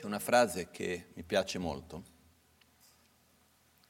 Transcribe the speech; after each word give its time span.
C'è 0.00 0.06
una 0.06 0.18
frase 0.18 0.70
che 0.70 1.08
mi 1.12 1.22
piace 1.24 1.58
molto, 1.58 2.02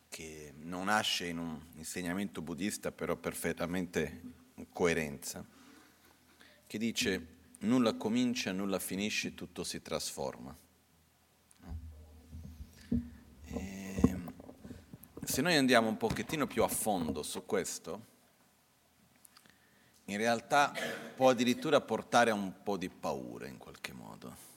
che 0.09 0.53
non 0.57 0.87
nasce 0.87 1.29
in 1.29 1.39
un 1.39 1.57
insegnamento 1.75 2.43
buddista, 2.43 2.91
però 2.91 3.15
perfettamente 3.15 4.21
in 4.57 4.73
coerenza, 4.73 5.47
che 6.67 6.79
dice 6.79 7.27
nulla 7.61 7.95
comincia, 7.95 8.51
nulla 8.51 8.81
finisce, 8.81 9.37
tutto 9.37 9.63
si 9.63 9.81
trasforma. 9.83 10.53
E 13.45 14.17
se 15.23 15.43
noi 15.43 15.55
andiamo 15.55 15.91
un 15.91 15.97
pochettino 15.97 16.49
più 16.49 16.65
a 16.65 16.69
fondo 16.69 17.23
su 17.23 17.47
questo, 17.47 18.07
in 20.07 20.17
realtà 20.17 20.73
può 21.15 21.31
addirittura 21.31 21.81
portare 21.81 22.31
a 22.31 22.35
un 22.35 22.65
po' 22.65 22.77
di 22.77 22.89
paura 22.89 23.47
in 23.47 23.59
qualche 23.59 23.93
modo 23.93 24.50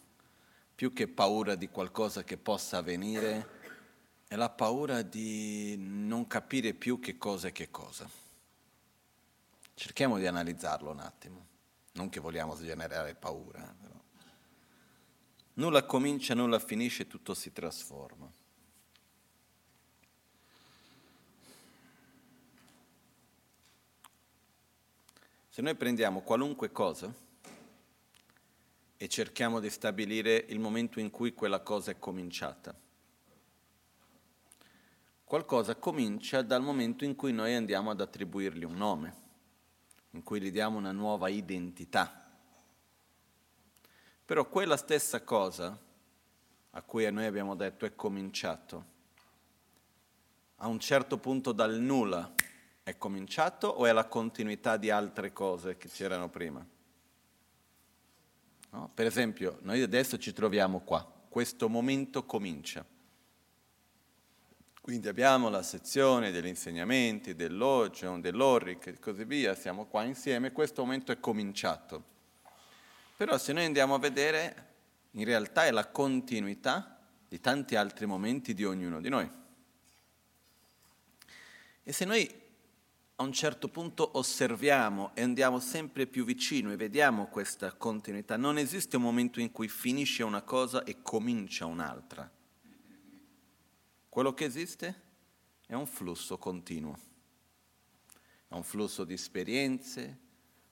più 0.75 0.93
che 0.93 1.07
paura 1.07 1.55
di 1.55 1.69
qualcosa 1.69 2.23
che 2.23 2.37
possa 2.37 2.77
avvenire, 2.77 3.61
è 4.27 4.35
la 4.35 4.49
paura 4.49 5.01
di 5.01 5.75
non 5.77 6.25
capire 6.27 6.73
più 6.73 6.99
che 6.99 7.17
cosa 7.17 7.49
è 7.49 7.51
che 7.51 7.69
cosa. 7.69 8.09
Cerchiamo 9.75 10.17
di 10.17 10.25
analizzarlo 10.25 10.91
un 10.91 10.99
attimo, 10.99 11.45
non 11.93 12.09
che 12.09 12.19
vogliamo 12.19 12.55
generare 12.55 13.15
paura. 13.15 13.59
Però. 13.79 13.93
Nulla 15.55 15.83
comincia, 15.85 16.33
nulla 16.33 16.57
finisce, 16.57 17.05
tutto 17.05 17.33
si 17.33 17.51
trasforma. 17.51 18.31
Se 25.49 25.61
noi 25.61 25.75
prendiamo 25.75 26.21
qualunque 26.21 26.71
cosa, 26.71 27.13
e 29.03 29.09
cerchiamo 29.09 29.59
di 29.59 29.69
stabilire 29.69 30.45
il 30.47 30.59
momento 30.59 30.97
in 31.01 31.11
cui 31.11 31.33
quella 31.33 31.59
cosa 31.59 31.91
è 31.91 31.99
cominciata. 31.99 32.73
Qualcosa 35.25 35.75
comincia 35.75 36.41
dal 36.41 36.61
momento 36.61 37.03
in 37.03 37.13
cui 37.17 37.33
noi 37.33 37.53
andiamo 37.53 37.91
ad 37.91 37.99
attribuirgli 37.99 38.63
un 38.63 38.77
nome, 38.77 39.15
in 40.11 40.23
cui 40.23 40.39
gli 40.39 40.51
diamo 40.51 40.77
una 40.77 40.93
nuova 40.93 41.27
identità. 41.27 42.31
Però 44.23 44.47
quella 44.47 44.77
stessa 44.77 45.21
cosa 45.21 45.77
a 46.69 46.81
cui 46.81 47.11
noi 47.11 47.25
abbiamo 47.25 47.55
detto 47.55 47.85
è 47.85 47.95
cominciato, 47.95 48.85
a 50.55 50.67
un 50.67 50.79
certo 50.79 51.17
punto 51.17 51.51
dal 51.51 51.77
nulla 51.77 52.33
è 52.81 52.97
cominciato 52.97 53.67
o 53.67 53.85
è 53.85 53.91
la 53.91 54.05
continuità 54.05 54.77
di 54.77 54.89
altre 54.89 55.33
cose 55.33 55.75
che 55.75 55.89
c'erano 55.89 56.29
prima? 56.29 56.65
No? 58.73 58.89
Per 58.93 59.05
esempio, 59.05 59.59
noi 59.61 59.81
adesso 59.81 60.17
ci 60.17 60.33
troviamo 60.33 60.81
qua, 60.81 61.07
questo 61.29 61.69
momento 61.69 62.25
comincia. 62.25 62.83
Quindi 64.81 65.07
abbiamo 65.07 65.49
la 65.49 65.61
sezione 65.61 66.31
degli 66.31 66.47
insegnamenti, 66.47 67.35
dell'Ocean, 67.35 68.19
dell'Orric 68.19 68.87
e 68.87 68.99
così 68.99 69.23
via, 69.25 69.55
siamo 69.55 69.85
qua 69.85 70.03
insieme, 70.03 70.51
questo 70.51 70.81
momento 70.81 71.11
è 71.11 71.19
cominciato. 71.19 72.03
Però 73.15 73.37
se 73.37 73.53
noi 73.53 73.65
andiamo 73.65 73.93
a 73.93 73.99
vedere, 73.99 74.71
in 75.11 75.23
realtà 75.23 75.65
è 75.65 75.71
la 75.71 75.87
continuità 75.87 76.99
di 77.27 77.39
tanti 77.39 77.75
altri 77.75 78.07
momenti 78.07 78.55
di 78.55 78.65
ognuno 78.65 78.99
di 78.99 79.09
noi. 79.09 79.31
E 81.83 81.91
se 81.91 82.05
noi 82.05 82.42
a 83.15 83.23
un 83.23 83.31
certo 83.31 83.67
punto 83.69 84.17
osserviamo 84.17 85.11
e 85.13 85.21
andiamo 85.21 85.59
sempre 85.59 86.07
più 86.07 86.25
vicino 86.25 86.71
e 86.71 86.75
vediamo 86.75 87.27
questa 87.27 87.71
continuità. 87.73 88.37
Non 88.37 88.57
esiste 88.57 88.95
un 88.95 89.03
momento 89.03 89.39
in 89.39 89.51
cui 89.51 89.67
finisce 89.67 90.23
una 90.23 90.41
cosa 90.41 90.83
e 90.83 91.01
comincia 91.03 91.65
un'altra. 91.65 92.29
Quello 94.09 94.33
che 94.33 94.45
esiste 94.45 95.01
è 95.67 95.73
un 95.73 95.85
flusso 95.85 96.37
continuo. 96.39 97.11
È 98.47 98.55
un 98.55 98.63
flusso 98.63 99.03
di 99.03 99.13
esperienze, 99.13 100.19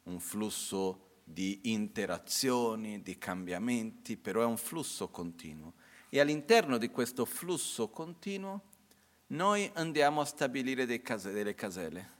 un 0.03 0.19
flusso 0.19 1.19
di 1.23 1.71
interazioni, 1.71 3.03
di 3.03 3.17
cambiamenti, 3.19 4.17
però 4.17 4.41
è 4.41 4.45
un 4.45 4.57
flusso 4.57 5.09
continuo. 5.09 5.73
E 6.09 6.19
all'interno 6.19 6.77
di 6.77 6.89
questo 6.89 7.25
flusso 7.25 7.89
continuo 7.89 8.69
noi 9.27 9.69
andiamo 9.75 10.21
a 10.21 10.25
stabilire 10.25 11.01
case, 11.01 11.31
delle 11.31 11.55
caselle 11.55 12.19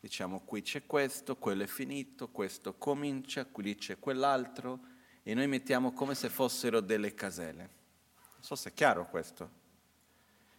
Diciamo 0.00 0.40
qui 0.40 0.62
c'è 0.62 0.86
questo, 0.86 1.36
quello 1.36 1.64
è 1.64 1.66
finito, 1.66 2.30
questo 2.30 2.74
comincia, 2.78 3.44
qui 3.44 3.74
c'è 3.76 3.98
quell'altro 3.98 4.80
e 5.22 5.34
noi 5.34 5.46
mettiamo 5.46 5.92
come 5.92 6.14
se 6.14 6.30
fossero 6.30 6.80
delle 6.80 7.12
caselle. 7.12 7.78
Non 8.16 8.42
so 8.42 8.54
se 8.54 8.70
è 8.70 8.72
chiaro 8.72 9.06
questo. 9.10 9.58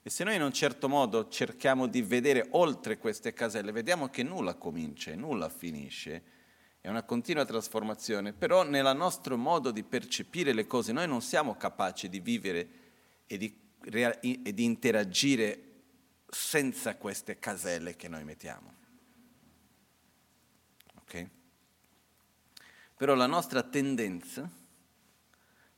E 0.03 0.09
se 0.11 0.23
noi 0.23 0.35
in 0.35 0.43
un 0.43 0.53
certo 0.53 0.87
modo 0.87 1.27
cerchiamo 1.27 1.87
di 1.87 2.03
vedere 2.03 2.47
oltre 2.51 2.99
queste 2.99 3.33
caselle, 3.33 3.71
vediamo 3.71 4.09
che 4.09 4.21
nulla 4.21 4.53
comincia 4.53 5.11
e 5.11 5.15
nulla 5.15 5.49
finisce, 5.49 6.23
è 6.79 6.87
una 6.87 7.03
continua 7.03 7.45
trasformazione, 7.45 8.33
però 8.33 8.63
nel 8.63 8.95
nostro 8.95 9.37
modo 9.37 9.71
di 9.71 9.83
percepire 9.83 10.53
le 10.53 10.65
cose 10.65 10.91
noi 10.91 11.07
non 11.07 11.21
siamo 11.21 11.55
capaci 11.55 12.09
di 12.09 12.19
vivere 12.19 12.69
e 13.25 13.37
di, 13.37 13.55
e 13.81 14.53
di 14.53 14.63
interagire 14.63 15.69
senza 16.27 16.95
queste 16.95 17.37
caselle 17.39 17.95
che 17.95 18.07
noi 18.07 18.23
mettiamo. 18.23 18.80
Okay? 21.11 21.29
Però 22.95 23.15
la 23.15 23.27
nostra 23.27 23.63
tendenza, 23.63 24.49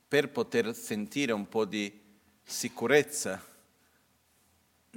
per 0.06 0.30
poter 0.30 0.74
sentire 0.76 1.32
un 1.32 1.48
po' 1.48 1.64
di 1.64 2.00
sicurezza 2.44 3.42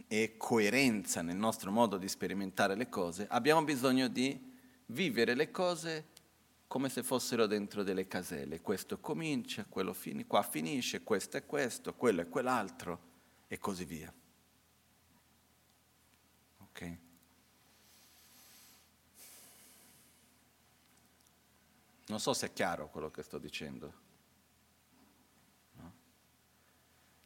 e 0.08 0.36
coerenza 0.38 1.24
nel 1.24 1.38
nostro 1.38 1.72
modo 1.72 1.97
di 1.97 2.08
sperimentare 2.08 2.76
le 2.76 2.88
cose, 2.88 3.26
abbiamo 3.30 3.64
bisogno 3.64 4.08
di 4.08 4.56
vivere 4.88 5.34
le 5.34 5.50
cose 5.50 6.06
come 6.68 6.90
se 6.90 7.02
fossero 7.02 7.47
dentro 7.47 7.81
delle 7.81 8.08
caselle. 8.08 8.62
Questo 8.62 9.00
comincia, 9.00 9.66
quello 9.68 9.94
fin- 9.94 10.28
qua 10.28 10.44
finisce, 10.44 11.02
questo 11.02 11.38
è 11.38 11.46
questo, 11.46 11.96
quello 11.96 12.22
è 12.22 12.30
quell'altro 12.30 13.00
e 13.47 13.58
così 13.58 13.86
via. 13.86 14.14
Okay? 16.70 17.06
Non 22.07 22.19
so 22.22 22.34
se 22.34 22.47
è 22.47 22.53
chiaro 22.53 22.90
quello 22.90 23.12
che 23.12 23.22
sto 23.22 23.38
dicendo. 23.38 23.94
No? 25.73 25.94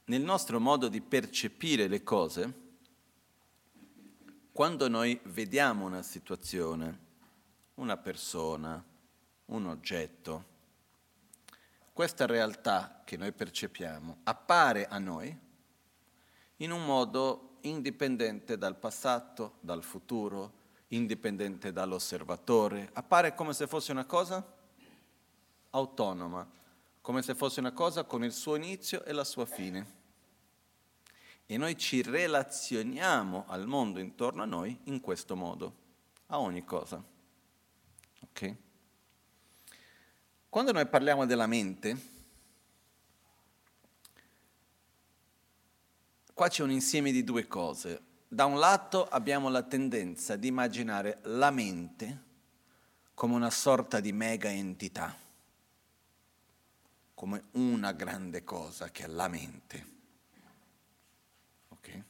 Nel 0.05 0.21
nostro 0.21 0.59
modo 0.59 0.87
di 0.87 1.01
percepire 1.01 1.87
le 1.87 2.01
cose, 2.01 2.53
quando 4.51 4.87
noi 4.87 5.19
vediamo 5.25 5.85
una 5.85 6.01
situazione, 6.01 7.09
una 7.75 7.95
persona, 7.97 8.83
un 9.45 9.65
oggetto, 9.67 10.45
questa 11.93 12.25
realtà 12.25 13.03
che 13.05 13.17
noi 13.17 13.33
percepiamo 13.33 14.21
appare 14.23 14.87
a 14.87 14.97
noi 14.97 15.37
in 16.57 16.71
un 16.71 16.83
modo 16.85 17.57
indipendente 17.61 18.57
dal 18.57 18.77
passato, 18.77 19.57
dal 19.59 19.83
futuro, 19.83 20.59
indipendente 20.87 21.71
dall'osservatore, 21.71 22.89
appare 22.93 23.35
come 23.35 23.53
se 23.53 23.67
fosse 23.67 23.91
una 23.91 24.05
cosa 24.05 24.59
autonoma, 25.71 26.49
come 27.01 27.21
se 27.21 27.35
fosse 27.35 27.59
una 27.59 27.71
cosa 27.71 28.03
con 28.03 28.23
il 28.23 28.31
suo 28.31 28.55
inizio 28.55 29.03
e 29.03 29.11
la 29.11 29.23
sua 29.23 29.45
fine. 29.45 29.99
E 31.45 31.57
noi 31.57 31.77
ci 31.77 32.01
relazioniamo 32.01 33.45
al 33.47 33.67
mondo 33.67 33.99
intorno 33.99 34.43
a 34.43 34.45
noi 34.45 34.77
in 34.83 35.01
questo 35.01 35.35
modo, 35.35 35.75
a 36.27 36.39
ogni 36.39 36.63
cosa. 36.63 37.03
Ok? 38.21 38.55
Quando 40.47 40.71
noi 40.71 40.87
parliamo 40.87 41.25
della 41.25 41.47
mente, 41.47 41.97
qua 46.33 46.47
c'è 46.47 46.63
un 46.63 46.71
insieme 46.71 47.11
di 47.11 47.23
due 47.23 47.47
cose. 47.47 48.09
Da 48.27 48.45
un 48.45 48.59
lato 48.59 49.07
abbiamo 49.07 49.49
la 49.49 49.63
tendenza 49.63 50.37
di 50.37 50.47
immaginare 50.47 51.19
la 51.23 51.51
mente 51.51 52.29
come 53.13 53.35
una 53.35 53.49
sorta 53.49 53.99
di 53.99 54.13
mega 54.13 54.49
entità 54.49 55.29
come 57.21 57.43
una 57.51 57.91
grande 57.91 58.43
cosa 58.43 58.89
che 58.89 59.03
è 59.03 59.07
la 59.07 59.27
mente. 59.27 59.85
Okay? 61.69 62.03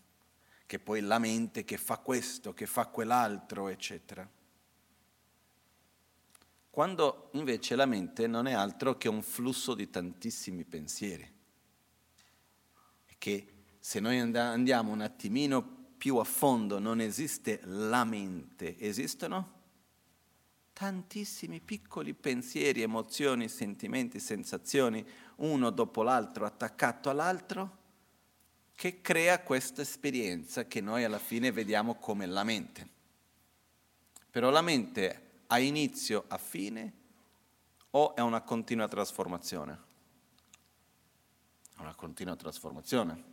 Che 0.65 0.79
poi 0.79 1.01
la 1.01 1.19
mente 1.19 1.65
che 1.65 1.75
fa 1.75 1.97
questo, 1.97 2.53
che 2.53 2.65
fa 2.65 2.85
quell'altro, 2.85 3.67
eccetera. 3.67 4.25
Quando 6.69 7.29
invece 7.33 7.75
la 7.75 7.85
mente 7.85 8.25
non 8.25 8.47
è 8.47 8.53
altro 8.53 8.95
che 8.95 9.09
un 9.09 9.21
flusso 9.21 9.73
di 9.73 9.89
tantissimi 9.89 10.63
pensieri. 10.63 11.29
Che 13.17 13.47
se 13.81 13.99
noi 13.99 14.17
andiamo 14.17 14.93
un 14.93 15.01
attimino 15.01 15.89
più 15.97 16.15
a 16.19 16.23
fondo 16.23 16.79
non 16.79 17.01
esiste 17.01 17.59
la 17.65 18.05
mente, 18.05 18.79
esistono 18.79 19.59
tantissimi 20.81 21.59
piccoli 21.59 22.15
pensieri, 22.15 22.81
emozioni, 22.81 23.47
sentimenti, 23.47 24.19
sensazioni, 24.19 25.05
uno 25.35 25.69
dopo 25.69 26.01
l'altro, 26.01 26.43
attaccato 26.43 27.11
all'altro, 27.11 27.77
che 28.73 28.99
crea 28.99 29.43
questa 29.43 29.83
esperienza 29.83 30.65
che 30.65 30.81
noi 30.81 31.03
alla 31.03 31.19
fine 31.19 31.51
vediamo 31.51 31.93
come 31.99 32.25
la 32.25 32.43
mente. 32.43 32.89
Però 34.31 34.49
la 34.49 34.63
mente 34.63 35.43
ha 35.45 35.59
inizio 35.59 36.25
a 36.27 36.39
fine 36.39 36.93
o 37.91 38.15
è 38.15 38.21
una 38.21 38.41
continua 38.41 38.87
trasformazione? 38.87 39.79
Una 41.77 41.93
continua 41.93 42.35
trasformazione. 42.35 43.30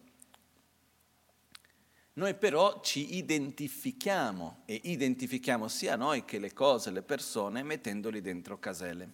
Noi 2.18 2.34
però 2.34 2.80
ci 2.80 3.14
identifichiamo 3.14 4.62
e 4.64 4.80
identifichiamo 4.82 5.68
sia 5.68 5.94
noi 5.94 6.24
che 6.24 6.40
le 6.40 6.52
cose, 6.52 6.90
le 6.90 7.02
persone, 7.02 7.62
mettendoli 7.62 8.20
dentro 8.20 8.58
caselle. 8.58 9.10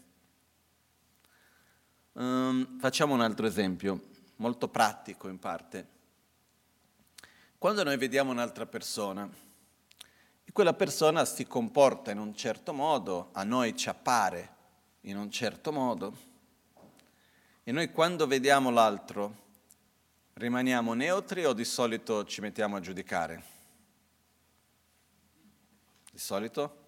Um, 2.13 2.79
facciamo 2.79 3.13
un 3.13 3.21
altro 3.21 3.47
esempio, 3.47 4.07
molto 4.37 4.69
pratico 4.69 5.29
in 5.29 5.39
parte. 5.39 5.89
Quando 7.59 7.83
noi 7.83 7.99
vediamo 7.99 8.31
un'altra 8.31 8.65
persona 8.65 9.29
e 10.43 10.51
quella 10.53 10.73
persona 10.73 11.27
si 11.27 11.47
comporta 11.47 12.11
in 12.11 12.19
un 12.19 12.35
certo 12.35 12.73
modo, 12.73 13.29
a 13.33 13.45
noi 13.45 13.77
ci 13.77 13.91
appare 13.91 14.55
in 15.03 15.19
un 15.19 15.31
certo 15.31 15.73
modo, 15.73 16.17
e 17.65 17.71
noi 17.71 17.93
quando 17.93 18.27
vediamo 18.27 18.71
l'altro 18.71 19.43
Rimaniamo 20.37 20.95
neutri 20.95 21.45
o 21.45 21.53
di 21.53 21.65
solito 21.65 22.25
ci 22.25 22.41
mettiamo 22.41 22.75
a 22.75 22.81
giudicare? 22.81 23.45
Di 26.11 26.19
solito? 26.19 26.83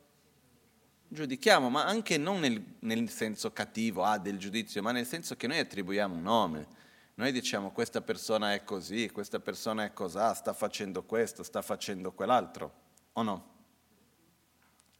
Giudichiamo, 1.06 1.70
ma 1.70 1.84
anche 1.84 2.18
non 2.18 2.40
nel, 2.40 2.60
nel 2.80 3.08
senso 3.08 3.52
cattivo, 3.52 4.02
ah, 4.02 4.18
del 4.18 4.38
giudizio, 4.38 4.82
ma 4.82 4.90
nel 4.90 5.06
senso 5.06 5.36
che 5.36 5.46
noi 5.46 5.60
attribuiamo 5.60 6.16
un 6.16 6.22
nome. 6.22 6.66
Noi 7.14 7.30
diciamo 7.30 7.70
questa 7.70 8.00
persona 8.00 8.52
è 8.52 8.64
così, 8.64 9.10
questa 9.10 9.38
persona 9.38 9.84
è 9.84 9.92
cos'ha, 9.92 10.34
sta 10.34 10.52
facendo 10.52 11.04
questo, 11.04 11.44
sta 11.44 11.62
facendo 11.62 12.10
quell'altro, 12.10 12.72
o 13.12 13.22
no? 13.22 13.54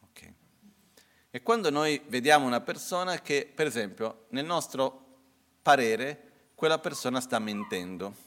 Ok. 0.02 0.32
E 1.32 1.42
quando 1.42 1.70
noi 1.70 2.00
vediamo 2.06 2.46
una 2.46 2.60
persona 2.60 3.20
che, 3.20 3.50
per 3.52 3.66
esempio, 3.66 4.26
nel 4.28 4.44
nostro 4.44 5.04
parere, 5.62 6.50
quella 6.54 6.78
persona 6.78 7.20
sta 7.20 7.40
mentendo, 7.40 8.25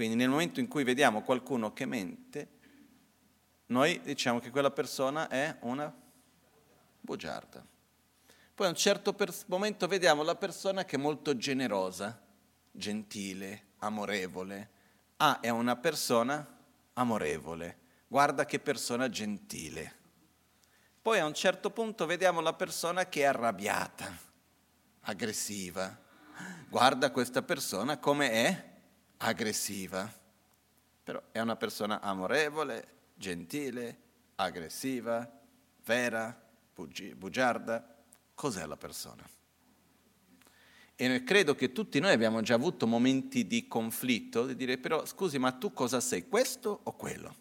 quindi 0.00 0.16
nel 0.16 0.30
momento 0.30 0.60
in 0.60 0.66
cui 0.66 0.82
vediamo 0.82 1.20
qualcuno 1.20 1.74
che 1.74 1.84
mente, 1.84 2.48
noi 3.66 4.00
diciamo 4.00 4.38
che 4.38 4.48
quella 4.48 4.70
persona 4.70 5.28
è 5.28 5.58
una 5.60 5.94
bugiarda. 7.00 7.62
Poi 8.54 8.66
a 8.66 8.70
un 8.70 8.76
certo 8.76 9.14
momento 9.48 9.86
vediamo 9.86 10.22
la 10.22 10.36
persona 10.36 10.86
che 10.86 10.96
è 10.96 10.98
molto 10.98 11.36
generosa, 11.36 12.18
gentile, 12.72 13.72
amorevole. 13.80 14.70
Ah, 15.18 15.40
è 15.40 15.50
una 15.50 15.76
persona 15.76 16.48
amorevole. 16.94 17.78
Guarda 18.06 18.46
che 18.46 18.58
persona 18.58 19.10
gentile. 19.10 19.96
Poi 21.02 21.18
a 21.18 21.26
un 21.26 21.34
certo 21.34 21.68
punto 21.68 22.06
vediamo 22.06 22.40
la 22.40 22.54
persona 22.54 23.06
che 23.06 23.20
è 23.20 23.24
arrabbiata, 23.24 24.10
aggressiva. 25.02 25.94
Guarda 26.70 27.10
questa 27.10 27.42
persona 27.42 27.98
come 27.98 28.30
è 28.30 28.69
aggressiva, 29.22 30.10
però 31.02 31.22
è 31.30 31.40
una 31.40 31.56
persona 31.56 32.00
amorevole, 32.00 32.98
gentile, 33.14 33.98
aggressiva, 34.36 35.28
vera, 35.84 36.48
bugiarda. 36.74 37.96
Cos'è 38.34 38.64
la 38.66 38.76
persona? 38.76 39.28
E 40.96 41.24
credo 41.24 41.54
che 41.54 41.72
tutti 41.72 41.98
noi 41.98 42.12
abbiamo 42.12 42.40
già 42.42 42.54
avuto 42.54 42.86
momenti 42.86 43.46
di 43.46 43.66
conflitto, 43.66 44.46
di 44.46 44.54
dire 44.54 44.78
però 44.78 45.04
scusi, 45.06 45.38
ma 45.38 45.52
tu 45.52 45.72
cosa 45.72 46.00
sei, 46.00 46.28
questo 46.28 46.80
o 46.82 46.92
quello? 46.94 47.36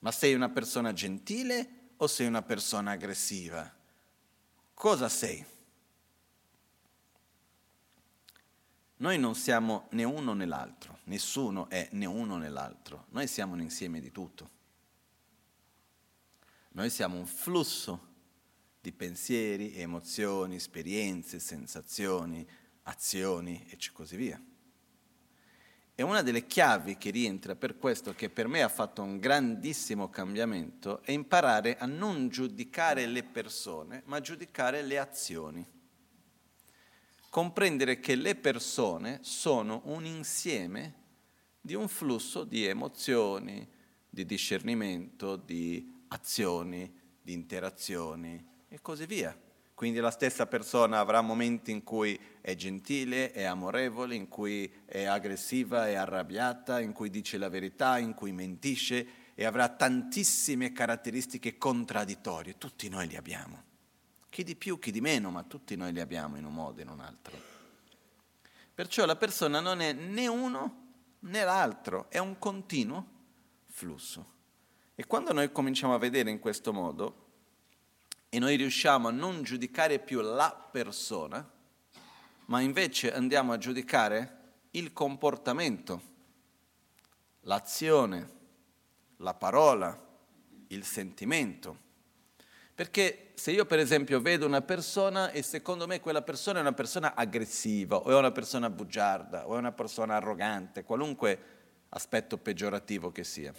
Ma 0.00 0.10
sei 0.10 0.34
una 0.34 0.48
persona 0.48 0.92
gentile 0.92 1.90
o 1.96 2.06
sei 2.06 2.26
una 2.26 2.42
persona 2.42 2.92
aggressiva? 2.92 3.70
Cosa 4.72 5.08
sei? 5.10 5.44
Noi 9.00 9.18
non 9.18 9.34
siamo 9.34 9.86
né 9.92 10.04
uno 10.04 10.34
né 10.34 10.44
l'altro, 10.44 10.98
nessuno 11.04 11.70
è 11.70 11.88
né 11.92 12.04
uno 12.04 12.36
né 12.36 12.50
l'altro, 12.50 13.06
noi 13.10 13.26
siamo 13.26 13.54
un 13.54 13.62
insieme 13.62 13.98
di 13.98 14.10
tutto. 14.10 14.50
Noi 16.72 16.90
siamo 16.90 17.16
un 17.16 17.24
flusso 17.24 18.08
di 18.78 18.92
pensieri, 18.92 19.74
emozioni, 19.74 20.56
esperienze, 20.56 21.40
sensazioni, 21.40 22.46
azioni 22.82 23.66
e 23.70 23.78
così 23.90 24.16
via. 24.16 24.40
E 25.94 26.02
una 26.02 26.20
delle 26.20 26.46
chiavi 26.46 26.98
che 26.98 27.08
rientra 27.08 27.56
per 27.56 27.78
questo, 27.78 28.12
che 28.12 28.28
per 28.28 28.48
me 28.48 28.62
ha 28.62 28.68
fatto 28.68 29.00
un 29.00 29.18
grandissimo 29.18 30.10
cambiamento, 30.10 31.00
è 31.02 31.12
imparare 31.12 31.78
a 31.78 31.86
non 31.86 32.28
giudicare 32.28 33.06
le 33.06 33.22
persone, 33.22 34.02
ma 34.04 34.20
giudicare 34.20 34.82
le 34.82 34.98
azioni 34.98 35.66
comprendere 37.30 38.00
che 38.00 38.16
le 38.16 38.34
persone 38.34 39.20
sono 39.22 39.82
un 39.84 40.04
insieme 40.04 40.94
di 41.60 41.74
un 41.74 41.88
flusso 41.88 42.42
di 42.42 42.66
emozioni, 42.66 43.66
di 44.08 44.26
discernimento, 44.26 45.36
di 45.36 46.04
azioni, 46.08 46.92
di 47.22 47.32
interazioni 47.32 48.44
e 48.68 48.80
così 48.82 49.06
via. 49.06 49.38
Quindi 49.72 50.00
la 50.00 50.10
stessa 50.10 50.46
persona 50.46 50.98
avrà 50.98 51.22
momenti 51.22 51.70
in 51.70 51.84
cui 51.84 52.18
è 52.42 52.54
gentile, 52.54 53.30
è 53.30 53.44
amorevole, 53.44 54.14
in 54.14 54.28
cui 54.28 54.70
è 54.84 55.04
aggressiva, 55.04 55.88
è 55.88 55.94
arrabbiata, 55.94 56.80
in 56.80 56.92
cui 56.92 57.08
dice 57.08 57.38
la 57.38 57.48
verità, 57.48 57.98
in 57.98 58.12
cui 58.12 58.32
mentisce 58.32 59.06
e 59.34 59.44
avrà 59.46 59.68
tantissime 59.68 60.72
caratteristiche 60.72 61.56
contraddittorie. 61.56 62.58
Tutti 62.58 62.88
noi 62.90 63.06
li 63.06 63.16
abbiamo 63.16 63.68
chi 64.30 64.44
di 64.44 64.56
più, 64.56 64.78
chi 64.78 64.92
di 64.92 65.00
meno, 65.00 65.30
ma 65.30 65.42
tutti 65.42 65.76
noi 65.76 65.92
li 65.92 66.00
abbiamo 66.00 66.38
in 66.38 66.44
un 66.44 66.54
modo 66.54 66.78
o 66.78 66.82
in 66.82 66.88
un 66.88 67.00
altro. 67.00 67.36
Perciò 68.72 69.04
la 69.04 69.16
persona 69.16 69.60
non 69.60 69.80
è 69.80 69.92
né 69.92 70.26
uno 70.28 70.88
né 71.20 71.44
l'altro, 71.44 72.08
è 72.08 72.18
un 72.18 72.38
continuo 72.38 73.06
flusso. 73.66 74.38
E 74.94 75.04
quando 75.06 75.32
noi 75.32 75.50
cominciamo 75.52 75.94
a 75.94 75.98
vedere 75.98 76.30
in 76.30 76.38
questo 76.38 76.72
modo 76.72 77.26
e 78.28 78.38
noi 78.38 78.56
riusciamo 78.56 79.08
a 79.08 79.10
non 79.10 79.42
giudicare 79.42 79.98
più 79.98 80.20
la 80.20 80.68
persona, 80.70 81.46
ma 82.46 82.60
invece 82.60 83.12
andiamo 83.12 83.52
a 83.52 83.58
giudicare 83.58 84.38
il 84.72 84.92
comportamento, 84.92 86.02
l'azione, 87.40 88.30
la 89.16 89.34
parola, 89.34 90.08
il 90.68 90.84
sentimento, 90.84 91.88
perché 92.80 93.32
se 93.34 93.50
io 93.50 93.66
per 93.66 93.78
esempio 93.78 94.22
vedo 94.22 94.46
una 94.46 94.62
persona 94.62 95.32
e 95.32 95.42
secondo 95.42 95.86
me 95.86 96.00
quella 96.00 96.22
persona 96.22 96.60
è 96.60 96.62
una 96.62 96.72
persona 96.72 97.14
aggressiva 97.14 97.96
o 97.96 98.08
è 98.10 98.14
una 98.14 98.30
persona 98.30 98.70
bugiarda 98.70 99.46
o 99.46 99.54
è 99.54 99.58
una 99.58 99.72
persona 99.72 100.16
arrogante, 100.16 100.82
qualunque 100.82 101.38
aspetto 101.90 102.38
peggiorativo 102.38 103.12
che 103.12 103.22
sia, 103.22 103.52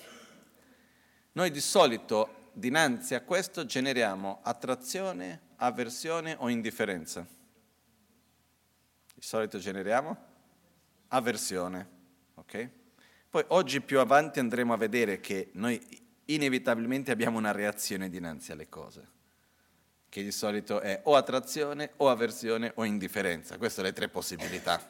noi 1.33 1.51
di 1.51 1.61
solito 1.61 2.49
dinanzi 2.53 3.13
a 3.13 3.21
questo 3.21 3.63
generiamo 3.63 4.39
attrazione, 4.41 5.41
avversione 5.57 6.35
o 6.39 6.49
indifferenza. 6.49 7.23
Di 9.13 9.21
solito 9.21 9.59
generiamo 9.59 10.17
avversione, 11.09 11.89
ok? 12.33 12.69
Poi 13.29 13.45
oggi 13.49 13.81
più 13.81 13.99
avanti 13.99 14.39
andremo 14.39 14.73
a 14.73 14.77
vedere 14.77 15.19
che 15.19 15.51
noi 15.53 15.79
inevitabilmente 16.33 17.11
abbiamo 17.11 17.37
una 17.37 17.51
reazione 17.51 18.09
dinanzi 18.09 18.51
alle 18.51 18.69
cose, 18.69 19.07
che 20.09 20.23
di 20.23 20.31
solito 20.31 20.79
è 20.79 21.01
o 21.05 21.15
attrazione 21.15 21.93
o 21.97 22.09
avversione 22.09 22.71
o 22.75 22.83
indifferenza. 22.83 23.57
Queste 23.57 23.75
sono 23.75 23.87
le 23.87 23.93
tre 23.93 24.09
possibilità. 24.09 24.87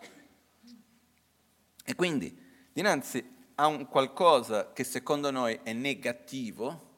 E 1.84 1.96
quindi, 1.96 2.38
dinanzi 2.72 3.24
a 3.56 3.68
un 3.68 3.88
qualcosa 3.88 4.74
che 4.74 4.84
secondo 4.84 5.32
noi 5.32 5.60
è 5.64 5.74
negativo, 5.74 6.90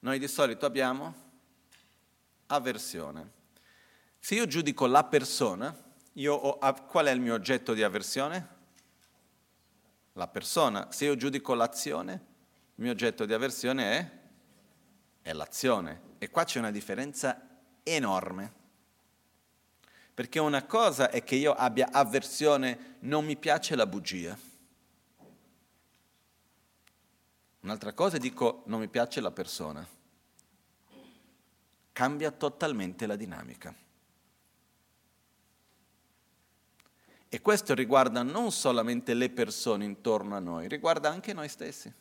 noi 0.00 0.18
di 0.18 0.28
solito 0.28 0.66
abbiamo 0.66 1.14
avversione. 2.46 3.32
Se 4.18 4.34
io 4.34 4.46
giudico 4.46 4.86
la 4.86 5.04
persona, 5.04 5.76
ho, 6.26 6.58
qual 6.86 7.06
è 7.06 7.10
il 7.10 7.20
mio 7.20 7.34
oggetto 7.34 7.74
di 7.74 7.82
avversione? 7.82 8.48
La 10.12 10.28
persona. 10.28 10.90
Se 10.90 11.04
io 11.04 11.16
giudico 11.16 11.54
l'azione, 11.54 12.32
il 12.76 12.82
mio 12.82 12.90
oggetto 12.90 13.24
di 13.24 13.32
avversione 13.32 13.98
è, 13.98 14.10
è 15.22 15.32
l'azione. 15.32 16.12
E 16.18 16.28
qua 16.30 16.44
c'è 16.44 16.58
una 16.58 16.72
differenza 16.72 17.40
enorme. 17.84 18.62
Perché 20.12 20.40
una 20.40 20.64
cosa 20.64 21.10
è 21.10 21.22
che 21.22 21.36
io 21.36 21.52
abbia 21.52 21.90
avversione, 21.92 22.96
non 23.00 23.24
mi 23.24 23.36
piace 23.36 23.76
la 23.76 23.86
bugia. 23.86 24.36
Un'altra 27.60 27.92
cosa 27.92 28.16
è 28.16 28.20
dico 28.20 28.62
non 28.66 28.80
mi 28.80 28.88
piace 28.88 29.20
la 29.20 29.30
persona. 29.30 29.86
cambia 31.92 32.32
totalmente 32.32 33.06
la 33.06 33.14
dinamica. 33.14 33.72
E 37.28 37.40
questo 37.40 37.74
riguarda 37.74 38.22
non 38.22 38.50
solamente 38.50 39.14
le 39.14 39.30
persone 39.30 39.84
intorno 39.84 40.34
a 40.34 40.40
noi, 40.40 40.66
riguarda 40.66 41.08
anche 41.08 41.32
noi 41.32 41.48
stessi. 41.48 41.92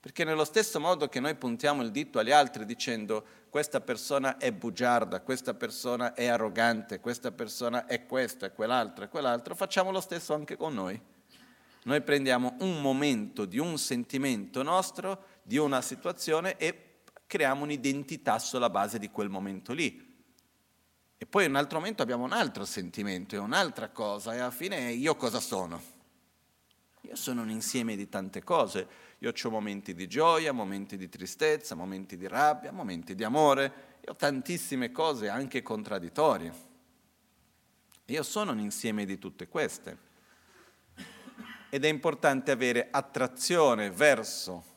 Perché 0.00 0.24
nello 0.24 0.44
stesso 0.44 0.78
modo 0.78 1.08
che 1.08 1.20
noi 1.20 1.34
puntiamo 1.34 1.82
il 1.82 1.90
dito 1.90 2.18
agli 2.18 2.30
altri 2.30 2.64
dicendo 2.64 3.24
questa 3.50 3.80
persona 3.80 4.36
è 4.36 4.52
bugiarda, 4.52 5.20
questa 5.20 5.54
persona 5.54 6.14
è 6.14 6.26
arrogante, 6.26 7.00
questa 7.00 7.32
persona 7.32 7.86
è 7.86 8.06
questo, 8.06 8.44
è 8.44 8.52
quell'altro, 8.52 9.04
è 9.04 9.08
quell'altro, 9.08 9.54
facciamo 9.54 9.90
lo 9.90 10.00
stesso 10.00 10.34
anche 10.34 10.56
con 10.56 10.74
noi. 10.74 11.00
Noi 11.84 12.02
prendiamo 12.02 12.56
un 12.60 12.80
momento 12.80 13.44
di 13.44 13.58
un 13.58 13.78
sentimento 13.78 14.62
nostro, 14.62 15.24
di 15.42 15.56
una 15.56 15.80
situazione 15.80 16.56
e 16.56 17.02
creiamo 17.26 17.64
un'identità 17.64 18.38
sulla 18.38 18.70
base 18.70 18.98
di 18.98 19.10
quel 19.10 19.28
momento 19.28 19.72
lì. 19.72 20.04
E 21.18 21.26
poi 21.26 21.44
in 21.44 21.50
un 21.50 21.56
altro 21.56 21.78
momento 21.78 22.02
abbiamo 22.02 22.24
un 22.24 22.32
altro 22.32 22.64
sentimento 22.64 23.34
e 23.34 23.38
un'altra 23.38 23.88
cosa 23.88 24.34
e 24.34 24.38
alla 24.38 24.50
fine 24.50 24.92
io 24.92 25.16
cosa 25.16 25.40
sono? 25.40 25.80
Io 27.02 27.16
sono 27.16 27.42
un 27.42 27.50
insieme 27.50 27.96
di 27.96 28.08
tante 28.08 28.42
cose 28.42 28.86
io 29.18 29.32
ho 29.42 29.50
momenti 29.50 29.94
di 29.94 30.06
gioia, 30.06 30.52
momenti 30.52 30.96
di 30.96 31.08
tristezza, 31.08 31.74
momenti 31.74 32.16
di 32.16 32.28
rabbia, 32.28 32.70
momenti 32.70 33.14
di 33.14 33.24
amore, 33.24 33.98
io 34.04 34.12
ho 34.12 34.16
tantissime 34.16 34.92
cose 34.92 35.28
anche 35.28 35.62
contraddittorie. 35.62 36.52
Io 38.06 38.22
sono 38.22 38.52
un 38.52 38.60
insieme 38.60 39.06
di 39.06 39.18
tutte 39.18 39.48
queste. 39.48 40.04
Ed 41.70 41.84
è 41.84 41.88
importante 41.88 42.50
avere 42.50 42.88
attrazione 42.90 43.90
verso 43.90 44.74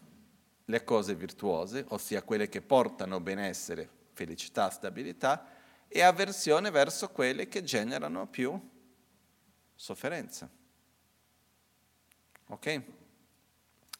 le 0.66 0.84
cose 0.84 1.16
virtuose, 1.16 1.86
ossia 1.90 2.24
quelle 2.24 2.48
che 2.48 2.62
portano 2.62 3.20
benessere, 3.20 3.90
felicità, 4.14 4.70
stabilità, 4.70 5.58
e 5.88 6.02
avversione 6.02 6.70
verso 6.70 7.10
quelle 7.10 7.48
che 7.48 7.64
generano 7.64 8.28
più 8.28 8.58
sofferenza. 9.76 10.50
Ok? 12.48 12.84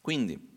Quindi, 0.00 0.48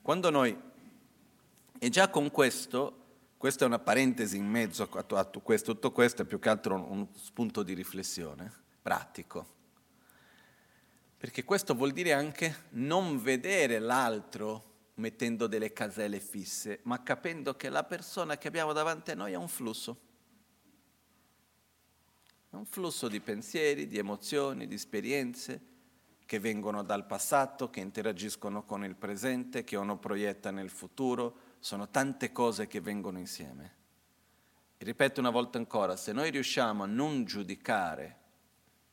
quando 0.00 0.30
noi, 0.30 0.58
e 1.78 1.88
già 1.90 2.08
con 2.08 2.30
questo, 2.30 3.00
questa 3.36 3.64
è 3.64 3.66
una 3.66 3.78
parentesi 3.78 4.36
in 4.36 4.46
mezzo 4.46 4.82
a 4.84 5.24
questo, 5.24 5.72
tutto 5.72 5.92
questo 5.92 6.22
è 6.22 6.24
più 6.24 6.38
che 6.38 6.48
altro 6.48 6.74
un 6.74 7.06
spunto 7.14 7.62
di 7.62 7.74
riflessione 7.74 8.52
pratico, 8.80 9.46
perché 11.18 11.44
questo 11.44 11.74
vuol 11.74 11.92
dire 11.92 12.12
anche 12.12 12.66
non 12.70 13.22
vedere 13.22 13.78
l'altro 13.78 14.70
mettendo 14.94 15.46
delle 15.46 15.72
caselle 15.72 16.18
fisse, 16.18 16.80
ma 16.84 17.02
capendo 17.02 17.56
che 17.56 17.68
la 17.68 17.84
persona 17.84 18.38
che 18.38 18.48
abbiamo 18.48 18.72
davanti 18.72 19.10
a 19.10 19.14
noi 19.14 19.32
è 19.32 19.36
un 19.36 19.48
flusso. 19.48 20.10
È 22.52 22.56
un 22.56 22.66
flusso 22.66 23.08
di 23.08 23.20
pensieri, 23.20 23.86
di 23.86 23.96
emozioni, 23.96 24.66
di 24.66 24.74
esperienze 24.74 25.58
che 26.26 26.38
vengono 26.38 26.82
dal 26.82 27.06
passato, 27.06 27.70
che 27.70 27.80
interagiscono 27.80 28.64
con 28.64 28.84
il 28.84 28.94
presente, 28.94 29.64
che 29.64 29.76
uno 29.76 29.96
proietta 29.96 30.50
nel 30.50 30.68
futuro. 30.68 31.34
Sono 31.60 31.88
tante 31.88 32.30
cose 32.30 32.66
che 32.66 32.82
vengono 32.82 33.18
insieme. 33.18 33.74
E 34.76 34.84
ripeto 34.84 35.18
una 35.18 35.30
volta 35.30 35.56
ancora, 35.56 35.96
se 35.96 36.12
noi 36.12 36.30
riusciamo 36.30 36.82
a 36.82 36.86
non 36.86 37.24
giudicare 37.24 38.18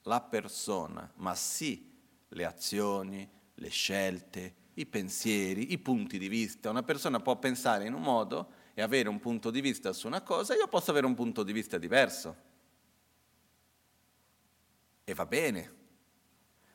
la 0.03 0.21
persona, 0.21 1.11
ma 1.15 1.35
sì 1.35 1.91
le 2.29 2.45
azioni, 2.45 3.29
le 3.55 3.69
scelte, 3.69 4.55
i 4.75 4.85
pensieri, 4.85 5.73
i 5.73 5.79
punti 5.79 6.17
di 6.17 6.29
vista. 6.29 6.69
Una 6.69 6.83
persona 6.83 7.19
può 7.19 7.35
pensare 7.35 7.85
in 7.85 7.93
un 7.93 8.03
modo 8.03 8.51
e 8.73 8.81
avere 8.81 9.09
un 9.09 9.19
punto 9.19 9.51
di 9.51 9.59
vista 9.59 9.91
su 9.91 10.07
una 10.07 10.21
cosa, 10.21 10.55
io 10.55 10.69
posso 10.69 10.91
avere 10.91 11.05
un 11.05 11.13
punto 11.13 11.43
di 11.43 11.51
vista 11.51 11.77
diverso. 11.77 12.47
E 15.09 15.15
va 15.15 15.25
bene. 15.25 15.71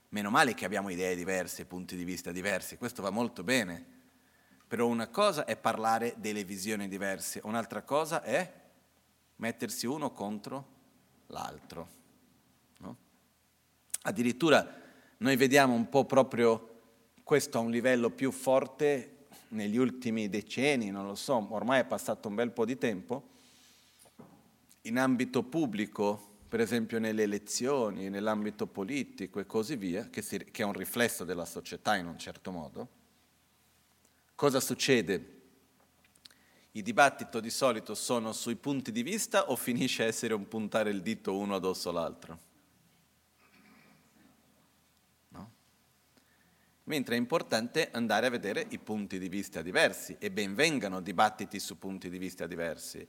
Meno 0.08 0.28
male 0.28 0.54
che 0.54 0.64
abbiamo 0.64 0.88
idee 0.88 1.14
diverse, 1.14 1.66
punti 1.66 1.94
di 1.94 2.02
vista 2.02 2.32
diversi, 2.32 2.76
questo 2.76 3.00
va 3.00 3.10
molto 3.10 3.44
bene. 3.44 3.86
Però 4.66 4.88
una 4.88 5.06
cosa 5.06 5.44
è 5.44 5.56
parlare 5.56 6.16
delle 6.16 6.42
visioni 6.42 6.88
diverse, 6.88 7.40
un'altra 7.44 7.82
cosa 7.82 8.24
è 8.24 8.52
mettersi 9.36 9.86
uno 9.86 10.10
contro 10.10 10.66
l'altro. 11.28 11.88
No? 12.78 12.96
Addirittura 14.02 14.80
noi 15.18 15.36
vediamo 15.36 15.74
un 15.74 15.88
po' 15.88 16.04
proprio 16.04 16.80
questo 17.22 17.58
a 17.58 17.60
un 17.60 17.70
livello 17.70 18.10
più 18.10 18.32
forte 18.32 19.26
negli 19.50 19.76
ultimi 19.76 20.28
decenni, 20.28 20.90
non 20.90 21.06
lo 21.06 21.14
so, 21.14 21.46
ormai 21.50 21.82
è 21.82 21.84
passato 21.84 22.26
un 22.26 22.34
bel 22.34 22.50
po' 22.50 22.64
di 22.64 22.76
tempo, 22.78 23.28
in 24.82 24.98
ambito 24.98 25.44
pubblico 25.44 26.32
per 26.54 26.62
esempio 26.62 27.00
nelle 27.00 27.24
elezioni, 27.24 28.08
nell'ambito 28.08 28.68
politico 28.68 29.40
e 29.40 29.44
così 29.44 29.74
via, 29.74 30.08
che, 30.08 30.22
si, 30.22 30.38
che 30.38 30.62
è 30.62 30.64
un 30.64 30.72
riflesso 30.72 31.24
della 31.24 31.46
società 31.46 31.96
in 31.96 32.06
un 32.06 32.16
certo 32.16 32.52
modo, 32.52 32.88
cosa 34.36 34.60
succede? 34.60 35.40
I 36.70 36.82
dibattiti 36.82 37.40
di 37.40 37.50
solito 37.50 37.96
sono 37.96 38.32
sui 38.32 38.54
punti 38.54 38.92
di 38.92 39.02
vista 39.02 39.50
o 39.50 39.56
finisce 39.56 40.04
a 40.04 40.06
essere 40.06 40.32
un 40.32 40.46
puntare 40.46 40.90
il 40.90 41.02
dito 41.02 41.36
uno 41.36 41.56
addosso 41.56 41.88
all'altro? 41.88 42.38
No? 45.30 45.50
Mentre 46.84 47.16
è 47.16 47.18
importante 47.18 47.90
andare 47.90 48.26
a 48.28 48.30
vedere 48.30 48.64
i 48.68 48.78
punti 48.78 49.18
di 49.18 49.28
vista 49.28 49.60
diversi 49.60 50.14
e 50.20 50.30
ben 50.30 50.54
vengano 50.54 51.00
dibattiti 51.00 51.58
su 51.58 51.80
punti 51.80 52.08
di 52.08 52.18
vista 52.18 52.46
diversi 52.46 53.04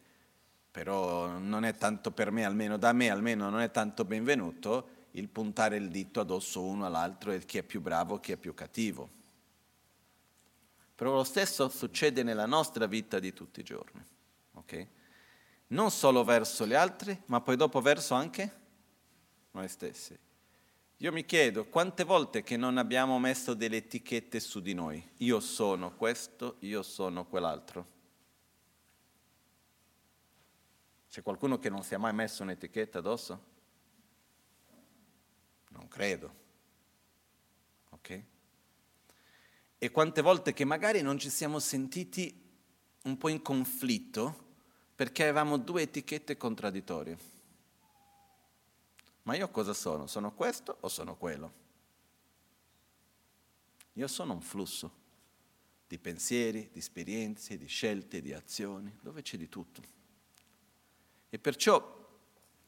però 0.75 1.38
non 1.38 1.63
è 1.63 1.74
tanto 1.74 2.12
per 2.12 2.32
me, 2.32 2.44
almeno 2.44 2.75
da 2.75 2.91
me, 2.91 3.10
almeno 3.10 3.50
non 3.50 3.62
è 3.62 3.72
tanto 3.72 4.03
benvenuto 4.03 4.89
il 5.12 5.29
puntare 5.29 5.77
il 5.77 5.88
dito 5.88 6.20
addosso 6.20 6.62
uno 6.62 6.86
all'altro 6.86 7.32
e 7.32 7.46
chi 7.46 7.60
è 7.60 7.63
più 7.63 7.79
bravo, 7.79 8.20
chi 8.20 8.34
è 8.34 8.36
più 8.36 8.53
cattivo. 8.53 9.10
Però 10.94 11.13
lo 11.13 11.24
stesso 11.24 11.70
succede 11.70 12.24
nella 12.24 12.46
nostra 12.46 12.88
vita 12.88 13.20
di 13.20 13.32
tutti 13.32 13.62
i 13.62 13.63
giorni, 13.63 14.03
ok? 14.55 14.88
Non 15.67 15.91
solo 15.91 16.25
verso 16.25 16.67
gli 16.67 16.74
altri, 16.74 17.17
ma 17.27 17.39
poi 17.39 17.55
dopo 17.55 17.79
verso 17.79 18.13
anche 18.13 18.51
noi 19.51 19.70
stessi. 19.70 20.20
Io 20.98 21.12
mi 21.13 21.24
chiedo 21.24 21.67
quante 21.70 22.03
volte 22.03 22.44
che 22.44 22.58
non 22.58 22.77
abbiamo 22.77 23.17
messo 23.17 23.53
delle 23.53 23.77
etichette 23.77 24.41
su 24.41 24.60
di 24.60 24.74
noi. 24.74 25.01
Io 25.20 25.39
sono 25.39 25.96
questo, 25.96 26.58
io 26.60 26.84
sono 26.84 27.25
quell'altro. 27.25 27.94
C'è 31.15 31.22
qualcuno 31.22 31.60
che 31.60 31.69
non 31.69 31.81
si 31.81 31.93
è 31.93 31.98
mai 31.98 32.13
messo 32.13 32.43
un'etichetta 32.43 32.98
addosso? 32.98 33.43
Non 35.69 35.88
credo. 35.88 36.36
Ok? 37.91 38.24
E 39.77 39.91
quante 39.91 40.22
volte 40.22 40.51
che 40.51 40.65
magari 40.65 41.01
non 41.01 41.17
ci 41.17 41.29
siamo 41.29 41.60
sentiti 41.60 42.38
un 43.03 43.17
po' 43.17 43.29
in 43.29 43.41
conflitto 43.41 44.55
perché 44.93 45.24
avevamo 45.24 45.55
due 45.55 45.84
etichette 45.84 46.36
contraddittorie. 46.36 47.17
Ma 49.22 49.38
io 49.38 49.50
cosa 49.51 49.74
sono? 49.74 50.07
Sono 50.07 50.34
questo 50.34 50.79
o 50.81 50.89
sono 50.89 51.15
quello? 51.15 51.53
Io 53.93 54.07
sono 54.10 54.34
un 54.34 54.41
flusso 54.41 54.91
di 55.88 55.98
pensieri, 55.98 56.72
di 56.74 56.79
esperienze, 56.79 57.55
di 57.55 57.67
scelte, 57.67 58.19
di 58.19 58.34
azioni, 58.34 58.93
dove 59.01 59.22
c'è 59.22 59.38
di 59.38 59.48
tutto. 59.48 59.94
E 61.36 61.38
perciò 61.38 62.08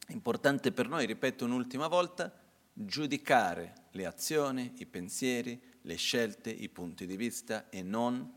è 0.06 0.12
importante 0.12 0.74
per 0.74 0.90
noi, 0.90 1.06
ripeto 1.06 1.46
un'ultima 1.46 1.88
volta, 1.88 2.38
giudicare 2.74 3.86
le 3.92 4.06
azioni, 4.06 4.74
i 4.80 4.86
pensieri, 4.86 5.58
le 5.84 5.96
scelte, 5.96 6.50
i 6.50 6.68
punti 6.68 7.06
di 7.06 7.16
vista 7.16 7.70
e 7.70 7.82
non 7.82 8.30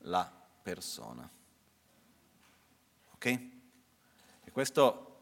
la 0.00 0.30
persona. 0.62 1.26
Ok? 3.12 3.24
E 4.44 4.50
questo 4.52 5.20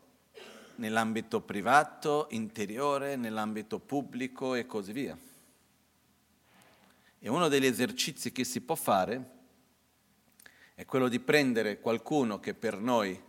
nell'ambito 0.77 1.43
privato, 1.43 2.27
interiore, 2.31 3.15
nell'ambito 3.15 3.79
pubblico 3.79 4.57
e 4.57 4.67
così 4.67 4.91
via. 4.91 5.17
E 7.21 7.29
uno 7.29 7.47
degli 7.47 7.67
esercizi 7.67 8.33
che 8.33 8.43
si 8.43 8.61
può 8.63 8.75
fare 8.75 9.31
è 10.75 10.85
quello 10.85 11.07
di 11.07 11.21
prendere 11.21 11.79
qualcuno 11.79 12.41
che 12.41 12.53
per 12.53 12.81
noi 12.81 13.25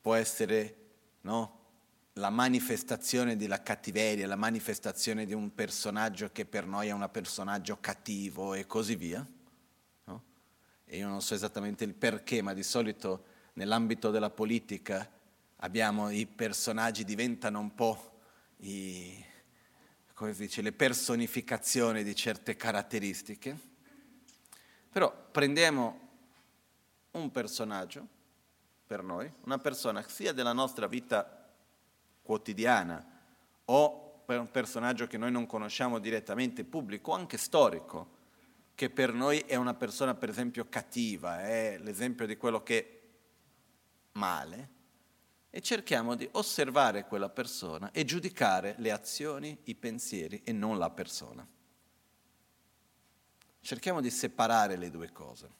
può 0.00 0.14
essere 0.14 0.76
no, 1.22 1.58
la 2.14 2.30
manifestazione 2.30 3.36
della 3.36 3.62
cattiveria, 3.62 4.26
la 4.26 4.36
manifestazione 4.36 5.26
di 5.26 5.32
un 5.32 5.54
personaggio 5.54 6.30
che 6.32 6.44
per 6.44 6.66
noi 6.66 6.88
è 6.88 6.92
un 6.92 7.08
personaggio 7.10 7.78
cattivo 7.80 8.54
e 8.54 8.66
così 8.66 8.96
via. 8.96 9.26
No? 10.04 10.22
E 10.84 10.96
io 10.96 11.08
non 11.08 11.22
so 11.22 11.34
esattamente 11.34 11.84
il 11.84 11.94
perché, 11.94 12.42
ma 12.42 12.52
di 12.52 12.62
solito 12.62 13.24
nell'ambito 13.54 14.10
della 14.10 14.30
politica 14.30 15.08
abbiamo 15.56 16.10
i 16.10 16.26
personaggi 16.26 17.04
diventano 17.04 17.60
un 17.60 17.74
po' 17.74 18.20
i, 18.58 19.24
come 20.14 20.32
si 20.34 20.42
dice, 20.42 20.62
le 20.62 20.72
personificazioni 20.72 22.02
di 22.02 22.14
certe 22.14 22.56
caratteristiche. 22.56 23.68
Però 24.90 25.28
prendiamo 25.30 26.08
un 27.12 27.30
personaggio 27.30 28.18
per 28.90 29.04
noi, 29.04 29.32
una 29.44 29.58
persona 29.58 30.02
sia 30.08 30.32
della 30.32 30.52
nostra 30.52 30.88
vita 30.88 31.48
quotidiana 32.22 33.20
o 33.66 34.22
per 34.24 34.40
un 34.40 34.50
personaggio 34.50 35.06
che 35.06 35.16
noi 35.16 35.30
non 35.30 35.46
conosciamo 35.46 36.00
direttamente, 36.00 36.64
pubblico, 36.64 37.12
anche 37.12 37.36
storico, 37.36 38.16
che 38.74 38.90
per 38.90 39.12
noi 39.12 39.38
è 39.46 39.54
una 39.54 39.74
persona 39.74 40.16
per 40.16 40.28
esempio 40.28 40.68
cattiva, 40.68 41.40
è 41.40 41.78
l'esempio 41.78 42.26
di 42.26 42.36
quello 42.36 42.64
che 42.64 42.80
è 42.80 43.00
male, 44.18 44.70
e 45.50 45.60
cerchiamo 45.60 46.16
di 46.16 46.28
osservare 46.32 47.06
quella 47.06 47.28
persona 47.28 47.92
e 47.92 48.04
giudicare 48.04 48.74
le 48.78 48.90
azioni, 48.90 49.56
i 49.66 49.76
pensieri 49.76 50.42
e 50.42 50.50
non 50.50 50.78
la 50.78 50.90
persona. 50.90 51.46
Cerchiamo 53.60 54.00
di 54.00 54.10
separare 54.10 54.74
le 54.74 54.90
due 54.90 55.12
cose. 55.12 55.59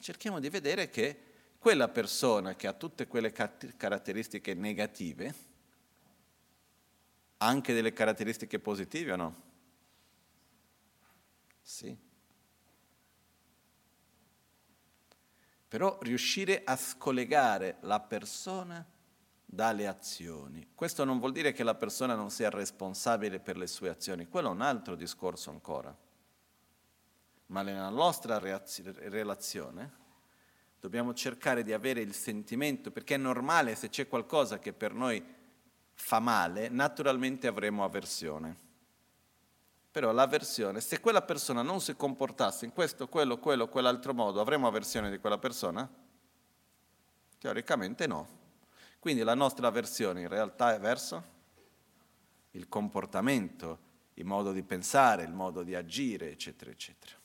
Cerchiamo 0.00 0.40
di 0.40 0.48
vedere 0.48 0.90
che 0.90 1.22
quella 1.58 1.88
persona 1.88 2.56
che 2.56 2.66
ha 2.66 2.72
tutte 2.72 3.06
quelle 3.06 3.32
caratteristiche 3.32 4.54
negative 4.54 5.34
ha 7.36 7.46
anche 7.46 7.72
delle 7.72 7.92
caratteristiche 7.92 8.58
positive 8.58 9.12
o 9.12 9.16
no? 9.16 9.42
Sì. 11.62 12.08
però 15.70 15.96
riuscire 16.02 16.62
a 16.64 16.74
scollegare 16.74 17.76
la 17.82 18.00
persona 18.00 18.84
dalle 19.44 19.86
azioni. 19.86 20.72
Questo 20.74 21.04
non 21.04 21.20
vuol 21.20 21.30
dire 21.30 21.52
che 21.52 21.62
la 21.62 21.76
persona 21.76 22.16
non 22.16 22.32
sia 22.32 22.50
responsabile 22.50 23.38
per 23.38 23.56
le 23.56 23.68
sue 23.68 23.88
azioni, 23.88 24.26
quello 24.26 24.48
è 24.48 24.50
un 24.50 24.62
altro 24.62 24.96
discorso 24.96 25.50
ancora. 25.50 25.96
Ma 27.50 27.62
nella 27.62 27.88
nostra 27.88 28.38
relazione 28.38 29.98
dobbiamo 30.78 31.12
cercare 31.14 31.64
di 31.64 31.72
avere 31.72 32.00
il 32.00 32.14
sentimento, 32.14 32.92
perché 32.92 33.16
è 33.16 33.18
normale 33.18 33.74
se 33.74 33.88
c'è 33.88 34.06
qualcosa 34.06 34.60
che 34.60 34.72
per 34.72 34.94
noi 34.94 35.22
fa 35.92 36.20
male, 36.20 36.68
naturalmente 36.68 37.48
avremo 37.48 37.84
avversione. 37.84 38.68
Però 39.90 40.12
l'avversione, 40.12 40.80
se 40.80 41.00
quella 41.00 41.22
persona 41.22 41.62
non 41.62 41.80
si 41.80 41.96
comportasse 41.96 42.64
in 42.64 42.72
questo, 42.72 43.08
quello, 43.08 43.38
quello, 43.38 43.68
quell'altro 43.68 44.14
modo, 44.14 44.40
avremo 44.40 44.68
avversione 44.68 45.10
di 45.10 45.18
quella 45.18 45.38
persona? 45.38 45.88
Teoricamente 47.36 48.06
no. 48.06 48.38
Quindi 49.00 49.22
la 49.22 49.34
nostra 49.34 49.66
avversione 49.66 50.20
in 50.20 50.28
realtà 50.28 50.72
è 50.72 50.78
verso 50.78 51.38
il 52.52 52.68
comportamento, 52.68 53.78
il 54.14 54.24
modo 54.24 54.52
di 54.52 54.62
pensare, 54.62 55.24
il 55.24 55.32
modo 55.32 55.64
di 55.64 55.74
agire, 55.74 56.30
eccetera, 56.30 56.70
eccetera. 56.70 57.18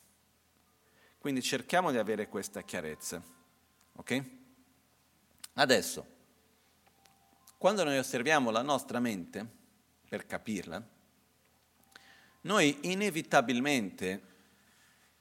Quindi 1.26 1.42
cerchiamo 1.42 1.90
di 1.90 1.98
avere 1.98 2.30
questa 2.30 2.62
chiarezza. 2.62 3.20
Ok? 3.94 4.24
Adesso, 5.54 6.06
quando 7.58 7.84
noi 7.84 7.98
osserviamo 7.98 8.52
la 8.52 8.62
nostra 8.62 9.00
mente, 9.00 9.44
per 10.08 10.28
capirla, 10.28 10.88
noi 12.42 12.78
inevitabilmente 12.82 14.22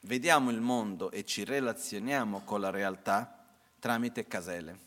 vediamo 0.01 0.51
il 0.51 0.61
mondo 0.61 1.11
e 1.11 1.25
ci 1.25 1.43
relazioniamo 1.43 2.43
con 2.43 2.61
la 2.61 2.69
realtà 2.69 3.43
tramite 3.79 4.27
caselle. 4.27 4.79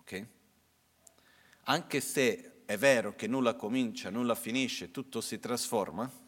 Okay? 0.00 0.28
Anche 1.62 2.00
se 2.02 2.64
è 2.66 2.76
vero 2.76 3.14
che 3.14 3.26
nulla 3.26 3.54
comincia, 3.54 4.10
nulla 4.10 4.34
finisce, 4.34 4.90
tutto 4.90 5.22
si 5.22 5.38
trasforma, 5.38 6.23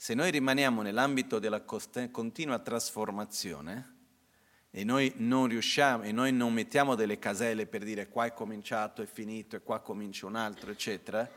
se 0.00 0.14
noi 0.14 0.30
rimaniamo 0.30 0.80
nell'ambito 0.80 1.38
della 1.38 1.60
continua 1.60 2.58
trasformazione 2.58 3.96
e 4.70 4.82
noi 4.82 5.12
non 5.16 5.46
riusciamo 5.46 6.04
e 6.04 6.10
noi 6.10 6.32
non 6.32 6.54
mettiamo 6.54 6.94
delle 6.94 7.18
caselle 7.18 7.66
per 7.66 7.84
dire 7.84 8.08
qua 8.08 8.24
è 8.24 8.32
cominciato, 8.32 9.02
è 9.02 9.06
finito 9.06 9.56
e 9.56 9.60
qua 9.60 9.80
comincia 9.80 10.24
un 10.24 10.36
altro, 10.36 10.70
eccetera, 10.70 11.30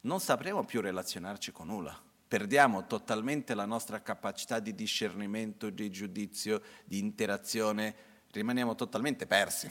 non 0.00 0.18
sapremo 0.18 0.64
più 0.64 0.80
relazionarci 0.80 1.52
con 1.52 1.66
nulla. 1.66 2.02
Perdiamo 2.26 2.86
totalmente 2.86 3.52
la 3.52 3.66
nostra 3.66 4.00
capacità 4.00 4.60
di 4.60 4.74
discernimento, 4.74 5.68
di 5.68 5.90
giudizio, 5.90 6.62
di 6.86 7.00
interazione, 7.00 7.94
rimaniamo 8.30 8.74
totalmente 8.76 9.26
persi. 9.26 9.70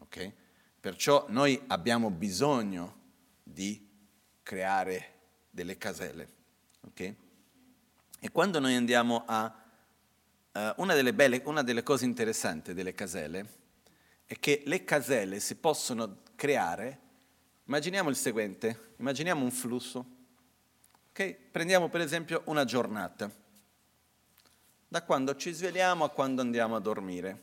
Okay? 0.00 0.34
Perciò 0.80 1.26
noi 1.28 1.62
abbiamo 1.68 2.10
bisogno 2.10 2.96
di 3.44 3.88
creare 4.42 5.12
delle 5.52 5.78
caselle. 5.78 6.28
Okay? 6.88 7.16
E 8.18 8.30
quando 8.32 8.58
noi 8.58 8.74
andiamo 8.74 9.22
a... 9.24 9.60
Uh, 10.54 10.72
una, 10.78 10.94
delle 10.94 11.14
belle, 11.14 11.40
una 11.44 11.62
delle 11.62 11.84
cose 11.84 12.04
interessanti 12.04 12.74
delle 12.74 12.92
caselle 12.92 13.60
è 14.26 14.38
che 14.40 14.64
le 14.66 14.82
caselle 14.82 15.38
si 15.38 15.54
possono 15.54 16.22
creare 16.34 17.02
Immaginiamo 17.72 18.10
il 18.10 18.16
seguente, 18.16 18.94
immaginiamo 18.98 19.42
un 19.42 19.50
flusso. 19.52 20.04
Okay? 21.10 21.34
Prendiamo 21.50 21.88
per 21.88 22.00
esempio 22.00 22.42
una 22.46 22.64
giornata, 22.64 23.30
da 24.88 25.02
quando 25.04 25.36
ci 25.36 25.52
svegliamo 25.52 26.04
a 26.04 26.10
quando 26.10 26.42
andiamo 26.42 26.74
a 26.74 26.80
dormire, 26.80 27.42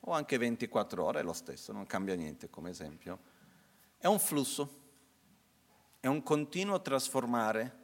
o 0.00 0.12
anche 0.12 0.38
24 0.38 1.04
ore, 1.04 1.20
è 1.20 1.22
lo 1.22 1.32
stesso, 1.32 1.72
non 1.72 1.86
cambia 1.86 2.14
niente 2.14 2.48
come 2.48 2.70
esempio. 2.70 3.18
È 3.98 4.06
un 4.06 4.20
flusso, 4.20 4.81
è 6.02 6.08
un 6.08 6.24
continuo 6.24 6.82
trasformare 6.82 7.78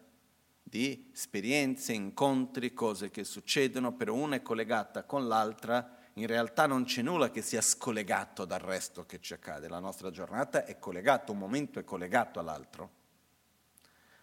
di 0.60 1.08
esperienze, 1.14 1.92
incontri, 1.92 2.74
cose 2.74 3.10
che 3.10 3.22
succedono, 3.22 3.92
però 3.92 4.12
una 4.12 4.34
è 4.34 4.42
collegata 4.42 5.04
con 5.04 5.28
l'altra 5.28 6.08
in 6.14 6.26
realtà 6.26 6.66
non 6.66 6.82
c'è 6.82 7.00
nulla 7.02 7.30
che 7.30 7.42
sia 7.42 7.60
scollegato 7.60 8.44
dal 8.44 8.58
resto 8.58 9.06
che 9.06 9.20
ci 9.20 9.34
accade, 9.34 9.68
la 9.68 9.78
nostra 9.78 10.10
giornata 10.10 10.64
è 10.64 10.80
collegata, 10.80 11.30
un 11.30 11.38
momento 11.38 11.78
è 11.78 11.84
collegato 11.84 12.40
all'altro. 12.40 12.90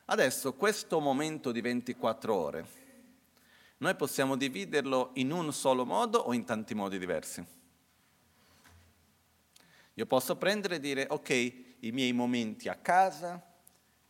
Adesso 0.08 0.55
questo 0.55 0.99
momento 0.99 1.53
di 1.53 1.62
24 1.62 2.36
ore, 2.36 2.67
noi 3.77 3.95
possiamo 3.95 4.36
dividerlo 4.36 5.12
in 5.13 5.31
un 5.31 5.53
solo 5.53 5.86
modo 5.86 6.17
o 6.17 6.34
in 6.34 6.43
tanti 6.43 6.75
modi 6.75 6.99
diversi. 6.99 7.45
Io 9.93 10.05
posso 10.05 10.36
prendere 10.36 10.75
e 10.75 10.79
dire, 10.81 11.08
ok, 11.10 11.29
i 11.79 11.91
miei 11.93 12.12
momenti 12.12 12.67
a 12.67 12.75
casa, 12.75 13.55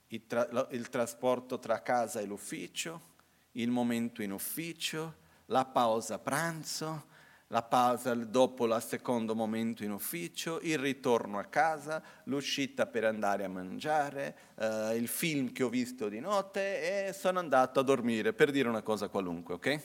il, 0.07 0.25
tra- 0.27 0.67
il 0.71 0.89
trasporto 0.89 1.59
tra 1.59 1.81
casa 1.81 2.19
e 2.19 2.25
l'ufficio, 2.25 3.13
il 3.53 3.69
momento 3.69 4.21
in 4.21 4.31
ufficio, 4.31 5.23
la 5.47 5.65
pausa 5.65 6.19
pranzo, 6.19 7.13
la 7.49 7.61
pausa 7.61 8.13
dopo 8.15 8.65
il 8.65 8.81
secondo 8.81 9.35
momento 9.35 9.83
in 9.83 9.91
ufficio, 9.91 10.59
il 10.61 10.79
ritorno 10.79 11.37
a 11.37 11.45
casa, 11.45 12.01
l'uscita 12.25 12.87
per 12.87 13.05
andare 13.05 13.43
a 13.43 13.49
mangiare, 13.49 14.35
eh, 14.55 14.95
il 14.95 15.07
film 15.07 15.51
che 15.51 15.63
ho 15.63 15.69
visto 15.69 16.09
di 16.09 16.19
notte 16.19 17.07
e 17.07 17.13
sono 17.13 17.39
andato 17.39 17.79
a 17.79 17.83
dormire, 17.83 18.33
per 18.33 18.51
dire 18.51 18.67
una 18.67 18.81
cosa 18.81 19.09
qualunque, 19.09 19.53
ok? 19.55 19.81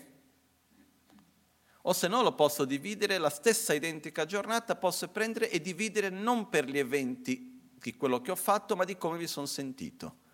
O 1.83 1.93
se 1.93 2.09
no 2.09 2.23
lo 2.23 2.35
posso 2.35 2.65
dividere, 2.65 3.19
la 3.19 3.31
stessa 3.31 3.73
identica 3.73 4.27
giornata 4.27 4.77
posso 4.77 5.09
prendere 5.09 5.51
e 5.51 5.61
dividere 5.61 6.09
non 6.11 6.49
per 6.49 6.67
gli 6.67 6.79
eventi 6.79 7.50
di 7.81 7.97
quello 7.97 8.21
che 8.21 8.31
ho 8.31 8.37
fatto, 8.37 8.77
ma 8.77 8.85
di 8.85 8.97
come 8.97 9.19
mi 9.19 9.27
sono 9.27 9.47
sentito. 9.47 10.29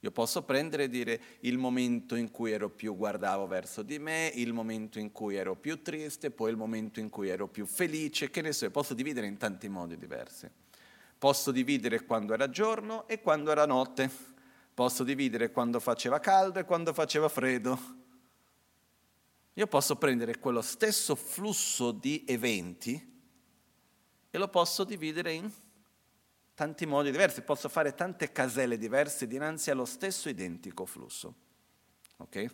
Io 0.00 0.10
posso 0.10 0.42
prendere 0.42 0.84
e 0.84 0.88
dire 0.88 1.20
il 1.40 1.58
momento 1.58 2.16
in 2.16 2.32
cui 2.32 2.50
ero 2.50 2.68
più 2.68 2.96
guardavo 2.96 3.46
verso 3.46 3.82
di 3.82 4.00
me, 4.00 4.32
il 4.34 4.52
momento 4.52 4.98
in 4.98 5.12
cui 5.12 5.36
ero 5.36 5.54
più 5.54 5.80
triste, 5.80 6.32
poi 6.32 6.50
il 6.50 6.56
momento 6.56 6.98
in 6.98 7.08
cui 7.08 7.28
ero 7.28 7.46
più 7.46 7.66
felice, 7.66 8.28
che 8.28 8.42
ne 8.42 8.52
so, 8.52 8.68
posso 8.72 8.94
dividere 8.94 9.28
in 9.28 9.36
tanti 9.36 9.68
modi 9.68 9.96
diversi. 9.96 10.50
Posso 11.16 11.52
dividere 11.52 12.04
quando 12.04 12.34
era 12.34 12.50
giorno 12.50 13.06
e 13.06 13.20
quando 13.20 13.52
era 13.52 13.64
notte. 13.64 14.10
Posso 14.74 15.04
dividere 15.04 15.52
quando 15.52 15.78
faceva 15.78 16.18
caldo 16.18 16.58
e 16.58 16.64
quando 16.64 16.92
faceva 16.92 17.28
freddo. 17.28 17.78
Io 19.54 19.66
posso 19.68 19.94
prendere 19.94 20.38
quello 20.38 20.62
stesso 20.62 21.14
flusso 21.14 21.92
di 21.92 22.24
eventi 22.26 23.10
e 24.30 24.38
lo 24.38 24.48
posso 24.48 24.82
dividere 24.82 25.32
in 25.34 25.48
tanti 26.54 26.86
modi 26.86 27.10
diversi, 27.10 27.42
posso 27.42 27.68
fare 27.68 27.94
tante 27.94 28.32
caselle 28.32 28.78
diverse 28.78 29.26
dinanzi 29.26 29.70
allo 29.70 29.84
stesso 29.84 30.28
identico 30.28 30.86
flusso. 30.86 31.34
Okay? 32.18 32.48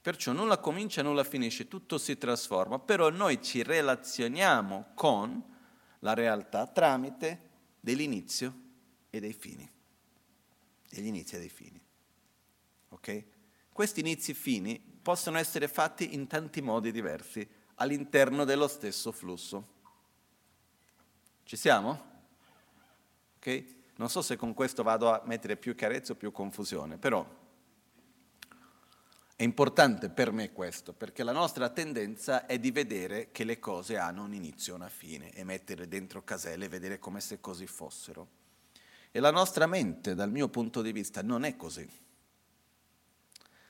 Perciò 0.00 0.32
nulla 0.32 0.58
comincia, 0.58 1.02
nulla 1.02 1.24
finisce, 1.24 1.68
tutto 1.68 1.98
si 1.98 2.18
trasforma, 2.18 2.78
però 2.78 3.10
noi 3.10 3.40
ci 3.42 3.62
relazioniamo 3.62 4.92
con 4.94 5.42
la 6.00 6.14
realtà 6.14 6.66
tramite 6.66 7.50
dell'inizio 7.78 8.54
e 9.10 9.20
dei 9.20 9.32
fini. 9.32 9.70
Degli 10.88 11.06
inizi 11.06 11.36
e 11.36 11.38
dei 11.38 11.48
fini. 11.48 11.80
Okay? 12.88 13.26
Questi 13.72 14.00
inizi 14.00 14.32
e 14.32 14.34
fini 14.34 14.78
possono 14.78 15.38
essere 15.38 15.68
fatti 15.68 16.14
in 16.14 16.26
tanti 16.26 16.60
modi 16.60 16.92
diversi 16.92 17.48
all'interno 17.76 18.44
dello 18.44 18.68
stesso 18.68 19.12
flusso. 19.12 19.68
Ci 21.44 21.56
siamo? 21.56 22.11
Okay? 23.42 23.80
Non 23.96 24.08
so 24.08 24.22
se 24.22 24.36
con 24.36 24.54
questo 24.54 24.84
vado 24.84 25.10
a 25.10 25.20
mettere 25.24 25.56
più 25.56 25.74
chiarezza 25.74 26.12
o 26.12 26.14
più 26.14 26.30
confusione, 26.30 26.96
però 26.96 27.26
È 29.34 29.42
importante 29.42 30.08
per 30.08 30.30
me 30.30 30.52
questo, 30.52 30.92
perché 30.92 31.24
la 31.24 31.32
nostra 31.32 31.68
tendenza 31.70 32.46
è 32.46 32.60
di 32.60 32.70
vedere 32.70 33.32
che 33.32 33.42
le 33.42 33.58
cose 33.58 33.96
hanno 33.96 34.22
un 34.22 34.32
inizio 34.32 34.74
e 34.74 34.76
una 34.76 34.88
fine 34.88 35.32
e 35.32 35.42
mettere 35.42 35.88
dentro 35.88 36.22
caselle 36.22 36.66
e 36.66 36.68
vedere 36.68 37.00
come 37.00 37.20
se 37.20 37.40
così 37.40 37.66
fossero. 37.66 38.28
E 39.10 39.18
la 39.18 39.32
nostra 39.32 39.66
mente, 39.66 40.14
dal 40.14 40.30
mio 40.30 40.48
punto 40.48 40.80
di 40.80 40.92
vista, 40.92 41.22
non 41.22 41.42
è 41.42 41.56
così. 41.56 41.88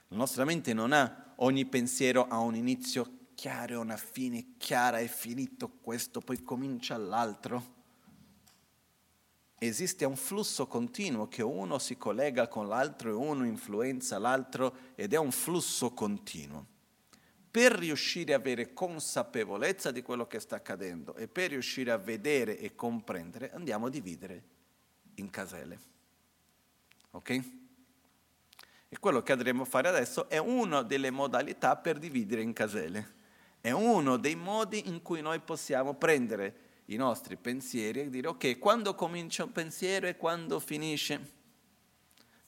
La 0.09 0.17
nostra 0.19 0.45
mente 0.45 0.75
non 0.75 0.93
ha 0.93 1.33
ogni 1.37 1.65
pensiero 1.65 2.27
ha 2.29 2.39
un 2.41 2.55
inizio 2.57 3.31
chiaro 3.35 3.73
e 3.73 3.77
una 3.77 3.97
fine 3.97 4.57
chiara, 4.59 4.99
è 4.99 5.07
finito 5.07 5.71
questo, 5.81 6.21
poi 6.21 6.43
comincia 6.43 6.99
l'altro 6.99 7.81
esiste 9.67 10.05
un 10.05 10.17
flusso 10.17 10.67
continuo 10.67 11.29
che 11.29 11.43
uno 11.43 11.79
si 11.79 11.97
collega 11.97 12.49
con 12.49 12.67
l'altro 12.67 13.11
e 13.11 13.13
uno 13.13 13.45
influenza 13.45 14.19
l'altro 14.19 14.75
ed 14.97 15.13
è 15.13 15.19
un 15.19 15.31
flusso 15.31 15.93
continuo. 15.93 16.67
Per 17.51 17.73
riuscire 17.73 18.33
a 18.33 18.37
avere 18.37 18.73
consapevolezza 18.73 19.93
di 19.93 20.03
quello 20.03 20.27
che 20.27 20.41
sta 20.41 20.57
accadendo 20.57 21.15
e 21.15 21.29
per 21.29 21.51
riuscire 21.51 21.93
a 21.93 21.97
vedere 21.97 22.59
e 22.59 22.75
comprendere, 22.75 23.53
andiamo 23.53 23.87
a 23.87 23.91
dividere 23.91 24.43
in 25.17 25.31
caselle. 25.31 25.79
Ok? 27.11 27.31
E 28.89 28.99
quello 28.99 29.23
che 29.23 29.33
andremo 29.33 29.63
a 29.63 29.67
fare 29.67 29.89
adesso 29.89 30.29
è 30.29 30.39
una 30.39 30.83
delle 30.83 31.11
modalità 31.11 31.77
per 31.77 31.99
dividere 31.99 32.43
in 32.43 32.53
caselle. 32.53 33.21
È 33.61 33.71
uno 33.71 34.17
dei 34.17 34.35
modi 34.35 34.89
in 34.89 35.03
cui 35.03 35.21
noi 35.21 35.39
possiamo 35.39 35.95
prendere 35.95 36.62
i 36.87 36.97
nostri 36.97 37.37
pensieri 37.37 38.01
e 38.01 38.11
dire 38.11 38.29
ok, 38.29 38.59
quando 38.59 38.95
comincia 38.95 39.45
un 39.45 39.53
pensiero 39.53 40.07
e 40.07 40.17
quando 40.17 40.59
finisce? 40.61 41.41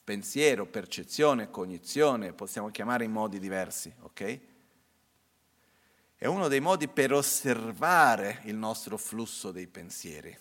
Pensiero, 0.03 0.65
percezione, 0.67 1.49
cognizione, 1.49 2.33
possiamo 2.33 2.69
chiamare 2.69 3.05
in 3.05 3.11
modi 3.11 3.39
diversi, 3.39 3.91
ok? 4.01 4.39
È 6.15 6.27
uno 6.27 6.47
dei 6.47 6.59
modi 6.59 6.87
per 6.87 7.11
osservare 7.11 8.41
il 8.43 8.55
nostro 8.55 8.97
flusso 8.97 9.51
dei 9.51 9.67
pensieri 9.67 10.37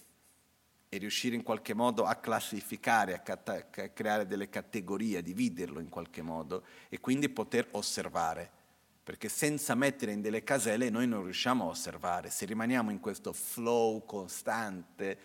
e 0.88 0.98
riuscire 0.98 1.34
in 1.34 1.42
qualche 1.42 1.74
modo 1.74 2.04
a 2.04 2.14
classificare, 2.16 3.14
a, 3.14 3.18
cat- 3.20 3.48
a 3.48 3.88
creare 3.88 4.26
delle 4.26 4.48
categorie, 4.48 5.18
a 5.18 5.22
dividerlo 5.22 5.80
in 5.80 5.88
qualche 5.88 6.22
modo 6.22 6.64
e 6.88 7.00
quindi 7.00 7.28
poter 7.28 7.68
osservare 7.72 8.62
perché 9.04 9.28
senza 9.28 9.74
mettere 9.74 10.12
in 10.12 10.22
delle 10.22 10.42
caselle 10.42 10.90
noi 10.90 11.06
non 11.06 11.22
riusciamo 11.22 11.64
a 11.64 11.68
osservare, 11.68 12.30
se 12.30 12.46
rimaniamo 12.46 12.90
in 12.90 12.98
questo 12.98 13.32
flow 13.32 14.04
costante 14.04 15.18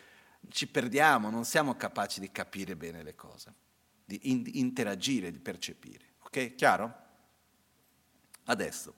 ci 0.48 0.68
perdiamo, 0.68 1.30
non 1.30 1.46
siamo 1.46 1.76
capaci 1.76 2.20
di 2.20 2.32
capire 2.32 2.76
bene 2.76 3.04
le 3.04 3.16
cose, 3.16 3.54
di 4.06 4.20
in- 4.24 4.50
interagire, 4.54 5.32
di 5.32 5.40
percepire. 5.40 6.06
Ok? 6.24 6.56
Chiaro? 6.56 7.08
Adesso, 8.46 8.94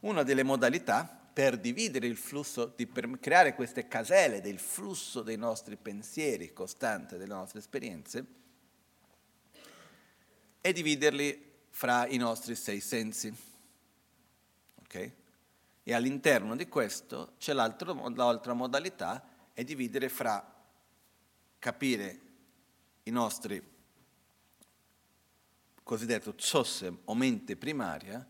una 0.00 0.22
delle 0.22 0.42
modalità 0.42 1.04
per 1.04 1.58
dividere 1.58 2.06
il 2.06 2.16
flusso, 2.16 2.72
di, 2.76 2.86
per 2.86 3.18
creare 3.18 3.54
queste 3.54 3.88
caselle 3.88 4.40
del 4.40 4.58
flusso 4.58 5.22
dei 5.22 5.36
nostri 5.36 5.76
pensieri 5.76 6.52
costante, 6.52 7.16
delle 7.16 7.34
nostre 7.34 7.58
esperienze, 7.58 8.24
è 10.60 10.72
dividerli 10.72 11.52
fra 11.70 12.06
i 12.06 12.16
nostri 12.16 12.54
sei 12.54 12.80
sensi. 12.80 13.52
Okay? 14.94 15.12
E 15.82 15.92
all'interno 15.92 16.54
di 16.54 16.68
questo 16.68 17.32
c'è 17.38 17.52
l'altra 17.52 18.52
modalità, 18.52 19.28
è 19.52 19.64
dividere 19.64 20.08
fra 20.08 20.52
capire 21.58 22.20
i 23.02 23.10
nostri 23.10 23.72
cosiddetto 25.82 26.34
tsosem 26.34 27.00
o 27.04 27.14
mente 27.14 27.56
primaria 27.56 28.26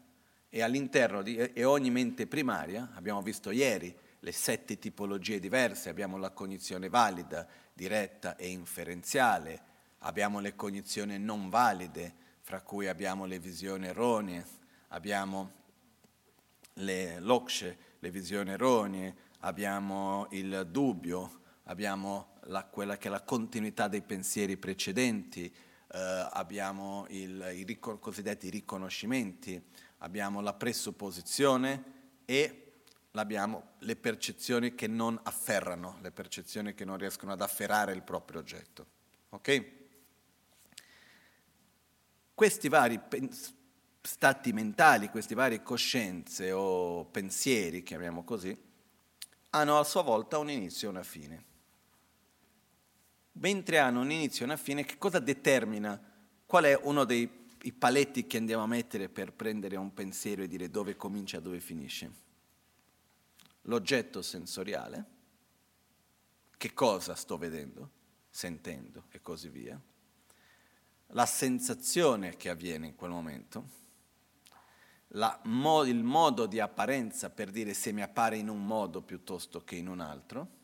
e 0.49 0.63
all'interno 0.63 1.23
di 1.23 1.37
e 1.37 1.65
ogni 1.65 1.91
mente 1.91 2.27
primaria, 2.27 2.91
abbiamo 2.95 3.23
visto 3.23 3.51
ieri 3.51 3.95
le 4.21 4.33
sette 4.33 4.79
tipologie 4.79 5.39
diverse, 5.39 5.91
abbiamo 5.91 6.17
la 6.17 6.31
cognizione 6.31 6.89
valida, 6.89 7.47
diretta 7.73 8.37
e 8.37 8.49
inferenziale, 8.49 9.63
abbiamo 9.99 10.41
le 10.41 10.57
cognizioni 10.57 11.19
non 11.19 11.51
valide, 11.51 12.23
fra 12.41 12.63
cui 12.63 12.89
abbiamo 12.89 13.27
le 13.27 13.39
visioni 13.39 13.87
erronee, 13.87 14.45
abbiamo 14.89 15.63
le 16.75 17.21
lokshe, 17.21 17.79
le 17.99 18.11
visioni 18.11 18.51
erronee, 18.51 19.15
abbiamo 19.41 20.27
il 20.31 20.67
dubbio, 20.71 21.41
abbiamo 21.65 22.39
la, 22.45 22.65
quella 22.65 22.97
che 22.97 23.09
è 23.09 23.11
la 23.11 23.23
continuità 23.23 23.89
dei 23.89 24.03
pensieri 24.03 24.57
precedenti, 24.57 25.45
eh, 25.47 26.29
abbiamo 26.33 27.07
il, 27.11 27.53
i 27.55 27.63
ricon- 27.65 27.99
cosiddetti 27.99 28.51
riconoscimenti, 28.51 29.63
abbiamo 29.99 30.41
la 30.41 30.55
presupposizione 30.55 31.93
e 32.25 32.73
abbiamo 33.13 33.75
le 33.79 33.97
percezioni 33.97 34.75
che 34.75 34.87
non 34.87 35.19
afferrano, 35.23 35.99
le 36.03 36.11
percezioni 36.11 36.75
che 36.75 36.85
non 36.85 36.99
riescono 36.99 37.33
ad 37.33 37.41
afferrare 37.41 37.93
il 37.93 38.03
proprio 38.03 38.41
oggetto. 38.41 38.87
Ok? 39.31 39.65
Questi 42.35 42.69
vari 42.69 42.99
pensieri 42.99 43.63
stati 44.07 44.53
mentali, 44.53 45.09
queste 45.09 45.35
varie 45.35 45.63
coscienze 45.63 46.53
o 46.53 47.07
pensieri, 47.07 47.83
chiamiamo 47.83 48.23
così, 48.23 48.55
hanno 49.51 49.79
a 49.79 49.85
sua 49.85 50.03
volta 50.03 50.37
un 50.37 50.51
inizio 50.51 50.89
e 50.89 50.91
una 50.91 51.03
fine. 51.03 51.45
Mentre 53.33 53.79
hanno 53.79 54.03
un 54.03 54.11
inizio 54.11 54.43
e 54.43 54.49
una 54.49 54.59
fine, 54.59 54.85
che 54.85 54.99
cosa 54.99 55.21
determina? 55.21 55.99
Qual 56.45 56.65
è 56.65 56.79
uno 56.83 57.05
dei 57.05 57.27
paletti 57.27 58.27
che 58.27 58.37
andiamo 58.37 58.63
a 58.63 58.67
mettere 58.67 59.09
per 59.09 59.33
prendere 59.33 59.77
un 59.77 59.95
pensiero 59.95 60.43
e 60.43 60.49
dire 60.49 60.69
dove 60.69 60.97
comincia 60.97 61.39
e 61.39 61.43
dove 61.43 61.59
finisce? 61.59 62.13
L'oggetto 63.63 64.21
sensoriale, 64.21 65.05
che 66.59 66.75
cosa 66.75 67.15
sto 67.15 67.39
vedendo, 67.39 67.91
sentendo 68.29 69.05
e 69.09 69.23
così 69.23 69.49
via, 69.49 69.81
la 71.09 71.27
sensazione 71.27 72.37
che 72.37 72.51
avviene 72.51 72.89
in 72.89 72.97
quel 72.97 73.11
momento, 73.11 73.83
mo- 75.43 75.85
il 75.85 76.03
modo 76.03 76.47
di 76.47 76.61
apparenza 76.61 77.31
per 77.31 77.51
dire 77.51 77.75
se 77.75 77.93
mi 77.93 78.03
appare 78.03 78.37
in 78.37 78.49
un 78.49 78.65
modo 78.65 79.03
piuttosto 79.03 79.63
che 79.63 79.77
in 79.77 79.89
un 79.89 80.01
altro. 80.01 80.63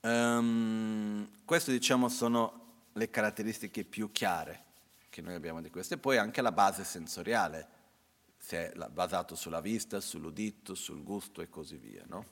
Um, 0.00 1.28
queste 1.44 1.72
diciamo 1.72 2.08
sono 2.08 2.64
le 2.92 3.10
caratteristiche 3.10 3.84
più 3.84 4.12
chiare 4.12 4.64
che 5.10 5.20
noi 5.20 5.34
abbiamo 5.34 5.60
di 5.60 5.70
questo 5.70 5.94
e 5.94 5.98
poi 5.98 6.18
anche 6.18 6.42
la 6.42 6.52
base 6.52 6.84
sensoriale, 6.84 7.68
se 8.36 8.72
è 8.72 8.88
basato 8.88 9.34
sulla 9.34 9.60
vista, 9.60 10.00
sull'udito, 10.00 10.74
sul 10.74 11.02
gusto 11.02 11.40
e 11.40 11.48
così 11.48 11.76
via. 11.76 12.04
No? 12.06 12.26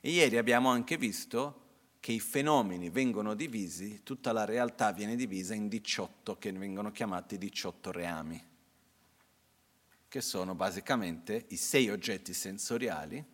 E 0.00 0.10
ieri 0.10 0.36
abbiamo 0.36 0.68
anche 0.68 0.96
visto 0.98 1.62
che 1.98 2.12
i 2.12 2.20
fenomeni 2.20 2.90
vengono 2.90 3.34
divisi, 3.34 4.02
tutta 4.02 4.32
la 4.32 4.44
realtà 4.44 4.92
viene 4.92 5.16
divisa 5.16 5.54
in 5.54 5.66
18 5.66 6.36
che 6.36 6.52
vengono 6.52 6.92
chiamati 6.92 7.38
18 7.38 7.90
reami 7.90 8.45
che 10.08 10.20
sono 10.20 10.54
basicamente 10.54 11.46
i 11.48 11.56
sei 11.56 11.90
oggetti 11.90 12.32
sensoriali, 12.32 13.24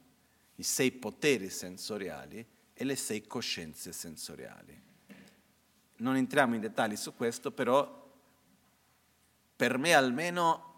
i 0.57 0.63
sei 0.63 0.93
poteri 0.93 1.51
sensoriali 1.51 2.45
e 2.73 2.85
le 2.85 2.97
sei 2.97 3.27
coscienze 3.27 3.93
sensoriali. 3.93 4.81
Non 5.97 6.17
entriamo 6.17 6.55
in 6.55 6.61
dettagli 6.61 6.97
su 6.97 7.15
questo, 7.15 7.53
però 7.53 8.01
per 9.55 9.79
me 9.79 9.93
almeno 9.93 10.71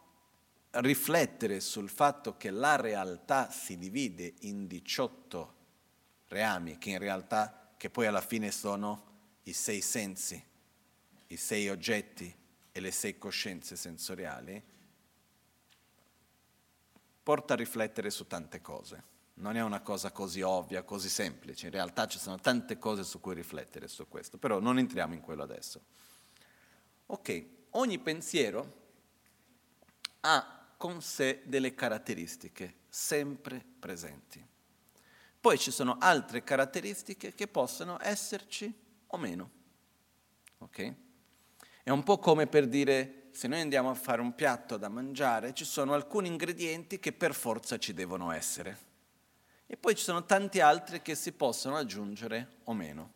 riflettere 0.72 1.60
sul 1.60 1.88
fatto 1.88 2.36
che 2.36 2.50
la 2.50 2.76
realtà 2.76 3.50
si 3.50 3.78
divide 3.78 4.34
in 4.40 4.66
18 4.66 5.54
reami, 6.28 6.78
che 6.78 6.90
in 6.90 6.98
realtà, 6.98 7.74
che 7.76 7.90
poi 7.90 8.06
alla 8.06 8.20
fine 8.20 8.50
sono 8.50 9.12
i 9.44 9.52
sei 9.52 9.80
sensi, 9.80 10.42
i 11.28 11.36
sei 11.36 11.68
oggetti 11.68 12.34
e 12.72 12.80
le 12.80 12.90
sei 12.90 13.16
coscienze 13.18 13.76
sensoriali, 13.76 14.62
porta 17.24 17.54
a 17.54 17.56
riflettere 17.56 18.10
su 18.10 18.26
tante 18.28 18.60
cose. 18.60 19.02
Non 19.36 19.56
è 19.56 19.62
una 19.62 19.80
cosa 19.80 20.12
così 20.12 20.42
ovvia, 20.42 20.84
così 20.84 21.08
semplice, 21.08 21.66
in 21.66 21.72
realtà 21.72 22.06
ci 22.06 22.18
sono 22.18 22.38
tante 22.38 22.78
cose 22.78 23.02
su 23.02 23.18
cui 23.18 23.34
riflettere 23.34 23.88
su 23.88 24.06
questo, 24.06 24.38
però 24.38 24.60
non 24.60 24.78
entriamo 24.78 25.14
in 25.14 25.20
quello 25.20 25.42
adesso. 25.42 25.80
Ok, 27.06 27.44
ogni 27.70 27.98
pensiero 27.98 28.82
ha 30.20 30.66
con 30.76 31.02
sé 31.02 31.42
delle 31.46 31.74
caratteristiche 31.74 32.82
sempre 32.88 33.64
presenti. 33.80 34.46
Poi 35.40 35.58
ci 35.58 35.70
sono 35.70 35.96
altre 35.98 36.44
caratteristiche 36.44 37.34
che 37.34 37.48
possono 37.48 37.98
esserci 38.00 38.72
o 39.08 39.16
meno. 39.16 39.50
Ok? 40.58 40.94
È 41.82 41.90
un 41.90 42.02
po' 42.02 42.18
come 42.18 42.46
per 42.46 42.68
dire 42.68 43.23
se 43.34 43.48
noi 43.48 43.60
andiamo 43.60 43.90
a 43.90 43.94
fare 43.94 44.20
un 44.20 44.32
piatto 44.32 44.76
da 44.76 44.88
mangiare, 44.88 45.54
ci 45.54 45.64
sono 45.64 45.92
alcuni 45.92 46.28
ingredienti 46.28 47.00
che 47.00 47.12
per 47.12 47.34
forza 47.34 47.78
ci 47.78 47.92
devono 47.92 48.30
essere. 48.30 48.78
E 49.66 49.76
poi 49.76 49.96
ci 49.96 50.04
sono 50.04 50.24
tanti 50.24 50.60
altri 50.60 51.02
che 51.02 51.16
si 51.16 51.32
possono 51.32 51.76
aggiungere 51.76 52.58
o 52.64 52.72
meno. 52.74 53.12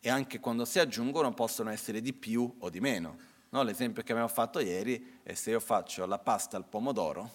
E 0.00 0.10
anche 0.10 0.40
quando 0.40 0.64
si 0.64 0.80
aggiungono 0.80 1.32
possono 1.34 1.70
essere 1.70 2.00
di 2.00 2.12
più 2.12 2.52
o 2.58 2.68
di 2.68 2.80
meno. 2.80 3.16
No, 3.50 3.62
l'esempio 3.62 4.02
che 4.02 4.10
abbiamo 4.10 4.28
fatto 4.28 4.58
ieri 4.58 5.20
è 5.22 5.34
se 5.34 5.50
io 5.50 5.60
faccio 5.60 6.04
la 6.04 6.18
pasta 6.18 6.56
al 6.56 6.66
pomodoro, 6.66 7.30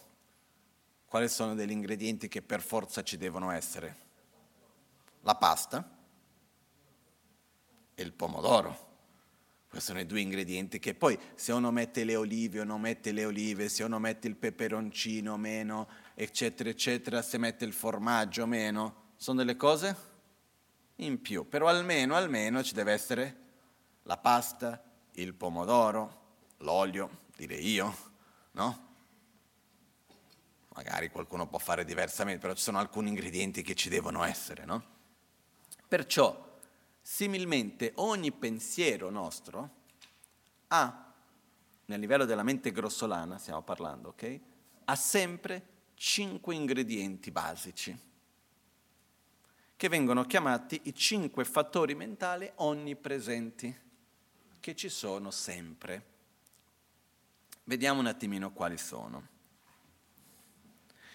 quali 1.05 1.29
sono 1.29 1.55
degli 1.55 1.71
ingredienti 1.71 2.27
che 2.27 2.41
per 2.41 2.59
forza 2.59 3.01
ci 3.01 3.15
devono 3.15 3.49
essere? 3.49 3.95
La 5.21 5.35
pasta 5.35 5.89
e 7.95 8.03
il 8.03 8.11
pomodoro. 8.11 8.86
Questi 9.69 9.87
sono 9.87 9.99
i 9.99 10.05
due 10.05 10.21
ingredienti 10.21 10.79
che 10.79 10.95
poi 10.95 11.19
se 11.35 11.51
uno 11.51 11.71
mette 11.71 12.05
le 12.05 12.15
olive 12.15 12.61
o 12.61 12.63
non 12.63 12.79
mette 12.79 13.11
le 13.11 13.25
olive, 13.25 13.67
se 13.67 13.83
uno 13.83 13.99
mette 13.99 14.27
il 14.27 14.37
peperoncino 14.37 15.33
o 15.33 15.37
meno, 15.37 15.89
eccetera, 16.15 16.69
eccetera, 16.69 17.21
se 17.21 17.37
mette 17.37 17.65
il 17.65 17.73
formaggio 17.73 18.43
o 18.43 18.45
meno, 18.45 19.11
sono 19.17 19.39
delle 19.39 19.57
cose 19.57 19.95
in 20.95 21.21
più. 21.21 21.47
Però 21.49 21.67
almeno, 21.67 22.15
almeno 22.15 22.63
ci 22.63 22.73
deve 22.73 22.93
essere 22.93 23.37
la 24.03 24.17
pasta, 24.17 24.81
il 25.13 25.33
pomodoro, 25.33 26.35
l'olio, 26.59 27.25
direi 27.35 27.67
io, 27.67 27.95
no? 28.51 28.85
Magari 30.69 31.09
qualcuno 31.09 31.47
può 31.47 31.59
fare 31.59 31.83
diversamente, 31.83 32.39
però 32.39 32.53
ci 32.53 32.63
sono 32.63 32.77
alcuni 32.77 33.09
ingredienti 33.09 33.63
che 33.63 33.75
ci 33.75 33.89
devono 33.89 34.23
essere, 34.23 34.63
no? 34.63 34.95
Perciò, 35.87 36.46
similmente, 37.09 37.93
ogni 37.95 38.33
pensiero 38.33 39.09
nostro 39.09 39.69
ha, 40.67 41.13
nel 41.85 41.99
livello 42.01 42.25
della 42.25 42.43
mente 42.43 42.73
grossolana, 42.73 43.37
stiamo 43.37 43.61
parlando, 43.61 44.09
ok? 44.09 44.39
Ha 44.83 44.95
sempre 44.95 45.67
cinque 45.93 46.53
ingredienti 46.53 47.31
basici, 47.31 47.97
che 49.77 49.87
vengono 49.87 50.25
chiamati 50.25 50.81
i 50.83 50.93
cinque 50.93 51.45
fattori 51.45 51.95
mentali 51.95 52.51
onnipresenti, 52.55 53.73
che 54.59 54.75
ci 54.75 54.89
sono 54.89 55.31
sempre. 55.31 56.05
Vediamo 57.63 58.01
un 58.01 58.07
attimino 58.07 58.51
quali 58.51 58.77
sono. 58.77 59.27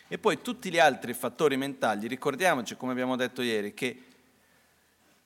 E 0.08 0.18
poi 0.18 0.40
tutti 0.40 0.70
gli 0.70 0.78
altri 0.78 1.12
fattori 1.12 1.58
mentali, 1.58 2.08
ricordiamoci, 2.08 2.76
come 2.78 2.92
abbiamo 2.92 3.14
detto 3.16 3.42
ieri, 3.42 3.74
che 3.74 4.06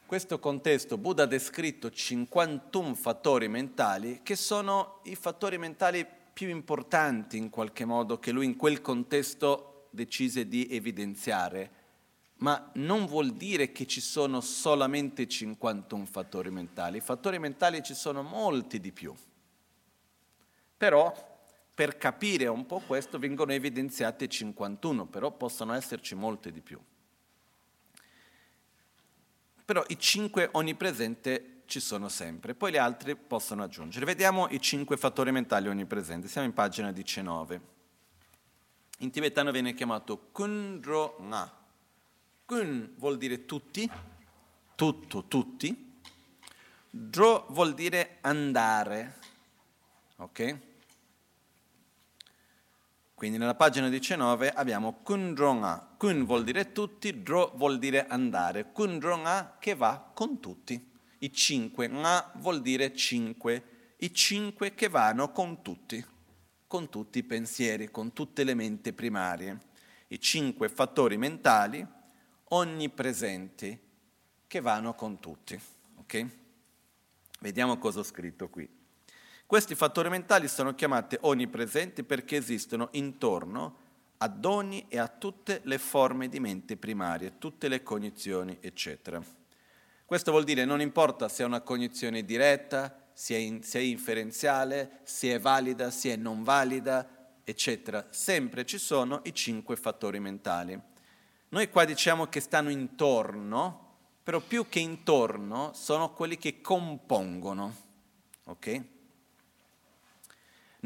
questo 0.07 0.38
contesto 0.38 0.99
Buddha 0.99 1.25
ha 1.25 1.27
descritto 1.27 1.90
51 1.90 2.95
fattori 2.95 3.49
mentali 3.49 4.21
che 4.23 4.37
sono 4.37 5.01
i 5.05 5.16
fattori 5.16 5.59
mentali 5.59 6.07
più 6.33 6.49
importanti 6.49 7.37
in 7.37 7.51
qualche 7.51 7.85
modo 7.85 8.19
che 8.19 8.31
lui 8.31 8.47
in 8.47 8.57
quel 8.57 8.81
contesto 8.81 9.88
decise 9.90 10.47
di 10.47 10.69
evidenziare, 10.71 11.71
ma 12.37 12.71
non 12.75 13.07
vuol 13.07 13.33
dire 13.33 13.73
che 13.73 13.87
ci 13.87 14.01
sono 14.01 14.40
solamente 14.40 15.27
51 15.27 16.05
fattori 16.05 16.51
mentali, 16.51 16.99
i 16.99 17.01
fattori 17.01 17.38
mentali 17.38 17.83
ci 17.83 17.95
sono 17.95 18.23
molti 18.23 18.79
di 18.79 18.92
più. 18.92 19.14
Però 20.77 21.11
per 21.75 21.97
capire 21.97 22.47
un 22.47 22.66
po' 22.66 22.81
questo 22.81 23.19
vengono 23.19 23.53
evidenziate 23.53 24.29
51, 24.29 25.07
però 25.07 25.33
possono 25.33 25.73
esserci 25.73 26.14
molte 26.14 26.53
di 26.53 26.61
più. 26.61 26.79
Però 29.66 29.85
i 29.88 29.98
5 29.98 30.50
onnipresenti 30.52 31.62
ci 31.66 31.81
sono 31.81 32.09
sempre, 32.09 32.55
poi 32.55 32.70
gli 32.70 32.76
altri 32.76 33.16
possono 33.16 33.64
aggiungere. 33.64 34.07
Vediamo 34.07 34.46
i 34.48 34.61
5 34.61 34.96
fattori 34.96 35.33
mentali 35.33 35.68
onnipresenti, 35.68 36.29
siamo 36.29 36.46
in 36.46 36.55
pagina 36.55 36.92
19. 36.92 37.61
In 39.00 39.11
tibetano 39.11 39.50
viene 39.50 39.74
chiamato 39.74 40.29
Kunro 40.31 41.18
Nga. 41.20 41.52
Kun 42.46 42.94
vuol 42.96 43.18
dire 43.18 43.44
tutti, 43.44 43.90
tutto, 44.76 45.24
tutti. 45.24 45.98
Dro 46.88 47.46
vuol 47.50 47.74
dire 47.74 48.18
andare, 48.20 49.18
ok? 50.16 50.59
Quindi 53.16 53.38
nella 53.38 53.55
pagina 53.55 53.88
19 53.88 54.50
abbiamo 54.50 55.00
Kunronga. 55.02 55.94
Kun 55.96 56.26
vuol 56.26 56.44
dire 56.44 56.72
tutti, 56.72 57.22
Dro 57.22 57.50
vuol 57.57 57.79
dire 57.79 58.07
andare. 58.07 58.72
Kunronga 58.72 59.57
che 59.59 59.74
va 59.74 60.11
con 60.12 60.38
tutti. 60.38 60.92
I 61.20 61.33
cinque, 61.33 61.88
Nga 61.88 62.33
vuol 62.35 62.61
dire 62.61 62.94
cinque. 62.94 63.94
I 63.96 64.12
cinque 64.12 64.74
che 64.74 64.90
vanno 64.90 65.33
con 65.33 65.62
tutti, 65.62 66.05
con 66.66 66.90
tutti 66.90 67.20
i 67.20 67.22
pensieri, 67.22 67.90
con 67.90 68.12
tutte 68.12 68.44
le 68.44 68.52
menti 68.52 68.92
primarie. 68.92 69.61
I 70.09 70.20
cinque 70.20 70.68
fattori 70.68 71.16
mentali 71.16 71.87
onnipresenti 72.48 73.81
che 74.46 74.61
vanno 74.61 74.92
con 74.92 75.20
tutti. 75.20 75.59
Ok? 76.00 76.26
Vediamo 77.40 77.79
cosa 77.79 78.00
ho 78.00 78.05
scritto 78.05 78.50
qui. 78.50 78.68
Questi 79.46 79.76
fattori 79.76 80.09
mentali 80.09 80.48
sono 80.48 80.74
chiamati 80.74 81.16
onnipresenti 81.20 82.02
perché 82.02 82.35
esistono 82.35 82.88
intorno 82.92 83.85
ad 84.16 84.44
ogni 84.44 84.87
e 84.88 84.98
a 84.98 85.06
tutte 85.06 85.61
le 85.62 85.78
forme 85.78 86.28
di 86.28 86.40
mente 86.40 86.76
primarie, 86.76 87.38
tutte 87.38 87.68
le 87.68 87.85
cognizioni, 87.85 88.59
eccetera. 88.61 89.22
Questo 90.04 90.32
vuol 90.32 90.42
dire 90.42 90.64
non 90.64 90.80
importa 90.80 91.28
se 91.28 91.44
è 91.44 91.46
una 91.46 91.61
cognizione 91.61 92.24
diretta, 92.24 93.11
se 93.12 93.37
è, 93.37 93.38
in, 93.38 93.62
se 93.62 93.78
è 93.78 93.82
inferenziale, 93.82 94.98
se 95.04 95.35
è 95.35 95.38
valida, 95.38 95.92
se 95.92 96.14
è 96.14 96.16
non 96.16 96.42
valida, 96.42 97.38
eccetera. 97.44 98.04
Sempre 98.11 98.66
ci 98.66 98.78
sono 98.78 99.20
i 99.26 99.32
cinque 99.32 99.76
fattori 99.76 100.18
mentali. 100.18 100.76
Noi 101.50 101.70
qua 101.70 101.85
diciamo 101.85 102.26
che 102.26 102.40
stanno 102.40 102.70
intorno, 102.70 103.94
però 104.24 104.40
più 104.40 104.68
che 104.68 104.80
intorno 104.80 105.70
sono 105.72 106.12
quelli 106.12 106.37
che 106.37 106.61
compongono. 106.61 107.76
ok? 108.46 108.94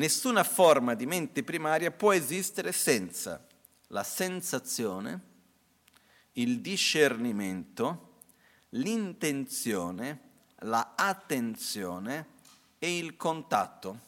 Nessuna 0.01 0.45
forma 0.45 0.95
di 0.95 1.05
mente 1.05 1.45
primaria 1.45 1.91
può 1.91 2.15
esistere 2.15 2.73
senza 2.73 3.47
la 3.89 4.03
sensazione, 4.03 5.21
il 6.33 6.63
discernimento, 6.63 8.17
l'intenzione, 8.71 10.21
la 10.61 10.95
attenzione 10.97 12.29
e 12.79 12.97
il 12.97 13.15
contatto 13.19 14.01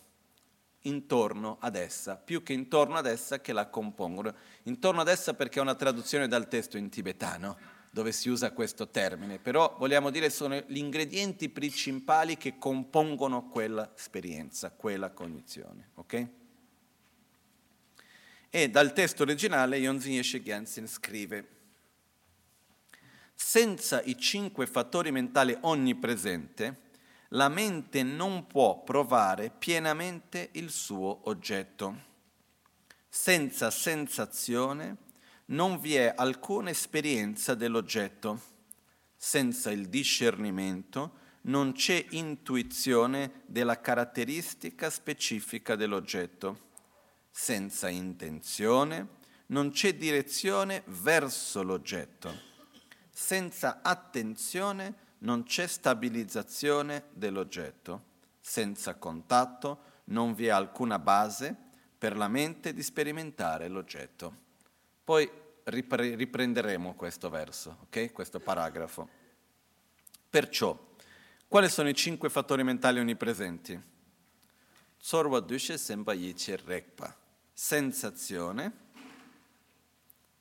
intorno 0.85 1.59
ad 1.61 1.77
essa, 1.77 2.17
più 2.17 2.43
che 2.43 2.55
intorno 2.55 2.97
ad 2.97 3.05
essa 3.05 3.43
che 3.43 3.53
la 3.53 3.67
compongono. 3.67 4.35
Intorno 4.63 5.03
ad 5.03 5.09
essa 5.09 5.35
perché 5.35 5.59
è 5.59 5.63
una 5.63 5.75
traduzione 5.75 6.27
dal 6.27 6.49
testo 6.49 6.79
in 6.79 6.89
tibetano 6.89 7.59
dove 7.95 8.11
si 8.11 8.31
usa 8.31 8.53
questo 8.53 8.89
termine, 8.89 9.39
però 9.39 9.77
vogliamo 9.79 10.09
dire 10.09 10.31
sono 10.31 10.57
gli 10.67 10.79
ingredienti 10.79 11.51
principali 11.51 12.39
che 12.39 12.57
compongono 12.57 13.51
quella 13.51 13.93
esperienza, 13.95 14.71
quella 14.71 15.11
cognizione. 15.11 15.91
ok? 15.97 16.27
E 18.49 18.71
dal 18.71 18.95
testo 18.95 19.25
originale 19.25 19.77
Yonzin 19.77 20.23
Gyaltsen 20.23 20.87
scrive 20.87 21.49
senza 23.35 24.01
i 24.03 24.17
cinque 24.17 24.67
fattori 24.67 25.11
mentali 25.11 25.55
onnipresenti, 25.61 26.73
la 27.29 27.51
mente 27.51 28.03
non 28.03 28.47
può 28.47 28.83
provare 28.83 29.51
pienamente 29.51 30.49
il 30.53 30.71
suo 30.71 31.29
oggetto. 31.29 32.11
Senza 33.07 33.71
sensazione, 33.71 34.97
non 35.53 35.79
vi 35.81 35.97
è 35.97 36.13
alcuna 36.15 36.71
esperienza 36.71 37.55
dell'oggetto. 37.55 38.51
Senza 39.17 39.71
il 39.71 39.89
discernimento 39.89 41.21
non 41.43 41.73
c'è 41.73 42.05
intuizione 42.11 43.43
della 43.47 43.81
caratteristica 43.81 44.91
specifica 44.91 45.77
dell'oggetto. 45.77 46.71
Senza 47.31 47.89
intenzione 47.89 49.21
non 49.47 49.71
c'è 49.71 49.95
direzione 49.95 50.83
verso 50.87 51.63
l'oggetto. 51.63 52.51
Senza 53.11 53.81
attenzione 53.83 55.11
non 55.19 55.45
c'è 55.45 55.67
stabilizzazione 55.67 57.05
dell'oggetto. 57.13 58.11
Senza 58.41 58.95
contatto 58.95 60.01
non 60.05 60.35
vi 60.35 60.47
è 60.47 60.51
alcuna 60.51 60.99
base 60.99 61.55
per 61.97 62.17
la 62.17 62.29
mente 62.29 62.73
di 62.73 62.83
sperimentare 62.83 63.69
l'oggetto. 63.69 64.41
Poi 65.05 65.31
ripre- 65.65 66.15
riprenderemo 66.15 66.95
questo 66.95 67.31
verso, 67.31 67.79
ok? 67.83 68.13
questo 68.13 68.41
paragrafo. 68.41 69.09
Perciò, 70.29 70.79
quali 71.47 71.69
sono 71.69 71.89
i 71.89 71.95
cinque 71.95 72.31
fattori 72.31 72.65
mentali 72.65 72.99
onnipresenti? 72.99 73.81
Sorwa 74.97 75.41
Dushe 75.41 75.77
Sempa 75.77 76.13
Yiche 76.13 76.57
Rekpa. 76.65 77.15
Sensazione, 77.53 78.73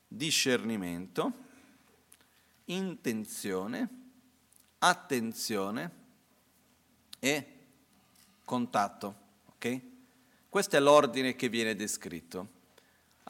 discernimento, 0.08 1.34
intenzione, 2.66 3.90
attenzione 4.78 5.92
e 7.20 7.46
contatto. 8.46 9.16
Okay? 9.56 10.06
Questo 10.48 10.76
è 10.76 10.80
l'ordine 10.80 11.36
che 11.36 11.50
viene 11.50 11.76
descritto. 11.76 12.60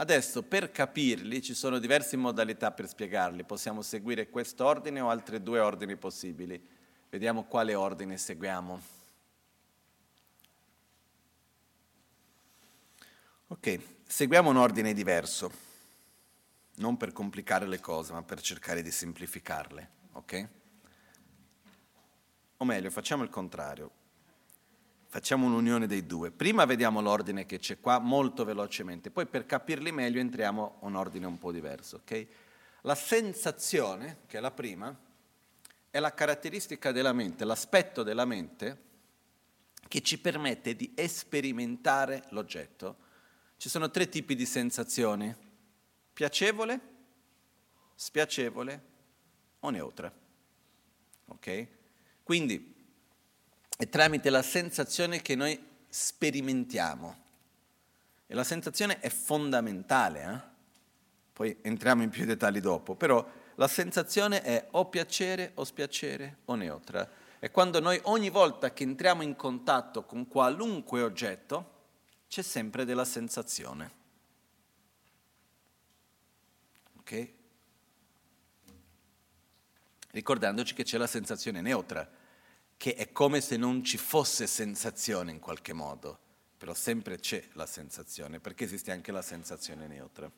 Adesso 0.01 0.41
per 0.41 0.71
capirli 0.71 1.43
ci 1.43 1.53
sono 1.53 1.77
diverse 1.77 2.17
modalità 2.17 2.71
per 2.71 2.87
spiegarli, 2.87 3.43
possiamo 3.43 3.83
seguire 3.83 4.31
questo 4.31 4.65
ordine 4.65 4.99
o 4.99 5.11
altri 5.11 5.43
due 5.43 5.59
ordini 5.59 5.95
possibili. 5.95 6.59
Vediamo 7.07 7.43
quale 7.43 7.75
ordine 7.75 8.17
seguiamo. 8.17 8.81
Ok, 13.49 13.79
seguiamo 14.07 14.49
un 14.49 14.57
ordine 14.57 14.93
diverso, 14.93 15.51
non 16.77 16.97
per 16.97 17.11
complicare 17.11 17.67
le 17.67 17.79
cose, 17.79 18.11
ma 18.11 18.23
per 18.23 18.41
cercare 18.41 18.81
di 18.81 18.89
semplificarle, 18.89 19.89
ok? 20.13 20.47
O 22.57 22.65
meglio, 22.65 22.89
facciamo 22.89 23.21
il 23.21 23.29
contrario. 23.29 24.00
Facciamo 25.13 25.45
un'unione 25.47 25.87
dei 25.87 26.05
due. 26.05 26.31
Prima 26.31 26.63
vediamo 26.63 27.01
l'ordine 27.01 27.45
che 27.45 27.59
c'è 27.59 27.81
qua 27.81 27.99
molto 27.99 28.45
velocemente, 28.45 29.11
poi 29.11 29.25
per 29.25 29.45
capirli 29.45 29.91
meglio 29.91 30.21
entriamo 30.21 30.77
in 30.79 30.87
un 30.87 30.95
ordine 30.95 31.25
un 31.25 31.37
po' 31.37 31.51
diverso, 31.51 31.97
ok? 31.97 32.27
La 32.83 32.95
sensazione, 32.95 34.19
che 34.25 34.37
è 34.37 34.39
la 34.39 34.51
prima, 34.51 34.97
è 35.89 35.99
la 35.99 36.13
caratteristica 36.13 36.93
della 36.93 37.11
mente, 37.11 37.43
l'aspetto 37.43 38.03
della 38.03 38.23
mente 38.23 38.77
che 39.89 40.01
ci 40.01 40.17
permette 40.17 40.77
di 40.77 40.93
sperimentare 41.07 42.23
l'oggetto 42.29 42.95
ci 43.57 43.67
sono 43.67 43.91
tre 43.91 44.07
tipi 44.07 44.33
di 44.33 44.45
sensazioni, 44.45 45.35
piacevole, 46.13 46.79
spiacevole 47.95 48.83
o 49.59 49.69
neutra. 49.71 50.09
Ok? 51.25 51.67
Quindi 52.23 52.80
è 53.81 53.89
tramite 53.89 54.29
la 54.29 54.43
sensazione 54.43 55.23
che 55.23 55.33
noi 55.33 55.59
sperimentiamo. 55.89 57.17
E 58.27 58.35
la 58.35 58.43
sensazione 58.43 58.99
è 58.99 59.09
fondamentale, 59.09 60.21
eh? 60.21 60.49
poi 61.33 61.57
entriamo 61.63 62.03
in 62.03 62.11
più 62.11 62.23
dettagli 62.25 62.59
dopo, 62.59 62.93
però 62.93 63.27
la 63.55 63.67
sensazione 63.67 64.43
è 64.43 64.67
o 64.69 64.85
piacere 64.85 65.53
o 65.55 65.63
spiacere 65.63 66.37
o 66.45 66.53
neutra. 66.53 67.09
E 67.39 67.49
quando 67.49 67.79
noi 67.79 67.99
ogni 68.03 68.29
volta 68.29 68.71
che 68.71 68.83
entriamo 68.83 69.23
in 69.23 69.35
contatto 69.35 70.03
con 70.03 70.27
qualunque 70.27 71.01
oggetto, 71.01 71.71
c'è 72.27 72.43
sempre 72.43 72.85
della 72.85 73.03
sensazione. 73.03 73.91
Ok? 76.99 77.29
Ricordandoci 80.11 80.75
che 80.75 80.83
c'è 80.83 80.99
la 80.99 81.07
sensazione 81.07 81.61
neutra, 81.61 82.07
che 82.81 82.95
è 82.95 83.11
come 83.11 83.41
se 83.41 83.57
non 83.57 83.83
ci 83.83 83.99
fosse 83.99 84.47
sensazione 84.47 85.29
in 85.29 85.37
qualche 85.37 85.71
modo, 85.71 86.17
però 86.57 86.73
sempre 86.73 87.19
c'è 87.19 87.49
la 87.53 87.67
sensazione, 87.67 88.39
perché 88.39 88.63
esiste 88.63 88.91
anche 88.91 89.11
la 89.11 89.21
sensazione 89.21 89.85
neutra. 89.85 90.31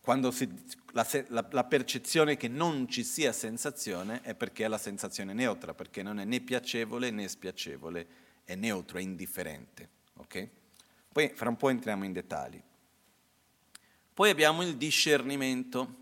Quando 0.00 0.32
si, 0.32 0.52
la, 0.94 1.06
la, 1.28 1.46
la, 1.48 1.62
percezione 1.62 2.36
che 2.36 2.48
non 2.48 2.88
ci 2.88 3.04
sia 3.04 3.30
sensazione 3.30 4.20
è 4.22 4.34
perché 4.34 4.64
è 4.64 4.66
la 4.66 4.78
sensazione 4.78 5.32
neutra, 5.32 5.74
perché 5.74 6.02
non 6.02 6.18
è 6.18 6.24
né 6.24 6.40
piacevole 6.40 7.12
né 7.12 7.28
spiacevole, 7.28 8.06
è 8.42 8.56
neutro, 8.56 8.98
è 8.98 9.00
indifferente. 9.00 9.88
Okay? 10.14 10.50
Poi 11.12 11.30
fra 11.36 11.50
un 11.50 11.56
po' 11.56 11.68
entriamo 11.68 12.04
in 12.04 12.12
dettagli. 12.12 12.60
Poi 14.12 14.28
abbiamo 14.28 14.62
il 14.62 14.76
discernimento. 14.76 15.94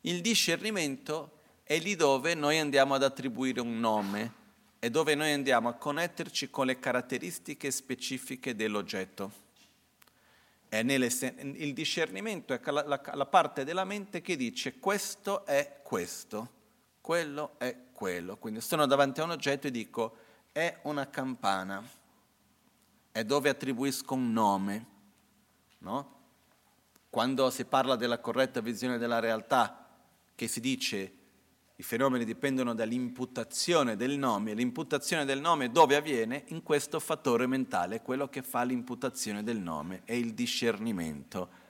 Il 0.00 0.22
discernimento 0.22 1.33
è 1.64 1.78
lì 1.78 1.96
dove 1.96 2.34
noi 2.34 2.58
andiamo 2.58 2.94
ad 2.94 3.02
attribuire 3.02 3.60
un 3.60 3.80
nome 3.80 4.42
e 4.78 4.90
dove 4.90 5.14
noi 5.14 5.32
andiamo 5.32 5.70
a 5.70 5.72
connetterci 5.72 6.50
con 6.50 6.66
le 6.66 6.78
caratteristiche 6.78 7.70
specifiche 7.70 8.54
dell'oggetto. 8.54 9.42
Nelle, 10.68 11.06
il 11.06 11.72
discernimento 11.72 12.52
è 12.52 12.60
la 12.70 13.26
parte 13.30 13.64
della 13.64 13.84
mente 13.84 14.20
che 14.20 14.36
dice 14.36 14.78
questo 14.78 15.46
è 15.46 15.80
questo, 15.82 16.50
quello 17.00 17.54
è 17.58 17.76
quello. 17.92 18.36
Quindi 18.36 18.60
sono 18.60 18.84
davanti 18.84 19.20
a 19.20 19.24
un 19.24 19.30
oggetto 19.30 19.68
e 19.68 19.70
dico 19.70 20.16
è 20.52 20.80
una 20.82 21.08
campana 21.08 21.82
è 23.12 23.24
dove 23.24 23.48
attribuisco 23.48 24.14
un 24.14 24.32
nome. 24.32 24.86
No? 25.78 26.12
Quando 27.08 27.48
si 27.50 27.64
parla 27.64 27.94
della 27.94 28.18
corretta 28.18 28.60
visione 28.60 28.98
della 28.98 29.20
realtà, 29.20 29.88
che 30.34 30.48
si 30.48 30.58
dice 30.58 31.12
i 31.76 31.82
fenomeni 31.82 32.24
dipendono 32.24 32.72
dall'imputazione 32.72 33.96
del 33.96 34.16
nome, 34.16 34.54
l'imputazione 34.54 35.24
del 35.24 35.40
nome 35.40 35.70
dove 35.70 35.96
avviene? 35.96 36.44
In 36.48 36.62
questo 36.62 37.00
fattore 37.00 37.46
mentale, 37.46 38.00
quello 38.00 38.28
che 38.28 38.42
fa 38.42 38.62
l'imputazione 38.62 39.42
del 39.42 39.58
nome, 39.58 40.02
è 40.04 40.12
il 40.12 40.34
discernimento. 40.34 41.62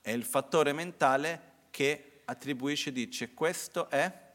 È 0.00 0.10
il 0.10 0.24
fattore 0.24 0.72
mentale 0.72 1.48
che 1.70 2.22
attribuisce, 2.24 2.90
dice 2.90 3.34
questo 3.34 3.90
è 3.90 4.28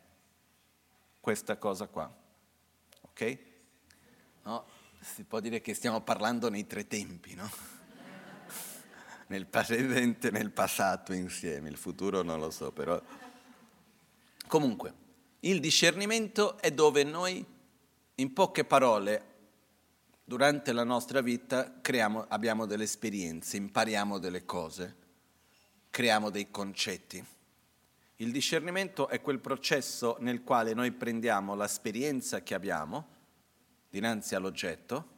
questa 1.19 1.57
cosa 1.57 1.87
qua. 1.87 2.13
Ok? 3.01 3.37
No? 4.43 4.65
si 5.13 5.23
può 5.23 5.39
dire 5.39 5.61
che 5.61 5.75
stiamo 5.75 6.01
parlando 6.01 6.49
nei 6.49 6.65
tre 6.65 6.87
tempi, 6.87 7.35
no? 7.35 7.49
nel 9.27 9.45
presente 9.45 10.27
e 10.27 10.31
nel 10.31 10.51
passato 10.51 11.13
insieme, 11.13 11.69
il 11.69 11.77
futuro 11.77 12.21
non 12.21 12.39
lo 12.39 12.49
so, 12.49 12.71
però... 12.71 13.01
Comunque, 14.47 14.93
il 15.45 15.59
discernimento 15.59 16.57
è 16.57 16.71
dove 16.71 17.03
noi, 17.03 17.45
in 18.15 18.33
poche 18.33 18.65
parole, 18.65 19.33
durante 20.23 20.71
la 20.73 20.83
nostra 20.83 21.21
vita 21.21 21.81
creiamo, 21.81 22.25
abbiamo 22.29 22.65
delle 22.65 22.85
esperienze, 22.85 23.57
impariamo 23.57 24.17
delle 24.17 24.43
cose, 24.43 24.95
creiamo 25.91 26.31
dei 26.31 26.49
concetti. 26.49 27.23
Il 28.17 28.31
discernimento 28.31 29.07
è 29.07 29.21
quel 29.21 29.39
processo 29.39 30.17
nel 30.19 30.43
quale 30.43 30.73
noi 30.73 30.91
prendiamo 30.91 31.53
l'esperienza 31.53 32.41
che 32.41 32.55
abbiamo, 32.55 33.07
dinanzi 33.89 34.33
all'oggetto, 34.33 35.13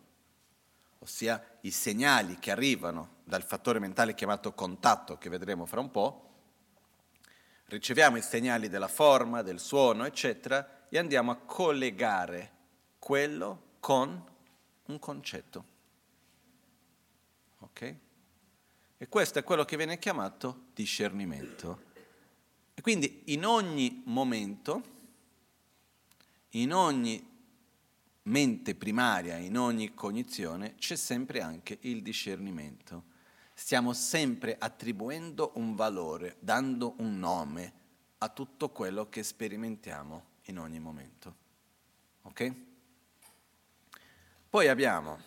ossia 0.99 1.41
i 1.61 1.71
segnali 1.71 2.37
che 2.37 2.51
arrivano 2.51 3.15
dal 3.23 3.43
fattore 3.43 3.79
mentale 3.79 4.13
chiamato 4.13 4.51
contatto, 4.53 5.17
che 5.17 5.29
vedremo 5.29 5.65
fra 5.65 5.79
un 5.79 5.89
po', 5.89 6.26
riceviamo 7.67 8.17
i 8.17 8.21
segnali 8.21 8.69
della 8.69 8.87
forma, 8.87 9.41
del 9.41 9.59
suono, 9.59 10.05
eccetera, 10.05 10.87
e 10.89 10.97
andiamo 10.97 11.31
a 11.31 11.37
collegare 11.37 12.51
quello 12.99 13.75
con 13.79 14.23
un 14.85 14.99
concetto. 14.99 15.65
Ok? 17.59 17.95
E 18.97 19.07
questo 19.07 19.39
è 19.39 19.43
quello 19.43 19.65
che 19.65 19.77
viene 19.77 19.99
chiamato 19.99 20.65
discernimento. 20.73 21.85
E 22.73 22.81
quindi 22.81 23.23
in 23.25 23.45
ogni 23.45 24.01
momento, 24.05 24.83
in 26.51 26.73
ogni 26.73 27.35
mente 28.27 28.75
primaria 28.75 29.37
in 29.37 29.57
ogni 29.57 29.93
cognizione 29.93 30.75
c'è 30.75 30.95
sempre 30.95 31.41
anche 31.41 31.77
il 31.81 32.01
discernimento. 32.01 33.15
Stiamo 33.59 33.93
sempre 33.93 34.55
attribuendo 34.59 35.53
un 35.55 35.73
valore, 35.73 36.35
dando 36.39 36.93
un 36.97 37.17
nome 37.17 37.73
a 38.19 38.29
tutto 38.29 38.69
quello 38.69 39.09
che 39.09 39.23
sperimentiamo 39.23 40.25
in 40.43 40.59
ogni 40.59 40.77
momento. 40.77 41.35
Ok? 42.21 42.53
Poi 44.47 44.67
abbiamo 44.67 45.19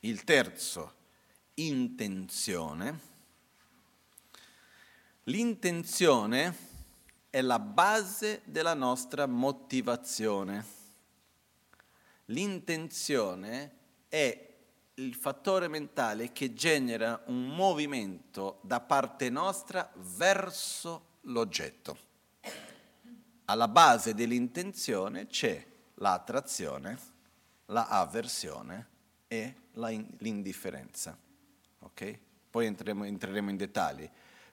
il 0.00 0.22
terzo, 0.22 0.94
intenzione. 1.54 3.00
L'intenzione 5.24 6.56
è 7.30 7.40
la 7.40 7.58
base 7.58 8.42
della 8.44 8.74
nostra 8.74 9.26
motivazione 9.26 10.80
L'intenzione 12.26 13.70
è 14.08 14.51
il 14.94 15.14
fattore 15.14 15.68
mentale 15.68 16.32
che 16.32 16.52
genera 16.52 17.22
un 17.26 17.46
movimento 17.46 18.58
da 18.62 18.80
parte 18.80 19.30
nostra 19.30 19.90
verso 20.16 21.18
l'oggetto. 21.22 22.10
Alla 23.46 23.68
base 23.68 24.14
dell'intenzione 24.14 25.26
c'è 25.28 25.66
l'attrazione, 25.94 26.98
la 27.66 27.86
avversione 27.86 28.88
e 29.28 29.54
la 29.72 29.90
in, 29.90 30.06
l'indifferenza. 30.18 31.16
Okay? 31.78 32.18
Poi 32.50 32.66
entreremo, 32.66 33.04
entreremo 33.04 33.50
in 33.50 33.56
dettagli. 33.56 34.08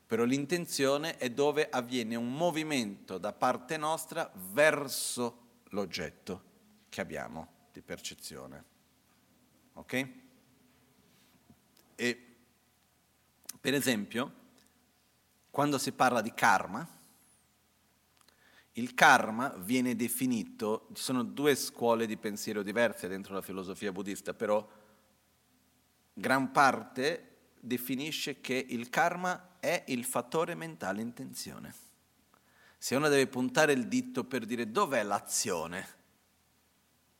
Però 0.07 0.23
l'intenzione 0.23 1.17
è 1.17 1.29
dove 1.29 1.69
avviene 1.69 2.15
un 2.15 2.33
movimento 2.33 3.17
da 3.17 3.33
parte 3.33 3.77
nostra 3.77 4.31
verso 4.33 5.47
l'oggetto 5.65 6.43
che 6.89 7.01
abbiamo 7.01 7.47
di 7.71 7.81
percezione. 7.81 8.63
Ok? 9.73 10.27
E 11.99 12.17
per 13.59 13.73
esempio, 13.73 14.33
quando 15.49 15.77
si 15.77 15.91
parla 15.91 16.21
di 16.21 16.33
karma, 16.33 16.87
il 18.73 18.93
karma 18.93 19.49
viene 19.57 19.97
definito, 19.97 20.87
ci 20.93 21.03
sono 21.03 21.23
due 21.23 21.55
scuole 21.55 22.05
di 22.05 22.15
pensiero 22.15 22.63
diverse 22.63 23.09
dentro 23.09 23.33
la 23.33 23.41
filosofia 23.41 23.91
buddista, 23.91 24.33
però 24.33 24.65
gran 26.13 26.51
parte 26.53 27.39
definisce 27.59 28.39
che 28.39 28.65
il 28.69 28.87
karma 28.89 29.57
è 29.59 29.83
il 29.87 30.05
fattore 30.05 30.55
mentale 30.55 31.01
intenzione. 31.01 31.75
Se 32.77 32.95
uno 32.95 33.09
deve 33.09 33.27
puntare 33.27 33.73
il 33.73 33.89
dito 33.89 34.23
per 34.23 34.45
dire 34.45 34.71
dov'è 34.71 35.03
l'azione, 35.03 35.98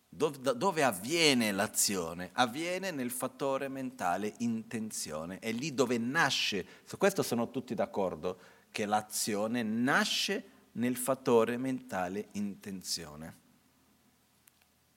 dove 0.10 0.84
avviene 0.84 1.52
l'azione? 1.52 2.32
Avviene 2.34 2.92
nel 2.92 3.12
fattore 3.12 3.68
mentale 3.68 4.34
intenzione, 4.40 5.40
è 5.40 5.52
lì 5.52 5.74
dove 5.74 5.98
nasce, 5.98 6.66
su 6.84 6.98
questo 6.98 7.22
sono 7.22 7.52
tutti 7.52 7.76
d'accordo, 7.76 8.40
che 8.72 8.86
l'azione 8.86 9.64
nasce 9.64 10.58
nel 10.74 10.98
fattore 10.98 11.58
mentale 11.58 12.30
intenzione. 12.34 13.38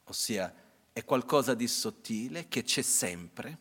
Ossia, 0.04 0.54
è 0.92 1.04
qualcosa 1.04 1.54
di 1.54 1.68
sottile 1.68 2.48
che 2.48 2.62
c'è 2.64 2.82
sempre 2.82 3.58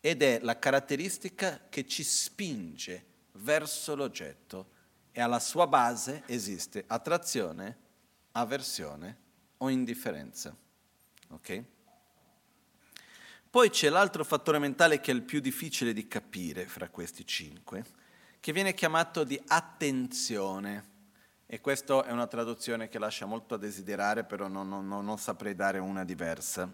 ed 0.00 0.22
è 0.22 0.40
la 0.42 0.58
caratteristica 0.58 1.68
che 1.70 1.86
ci 1.86 2.02
spinge 2.02 3.06
verso 3.32 3.94
l'oggetto 3.94 4.72
e 5.10 5.22
alla 5.22 5.40
sua 5.40 5.66
base 5.66 6.24
esiste 6.26 6.84
attrazione, 6.86 7.78
avversione 8.32 9.22
o 9.64 9.68
indifferenza. 9.70 10.54
Ok? 11.30 11.64
Poi 13.48 13.70
c'è 13.70 13.88
l'altro 13.88 14.24
fattore 14.24 14.58
mentale 14.58 15.00
che 15.00 15.10
è 15.10 15.14
il 15.14 15.22
più 15.22 15.40
difficile 15.40 15.92
di 15.92 16.08
capire 16.08 16.66
fra 16.66 16.88
questi 16.88 17.26
cinque, 17.26 17.84
che 18.40 18.52
viene 18.52 18.74
chiamato 18.74 19.24
di 19.24 19.40
attenzione. 19.46 20.92
E 21.46 21.60
questa 21.60 22.04
è 22.04 22.10
una 22.10 22.26
traduzione 22.26 22.88
che 22.88 22.98
lascia 22.98 23.26
molto 23.26 23.54
a 23.54 23.58
desiderare, 23.58 24.24
però 24.24 24.48
non, 24.48 24.68
non, 24.68 24.86
non 24.86 25.18
saprei 25.18 25.54
dare 25.54 25.78
una 25.78 26.04
diversa. 26.04 26.68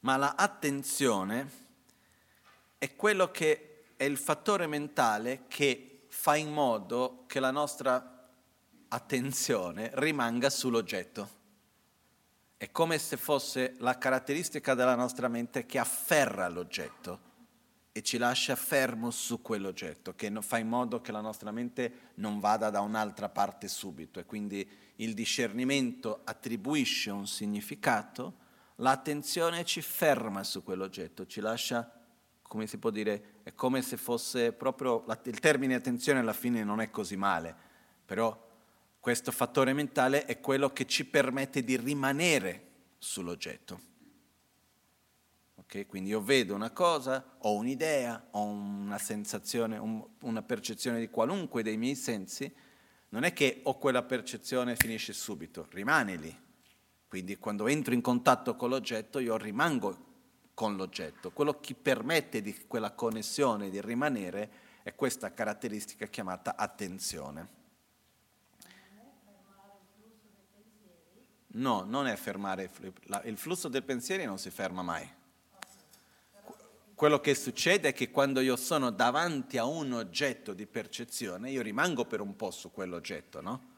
Ma 0.00 0.16
la 0.16 0.34
attenzione 0.36 1.50
è 2.78 2.94
quello 2.94 3.30
che 3.30 3.84
è 3.96 4.04
il 4.04 4.16
fattore 4.16 4.66
mentale 4.66 5.44
che 5.48 6.04
fa 6.08 6.36
in 6.36 6.52
modo 6.52 7.24
che 7.26 7.40
la 7.40 7.50
nostra 7.50 8.11
attenzione 8.92 9.90
rimanga 9.94 10.50
sull'oggetto. 10.50 11.40
È 12.58 12.70
come 12.70 12.98
se 12.98 13.16
fosse 13.16 13.74
la 13.78 13.96
caratteristica 13.96 14.74
della 14.74 14.94
nostra 14.94 15.28
mente 15.28 15.64
che 15.64 15.78
afferra 15.78 16.48
l'oggetto 16.48 17.30
e 17.90 18.02
ci 18.02 18.18
lascia 18.18 18.54
fermo 18.54 19.10
su 19.10 19.40
quell'oggetto, 19.40 20.14
che 20.14 20.30
fa 20.40 20.58
in 20.58 20.68
modo 20.68 21.00
che 21.00 21.10
la 21.10 21.20
nostra 21.20 21.50
mente 21.50 22.10
non 22.16 22.38
vada 22.38 22.70
da 22.70 22.80
un'altra 22.80 23.30
parte 23.30 23.66
subito 23.66 24.20
e 24.20 24.26
quindi 24.26 24.68
il 24.96 25.14
discernimento 25.14 26.20
attribuisce 26.24 27.10
un 27.10 27.26
significato, 27.26 28.34
l'attenzione 28.76 29.64
ci 29.64 29.80
ferma 29.80 30.44
su 30.44 30.62
quell'oggetto, 30.62 31.26
ci 31.26 31.40
lascia, 31.40 31.90
come 32.42 32.66
si 32.66 32.76
può 32.76 32.90
dire, 32.90 33.40
è 33.42 33.54
come 33.54 33.80
se 33.80 33.96
fosse 33.96 34.52
proprio, 34.52 35.04
il 35.24 35.40
termine 35.40 35.74
attenzione 35.74 36.20
alla 36.20 36.34
fine 36.34 36.62
non 36.62 36.80
è 36.80 36.90
così 36.90 37.16
male, 37.16 37.54
però 38.04 38.50
questo 39.02 39.32
fattore 39.32 39.72
mentale 39.72 40.26
è 40.26 40.38
quello 40.38 40.72
che 40.72 40.86
ci 40.86 41.04
permette 41.04 41.64
di 41.64 41.76
rimanere 41.76 42.68
sull'oggetto. 42.98 43.80
Okay? 45.56 45.86
Quindi 45.86 46.10
io 46.10 46.22
vedo 46.22 46.54
una 46.54 46.70
cosa, 46.70 47.34
ho 47.38 47.52
un'idea, 47.56 48.28
ho 48.30 48.44
una 48.44 48.98
sensazione, 48.98 49.76
un, 49.76 50.06
una 50.20 50.42
percezione 50.42 51.00
di 51.00 51.10
qualunque 51.10 51.64
dei 51.64 51.76
miei 51.76 51.96
sensi, 51.96 52.48
non 53.08 53.24
è 53.24 53.32
che 53.32 53.62
ho 53.64 53.76
quella 53.76 54.04
percezione 54.04 54.74
e 54.74 54.76
finisce 54.76 55.12
subito, 55.12 55.66
rimane 55.70 56.14
lì. 56.14 56.40
Quindi 57.08 57.38
quando 57.38 57.66
entro 57.66 57.94
in 57.94 58.02
contatto 58.02 58.54
con 58.54 58.68
l'oggetto 58.68 59.18
io 59.18 59.36
rimango 59.36 60.10
con 60.54 60.76
l'oggetto. 60.76 61.32
Quello 61.32 61.58
che 61.58 61.74
permette 61.74 62.40
di 62.40 62.56
quella 62.68 62.92
connessione, 62.92 63.68
di 63.68 63.80
rimanere, 63.80 64.50
è 64.84 64.94
questa 64.94 65.34
caratteristica 65.34 66.06
chiamata 66.06 66.54
attenzione. 66.54 67.61
No, 71.54 71.82
non 71.82 72.06
è 72.06 72.16
fermare 72.16 72.70
il 73.24 73.36
flusso 73.36 73.68
del 73.68 73.82
pensiero, 73.82 74.24
non 74.24 74.38
si 74.38 74.50
ferma 74.50 74.82
mai. 74.82 75.08
Quello 76.94 77.20
che 77.20 77.34
succede 77.34 77.88
è 77.88 77.92
che 77.92 78.10
quando 78.10 78.40
io 78.40 78.56
sono 78.56 78.90
davanti 78.90 79.58
a 79.58 79.64
un 79.64 79.92
oggetto 79.92 80.54
di 80.54 80.66
percezione, 80.66 81.50
io 81.50 81.60
rimango 81.60 82.04
per 82.04 82.20
un 82.20 82.36
po' 82.36 82.50
su 82.50 82.70
quell'oggetto, 82.70 83.40
no? 83.40 83.70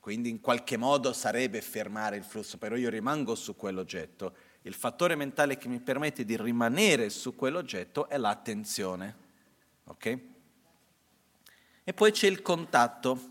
Quindi 0.00 0.28
in 0.28 0.40
qualche 0.40 0.76
modo 0.76 1.12
sarebbe 1.12 1.60
fermare 1.60 2.16
il 2.16 2.24
flusso, 2.24 2.58
però 2.58 2.74
io 2.74 2.90
rimango 2.90 3.36
su 3.36 3.54
quell'oggetto. 3.54 4.34
Il 4.62 4.74
fattore 4.74 5.14
mentale 5.14 5.56
che 5.56 5.68
mi 5.68 5.78
permette 5.78 6.24
di 6.24 6.36
rimanere 6.36 7.08
su 7.08 7.36
quell'oggetto 7.36 8.08
è 8.08 8.18
l'attenzione. 8.18 9.16
Ok? 9.84 10.18
E 11.84 11.94
poi 11.94 12.10
c'è 12.10 12.26
il 12.26 12.42
contatto. 12.42 13.30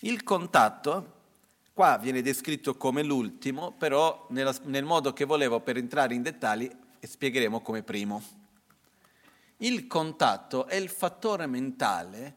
Il 0.00 0.24
contatto, 0.24 1.19
qua 1.80 1.96
viene 1.96 2.20
descritto 2.20 2.76
come 2.76 3.02
l'ultimo, 3.02 3.72
però 3.72 4.26
nella, 4.28 4.54
nel 4.64 4.84
modo 4.84 5.14
che 5.14 5.24
volevo 5.24 5.60
per 5.60 5.78
entrare 5.78 6.12
in 6.12 6.20
dettagli 6.20 6.70
spiegheremo 7.00 7.62
come 7.62 7.82
primo. 7.82 8.22
Il 9.56 9.86
contatto 9.86 10.66
è 10.66 10.74
il 10.74 10.90
fattore 10.90 11.46
mentale 11.46 12.34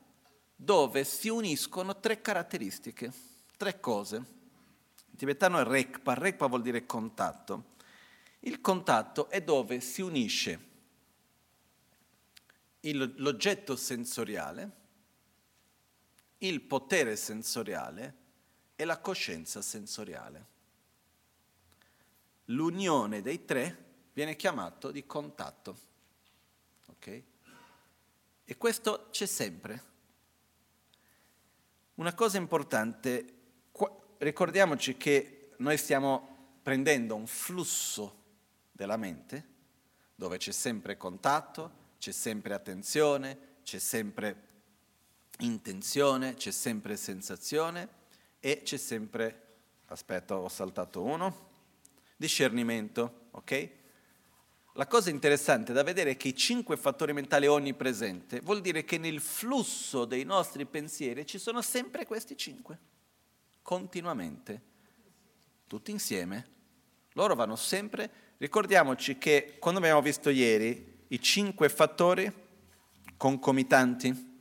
dove 0.56 1.04
si 1.04 1.28
uniscono 1.28 2.00
tre 2.00 2.22
caratteristiche, 2.22 3.12
tre 3.58 3.82
cose. 3.82 4.16
In 4.16 5.18
tibetano 5.18 5.60
è 5.60 5.66
rekpa, 5.66 6.14
rekpa 6.14 6.48
vuol 6.48 6.62
dire 6.62 6.86
contatto. 6.86 7.72
Il 8.40 8.62
contatto 8.62 9.30
è 9.30 9.42
dove 9.42 9.82
si 9.82 10.02
unisce 10.02 10.68
l'oggetto 12.80 13.76
sensoriale, 13.76 14.72
il 16.38 16.62
potere 16.62 17.18
sensoriale 17.18 18.22
e 18.76 18.86
la 18.86 19.00
coscienza 19.00 19.62
sensoriale. 19.62 20.52
L'unione 22.46 23.22
dei 23.22 23.46
tre 23.46 23.84
viene 24.14 24.36
chiamato 24.36 24.92
di 24.92 25.06
contatto. 25.06 25.78
Okay? 26.88 27.24
E 28.44 28.58
questo 28.58 29.08
c'è 29.12 29.26
sempre. 29.26 29.92
Una 31.96 32.14
cosa 32.14 32.38
importante, 32.38 33.34
ricordiamoci 34.18 34.98
che 34.98 35.52
noi 35.58 35.78
stiamo 35.78 36.58
prendendo 36.62 37.16
un 37.16 37.28
flusso 37.28 38.22
della 38.72 38.98
mente 38.98 39.52
dove 40.16 40.38
c'è 40.38 40.52
sempre 40.52 40.98
contatto, 40.98 41.82
c'è 42.00 42.12
sempre 42.12 42.54
attenzione, 42.54 43.58
c'è 43.64 43.80
sempre 43.80 44.48
intenzione, 45.40 46.34
c'è 46.36 46.52
sempre 46.52 46.98
sensazione 46.98 48.02
e 48.46 48.62
c'è 48.62 48.76
sempre, 48.76 49.42
aspetta 49.86 50.36
ho 50.36 50.50
saltato 50.50 51.02
uno, 51.02 51.52
discernimento, 52.18 53.28
ok? 53.32 53.70
La 54.74 54.86
cosa 54.86 55.10
interessante 55.10 55.72
da 55.72 55.82
vedere 55.82 56.12
è 56.12 56.18
che 56.18 56.28
i 56.28 56.36
cinque 56.36 56.76
fattori 56.76 57.14
mentali 57.14 57.48
onnipresenti 57.48 58.42
vuol 58.42 58.60
dire 58.60 58.84
che 58.84 58.98
nel 58.98 59.22
flusso 59.22 60.04
dei 60.04 60.26
nostri 60.26 60.66
pensieri 60.66 61.26
ci 61.26 61.38
sono 61.40 61.62
sempre 61.62 62.06
questi 62.06 62.36
cinque, 62.36 62.78
continuamente, 63.62 64.62
tutti 65.66 65.92
insieme. 65.92 66.48
Loro 67.14 67.36
vanno 67.36 67.56
sempre, 67.56 68.12
ricordiamoci 68.40 69.18
che 69.18 69.56
quando 69.58 69.80
abbiamo 69.80 70.02
visto 70.02 70.30
ieri 70.30 71.06
i 71.08 71.22
cinque 71.22 71.70
fattori 71.70 72.30
concomitanti, 73.16 74.32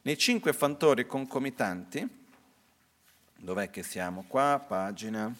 nei 0.00 0.16
cinque 0.16 0.54
fattori 0.54 1.06
concomitanti, 1.06 2.20
dov'è 3.42 3.70
che 3.70 3.82
siamo? 3.82 4.24
Qua, 4.26 4.64
pagina. 4.66 5.34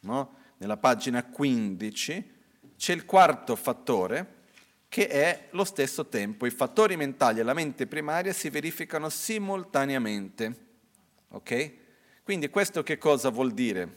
No? 0.00 0.40
nella 0.62 0.76
pagina 0.76 1.24
15, 1.24 2.30
c'è 2.76 2.92
il 2.92 3.04
quarto 3.04 3.56
fattore 3.56 4.40
che 4.88 5.08
è 5.08 5.48
lo 5.50 5.64
stesso 5.64 6.06
tempo. 6.06 6.46
I 6.46 6.50
fattori 6.50 6.96
mentali 6.96 7.40
e 7.40 7.42
la 7.42 7.52
mente 7.52 7.88
primaria 7.88 8.32
si 8.32 8.48
verificano 8.48 9.08
simultaneamente. 9.08 10.56
Ok? 11.30 11.72
Quindi 12.22 12.48
questo 12.48 12.84
che 12.84 12.98
cosa 12.98 13.30
vuol 13.30 13.52
dire? 13.52 13.92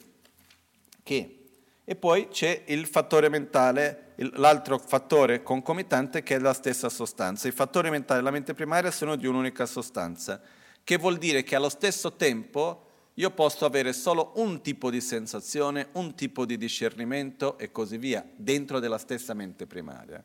Che 1.03 1.39
e 1.87 1.95
poi 1.95 2.29
c'è 2.29 2.63
il 2.67 2.87
fattore 2.87 3.29
mentale, 3.29 4.13
l'altro 4.15 4.79
fattore 4.79 5.43
concomitante 5.43 6.23
che 6.23 6.35
è 6.35 6.39
la 6.39 6.53
stessa 6.53 6.89
sostanza. 6.89 7.47
I 7.47 7.51
fattori 7.51 7.91
mentali 7.91 8.21
e 8.21 8.23
la 8.23 8.31
mente 8.31 8.55
primaria 8.55 8.89
sono 8.89 9.15
di 9.15 9.27
un'unica 9.27 9.67
sostanza, 9.67 10.41
che 10.85 10.97
vuol 10.97 11.17
dire 11.17 11.43
che 11.43 11.55
allo 11.55 11.67
stesso 11.67 12.13
tempo 12.13 13.09
io 13.15 13.31
posso 13.31 13.65
avere 13.65 13.91
solo 13.91 14.33
un 14.35 14.61
tipo 14.61 14.91
di 14.91 15.01
sensazione, 15.01 15.89
un 15.93 16.13
tipo 16.15 16.45
di 16.45 16.57
discernimento 16.57 17.57
e 17.57 17.71
così 17.71 17.97
via, 17.97 18.23
dentro 18.35 18.79
della 18.79 18.99
stessa 18.99 19.33
mente 19.33 19.65
primaria. 19.65 20.23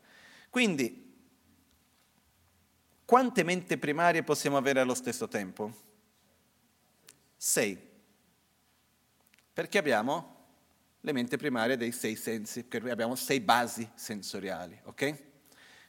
Quindi, 0.51 1.09
quante 3.03 3.43
mente 3.43 3.79
primarie 3.79 4.21
possiamo 4.21 4.57
avere 4.57 4.79
allo 4.81 4.93
stesso 4.93 5.27
tempo? 5.27 5.73
Sei. 7.35 7.89
Perché 9.53 9.77
abbiamo 9.79 10.35
le 11.01 11.11
mente 11.11 11.37
primarie 11.37 11.75
dei 11.75 11.91
sei 11.91 12.15
sensi, 12.15 12.65
perché 12.65 12.91
abbiamo 12.91 13.15
sei 13.15 13.39
basi 13.39 13.89
sensoriali, 13.95 14.79
ok? 14.83 15.23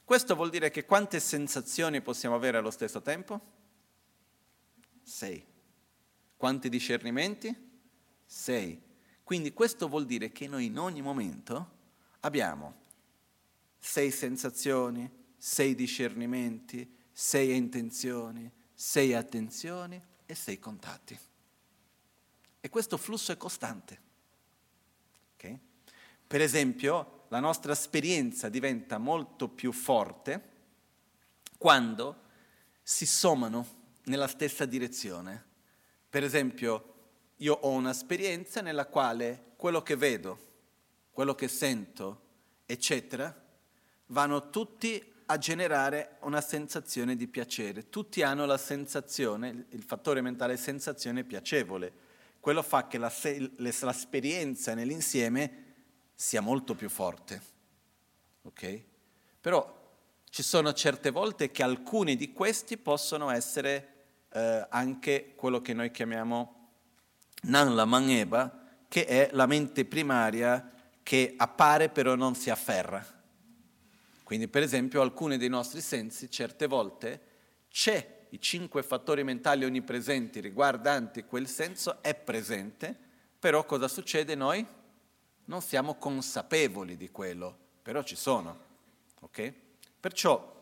Questo 0.03 0.33
vuol 0.35 0.49
dire 0.49 0.71
che 0.71 0.85
quante 0.85 1.19
sensazioni 1.19 2.01
possiamo 2.01 2.33
avere 2.33 2.57
allo 2.57 2.71
stesso 2.71 3.03
tempo? 3.03 3.61
Sei. 5.03 5.45
Quanti 6.35 6.69
discernimenti? 6.69 7.55
Sei. 8.25 8.81
Quindi 9.23 9.53
questo 9.53 9.87
vuol 9.87 10.05
dire 10.05 10.31
che 10.31 10.47
noi 10.47 10.65
in 10.65 10.79
ogni 10.79 11.01
momento 11.01 11.81
abbiamo 12.21 12.81
sei 13.79 14.11
sensazioni, 14.11 15.09
sei 15.37 15.75
discernimenti, 15.75 16.99
sei 17.11 17.55
intenzioni, 17.55 18.49
sei 18.73 19.13
attenzioni 19.13 20.01
e 20.25 20.35
sei 20.35 20.57
contatti. 20.57 21.17
E 22.59 22.69
questo 22.69 22.97
flusso 22.97 23.31
è 23.31 23.37
costante. 23.37 24.01
Okay? 25.35 25.59
Per 26.25 26.41
esempio, 26.41 27.25
la 27.27 27.39
nostra 27.39 27.73
esperienza 27.73 28.49
diventa 28.49 28.97
molto 28.97 29.49
più 29.49 29.71
forte 29.71 30.51
quando 31.57 32.21
si 32.81 33.05
sommano 33.05 33.81
nella 34.05 34.27
stessa 34.27 34.65
direzione. 34.65 35.51
Per 36.09 36.23
esempio, 36.23 36.93
io 37.37 37.53
ho 37.53 37.69
un'esperienza 37.71 38.61
nella 38.61 38.85
quale 38.85 39.53
quello 39.55 39.81
che 39.81 39.95
vedo, 39.95 40.51
quello 41.11 41.35
che 41.35 41.47
sento, 41.47 42.21
eccetera, 42.65 43.35
vanno 44.07 44.49
tutti 44.49 45.11
a 45.27 45.37
generare 45.37 46.17
una 46.21 46.41
sensazione 46.41 47.15
di 47.15 47.27
piacere. 47.27 47.89
Tutti 47.89 48.21
hanno 48.21 48.45
la 48.45 48.57
sensazione, 48.57 49.67
il 49.69 49.83
fattore 49.83 50.21
mentale 50.21 50.57
sensazione 50.57 51.23
piacevole. 51.23 52.01
Quello 52.39 52.61
fa 52.61 52.87
che 52.87 52.97
la, 52.97 53.11
l'esperienza 53.57 54.73
nell'insieme 54.73 55.61
sia 56.13 56.41
molto 56.41 56.75
più 56.75 56.89
forte. 56.89 57.41
Ok? 58.43 58.81
Però 59.39 59.81
ci 60.29 60.43
sono 60.43 60.73
certe 60.73 61.09
volte 61.09 61.51
che 61.51 61.63
alcuni 61.63 62.15
di 62.15 62.33
questi 62.33 62.77
possono 62.77 63.29
essere 63.29 63.92
eh, 64.33 64.65
anche 64.69 65.33
quello 65.35 65.61
che 65.61 65.73
noi 65.73 65.91
chiamiamo 65.91 66.71
Nan 67.43 67.75
la 67.75 67.85
Maneba, 67.85 68.61
che 68.87 69.05
è 69.05 69.29
la 69.33 69.45
mente 69.45 69.85
primaria 69.85 70.71
che 71.03 71.33
appare 71.37 71.89
però 71.89 72.15
non 72.15 72.35
si 72.35 72.49
afferra. 72.49 73.05
Quindi 74.23 74.47
per 74.47 74.63
esempio 74.63 75.01
alcuni 75.01 75.37
dei 75.37 75.49
nostri 75.49 75.81
sensi 75.81 76.31
certe 76.31 76.65
volte 76.65 77.21
c'è 77.69 78.21
i 78.29 78.41
cinque 78.41 78.81
fattori 78.81 79.23
mentali 79.23 79.65
onnipresenti 79.65 80.39
riguardanti 80.39 81.25
quel 81.25 81.47
senso, 81.47 82.01
è 82.01 82.15
presente, 82.15 82.97
però 83.37 83.63
cosa 83.65 83.87
succede 83.87 84.33
noi? 84.33 84.65
Non 85.45 85.61
siamo 85.61 85.95
consapevoli 85.95 86.97
di 86.97 87.11
quello, 87.11 87.55
però 87.81 88.01
ci 88.01 88.15
sono. 88.15 88.57
Okay? 89.19 89.53
Perciò 89.99 90.52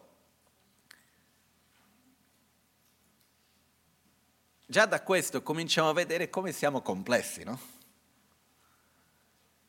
Già 4.71 4.85
da 4.85 5.01
questo 5.01 5.43
cominciamo 5.43 5.89
a 5.89 5.93
vedere 5.93 6.29
come 6.29 6.53
siamo 6.53 6.81
complessi, 6.81 7.43
no? 7.43 7.59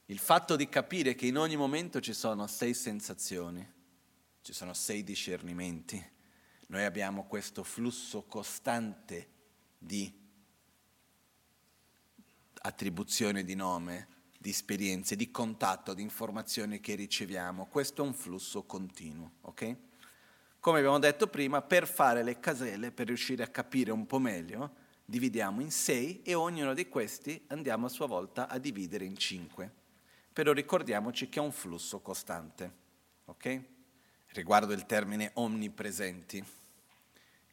Il 0.05 0.21
fatto 0.21 0.55
di 0.55 0.69
capire 0.69 1.17
che 1.17 1.27
in 1.27 1.39
ogni 1.39 1.57
momento 1.57 1.99
ci 1.99 2.13
sono 2.13 2.47
sei 2.47 2.73
sensazioni, 2.73 3.69
ci 4.43 4.53
sono 4.53 4.73
sei 4.75 5.03
discernimenti, 5.03 6.01
noi 6.69 6.85
abbiamo 6.85 7.25
questo 7.27 7.65
flusso 7.65 8.23
costante 8.27 9.29
di 9.77 10.09
attribuzione 12.61 13.43
di 13.43 13.57
nome, 13.57 14.07
di 14.39 14.51
esperienze, 14.51 15.17
di 15.17 15.33
contatto, 15.33 15.95
di 15.95 16.03
informazioni 16.03 16.79
che 16.79 16.95
riceviamo. 16.95 17.67
Questo 17.67 18.05
è 18.05 18.07
un 18.07 18.15
flusso 18.15 18.63
continuo, 18.63 19.33
ok? 19.41 19.77
Come 20.61 20.79
abbiamo 20.79 21.01
detto 21.01 21.27
prima, 21.27 21.61
per 21.61 21.89
fare 21.89 22.23
le 22.23 22.39
caselle, 22.39 22.93
per 22.93 23.09
riuscire 23.09 23.43
a 23.43 23.49
capire 23.49 23.91
un 23.91 24.07
po' 24.07 24.21
meglio, 24.21 24.82
dividiamo 25.05 25.61
in 25.61 25.71
sei 25.71 26.23
e 26.23 26.35
ognuno 26.35 26.75
di 26.75 26.89
questi 26.89 27.43
andiamo 27.49 27.87
a 27.87 27.91
sua 27.91 28.07
volta 28.07 28.49
a 28.49 28.59
dividere 28.59 29.05
in 29.05 29.17
cinque. 29.17 29.71
Però 30.33 30.53
ricordiamoci 30.53 31.29
che 31.29 31.39
è 31.39 31.43
un 31.43 31.53
flusso 31.53 32.01
costante. 32.01 32.81
Ok? 33.27 33.63
Riguardo 34.29 34.73
il 34.73 34.87
termine 34.87 35.31
omnipresenti, 35.35 36.43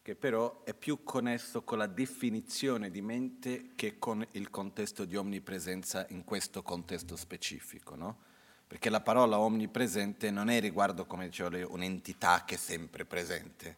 che 0.02 0.16
però 0.16 0.64
è 0.64 0.74
più 0.74 1.04
connesso 1.04 1.62
con 1.62 1.78
la 1.78 1.88
definizione 1.88 2.90
di 2.90 3.02
mente 3.02 3.72
che 3.76 4.00
con 4.00 4.26
il 4.32 4.50
contesto 4.50 5.06
di 5.06 5.16
omnipresenza 5.18 6.06
in 6.10 6.24
questo 6.24 6.64
contesto 6.64 7.16
specifico, 7.16 7.96
no? 7.96 8.18
Perché 8.66 8.90
la 8.90 9.02
parola 9.02 9.40
omnipresente 9.40 10.32
non 10.32 10.50
è 10.50 10.60
riguardo, 10.60 11.06
come 11.06 11.28
dicevo, 11.28 11.74
un'entità 11.74 12.46
che 12.46 12.56
è 12.56 12.58
sempre 12.58 13.04
presente, 13.04 13.76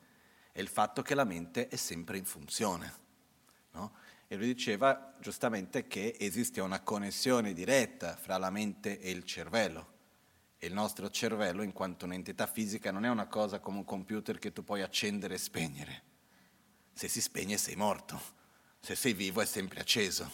è 0.52 0.60
il 0.60 0.68
fatto 0.68 1.02
che 1.02 1.16
la 1.16 1.24
mente 1.24 1.68
è 1.70 1.76
sempre 1.76 2.18
in 2.18 2.26
funzione. 2.26 2.94
No? 3.72 3.94
E 4.28 4.36
lui 4.36 4.48
diceva 4.48 5.16
giustamente 5.20 5.88
che 5.88 6.16
esiste 6.20 6.62
una 6.62 6.82
connessione 6.82 7.54
diretta 7.54 8.16
fra 8.16 8.38
la 8.38 8.50
mente 8.50 9.00
e 9.00 9.12
il 9.12 9.24
cervello. 9.24 9.90
E 10.58 10.68
il 10.68 10.74
nostro 10.74 11.10
cervello, 11.10 11.64
in 11.64 11.74
quanto 11.74 12.06
un'entità 12.06 12.48
fisica, 12.48 12.92
non 12.92 13.06
è 13.06 13.10
una 13.10 13.28
cosa 13.28 13.60
come 13.60 13.80
un 13.80 13.86
computer 13.86 14.38
che 14.38 14.54
tu 14.54 14.64
puoi 14.64 14.82
accendere 14.82 15.34
e 15.34 15.38
spegnere. 15.38 16.04
Se 16.94 17.08
si 17.08 17.20
spegne 17.20 17.58
sei 17.58 17.76
morto, 17.76 18.22
se 18.80 18.96
sei 18.96 19.14
vivo 19.14 19.42
è 19.42 19.46
sempre 19.46 19.80
acceso. 19.80 20.32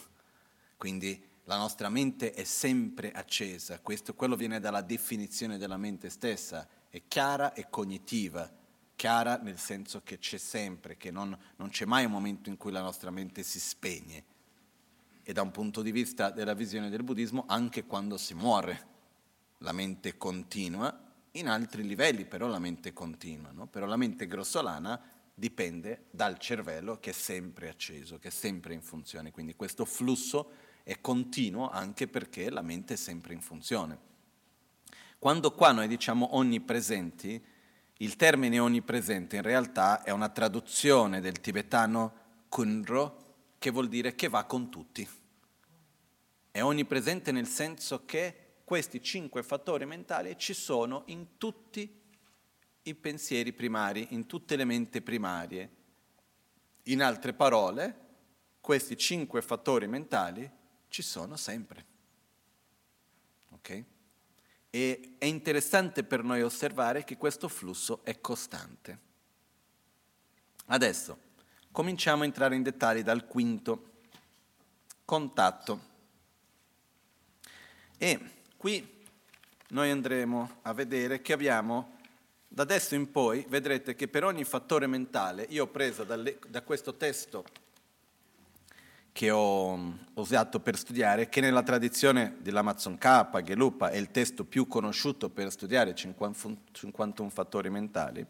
Quindi 0.75 1.23
la 1.45 1.55
nostra 1.55 1.87
mente 1.89 2.33
è 2.33 2.43
sempre 2.43 3.11
accesa, 3.11 3.79
Questo, 3.79 4.13
quello 4.13 4.35
viene 4.35 4.59
dalla 4.59 4.81
definizione 4.81 5.57
della 5.57 5.77
mente 5.77 6.09
stessa, 6.09 6.67
è 6.89 7.03
chiara 7.07 7.53
e 7.53 7.69
cognitiva, 7.69 8.51
chiara 8.97 9.37
nel 9.37 9.59
senso 9.59 10.01
che 10.03 10.17
c'è 10.17 10.37
sempre, 10.37 10.97
che 10.97 11.11
non, 11.11 11.37
non 11.55 11.69
c'è 11.69 11.85
mai 11.85 12.03
un 12.03 12.11
momento 12.11 12.49
in 12.49 12.57
cui 12.57 12.71
la 12.71 12.81
nostra 12.81 13.11
mente 13.11 13.43
si 13.43 13.59
spegne. 13.59 14.23
E 15.23 15.31
da 15.31 15.41
un 15.43 15.51
punto 15.51 15.81
di 15.81 15.91
vista 15.91 16.31
della 16.31 16.53
visione 16.53 16.89
del 16.89 17.03
buddismo, 17.03 17.45
anche 17.47 17.85
quando 17.85 18.17
si 18.17 18.33
muore, 18.33 18.95
la 19.59 19.71
mente 19.71 20.17
continua, 20.17 21.05
in 21.31 21.47
altri 21.47 21.83
livelli 21.83 22.25
però 22.25 22.47
la 22.47 22.59
mente 22.59 22.91
continua, 22.91 23.51
no? 23.51 23.67
però 23.67 23.85
la 23.85 23.97
mente 23.97 24.25
grossolana 24.25 24.99
dipende 25.33 26.05
dal 26.09 26.39
cervello 26.39 26.99
che 26.99 27.11
è 27.11 27.13
sempre 27.13 27.69
acceso, 27.69 28.17
che 28.17 28.29
è 28.29 28.31
sempre 28.31 28.73
in 28.73 28.81
funzione, 28.81 29.31
quindi 29.31 29.55
questo 29.55 29.85
flusso 29.85 30.51
è 30.81 30.99
continuo 30.99 31.69
anche 31.69 32.07
perché 32.07 32.49
la 32.49 32.63
mente 32.63 32.95
è 32.95 32.97
sempre 32.97 33.33
in 33.33 33.41
funzione. 33.41 34.05
Quando 35.19 35.51
qua 35.51 35.71
noi 35.71 35.87
diciamo 35.87 36.35
onnipresenti, 36.35 37.43
il 37.97 38.15
termine 38.15 38.59
onnipresente 38.59 39.37
in 39.37 39.41
realtà 39.41 40.03
è 40.03 40.11
una 40.11 40.29
traduzione 40.29 41.19
del 41.19 41.39
tibetano 41.39 42.25
kunro, 42.49 43.25
che 43.57 43.71
vuol 43.71 43.87
dire 43.87 44.13
che 44.13 44.27
va 44.27 44.43
con 44.43 44.69
tutti. 44.69 45.07
È 46.51 46.61
onnipresente 46.61 47.31
nel 47.31 47.47
senso 47.47 48.05
che 48.05 48.59
questi 48.63 49.01
cinque 49.01 49.43
fattori 49.43 49.85
mentali 49.85 50.37
ci 50.37 50.53
sono 50.53 51.03
in 51.07 51.37
tutti 51.37 52.01
i 52.83 52.95
pensieri 52.95 53.53
primari, 53.53 54.07
in 54.11 54.25
tutte 54.27 54.55
le 54.55 54.65
menti 54.65 55.01
primarie. 55.01 55.69
In 56.83 57.01
altre 57.01 57.33
parole, 57.33 58.05
questi 58.61 58.95
cinque 58.95 59.41
fattori 59.41 59.87
mentali 59.87 60.49
ci 60.87 61.01
sono 61.01 61.35
sempre. 61.35 61.85
Okay? 63.51 63.85
E 64.69 65.15
è 65.17 65.25
interessante 65.25 66.03
per 66.03 66.23
noi 66.23 66.41
osservare 66.41 67.03
che 67.03 67.17
questo 67.17 67.47
flusso 67.47 68.01
è 68.03 68.19
costante. 68.19 68.99
Adesso 70.65 71.17
cominciamo 71.71 72.23
a 72.23 72.25
entrare 72.25 72.55
in 72.55 72.63
dettagli 72.63 73.01
dal 73.01 73.25
quinto 73.25 73.91
contatto. 75.05 75.79
E 77.97 78.19
qui 78.57 79.03
noi 79.69 79.89
andremo 79.89 80.59
a 80.63 80.73
vedere 80.73 81.21
che 81.21 81.33
abbiamo, 81.33 81.97
da 82.47 82.63
adesso 82.63 82.95
in 82.95 83.11
poi, 83.11 83.45
vedrete 83.47 83.95
che 83.95 84.07
per 84.07 84.23
ogni 84.23 84.43
fattore 84.43 84.87
mentale, 84.87 85.45
io 85.49 85.63
ho 85.63 85.67
preso 85.67 86.03
dalle, 86.03 86.39
da 86.47 86.61
questo 86.61 86.95
testo 86.95 87.45
che 89.17 89.31
ho 89.31 89.95
usato 90.13 90.59
per 90.59 90.77
studiare, 90.77 91.27
che 91.27 91.41
nella 91.41 91.63
tradizione 91.63 92.35
dell'Amazon 92.39 92.99
K, 92.99 93.41
Gelupa, 93.41 93.89
è 93.89 93.97
il 93.97 94.11
testo 94.11 94.45
più 94.45 94.67
conosciuto 94.67 95.31
per 95.31 95.49
studiare 95.51 95.95
51 95.95 97.29
fattori 97.31 97.71
mentali, 97.71 98.23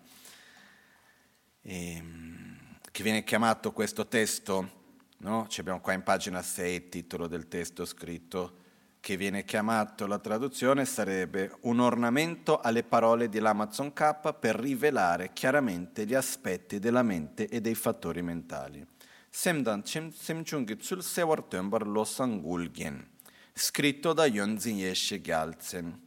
e, 1.61 1.91
ehm, 1.91 2.57
che 2.89 3.03
viene 3.03 3.25
chiamato 3.25 3.73
questo 3.73 4.07
testo, 4.07 4.69
no? 5.17 5.45
Ci 5.49 5.59
abbiamo 5.59 5.81
qua 5.81 5.91
in 5.91 6.03
pagina 6.03 6.41
6 6.41 6.75
il 6.75 6.88
titolo 6.88 7.27
del 7.27 7.49
testo 7.49 7.83
scritto, 7.83 8.59
che 9.01 9.17
viene 9.17 9.43
chiamato, 9.43 10.07
la 10.07 10.19
traduzione 10.19 10.85
sarebbe 10.85 11.53
un 11.63 11.81
ornamento 11.81 12.61
alle 12.61 12.83
parole 12.83 13.27
dell'Amazon 13.27 13.91
K 13.91 14.33
per 14.39 14.55
rivelare 14.55 15.33
chiaramente 15.33 16.05
gli 16.05 16.13
aspetti 16.13 16.79
della 16.79 17.03
mente 17.03 17.49
e 17.49 17.59
dei 17.59 17.75
fattori 17.75 18.21
mentali. 18.21 18.95
Semdan 19.30 19.84
Semchungi 19.86 20.78
Tsul 20.78 21.03
Sewar 21.03 21.43
Tömbar 21.43 21.86
Losangulgyen, 21.86 23.07
scritto 23.53 24.13
da 24.13 24.25
Yonzi 24.25 24.73
Yeshe 24.73 25.21
Gyaltsen. 25.21 26.05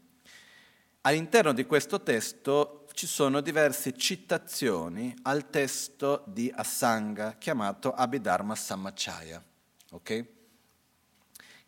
All'interno 1.03 1.53
di 1.53 1.64
questo 1.64 2.03
testo 2.03 2.87
ci 2.93 3.07
sono 3.07 3.41
diverse 3.41 3.97
citazioni 3.97 5.14
al 5.23 5.49
testo 5.49 6.25
di 6.27 6.53
Asanga 6.55 7.37
chiamato 7.39 7.93
Abhidharma 7.93 8.55
Samachaya, 8.55 9.43
ok? 9.91 10.25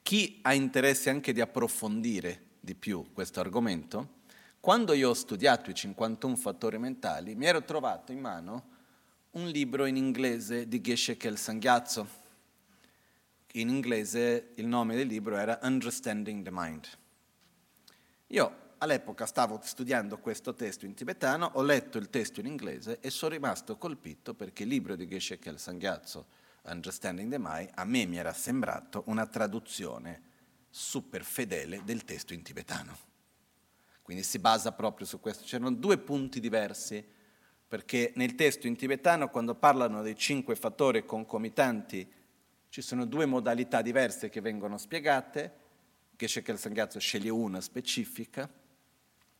Chi 0.03 0.41
ha 0.43 0.53
interesse 0.53 1.11
anche 1.11 1.33
di 1.33 1.41
approfondire 1.41 2.51
di 2.59 2.75
più 2.75 3.13
questo 3.13 3.41
argomento, 3.41 4.21
quando 4.59 4.93
io 4.93 5.11
ho 5.11 5.15
studiato 5.15 5.71
i 5.71 5.75
51 5.75 6.37
fattori 6.37 6.79
mentali, 6.79 7.35
mi 7.35 7.47
ero 7.47 7.65
trovato 7.65 8.13
in 8.13 8.21
mano 8.21 8.71
un 9.33 9.49
libro 9.49 9.87
in 9.87 9.97
inglese 9.97 10.69
di 10.69 10.83
Geshe 10.83 11.17
Kel 11.17 11.39
Sanghiazzo. 11.39 12.21
In 13.53 13.71
inglese 13.71 14.51
il 14.57 14.67
nome 14.67 14.95
del 14.95 15.07
libro 15.07 15.37
era 15.37 15.59
Understanding 15.63 16.45
the 16.45 16.51
Mind. 16.53 16.87
Io 18.29 18.75
all'epoca 18.79 19.25
stavo 19.25 19.59
studiando 19.63 20.19
questo 20.19 20.53
testo 20.53 20.85
in 20.85 20.93
tibetano, 20.93 21.51
ho 21.55 21.63
letto 21.63 21.97
il 21.97 22.11
testo 22.11 22.41
in 22.41 22.47
inglese 22.47 22.99
e 23.01 23.09
sono 23.09 23.33
rimasto 23.33 23.79
colpito 23.79 24.35
perché 24.35 24.65
il 24.65 24.69
libro 24.69 24.97
di 24.97 25.09
Geshe 25.09 25.39
Kel 25.39 25.59
Sanghiazzo, 25.59 26.27
Understanding 26.65 27.31
the 27.31 27.39
Mind, 27.39 27.71
a 27.75 27.85
me 27.85 28.05
mi 28.05 28.19
era 28.19 28.35
sembrato 28.35 29.03
una 29.07 29.27
traduzione 29.27 30.31
super 30.69 31.25
fedele 31.25 31.83
del 31.85 32.05
testo 32.05 32.35
in 32.35 32.43
tibetano. 32.43 32.99
Quindi 34.03 34.25
si 34.25 34.39
basa 34.39 34.73
proprio 34.73 35.07
su 35.07 35.21
questo. 35.21 35.45
C'erano 35.45 35.73
due 35.73 35.97
punti 35.97 36.39
diversi, 36.39 37.21
perché 37.73 38.13
nel 38.17 38.35
testo 38.35 38.67
in 38.67 38.77
tibetano, 38.77 39.31
quando 39.31 39.55
parlano 39.55 40.03
dei 40.03 40.15
cinque 40.15 40.57
fattori 40.57 41.07
concomitanti, 41.07 42.07
ci 42.69 42.83
sono 42.83 43.07
due 43.07 43.25
modalità 43.25 43.81
diverse 43.81 44.29
che 44.29 44.43
vengono 44.43 44.77
spiegate. 44.77 45.55
Geshe 46.15 46.43
Kel 46.43 46.59
Sanghiazzo 46.59 46.99
sceglie 46.99 47.31
una 47.31 47.63
specifica, 47.63 48.47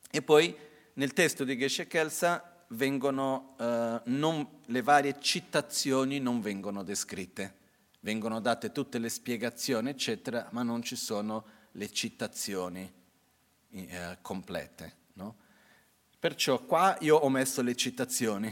e 0.09 0.21
poi 0.23 0.57
nel 0.93 1.13
testo 1.13 1.43
di 1.43 1.55
Geshe 1.55 1.85
Kelsa 1.85 2.65
vengono, 2.69 3.55
eh, 3.59 4.01
non, 4.05 4.61
le 4.65 4.81
varie 4.81 5.19
citazioni 5.19 6.17
non 6.17 6.41
vengono 6.41 6.81
descritte, 6.81 7.53
vengono 7.99 8.39
date 8.39 8.71
tutte 8.71 8.97
le 8.97 9.09
spiegazioni, 9.09 9.91
eccetera, 9.91 10.47
ma 10.53 10.63
non 10.63 10.81
ci 10.81 10.95
sono 10.95 11.45
le 11.73 11.91
citazioni 11.91 12.91
eh, 13.69 14.17
complete. 14.21 15.01
No? 15.13 15.35
Perciò 16.23 16.63
qua 16.63 16.95
io 17.01 17.17
ho 17.17 17.27
messo 17.27 17.61
le 17.61 17.75
citazioni, 17.75 18.49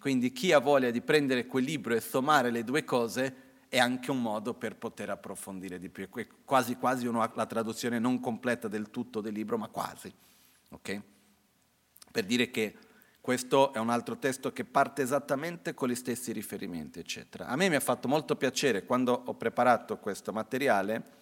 quindi 0.00 0.32
chi 0.32 0.52
ha 0.52 0.58
voglia 0.58 0.90
di 0.90 1.02
prendere 1.02 1.44
quel 1.44 1.64
libro 1.64 1.94
e 1.94 2.00
sommare 2.00 2.50
le 2.50 2.64
due 2.64 2.82
cose 2.82 3.34
è 3.68 3.78
anche 3.78 4.10
un 4.10 4.22
modo 4.22 4.54
per 4.54 4.76
poter 4.76 5.10
approfondire 5.10 5.78
di 5.78 5.90
più. 5.90 6.08
È 6.08 6.26
quasi 6.46 6.76
quasi 6.76 7.06
una, 7.06 7.30
la 7.34 7.44
traduzione 7.44 7.98
non 7.98 8.20
completa 8.20 8.68
del 8.68 8.90
tutto 8.90 9.20
del 9.20 9.34
libro, 9.34 9.58
ma 9.58 9.68
quasi. 9.68 10.10
Okay? 10.70 11.02
Per 12.10 12.24
dire 12.24 12.50
che 12.50 12.74
questo 13.20 13.74
è 13.74 13.78
un 13.78 13.90
altro 13.90 14.16
testo 14.16 14.54
che 14.54 14.64
parte 14.64 15.02
esattamente 15.02 15.74
con 15.74 15.90
gli 15.90 15.94
stessi 15.94 16.32
riferimenti, 16.32 17.00
eccetera. 17.00 17.48
A 17.48 17.56
me 17.56 17.68
mi 17.68 17.74
ha 17.74 17.80
fatto 17.80 18.08
molto 18.08 18.34
piacere, 18.34 18.86
quando 18.86 19.12
ho 19.26 19.34
preparato 19.34 19.98
questo 19.98 20.32
materiale, 20.32 21.18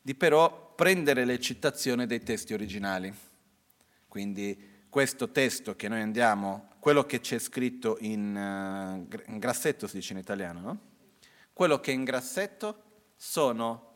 di 0.00 0.14
però 0.14 0.72
prendere 0.74 1.26
le 1.26 1.38
citazioni 1.38 2.06
dei 2.06 2.22
testi 2.22 2.54
originali. 2.54 3.14
Quindi 4.08 4.69
questo 4.90 5.30
testo 5.30 5.76
che 5.76 5.88
noi 5.88 6.02
andiamo, 6.02 6.70
quello 6.80 7.04
che 7.04 7.20
c'è 7.20 7.38
scritto 7.38 7.96
in, 8.00 8.34
uh, 8.34 9.30
in 9.30 9.38
grassetto, 9.38 9.86
si 9.86 9.96
dice 9.96 10.12
in 10.12 10.18
italiano, 10.18 10.60
no? 10.60 10.80
Quello 11.52 11.80
che 11.80 11.92
è 11.92 11.94
in 11.94 12.04
grassetto 12.04 12.82
sono, 13.16 13.92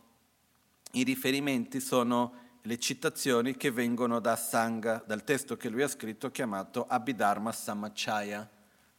i 0.93 1.03
riferimenti 1.03 1.81
sono 1.81 2.43
le 2.63 2.79
citazioni 2.79 3.57
che 3.57 3.71
vengono 3.71 4.21
da 4.21 4.37
Sangha, 4.37 5.03
dal 5.07 5.25
testo 5.25 5.57
che 5.57 5.69
lui 5.69 5.83
ha 5.83 5.89
scritto 5.89 6.31
chiamato 6.31 6.87
Abhidharma 6.87 7.53
Samachaya, 7.53 8.49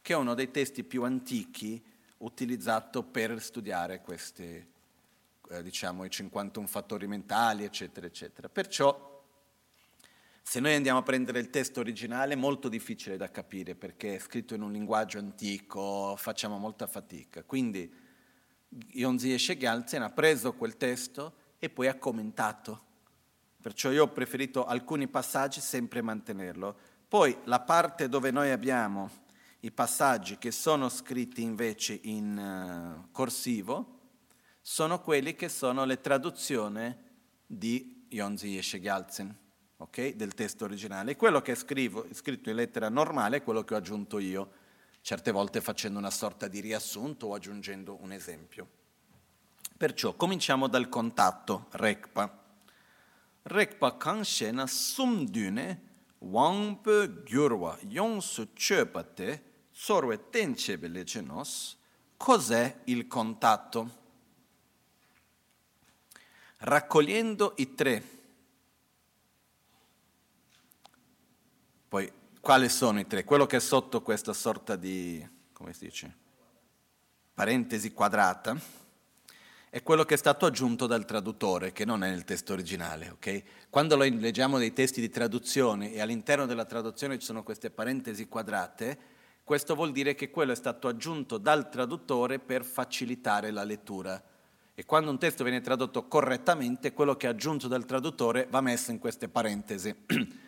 che 0.02 0.12
è 0.12 0.16
uno 0.16 0.34
dei 0.34 0.50
testi 0.50 0.84
più 0.84 1.02
antichi 1.02 1.82
utilizzato 2.18 3.02
per 3.02 3.40
studiare 3.42 4.00
questi, 4.00 4.44
eh, 5.50 5.62
diciamo, 5.62 6.04
i 6.04 6.10
51 6.10 6.66
fattori 6.66 7.06
mentali, 7.06 7.64
eccetera, 7.64 8.06
eccetera. 8.06 8.48
Perciò, 8.48 9.15
se 10.48 10.60
noi 10.60 10.74
andiamo 10.74 11.00
a 11.00 11.02
prendere 11.02 11.40
il 11.40 11.50
testo 11.50 11.80
originale, 11.80 12.34
è 12.34 12.36
molto 12.36 12.68
difficile 12.68 13.16
da 13.16 13.30
capire 13.30 13.74
perché 13.74 14.14
è 14.14 14.18
scritto 14.20 14.54
in 14.54 14.62
un 14.62 14.70
linguaggio 14.70 15.18
antico, 15.18 16.14
facciamo 16.16 16.58
molta 16.58 16.86
fatica. 16.86 17.42
Quindi 17.42 17.92
Yonzi 18.92 19.32
Eshe 19.32 19.56
Gyaltsen 19.56 20.02
ha 20.02 20.10
preso 20.10 20.52
quel 20.52 20.76
testo 20.76 21.34
e 21.58 21.68
poi 21.68 21.88
ha 21.88 21.96
commentato 21.96 22.84
Perciò 23.66 23.90
io 23.90 24.04
ho 24.04 24.12
preferito 24.12 24.64
alcuni 24.64 25.08
passaggi 25.08 25.60
sempre 25.60 26.00
mantenerlo. 26.00 26.78
Poi 27.08 27.36
la 27.46 27.58
parte 27.58 28.08
dove 28.08 28.30
noi 28.30 28.52
abbiamo 28.52 29.10
i 29.62 29.72
passaggi 29.72 30.38
che 30.38 30.52
sono 30.52 30.88
scritti 30.88 31.42
invece 31.42 31.98
in 32.04 32.38
uh, 32.38 33.10
corsivo 33.10 33.94
sono 34.60 35.00
quelli 35.00 35.34
che 35.34 35.48
sono 35.48 35.84
le 35.84 36.00
traduzioni 36.00 36.96
di 37.44 38.06
Yonzi 38.10 38.50
Yeshe 38.50 38.78
Gyaltsen, 38.78 39.36
okay? 39.78 40.16
del 40.16 40.34
testo 40.34 40.64
originale. 40.64 41.16
Quello 41.16 41.42
che 41.42 41.54
scrivo, 41.54 42.06
scritto 42.12 42.50
in 42.50 42.56
lettera 42.56 42.88
normale 42.88 43.38
è 43.38 43.42
quello 43.42 43.64
che 43.64 43.74
ho 43.74 43.78
aggiunto 43.78 44.18
io, 44.18 44.50
certe 45.00 45.30
volte 45.30 45.60
facendo 45.60 45.98
una 45.98 46.10
sorta 46.10 46.48
di 46.48 46.60
riassunto 46.60 47.28
o 47.28 47.34
aggiungendo 47.34 47.98
un 48.00 48.12
esempio. 48.12 48.68
Perciò 49.76 50.14
cominciamo 50.14 50.68
dal 50.68 50.88
contatto, 50.88 51.66
Rekpa 51.70 52.44
rekpa 53.46 53.96
kangshe 53.96 54.52
sumdune 54.66 55.80
wangpe 56.18 57.22
gyurwa 57.24 57.78
yongsu 57.88 58.52
chöpate 58.54 59.42
sorwe 59.70 60.30
tenchebe 60.30 60.88
lecenos. 60.88 61.76
Cos'è 62.16 62.80
il 62.84 63.06
contatto? 63.06 64.04
Raccogliendo 66.58 67.52
i 67.56 67.74
tre. 67.74 68.15
Poi, 71.88 72.10
quali 72.40 72.68
sono 72.68 72.98
i 72.98 73.06
tre? 73.06 73.24
Quello 73.24 73.46
che 73.46 73.58
è 73.58 73.60
sotto 73.60 74.02
questa 74.02 74.32
sorta 74.32 74.74
di, 74.74 75.24
come 75.52 75.72
si 75.72 75.84
dice, 75.84 76.14
parentesi 77.32 77.92
quadrata 77.92 78.58
è 79.70 79.82
quello 79.82 80.04
che 80.04 80.14
è 80.14 80.16
stato 80.16 80.46
aggiunto 80.46 80.86
dal 80.86 81.04
traduttore, 81.04 81.70
che 81.70 81.84
non 81.84 82.02
è 82.02 82.08
nel 82.08 82.24
testo 82.24 82.54
originale. 82.54 83.10
Okay? 83.10 83.44
Quando 83.70 83.96
leggiamo 83.96 84.58
dei 84.58 84.72
testi 84.72 85.00
di 85.00 85.10
traduzione 85.10 85.92
e 85.92 86.00
all'interno 86.00 86.46
della 86.46 86.64
traduzione 86.64 87.18
ci 87.18 87.26
sono 87.26 87.44
queste 87.44 87.70
parentesi 87.70 88.26
quadrate, 88.26 88.98
questo 89.44 89.76
vuol 89.76 89.92
dire 89.92 90.16
che 90.16 90.30
quello 90.30 90.50
è 90.50 90.56
stato 90.56 90.88
aggiunto 90.88 91.38
dal 91.38 91.68
traduttore 91.68 92.40
per 92.40 92.64
facilitare 92.64 93.52
la 93.52 93.62
lettura. 93.62 94.20
E 94.74 94.84
quando 94.84 95.10
un 95.10 95.18
testo 95.18 95.44
viene 95.44 95.60
tradotto 95.60 96.08
correttamente, 96.08 96.92
quello 96.92 97.16
che 97.16 97.26
è 97.26 97.30
aggiunto 97.30 97.68
dal 97.68 97.84
traduttore 97.84 98.48
va 98.50 98.60
messo 98.60 98.90
in 98.90 98.98
queste 98.98 99.28
parentesi. 99.28 99.94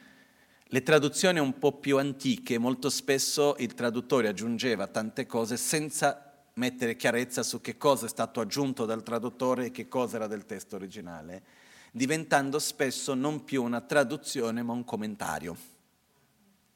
Le 0.71 0.83
traduzioni 0.83 1.39
un 1.39 1.59
po' 1.59 1.73
più 1.73 1.97
antiche, 1.97 2.59
molto 2.59 2.91
spesso 2.91 3.57
il 3.59 3.73
traduttore 3.73 4.29
aggiungeva 4.29 4.87
tante 4.87 5.25
cose 5.25 5.57
senza 5.57 6.45
mettere 6.55 6.95
chiarezza 6.95 7.43
su 7.43 7.63
che 7.63 7.79
cosa 7.79 8.05
è 8.05 8.09
stato 8.11 8.41
aggiunto 8.41 8.85
dal 8.85 9.03
traduttore 9.03 9.67
e 9.67 9.71
che 9.71 9.89
cosa 9.89 10.17
era 10.17 10.27
del 10.27 10.45
testo 10.45 10.77
originale, 10.77 11.43
diventando 11.91 12.59
spesso 12.59 13.15
non 13.15 13.45
più 13.45 13.63
una 13.63 13.81
traduzione 13.81 14.63
ma 14.63 14.75
un 14.75 14.85
commentario. 14.85 15.57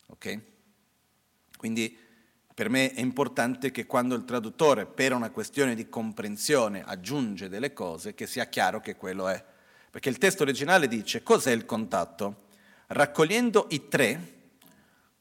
Ok? 0.06 0.40
Quindi 1.58 1.94
per 2.54 2.70
me 2.70 2.94
è 2.94 3.00
importante 3.00 3.70
che 3.70 3.84
quando 3.84 4.14
il 4.14 4.24
traduttore, 4.24 4.86
per 4.86 5.12
una 5.12 5.30
questione 5.30 5.74
di 5.74 5.90
comprensione, 5.90 6.82
aggiunge 6.82 7.50
delle 7.50 7.74
cose, 7.74 8.14
che 8.14 8.26
sia 8.26 8.46
chiaro 8.46 8.80
che 8.80 8.96
quello 8.96 9.28
è. 9.28 9.44
Perché 9.90 10.08
il 10.08 10.16
testo 10.16 10.44
originale 10.44 10.88
dice 10.88 11.22
cos'è 11.22 11.50
il 11.50 11.66
contatto? 11.66 12.41
Raccogliendo 12.94 13.68
i 13.70 13.88
tre, 13.88 14.50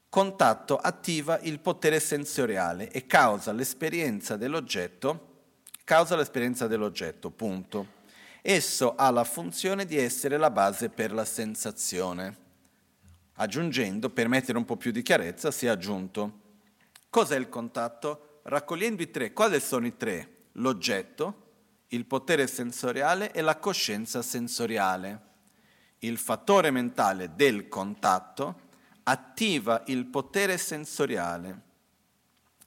contatto 0.10 0.76
attiva 0.76 1.40
il 1.40 1.62
potere 1.62 2.02
sensoriale 2.02 2.92
e 2.92 3.08
causa 3.08 3.54
l'esperienza 3.54 4.36
dell'oggetto, 4.36 5.44
causa 5.86 6.18
l'esperienza 6.18 6.68
dell'oggetto, 6.68 7.30
punto. 7.30 8.00
Esso 8.42 8.96
ha 8.96 9.10
la 9.10 9.24
funzione 9.24 9.86
di 9.86 9.96
essere 9.96 10.36
la 10.36 10.52
base 10.52 10.90
per 10.90 11.14
la 11.14 11.24
sensazione. 11.24 12.38
Aggiungendo, 13.36 14.10
per 14.10 14.28
mettere 14.28 14.58
un 14.58 14.66
po' 14.66 14.76
più 14.76 14.92
di 14.92 15.02
chiarezza, 15.02 15.50
si 15.50 15.66
è 15.66 15.70
aggiunto. 15.70 16.40
Cos'è 17.10 17.38
il 17.38 17.48
contatto? 17.48 18.42
Raccogliendo 18.44 19.02
i 19.02 19.12
tre, 19.12 19.32
quali 19.32 19.62
sono 19.62 19.86
i 19.86 19.96
tre? 19.96 20.48
L'oggetto, 20.56 21.52
il 21.88 22.06
potere 22.06 22.48
sensoriale 22.48 23.32
e 23.32 23.40
la 23.40 23.56
coscienza 23.56 24.22
sensoriale. 24.22 25.30
Il 26.04 26.18
fattore 26.18 26.72
mentale 26.72 27.36
del 27.36 27.68
contatto 27.68 28.70
attiva 29.04 29.84
il 29.86 30.06
potere 30.06 30.58
sensoriale 30.58 31.62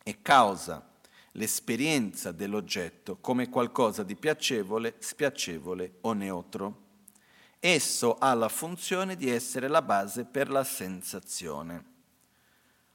e 0.04 0.22
causa 0.22 0.88
l'esperienza 1.32 2.30
dell'oggetto 2.30 3.16
come 3.16 3.48
qualcosa 3.48 4.04
di 4.04 4.14
piacevole, 4.14 4.94
spiacevole 5.00 5.96
o 6.02 6.12
neutro. 6.12 6.82
Esso 7.58 8.14
ha 8.18 8.32
la 8.34 8.48
funzione 8.48 9.16
di 9.16 9.28
essere 9.28 9.66
la 9.66 9.82
base 9.82 10.24
per 10.24 10.48
la 10.48 10.62
sensazione. 10.62 11.84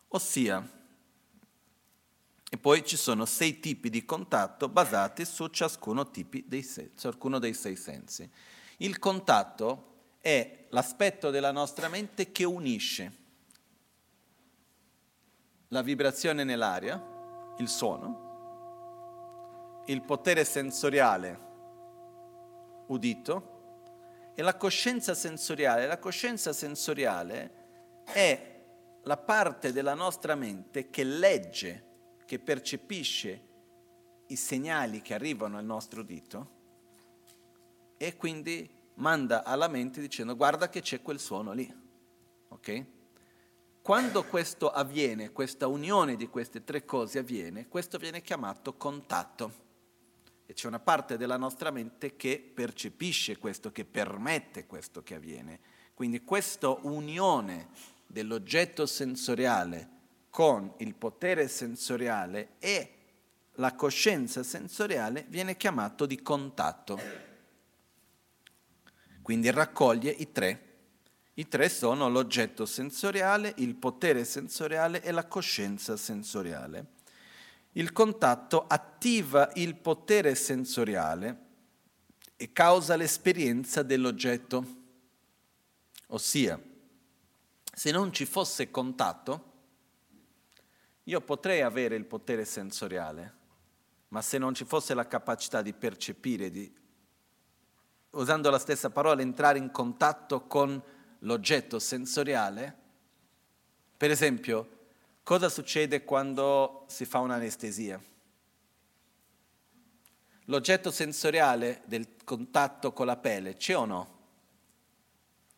Ossia, 0.09 0.77
E 2.51 2.57
poi 2.57 2.83
ci 2.85 2.95
sono 2.95 3.25
sei 3.25 3.59
tipi 3.59 3.89
di 3.89 4.05
contatto 4.05 4.69
basati 4.69 5.25
su 5.25 5.47
ciascuno, 5.47 6.09
dei 6.45 6.63
sei, 6.63 6.91
ciascuno 6.97 7.39
dei 7.39 7.53
sei 7.53 7.75
sensi. 7.75 8.27
Il 8.77 8.97
contatto 8.97 9.88
è 10.19 10.65
l'aspetto 10.69 11.29
della 11.29 11.51
nostra 11.51 11.87
mente 11.87 12.31
che 12.31 12.43
unisce 12.43 13.17
la 15.69 15.81
vibrazione 15.81 16.43
nell'aria, 16.43 17.01
il 17.57 17.67
suono, 17.67 19.83
il 19.85 20.01
potere 20.01 20.45
sensoriale 20.45 21.47
udito 22.87 23.57
e 24.35 24.41
la 24.41 24.55
coscienza 24.55 25.13
sensoriale. 25.13 25.85
La 25.85 25.99
coscienza 25.99 26.53
sensoriale 26.53 28.03
è 28.05 28.61
la 29.03 29.17
parte 29.17 29.71
della 29.71 29.93
nostra 29.93 30.35
mente 30.35 30.89
che 30.89 31.03
legge, 31.03 31.85
che 32.25 32.39
percepisce 32.39 33.47
i 34.27 34.35
segnali 34.35 35.01
che 35.01 35.13
arrivano 35.13 35.57
al 35.57 35.65
nostro 35.65 36.01
udito 36.01 36.57
e 37.97 38.15
quindi 38.15 38.77
manda 38.99 39.43
alla 39.43 39.67
mente 39.67 39.99
dicendo 39.99 40.35
guarda 40.35 40.69
che 40.69 40.81
c'è 40.81 41.01
quel 41.01 41.19
suono 41.19 41.51
lì. 41.51 41.71
Ok? 42.49 42.85
Quando 43.81 44.23
questo 44.23 44.69
avviene, 44.69 45.31
questa 45.31 45.67
unione 45.67 46.15
di 46.15 46.27
queste 46.27 46.63
tre 46.63 46.85
cose 46.85 47.19
avviene, 47.19 47.67
questo 47.67 47.97
viene 47.97 48.21
chiamato 48.21 48.75
contatto. 48.75 49.67
E 50.45 50.53
c'è 50.53 50.67
una 50.67 50.79
parte 50.79 51.17
della 51.17 51.37
nostra 51.37 51.71
mente 51.71 52.15
che 52.15 52.51
percepisce 52.53 53.37
questo, 53.37 53.71
che 53.71 53.85
permette 53.85 54.65
questo 54.65 55.01
che 55.01 55.15
avviene. 55.15 55.59
Quindi 55.93 56.23
questa 56.23 56.69
unione 56.69 57.69
dell'oggetto 58.05 58.85
sensoriale 58.85 59.97
con 60.29 60.73
il 60.77 60.95
potere 60.95 61.47
sensoriale 61.47 62.55
e 62.59 62.93
la 63.53 63.73
coscienza 63.75 64.43
sensoriale 64.43 65.25
viene 65.29 65.57
chiamato 65.57 66.05
di 66.05 66.21
contatto. 66.21 67.28
Quindi 69.29 69.51
raccoglie 69.51 70.09
i 70.09 70.31
tre. 70.31 70.77
I 71.35 71.47
tre 71.47 71.69
sono 71.69 72.09
l'oggetto 72.09 72.65
sensoriale, 72.65 73.53
il 73.57 73.75
potere 73.75 74.25
sensoriale 74.25 75.03
e 75.03 75.11
la 75.11 75.27
coscienza 75.27 75.95
sensoriale. 75.97 76.93
Il 77.73 77.91
contatto 77.91 78.65
attiva 78.65 79.51
il 79.53 79.75
potere 79.75 80.33
sensoriale 80.33 81.45
e 82.37 82.51
causa 82.51 82.95
l'esperienza 82.95 83.83
dell'oggetto. 83.83 84.65
Ossia, 86.07 86.59
se 87.71 87.91
non 87.91 88.11
ci 88.11 88.25
fosse 88.25 88.71
contatto, 88.71 89.51
io 91.03 91.21
potrei 91.21 91.61
avere 91.61 91.95
il 91.95 92.05
potere 92.05 92.45
sensoriale, 92.45 93.33
ma 94.07 94.23
se 94.23 94.39
non 94.39 94.55
ci 94.55 94.65
fosse 94.65 94.95
la 94.95 95.05
capacità 95.05 95.61
di 95.61 95.73
percepire, 95.73 96.49
di, 96.49 96.79
usando 98.11 98.49
la 98.49 98.59
stessa 98.59 98.89
parola, 98.89 99.21
entrare 99.21 99.57
in 99.57 99.71
contatto 99.71 100.47
con 100.47 100.81
l'oggetto 101.19 101.79
sensoriale, 101.79 102.77
per 103.97 104.11
esempio, 104.11 104.77
Cosa 105.29 105.47
succede 105.47 106.05
quando 106.05 106.85
si 106.87 107.05
fa 107.05 107.19
un'anestesia? 107.19 108.01
L'oggetto 110.45 110.89
sensoriale 110.89 111.83
del 111.85 112.15
contatto 112.23 112.93
con 112.93 113.05
la 113.05 113.15
pelle 113.15 113.53
c'è 113.55 113.77
o 113.77 113.85
no? 113.85 114.19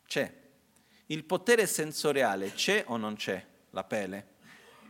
C'è. 0.04 0.30
Il 1.06 1.24
potere 1.24 1.66
sensoriale 1.66 2.52
c'è 2.52 2.84
o 2.88 2.98
non 2.98 3.14
c'è? 3.14 3.42
La 3.70 3.82
pelle? 3.82 4.26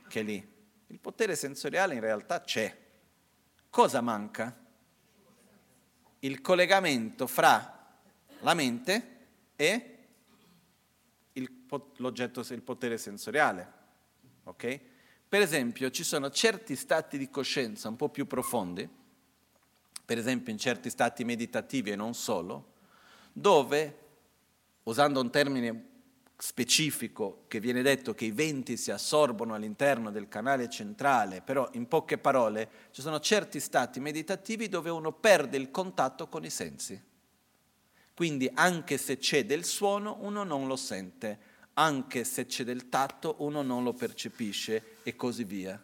Che 0.08 0.18
è 0.18 0.24
lì. 0.24 0.52
Il 0.88 0.98
potere 0.98 1.36
sensoriale 1.36 1.94
in 1.94 2.00
realtà 2.00 2.40
c'è. 2.40 2.76
Cosa 3.70 4.00
manca? 4.00 4.61
Il 6.24 6.40
collegamento 6.40 7.26
fra 7.26 7.94
la 8.40 8.54
mente 8.54 9.16
e 9.56 9.98
il, 11.32 11.50
l'oggetto, 11.96 12.40
il 12.50 12.62
potere 12.62 12.98
sensoriale. 12.98 13.72
Okay? 14.44 14.80
Per 15.28 15.40
esempio, 15.40 15.90
ci 15.90 16.04
sono 16.04 16.30
certi 16.30 16.76
stati 16.76 17.18
di 17.18 17.30
coscienza 17.30 17.88
un 17.88 17.96
po' 17.96 18.08
più 18.08 18.26
profondi, 18.26 18.88
per 20.04 20.18
esempio 20.18 20.52
in 20.52 20.58
certi 20.58 20.90
stati 20.90 21.24
meditativi 21.24 21.90
e 21.90 21.96
non 21.96 22.14
solo, 22.14 22.72
dove, 23.32 23.98
usando 24.82 25.20
un 25.20 25.30
termine 25.30 25.91
specifico 26.45 27.45
che 27.47 27.61
viene 27.61 27.82
detto 27.82 28.14
che 28.14 28.24
i 28.24 28.32
venti 28.32 28.76
si 28.76 28.90
assorbono 28.90 29.55
all'interno 29.55 30.11
del 30.11 30.26
canale 30.26 30.68
centrale, 30.68 31.40
però 31.40 31.70
in 31.74 31.86
poche 31.86 32.18
parole 32.18 32.68
ci 32.90 33.01
sono 33.01 33.20
certi 33.20 33.61
stati 33.61 34.01
meditativi 34.01 34.68
dove 34.68 34.90
uno 34.90 35.12
perde 35.12 35.57
il 35.57 35.70
contatto 35.70 36.26
con 36.26 36.45
i 36.45 36.51
sensi. 36.51 37.01
Quindi 38.12 38.51
anche 38.55 38.99
se 38.99 39.18
c'è 39.18 39.47
del 39.47 39.64
suono 39.64 40.16
uno 40.22 40.43
non 40.43 40.66
lo 40.66 40.74
sente, 40.74 41.38
anche 41.74 42.24
se 42.24 42.47
c'è 42.47 42.64
del 42.64 42.88
tatto 42.88 43.36
uno 43.38 43.62
non 43.62 43.84
lo 43.84 43.93
percepisce 43.93 44.97
e 45.05 45.14
così 45.14 45.45
via. 45.45 45.80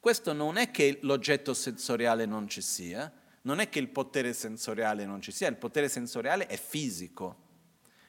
Questo 0.00 0.32
non 0.32 0.56
è 0.56 0.72
che 0.72 0.98
l'oggetto 1.02 1.54
sensoriale 1.54 2.26
non 2.26 2.48
ci 2.48 2.62
sia, 2.62 3.12
non 3.42 3.60
è 3.60 3.68
che 3.68 3.78
il 3.78 3.90
potere 3.90 4.32
sensoriale 4.32 5.06
non 5.06 5.20
ci 5.20 5.30
sia, 5.30 5.46
il 5.46 5.54
potere 5.54 5.88
sensoriale 5.88 6.48
è 6.48 6.56
fisico, 6.56 7.36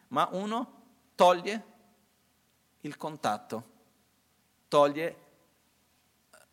ma 0.08 0.28
uno 0.32 0.82
toglie 1.14 1.74
il 2.86 2.98
contatto, 2.98 3.72
toglie 4.68 5.24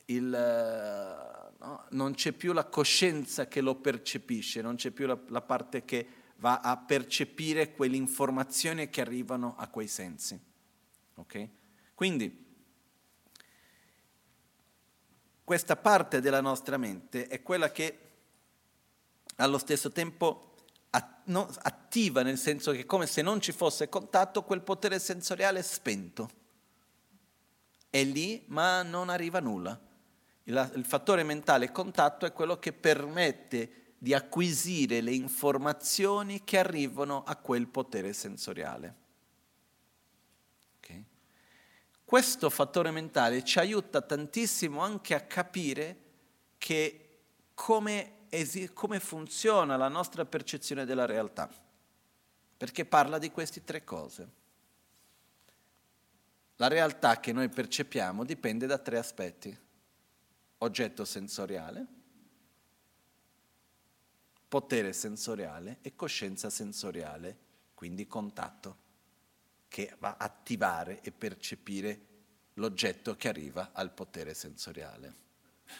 il... 0.07 1.51
No, 1.59 1.87
non 1.91 2.14
c'è 2.14 2.33
più 2.33 2.53
la 2.53 2.64
coscienza 2.64 3.47
che 3.47 3.61
lo 3.61 3.76
percepisce, 3.76 4.62
non 4.62 4.74
c'è 4.74 4.91
più 4.91 5.07
la, 5.07 5.16
la 5.28 5.43
parte 5.43 5.85
che 5.85 6.07
va 6.37 6.59
a 6.59 6.76
percepire 6.76 7.72
quelle 7.72 7.95
informazioni 7.95 8.91
che 8.91 9.01
arrivano 9.01 9.55
a 9.57 9.68
quei 9.68 9.87
sensi. 9.87 10.37
Okay? 11.14 11.49
Quindi 11.95 12.45
questa 15.45 15.76
parte 15.76 16.20
della 16.20 16.41
nostra 16.41 16.76
mente 16.78 17.28
è 17.28 17.43
quella 17.43 17.70
che 17.70 17.99
allo 19.37 19.59
stesso 19.59 19.93
tempo 19.93 20.51
attiva, 21.62 22.22
nel 22.22 22.38
senso 22.38 22.72
che 22.72 22.86
come 22.86 23.06
se 23.06 23.22
non 23.22 23.40
ci 23.40 23.52
fosse 23.52 23.88
contatto, 23.88 24.42
quel 24.42 24.62
potere 24.62 24.98
sensoriale 24.98 25.60
è 25.60 25.62
spento. 25.62 26.30
È 27.88 28.02
lì, 28.02 28.44
ma 28.46 28.82
non 28.82 29.08
arriva 29.08 29.40
nulla. 29.40 29.78
Il, 30.44 30.72
il 30.74 30.84
fattore 30.84 31.22
mentale 31.22 31.70
contatto 31.70 32.26
è 32.26 32.32
quello 32.32 32.58
che 32.58 32.72
permette 32.72 33.94
di 33.98 34.14
acquisire 34.14 35.00
le 35.00 35.12
informazioni 35.12 36.42
che 36.42 36.58
arrivano 36.58 37.22
a 37.24 37.36
quel 37.36 37.68
potere 37.68 38.12
sensoriale. 38.12 39.00
questo 42.12 42.50
fattore 42.50 42.90
mentale 42.90 43.42
ci 43.42 43.58
aiuta 43.58 44.02
tantissimo 44.02 44.80
anche 44.82 45.14
a 45.14 45.22
capire 45.22 45.96
che 46.58 47.20
come, 47.54 48.12
come 48.72 48.99
funziona 48.99 49.76
la 49.76 49.89
nostra 49.89 50.24
percezione 50.24 50.87
della 50.87 51.05
realtà, 51.05 51.51
perché 52.57 52.87
parla 52.87 53.18
di 53.18 53.30
queste 53.30 53.62
tre 53.62 53.85
cose. 53.85 54.41
La 56.57 56.68
realtà 56.68 57.20
che 57.20 57.33
noi 57.33 57.49
percepiamo 57.49 58.24
dipende 58.24 58.66
da 58.66 58.78
tre 58.78 58.97
aspetti. 58.97 59.59
Oggetto 60.59 61.05
sensoriale, 61.05 61.87
potere 64.49 64.93
sensoriale 64.93 65.78
e 65.83 65.95
coscienza 65.97 66.51
sensoriale, 66.51 67.37
quindi 67.74 68.07
contatto 68.07 68.76
che 69.66 69.97
va 69.99 70.16
a 70.16 70.24
attivare 70.24 71.01
e 71.03 71.11
percepire 71.11 72.07
l'oggetto 72.55 73.16
che 73.16 73.28
arriva 73.28 73.70
al 73.72 73.91
potere 73.93 74.35
sensoriale. 74.35 75.14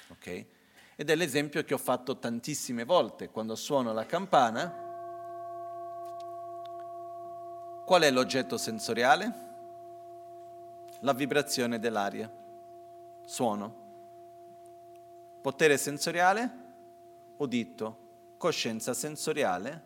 Okay? 0.09 0.47
Ed 1.03 1.11
è 1.11 1.17
l'esempio 1.17 1.65
che 1.65 1.75
ho 1.75 1.79
fatto 1.79 2.17
tantissime 2.17 2.85
volte 2.85 3.29
quando 3.29 3.57
suono 3.57 3.93
la 3.93 4.07
campana. 4.07 4.73
Qual 7.85 8.03
è 8.03 8.11
l'oggetto 8.13 8.57
sensoriale? 8.57 9.33
La 11.01 11.13
vibrazione 11.13 11.81
dell'aria. 11.81 12.31
Suono. 13.25 13.75
Potere 15.41 15.77
sensoriale? 15.77 16.51
Udito. 17.39 18.35
Coscienza 18.37 18.95
sensoriale? 18.95 19.83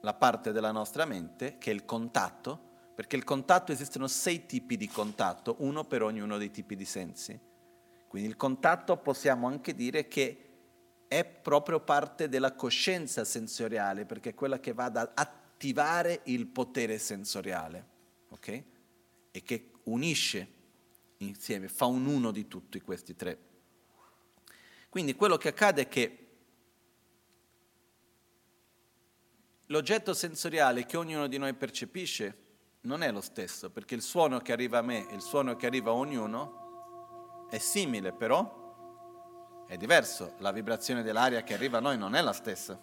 La 0.00 0.12
parte 0.12 0.52
della 0.52 0.70
nostra 0.70 1.06
mente 1.06 1.56
che 1.56 1.70
è 1.70 1.72
il 1.72 1.86
contatto 1.86 2.66
perché 2.94 3.16
il 3.16 3.24
contatto 3.24 3.72
esistono 3.72 4.06
sei 4.06 4.44
tipi 4.44 4.76
di 4.76 4.88
contatto, 4.88 5.56
uno 5.60 5.84
per 5.84 6.02
ognuno 6.02 6.36
dei 6.36 6.50
tipi 6.50 6.76
di 6.76 6.84
sensi. 6.84 7.47
Quindi 8.08 8.28
il 8.28 8.36
contatto 8.36 8.96
possiamo 8.96 9.46
anche 9.46 9.74
dire 9.74 10.08
che 10.08 10.44
è 11.06 11.24
proprio 11.24 11.80
parte 11.80 12.28
della 12.28 12.54
coscienza 12.54 13.24
sensoriale, 13.24 14.06
perché 14.06 14.30
è 14.30 14.34
quella 14.34 14.58
che 14.60 14.72
va 14.72 14.86
ad 14.86 14.96
attivare 15.14 16.22
il 16.24 16.46
potere 16.46 16.98
sensoriale, 16.98 17.86
ok? 18.30 18.64
E 19.30 19.42
che 19.42 19.70
unisce 19.84 20.56
insieme, 21.18 21.68
fa 21.68 21.86
un 21.86 22.06
uno 22.06 22.30
di 22.30 22.46
tutti 22.48 22.80
questi 22.80 23.14
tre. 23.14 23.38
Quindi 24.88 25.14
quello 25.14 25.36
che 25.36 25.48
accade 25.48 25.82
è 25.82 25.88
che 25.88 26.28
l'oggetto 29.66 30.14
sensoriale 30.14 30.86
che 30.86 30.96
ognuno 30.96 31.26
di 31.26 31.36
noi 31.36 31.52
percepisce 31.54 32.46
non 32.82 33.02
è 33.02 33.10
lo 33.12 33.20
stesso, 33.20 33.70
perché 33.70 33.94
il 33.94 34.02
suono 34.02 34.40
che 34.40 34.52
arriva 34.52 34.78
a 34.78 34.82
me 34.82 35.08
e 35.10 35.14
il 35.14 35.20
suono 35.20 35.56
che 35.56 35.66
arriva 35.66 35.90
a 35.90 35.94
ognuno 35.94 36.67
è 37.48 37.58
simile, 37.58 38.12
però 38.12 39.64
è 39.66 39.76
diverso. 39.76 40.34
La 40.38 40.52
vibrazione 40.52 41.02
dell'aria 41.02 41.42
che 41.42 41.54
arriva 41.54 41.78
a 41.78 41.80
noi 41.80 41.98
non 41.98 42.14
è 42.14 42.22
la 42.22 42.32
stessa. 42.32 42.80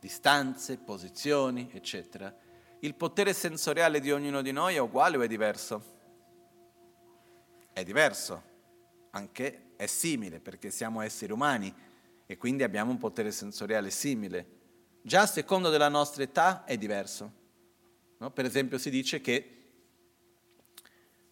Distanze, 0.00 0.78
posizioni, 0.78 1.70
eccetera. 1.72 2.34
Il 2.80 2.94
potere 2.94 3.32
sensoriale 3.32 4.00
di 4.00 4.12
ognuno 4.12 4.42
di 4.42 4.52
noi 4.52 4.76
è 4.76 4.78
uguale 4.78 5.16
o 5.16 5.22
è 5.22 5.26
diverso? 5.26 5.96
È 7.72 7.82
diverso, 7.82 8.42
anche 9.10 9.72
è 9.76 9.86
simile 9.86 10.40
perché 10.40 10.70
siamo 10.70 11.00
esseri 11.00 11.32
umani 11.32 11.72
e 12.26 12.36
quindi 12.36 12.62
abbiamo 12.62 12.90
un 12.90 12.98
potere 12.98 13.30
sensoriale 13.32 13.90
simile. 13.90 14.56
Già 15.02 15.22
a 15.22 15.26
secondo 15.26 15.70
della 15.70 15.88
nostra 15.88 16.22
età 16.22 16.64
è 16.64 16.76
diverso. 16.76 17.32
No? 18.18 18.30
Per 18.30 18.44
esempio 18.44 18.78
si 18.78 18.90
dice 18.90 19.20
che, 19.20 19.57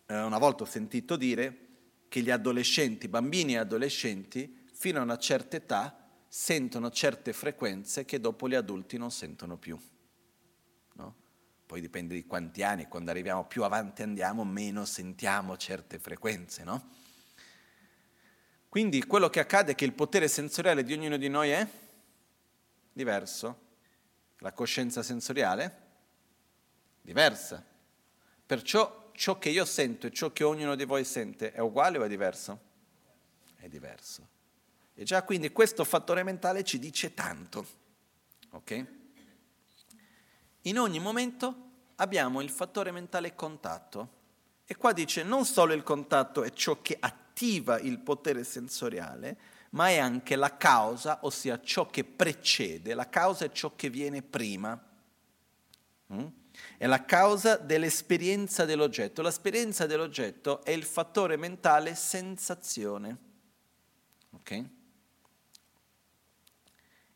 eh, 0.06 0.22
una 0.22 0.38
volta 0.38 0.62
ho 0.62 0.66
sentito 0.66 1.16
dire, 1.16 1.66
che 2.08 2.20
gli 2.20 2.30
adolescenti, 2.30 3.08
bambini 3.08 3.54
e 3.54 3.58
adolescenti, 3.58 4.64
fino 4.72 5.00
a 5.00 5.02
una 5.02 5.18
certa 5.18 5.56
età 5.56 6.06
sentono 6.28 6.90
certe 6.90 7.32
frequenze 7.32 8.04
che 8.04 8.20
dopo 8.20 8.48
gli 8.48 8.54
adulti 8.54 8.96
non 8.96 9.10
sentono 9.10 9.56
più. 9.56 9.78
No? 10.94 11.14
Poi 11.66 11.80
dipende 11.80 12.14
di 12.14 12.26
quanti 12.26 12.62
anni, 12.62 12.86
quando 12.86 13.10
arriviamo 13.10 13.46
più 13.46 13.64
avanti 13.64 14.02
andiamo, 14.02 14.44
meno 14.44 14.84
sentiamo 14.84 15.56
certe 15.56 15.98
frequenze, 15.98 16.62
no? 16.62 16.94
Quindi 18.68 19.02
quello 19.04 19.30
che 19.30 19.40
accade 19.40 19.72
è 19.72 19.74
che 19.74 19.86
il 19.86 19.94
potere 19.94 20.28
sensoriale 20.28 20.82
di 20.82 20.92
ognuno 20.92 21.16
di 21.16 21.28
noi 21.28 21.50
è 21.50 21.66
diverso. 22.92 23.64
La 24.40 24.52
coscienza 24.52 25.02
sensoriale 25.02 25.84
diversa. 27.00 27.64
Perciò 28.44 29.05
ciò 29.16 29.38
che 29.38 29.48
io 29.48 29.64
sento 29.64 30.06
e 30.06 30.12
ciò 30.12 30.30
che 30.30 30.44
ognuno 30.44 30.76
di 30.76 30.84
voi 30.84 31.04
sente 31.04 31.52
è 31.52 31.60
uguale 31.60 31.98
o 31.98 32.04
è 32.04 32.08
diverso? 32.08 32.60
È 33.56 33.66
diverso. 33.68 34.28
E 34.94 35.04
già 35.04 35.22
quindi 35.24 35.50
questo 35.50 35.84
fattore 35.84 36.22
mentale 36.22 36.62
ci 36.62 36.78
dice 36.78 37.12
tanto. 37.14 37.66
Ok? 38.50 38.86
In 40.62 40.78
ogni 40.78 40.98
momento 40.98 41.70
abbiamo 41.96 42.40
il 42.40 42.50
fattore 42.50 42.90
mentale 42.90 43.34
contatto. 43.34 44.14
E 44.64 44.76
qua 44.76 44.92
dice 44.92 45.22
non 45.22 45.44
solo 45.44 45.72
il 45.72 45.82
contatto 45.82 46.42
è 46.42 46.52
ciò 46.52 46.80
che 46.82 46.96
attiva 46.98 47.78
il 47.78 47.98
potere 47.98 48.44
sensoriale, 48.44 49.38
ma 49.70 49.88
è 49.88 49.98
anche 49.98 50.36
la 50.36 50.56
causa, 50.56 51.18
ossia 51.22 51.60
ciò 51.60 51.86
che 51.86 52.04
precede. 52.04 52.94
La 52.94 53.08
causa 53.08 53.44
è 53.44 53.50
ciò 53.50 53.74
che 53.76 53.90
viene 53.90 54.22
prima. 54.22 54.80
Mm? 56.12 56.26
È 56.76 56.86
la 56.86 57.04
causa 57.04 57.56
dell'esperienza 57.56 58.64
dell'oggetto. 58.64 59.22
L'esperienza 59.22 59.86
dell'oggetto 59.86 60.62
è 60.64 60.70
il 60.70 60.84
fattore 60.84 61.36
mentale 61.36 61.94
sensazione. 61.94 63.18
Ok? 64.30 64.64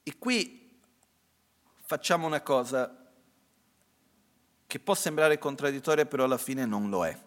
E 0.03 0.19
qui 0.19 0.81
facciamo 1.85 2.27
una 2.27 2.41
cosa 2.41 3.13
che 4.67 4.79
può 4.79 4.95
sembrare 4.95 5.39
contraddittoria, 5.39 6.07
però 6.07 6.25
alla 6.25 6.39
fine 6.39 6.65
non 6.65 6.89
lo 6.89 7.05
è. 7.05 7.19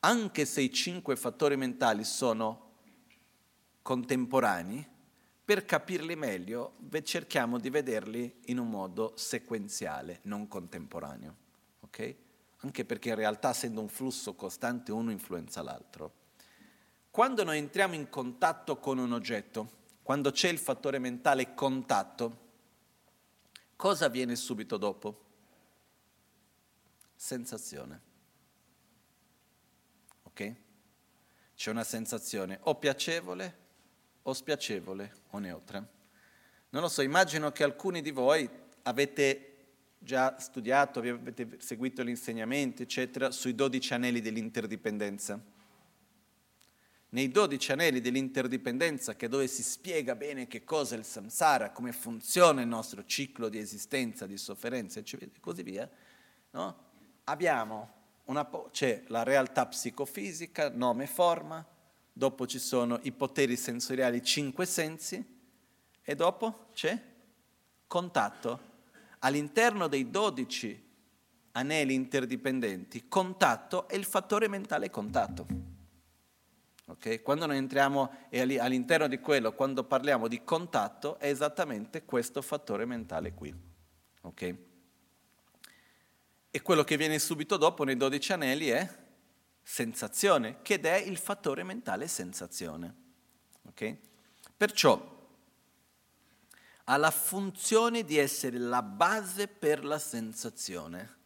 Anche 0.00 0.44
se 0.44 0.60
i 0.60 0.72
cinque 0.72 1.16
fattori 1.16 1.56
mentali 1.56 2.04
sono 2.04 2.72
contemporanei, 3.80 4.92
per 5.44 5.66
capirli 5.66 6.16
meglio 6.16 6.76
cerchiamo 7.02 7.58
di 7.58 7.68
vederli 7.68 8.40
in 8.46 8.58
un 8.58 8.70
modo 8.70 9.12
sequenziale, 9.16 10.20
non 10.22 10.48
contemporaneo. 10.48 11.36
Okay? 11.80 12.16
Anche 12.58 12.86
perché 12.86 13.10
in 13.10 13.16
realtà 13.16 13.50
essendo 13.50 13.82
un 13.82 13.88
flusso 13.88 14.34
costante 14.34 14.90
uno 14.90 15.10
influenza 15.10 15.60
l'altro. 15.60 16.22
Quando 17.10 17.44
noi 17.44 17.58
entriamo 17.58 17.94
in 17.94 18.08
contatto 18.08 18.78
con 18.78 18.96
un 18.96 19.12
oggetto, 19.12 19.82
quando 20.02 20.30
c'è 20.30 20.48
il 20.48 20.58
fattore 20.58 20.98
mentale 20.98 21.52
contatto, 21.52 22.38
cosa 23.76 24.06
avviene 24.06 24.36
subito 24.36 24.78
dopo? 24.78 25.24
Sensazione. 27.14 28.00
Ok? 30.22 30.54
C'è 31.54 31.70
una 31.70 31.84
sensazione 31.84 32.58
o 32.62 32.76
piacevole 32.76 33.63
o 34.26 34.32
spiacevole 34.32 35.12
o 35.30 35.38
neutra. 35.38 35.86
Non 36.70 36.82
lo 36.82 36.88
so, 36.88 37.02
immagino 37.02 37.52
che 37.52 37.62
alcuni 37.62 38.02
di 38.02 38.10
voi 38.10 38.48
avete 38.82 39.50
già 39.98 40.38
studiato, 40.38 40.98
avete 40.98 41.56
seguito 41.58 42.04
gli 42.04 42.08
insegnamenti, 42.08 42.82
eccetera, 42.82 43.30
sui 43.30 43.54
dodici 43.54 43.94
anelli 43.94 44.20
dell'interdipendenza. 44.20 45.40
Nei 47.10 47.28
dodici 47.28 47.70
anelli 47.70 48.00
dell'interdipendenza, 48.00 49.14
che 49.14 49.26
è 49.26 49.28
dove 49.28 49.46
si 49.46 49.62
spiega 49.62 50.16
bene 50.16 50.46
che 50.46 50.64
cosa 50.64 50.96
è 50.96 50.98
il 50.98 51.04
samsara, 51.04 51.70
come 51.70 51.92
funziona 51.92 52.60
il 52.60 52.66
nostro 52.66 53.04
ciclo 53.04 53.48
di 53.48 53.58
esistenza, 53.58 54.26
di 54.26 54.36
sofferenza, 54.36 54.98
e 55.00 55.30
così 55.40 55.62
via, 55.62 55.88
no? 56.50 56.76
abbiamo 57.24 57.92
una, 58.24 58.48
c'è 58.72 59.04
la 59.08 59.22
realtà 59.22 59.66
psicofisica, 59.66 60.70
nome 60.70 61.04
e 61.04 61.06
forma, 61.06 61.64
dopo 62.16 62.46
ci 62.46 62.60
sono 62.60 63.00
i 63.02 63.12
poteri 63.12 63.56
sensoriali, 63.56 64.22
cinque 64.22 64.64
sensi, 64.64 65.22
e 66.00 66.14
dopo 66.14 66.68
c'è 66.72 66.96
contatto. 67.86 68.72
All'interno 69.18 69.88
dei 69.88 70.10
dodici 70.10 70.80
anelli 71.52 71.94
interdipendenti, 71.94 73.08
contatto 73.08 73.88
è 73.88 73.96
il 73.96 74.04
fattore 74.04 74.48
mentale 74.48 74.90
contatto. 74.90 75.46
Okay? 76.86 77.20
Quando 77.22 77.46
noi 77.46 77.56
entriamo 77.56 78.10
all'interno 78.30 79.08
di 79.08 79.18
quello, 79.18 79.52
quando 79.52 79.82
parliamo 79.84 80.28
di 80.28 80.44
contatto, 80.44 81.18
è 81.18 81.28
esattamente 81.28 82.04
questo 82.04 82.42
fattore 82.42 82.84
mentale 82.84 83.32
qui. 83.32 83.52
Okay? 84.20 84.66
E 86.50 86.62
quello 86.62 86.84
che 86.84 86.96
viene 86.96 87.18
subito 87.18 87.56
dopo 87.56 87.82
nei 87.82 87.96
dodici 87.96 88.32
anelli 88.32 88.68
è 88.68 89.02
sensazione, 89.64 90.60
che 90.62 90.78
è 90.78 90.96
il 90.96 91.16
fattore 91.16 91.64
mentale 91.64 92.06
sensazione. 92.06 92.94
Okay? 93.68 93.98
Perciò 94.56 95.12
ha 96.84 96.96
la 96.98 97.10
funzione 97.10 98.04
di 98.04 98.18
essere 98.18 98.58
la 98.58 98.82
base 98.82 99.48
per 99.48 99.84
la 99.84 99.98
sensazione. 99.98 101.16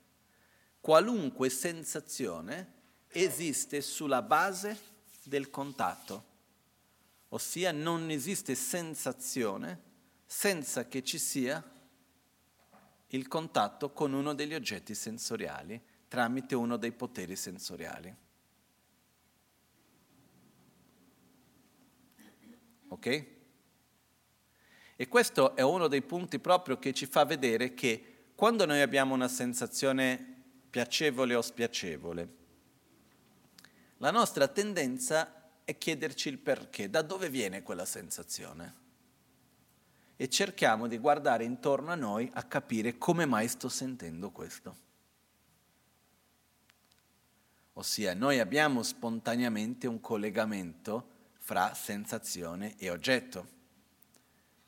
Qualunque 0.81 1.51
sensazione 1.51 2.75
esiste 3.09 3.81
sulla 3.83 4.23
base 4.23 4.79
del 5.25 5.51
contatto, 5.51 6.25
ossia 7.31 7.73
non 7.73 8.09
esiste 8.09 8.55
sensazione 8.55 9.87
senza 10.25 10.87
che 10.87 11.03
ci 11.03 11.19
sia 11.19 11.63
il 13.09 13.27
contatto 13.27 13.91
con 13.91 14.13
uno 14.13 14.35
degli 14.35 14.55
oggetti 14.55 14.95
sensoriali 14.95 15.83
tramite 16.07 16.55
uno 16.55 16.77
dei 16.77 16.93
poteri 16.93 17.37
sensoriali. 17.37 18.15
Ok? 22.89 23.27
E 24.97 25.09
questo 25.09 25.55
è 25.55 25.63
uno 25.63 25.87
dei 25.87 26.03
punti 26.03 26.39
proprio 26.39 26.79
che 26.79 26.93
ci 26.93 27.07
fa 27.07 27.25
vedere 27.25 27.75
che 27.75 28.31
quando 28.35 28.67
noi 28.67 28.81
abbiamo 28.81 29.15
una 29.15 29.29
sensazione 29.29 30.37
piacevole 30.71 31.35
o 31.35 31.43
spiacevole, 31.43 32.37
la 33.99 34.11
nostra 34.11 34.49
tendenza 34.49 35.51
è 35.65 35.77
chiederci 35.77 36.29
il 36.29 36.39
perché, 36.39 36.89
da 36.89 37.03
dove 37.03 37.29
viene 37.31 37.63
quella 37.63 37.85
sensazione. 37.85 38.75
E 40.17 40.29
cerchiamo 40.29 40.89
di 40.89 40.99
guardare 40.99 41.45
intorno 41.45 41.91
a 41.91 41.95
noi 41.95 42.29
a 42.35 42.43
capire 42.45 42.99
come 42.99 43.27
mai 43.27 43.49
sto 43.49 43.69
sentendo 43.69 44.31
questo. 44.31 44.77
Ossia, 47.75 48.15
noi 48.15 48.41
abbiamo 48.41 48.83
spontaneamente 48.83 49.87
un 49.87 50.01
collegamento 50.01 51.18
fra 51.49 51.73
sensazione 51.73 52.75
e 52.77 52.91
oggetto. 52.91 53.49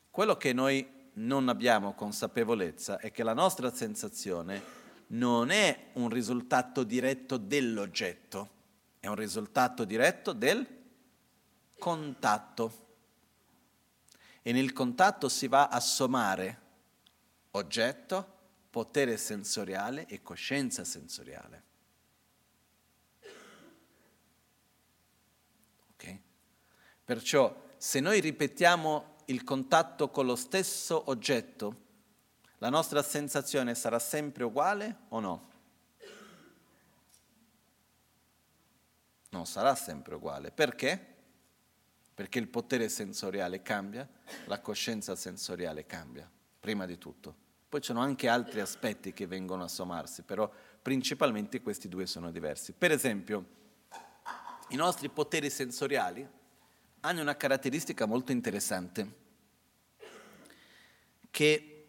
Quello 0.09 0.35
che 0.35 0.51
noi 0.51 1.11
non 1.13 1.47
abbiamo 1.47 1.93
consapevolezza 1.93 2.97
è 2.97 3.11
che 3.11 3.21
la 3.21 3.35
nostra 3.35 3.71
sensazione 3.71 4.63
non 5.09 5.51
è 5.51 5.89
un 5.93 6.09
risultato 6.09 6.81
diretto 6.81 7.37
dell'oggetto, 7.37 8.49
è 8.99 9.05
un 9.05 9.13
risultato 9.13 9.83
diretto 9.83 10.33
del 10.33 10.67
contatto. 11.77 12.87
E 14.41 14.51
nel 14.51 14.73
contatto 14.73 15.29
si 15.29 15.47
va 15.47 15.67
a 15.67 15.79
sommare 15.79 16.61
oggetto, 17.51 18.39
potere 18.71 19.17
sensoriale 19.17 20.07
e 20.07 20.23
coscienza 20.23 20.83
sensoriale. 20.83 21.70
Perciò 27.11 27.53
se 27.75 27.99
noi 27.99 28.21
ripetiamo 28.21 29.15
il 29.25 29.43
contatto 29.43 30.09
con 30.09 30.25
lo 30.25 30.37
stesso 30.37 31.09
oggetto, 31.09 31.75
la 32.59 32.69
nostra 32.69 33.03
sensazione 33.03 33.75
sarà 33.75 33.99
sempre 33.99 34.45
uguale 34.45 34.95
o 35.09 35.19
no? 35.19 35.49
Non 39.31 39.45
sarà 39.45 39.75
sempre 39.75 40.15
uguale. 40.15 40.51
Perché? 40.51 41.05
Perché 42.13 42.39
il 42.39 42.47
potere 42.47 42.87
sensoriale 42.87 43.61
cambia, 43.61 44.07
la 44.45 44.61
coscienza 44.61 45.13
sensoriale 45.17 45.85
cambia, 45.85 46.31
prima 46.61 46.85
di 46.85 46.97
tutto. 46.97 47.35
Poi 47.67 47.81
ci 47.81 47.87
sono 47.87 47.99
anche 47.99 48.29
altri 48.29 48.61
aspetti 48.61 49.11
che 49.11 49.27
vengono 49.27 49.65
a 49.65 49.67
sommarsi, 49.67 50.21
però 50.21 50.49
principalmente 50.81 51.59
questi 51.59 51.89
due 51.89 52.05
sono 52.05 52.31
diversi. 52.31 52.71
Per 52.71 52.91
esempio, 52.91 53.45
i 54.69 54.77
nostri 54.77 55.09
poteri 55.09 55.49
sensoriali 55.49 56.39
hanno 57.01 57.21
una 57.21 57.35
caratteristica 57.35 58.05
molto 58.05 58.31
interessante, 58.31 59.19
che 61.31 61.87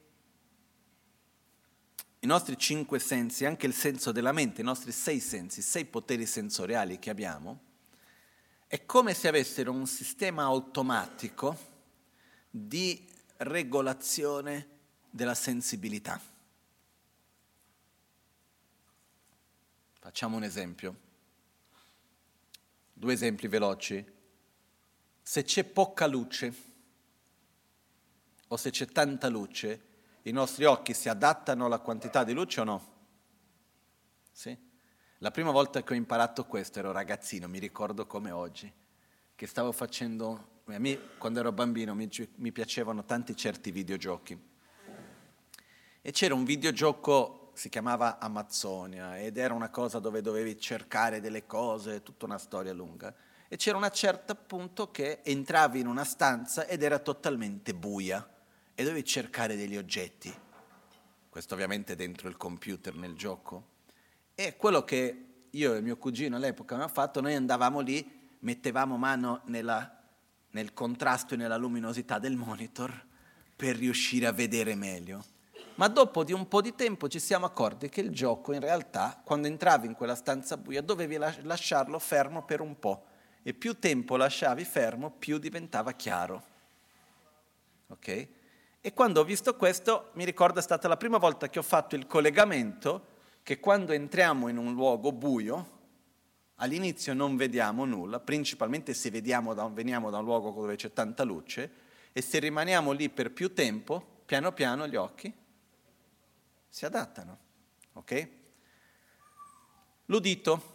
i 2.18 2.26
nostri 2.26 2.56
cinque 2.56 2.98
sensi, 2.98 3.44
anche 3.44 3.66
il 3.66 3.74
senso 3.74 4.12
della 4.12 4.32
mente, 4.32 4.60
i 4.60 4.64
nostri 4.64 4.92
sei 4.92 5.20
sensi, 5.20 5.60
sei 5.60 5.84
poteri 5.84 6.24
sensoriali 6.24 6.98
che 6.98 7.10
abbiamo, 7.10 7.60
è 8.66 8.86
come 8.86 9.12
se 9.12 9.28
avessero 9.28 9.70
un 9.72 9.86
sistema 9.86 10.44
automatico 10.44 11.58
di 12.48 13.06
regolazione 13.38 14.68
della 15.10 15.34
sensibilità. 15.34 16.20
Facciamo 19.98 20.36
un 20.36 20.44
esempio, 20.44 20.96
due 22.92 23.12
esempi 23.12 23.46
veloci. 23.46 24.20
Se 25.22 25.44
c'è 25.44 25.64
poca 25.64 26.06
luce 26.06 26.54
o 28.48 28.56
se 28.56 28.70
c'è 28.70 28.86
tanta 28.86 29.28
luce, 29.28 29.90
i 30.22 30.32
nostri 30.32 30.64
occhi 30.64 30.92
si 30.92 31.08
adattano 31.08 31.66
alla 31.66 31.78
quantità 31.78 32.24
di 32.24 32.32
luce 32.32 32.60
o 32.60 32.64
no? 32.64 32.92
Sì? 34.30 34.56
La 35.18 35.30
prima 35.30 35.50
volta 35.50 35.82
che 35.82 35.92
ho 35.92 35.96
imparato 35.96 36.44
questo 36.44 36.80
ero 36.80 36.92
ragazzino, 36.92 37.48
mi 37.48 37.58
ricordo 37.58 38.06
come 38.06 38.30
oggi, 38.30 38.70
che 39.34 39.46
stavo 39.46 39.72
facendo, 39.72 40.62
a 40.66 40.78
me 40.78 41.16
quando 41.18 41.40
ero 41.40 41.52
bambino 41.52 41.94
mi, 41.94 42.10
mi 42.36 42.52
piacevano 42.52 43.04
tanti 43.04 43.36
certi 43.36 43.70
videogiochi 43.70 44.50
e 46.04 46.10
c'era 46.10 46.34
un 46.34 46.42
videogioco, 46.42 47.52
si 47.54 47.68
chiamava 47.68 48.18
Amazzonia, 48.18 49.20
ed 49.20 49.36
era 49.36 49.54
una 49.54 49.70
cosa 49.70 50.00
dove 50.00 50.20
dovevi 50.20 50.58
cercare 50.58 51.20
delle 51.20 51.46
cose, 51.46 52.02
tutta 52.02 52.24
una 52.24 52.38
storia 52.38 52.72
lunga. 52.72 53.14
E 53.52 53.56
c'era 53.56 53.76
una 53.76 53.90
certa 53.90 54.34
punto 54.34 54.90
che 54.90 55.20
entravi 55.22 55.80
in 55.80 55.86
una 55.86 56.04
stanza 56.04 56.66
ed 56.66 56.82
era 56.82 56.98
totalmente 56.98 57.74
buia 57.74 58.26
e 58.74 58.82
dovevi 58.82 59.04
cercare 59.04 59.56
degli 59.56 59.76
oggetti. 59.76 60.34
Questo 61.28 61.52
ovviamente 61.52 61.94
dentro 61.94 62.30
il 62.30 62.38
computer 62.38 62.94
nel 62.94 63.14
gioco. 63.14 63.66
E 64.34 64.56
quello 64.56 64.84
che 64.84 65.24
io 65.50 65.74
e 65.74 65.82
mio 65.82 65.98
cugino 65.98 66.36
all'epoca 66.36 66.76
avevamo 66.76 66.94
fatto, 66.94 67.20
noi 67.20 67.34
andavamo 67.34 67.80
lì, 67.80 68.36
mettevamo 68.38 68.96
mano 68.96 69.42
nella, 69.44 70.00
nel 70.52 70.72
contrasto 70.72 71.34
e 71.34 71.36
nella 71.36 71.58
luminosità 71.58 72.18
del 72.18 72.36
monitor 72.36 73.04
per 73.54 73.76
riuscire 73.76 74.24
a 74.24 74.32
vedere 74.32 74.74
meglio 74.74 75.22
ma 75.74 75.88
dopo 75.88 76.22
di 76.22 76.32
un 76.32 76.48
po' 76.48 76.60
di 76.60 76.74
tempo 76.74 77.08
ci 77.08 77.18
siamo 77.18 77.46
accorti 77.46 77.88
che 77.88 78.02
il 78.02 78.10
gioco 78.10 78.52
in 78.52 78.60
realtà, 78.60 79.20
quando 79.24 79.46
entravi 79.48 79.86
in 79.86 79.94
quella 79.94 80.14
stanza 80.14 80.58
buia, 80.58 80.82
dovevi 80.82 81.16
lasciarlo 81.16 81.98
fermo 81.98 82.44
per 82.44 82.60
un 82.60 82.78
po' 82.78 83.06
e 83.42 83.54
più 83.54 83.78
tempo 83.78 84.16
lasciavi 84.16 84.64
fermo, 84.64 85.10
più 85.10 85.38
diventava 85.38 85.92
chiaro. 85.92 86.44
Ok? 87.88 88.28
E 88.80 88.92
quando 88.94 89.20
ho 89.20 89.24
visto 89.24 89.54
questo, 89.56 90.10
mi 90.14 90.24
ricordo 90.24 90.58
è 90.58 90.62
stata 90.62 90.88
la 90.88 90.96
prima 90.96 91.18
volta 91.18 91.48
che 91.48 91.58
ho 91.58 91.62
fatto 91.62 91.94
il 91.94 92.06
collegamento 92.06 93.10
che 93.42 93.60
quando 93.60 93.92
entriamo 93.92 94.48
in 94.48 94.56
un 94.56 94.72
luogo 94.72 95.12
buio, 95.12 95.80
all'inizio 96.56 97.12
non 97.14 97.36
vediamo 97.36 97.84
nulla, 97.84 98.20
principalmente 98.20 98.94
se 98.94 99.10
da, 99.10 99.68
veniamo 99.68 100.10
da 100.10 100.18
un 100.18 100.24
luogo 100.24 100.52
dove 100.52 100.76
c'è 100.76 100.92
tanta 100.92 101.24
luce, 101.24 101.70
e 102.12 102.20
se 102.20 102.38
rimaniamo 102.38 102.92
lì 102.92 103.08
per 103.08 103.32
più 103.32 103.52
tempo, 103.52 104.22
piano 104.24 104.52
piano 104.52 104.86
gli 104.86 104.96
occhi 104.96 105.32
si 106.68 106.86
adattano. 106.86 107.38
Ok? 107.94 108.28
L'udito, 110.06 110.71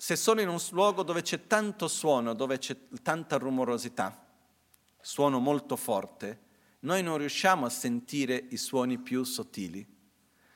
se 0.00 0.14
sono 0.14 0.40
in 0.40 0.48
un 0.48 0.60
luogo 0.70 1.02
dove 1.02 1.22
c'è 1.22 1.48
tanto 1.48 1.88
suono, 1.88 2.32
dove 2.32 2.58
c'è 2.58 2.76
tanta 3.02 3.36
rumorosità, 3.36 4.26
suono 5.00 5.40
molto 5.40 5.74
forte, 5.74 6.46
noi 6.80 7.02
non 7.02 7.18
riusciamo 7.18 7.66
a 7.66 7.68
sentire 7.68 8.46
i 8.50 8.56
suoni 8.56 8.98
più 8.98 9.24
sottili. 9.24 9.84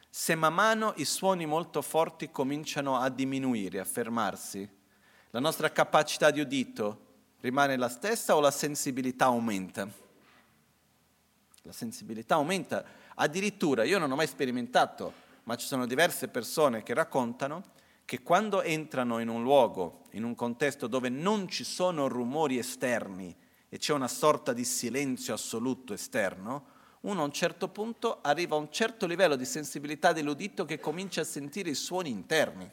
Se 0.09 0.37
man 0.37 0.55
mano 0.55 0.93
i 0.99 1.05
suoni 1.05 1.45
molto 1.45 1.83
forti 1.83 2.31
cominciano 2.31 2.99
a 2.99 3.09
diminuire, 3.09 3.81
a 3.81 3.85
fermarsi, 3.85 4.69
la 5.31 5.41
nostra 5.41 5.73
capacità 5.73 6.31
di 6.31 6.41
udito 6.41 7.07
rimane 7.41 7.77
la 7.77 7.89
stessa 7.89 8.37
o 8.37 8.41
la 8.41 8.53
sensibilità 8.53 9.25
aumenta? 9.25 9.89
La 11.63 11.73
sensibilità 11.73 12.37
aumenta 12.37 12.85
Addirittura 13.17 13.85
io 13.85 13.99
non 13.99 14.11
ho 14.11 14.15
mai 14.15 14.27
sperimentato, 14.27 15.13
ma 15.45 15.57
ci 15.57 15.67
sono 15.67 15.85
diverse 15.85 16.29
persone 16.29 16.83
che 16.83 16.95
raccontano 16.95 17.73
che 18.13 18.21
quando 18.21 18.61
entrano 18.61 19.21
in 19.21 19.29
un 19.29 19.43
luogo, 19.43 20.03
in 20.11 20.25
un 20.25 20.35
contesto 20.35 20.87
dove 20.87 21.09
non 21.09 21.49
ci 21.49 21.65
sono 21.65 22.09
rumori 22.09 22.59
esterni 22.59 23.35
e 23.71 23.79
c'è 23.79 23.95
una 23.95 24.07
sorta 24.07 24.53
di 24.53 24.67
silenzio 24.67 25.33
assoluto 25.33 25.95
esterno, 25.95 26.67
uno 27.01 27.23
a 27.23 27.25
un 27.25 27.33
certo 27.33 27.69
punto 27.71 28.21
arriva 28.21 28.55
a 28.55 28.59
un 28.59 28.71
certo 28.71 29.07
livello 29.07 29.35
di 29.35 29.47
sensibilità 29.47 30.13
dell'udito 30.13 30.67
che 30.67 30.79
comincia 30.79 31.23
a 31.23 31.25
sentire 31.25 31.71
i 31.71 31.75
suoni 31.75 32.11
interni. 32.11 32.71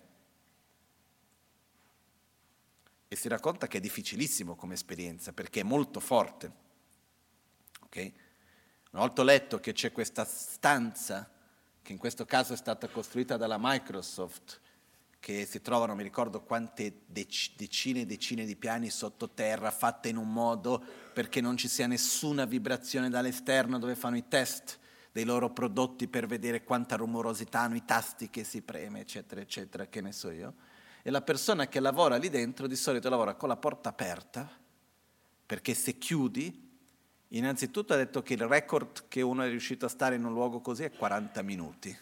E 3.08 3.16
si 3.16 3.30
racconta 3.30 3.68
che 3.68 3.78
è 3.78 3.80
difficilissimo 3.80 4.58
come 4.58 4.74
esperienza 4.74 5.32
perché 5.32 5.62
è 5.62 5.64
molto 5.64 6.02
forte. 6.02 6.52
Okay? 7.86 8.14
Una 8.92 9.04
volta 9.04 9.22
ho 9.22 9.24
letto 9.24 9.62
che 9.62 9.72
c'è 9.72 9.94
questa 9.94 10.26
stanza, 10.26 11.32
che 11.82 11.94
in 11.94 11.98
questo 11.98 12.26
caso 12.26 12.52
è 12.52 12.58
stata 12.58 12.90
costruita 12.90 13.38
dalla 13.38 13.58
Microsoft, 13.58 14.68
che 15.20 15.46
si 15.46 15.62
trovano, 15.62 15.96
mi 15.96 16.04
ricordo 16.04 16.42
quante 16.42 17.02
dec- 17.06 17.56
decine 17.56 18.02
e 18.02 18.06
decine 18.06 18.46
di 18.46 18.56
piani 18.56 18.90
sottoterra, 18.90 19.72
fatte 19.72 20.10
in 20.10 20.18
un 20.18 20.32
modo 20.32 20.82
perché 21.14 21.42
non 21.42 21.58
ci 21.58 21.68
sia 21.68 21.88
nessuna 21.88 22.46
vibrazione 22.46 23.10
dall'esterno 23.10 23.80
dove 23.80 23.96
fanno 23.96 24.18
i 24.18 24.28
test 24.28 24.80
dei 25.12 25.26
loro 25.26 25.50
prodotti 25.50 26.08
per 26.08 26.28
vedere 26.28 26.64
quanta 26.64 26.96
rumorosità 26.96 27.62
hanno 27.62 27.76
i 27.76 27.86
tasti 27.86 28.30
che 28.30 28.44
si 28.44 28.62
preme, 28.62 29.02
eccetera, 29.02 29.42
eccetera, 29.42 29.88
che 29.88 30.02
ne 30.02 30.12
so 30.12 30.32
io. 30.32 30.54
E 31.02 31.12
la 31.12 31.22
persona 31.22 31.68
che 31.68 31.80
lavora 31.80 32.16
lì 32.18 32.30
dentro 32.30 32.68
di 32.68 32.76
solito 32.76 33.10
lavora 33.10 33.36
con 33.36 33.50
la 33.50 33.58
porta 33.58 33.90
aperta, 33.90 34.50
perché 35.46 35.74
se 35.74 35.98
chiudi 35.98 36.68
Innanzitutto 37.30 37.94
ha 37.94 37.98
detto 37.98 38.24
che 38.24 38.34
il 38.34 38.48
record 38.48 39.08
che 39.08 39.22
uno 39.22 39.44
è 39.44 39.50
riuscito 39.50 39.86
a 39.86 39.90
stare 39.90 40.16
in 40.16 40.26
un 40.26 40.34
luogo 40.34 40.62
così 40.62 40.84
è 40.84 40.92
40 40.92 41.42
minuti, 41.44 41.96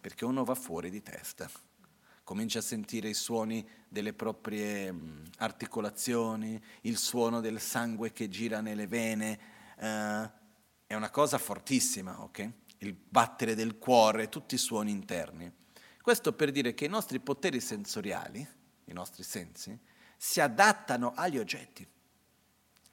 perché 0.00 0.24
uno 0.24 0.44
va 0.44 0.54
fuori 0.54 0.90
di 0.90 1.02
testa, 1.02 1.50
comincia 2.24 2.58
a 2.58 2.62
sentire 2.62 3.10
i 3.10 3.14
suoni 3.14 3.66
delle 3.86 4.14
proprie 4.14 4.90
mm, 4.90 5.24
articolazioni, 5.38 6.60
il 6.82 6.96
suono 6.96 7.40
del 7.40 7.60
sangue 7.60 8.12
che 8.12 8.28
gira 8.28 8.60
nelle 8.60 8.86
vene, 8.86 9.38
eh, 9.78 10.30
è 10.86 10.94
una 10.94 11.10
cosa 11.10 11.38
fortissima, 11.38 12.22
ok? 12.22 12.50
Il 12.78 12.94
battere 12.94 13.54
del 13.54 13.78
cuore, 13.78 14.30
tutti 14.30 14.54
i 14.54 14.58
suoni 14.58 14.90
interni. 14.90 15.52
Questo 16.00 16.32
per 16.32 16.50
dire 16.50 16.74
che 16.74 16.86
i 16.86 16.88
nostri 16.88 17.20
poteri 17.20 17.60
sensoriali, 17.60 18.46
i 18.84 18.92
nostri 18.92 19.22
sensi, 19.22 19.78
si 20.16 20.40
adattano 20.40 21.12
agli 21.14 21.38
oggetti 21.38 21.86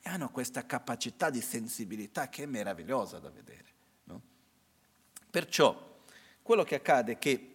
e 0.03 0.09
hanno 0.09 0.29
questa 0.29 0.65
capacità 0.65 1.29
di 1.29 1.41
sensibilità 1.41 2.29
che 2.29 2.43
è 2.43 2.45
meravigliosa 2.45 3.19
da 3.19 3.29
vedere. 3.29 3.65
No? 4.05 4.21
Perciò 5.29 5.99
quello 6.41 6.63
che 6.63 6.75
accade 6.75 7.13
è 7.13 7.19
che 7.19 7.50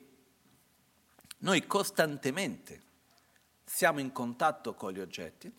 noi 1.38 1.66
costantemente 1.66 2.82
siamo 3.64 4.00
in 4.00 4.12
contatto 4.12 4.74
con 4.74 4.92
gli 4.92 5.00
oggetti, 5.00 5.52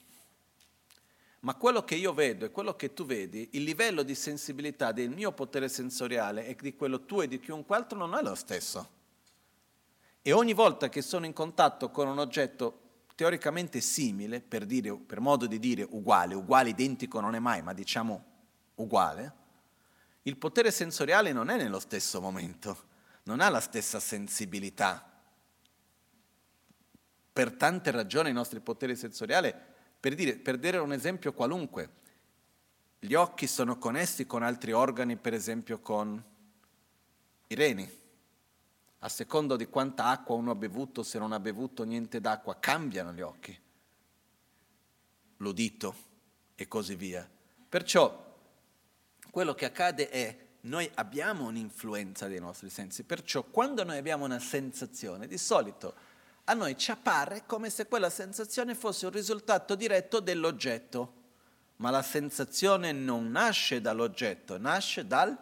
ma 1.42 1.56
quello 1.56 1.84
che 1.84 1.96
io 1.96 2.14
vedo 2.14 2.46
e 2.46 2.52
quello 2.52 2.76
che 2.76 2.94
tu 2.94 3.06
vedi, 3.06 3.50
il 3.54 3.64
livello 3.64 4.04
di 4.04 4.16
sensibilità 4.16 4.92
del 4.92 5.10
mio 5.10 5.32
potere 5.32 5.70
sensoriale 5.70 6.48
e 6.48 6.56
di 6.60 6.76
quello 6.76 7.06
tuo 7.06 7.22
e 7.22 7.28
di 7.28 7.40
chiunque 7.40 7.76
altro 7.76 7.98
non 7.98 8.16
è 8.16 8.22
lo 8.22 8.36
stesso. 8.36 8.96
E 10.22 10.32
ogni 10.32 10.54
volta 10.54 10.90
che 10.90 11.02
sono 11.02 11.26
in 11.26 11.34
contatto 11.34 11.90
con 11.90 12.08
un 12.08 12.20
oggetto 12.20 12.82
teoricamente 13.16 13.82
simile, 13.82 14.42
per, 14.42 14.66
dire, 14.66 14.96
per 14.96 15.20
modo 15.20 15.48
di 15.48 15.58
dire 15.58 15.86
uguale, 15.90 16.36
uguale 16.36 16.70
identico 16.70 17.20
non 17.20 17.34
è 17.34 17.40
mai, 17.40 17.62
ma 17.62 17.74
diciamo 17.74 18.26
uguale, 18.76 19.34
il 20.24 20.38
potere 20.38 20.72
sensoriale 20.72 21.32
non 21.32 21.50
è 21.50 21.56
nello 21.56 21.80
stesso 21.80 22.20
momento, 22.20 22.78
non 23.24 23.40
ha 23.40 23.50
la 23.50 23.62
stessa 23.62 24.00
sensibilità. 24.00 25.17
Per 27.38 27.54
tante 27.54 27.92
ragioni 27.92 28.32
i 28.32 28.34
nostri 28.34 28.60
poteri 28.62 28.96
sensoriali 28.96 29.54
Per 30.00 30.16
dire, 30.16 30.38
per 30.38 30.58
dire 30.58 30.80
un 30.80 30.92
esempio 30.92 31.34
qualunque, 31.34 31.90
gli 32.98 33.14
occhi 33.14 33.46
sono 33.46 33.78
connessi 33.78 34.26
con 34.26 34.42
altri 34.42 34.72
organi, 34.72 35.18
per 35.18 35.36
esempio 35.36 35.78
con 35.78 36.24
i 37.46 37.54
reni. 37.54 37.88
A 38.98 39.08
secondo 39.10 39.56
di 39.56 39.68
quanta 39.68 40.06
acqua 40.06 40.34
uno 40.34 40.50
ha 40.50 40.56
bevuto, 40.56 41.04
se 41.04 41.20
non 41.20 41.32
ha 41.32 41.40
bevuto 41.40 41.84
niente 41.84 42.20
d'acqua, 42.20 42.58
cambiano 42.60 43.14
gli 43.14 43.22
occhi, 43.22 43.56
l'udito 45.38 45.96
e 46.56 46.68
così 46.68 46.96
via. 46.96 47.30
Perciò 47.70 48.36
quello 49.30 49.54
che 49.54 49.66
accade 49.66 50.10
è 50.10 50.46
noi 50.62 50.90
abbiamo 50.96 51.46
un'influenza 51.46 52.28
dei 52.28 52.40
nostri 52.40 52.72
sensi, 52.72 53.04
perciò 53.04 53.44
quando 53.44 53.84
noi 53.84 54.00
abbiamo 54.00 54.26
una 54.26 54.40
sensazione, 54.40 55.28
di 55.28 55.38
solito 55.38 56.07
a 56.50 56.54
noi 56.54 56.78
ci 56.78 56.92
appare 56.92 57.46
come 57.46 57.70
se 57.70 57.88
quella 57.88 58.10
sensazione 58.10 58.76
fosse 58.76 59.06
un 59.06 59.12
risultato 59.12 59.76
diretto 59.76 60.20
dell'oggetto, 60.20 61.14
ma 61.78 61.90
la 61.90 62.02
sensazione 62.02 62.92
non 62.92 63.32
nasce 63.32 63.82
dall'oggetto, 63.82 64.58
nasce 64.58 65.06
dal 65.06 65.38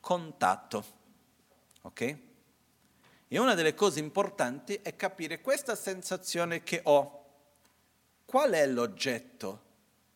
contatto. 0.00 0.84
Ok? 1.82 2.16
E 3.28 3.38
una 3.38 3.54
delle 3.54 3.74
cose 3.74 4.00
importanti 4.00 4.78
è 4.82 4.96
capire 4.96 5.40
questa 5.40 5.74
sensazione 5.74 6.62
che 6.62 6.80
ho, 6.84 7.24
qual 8.24 8.52
è 8.52 8.66
l'oggetto, 8.66 9.62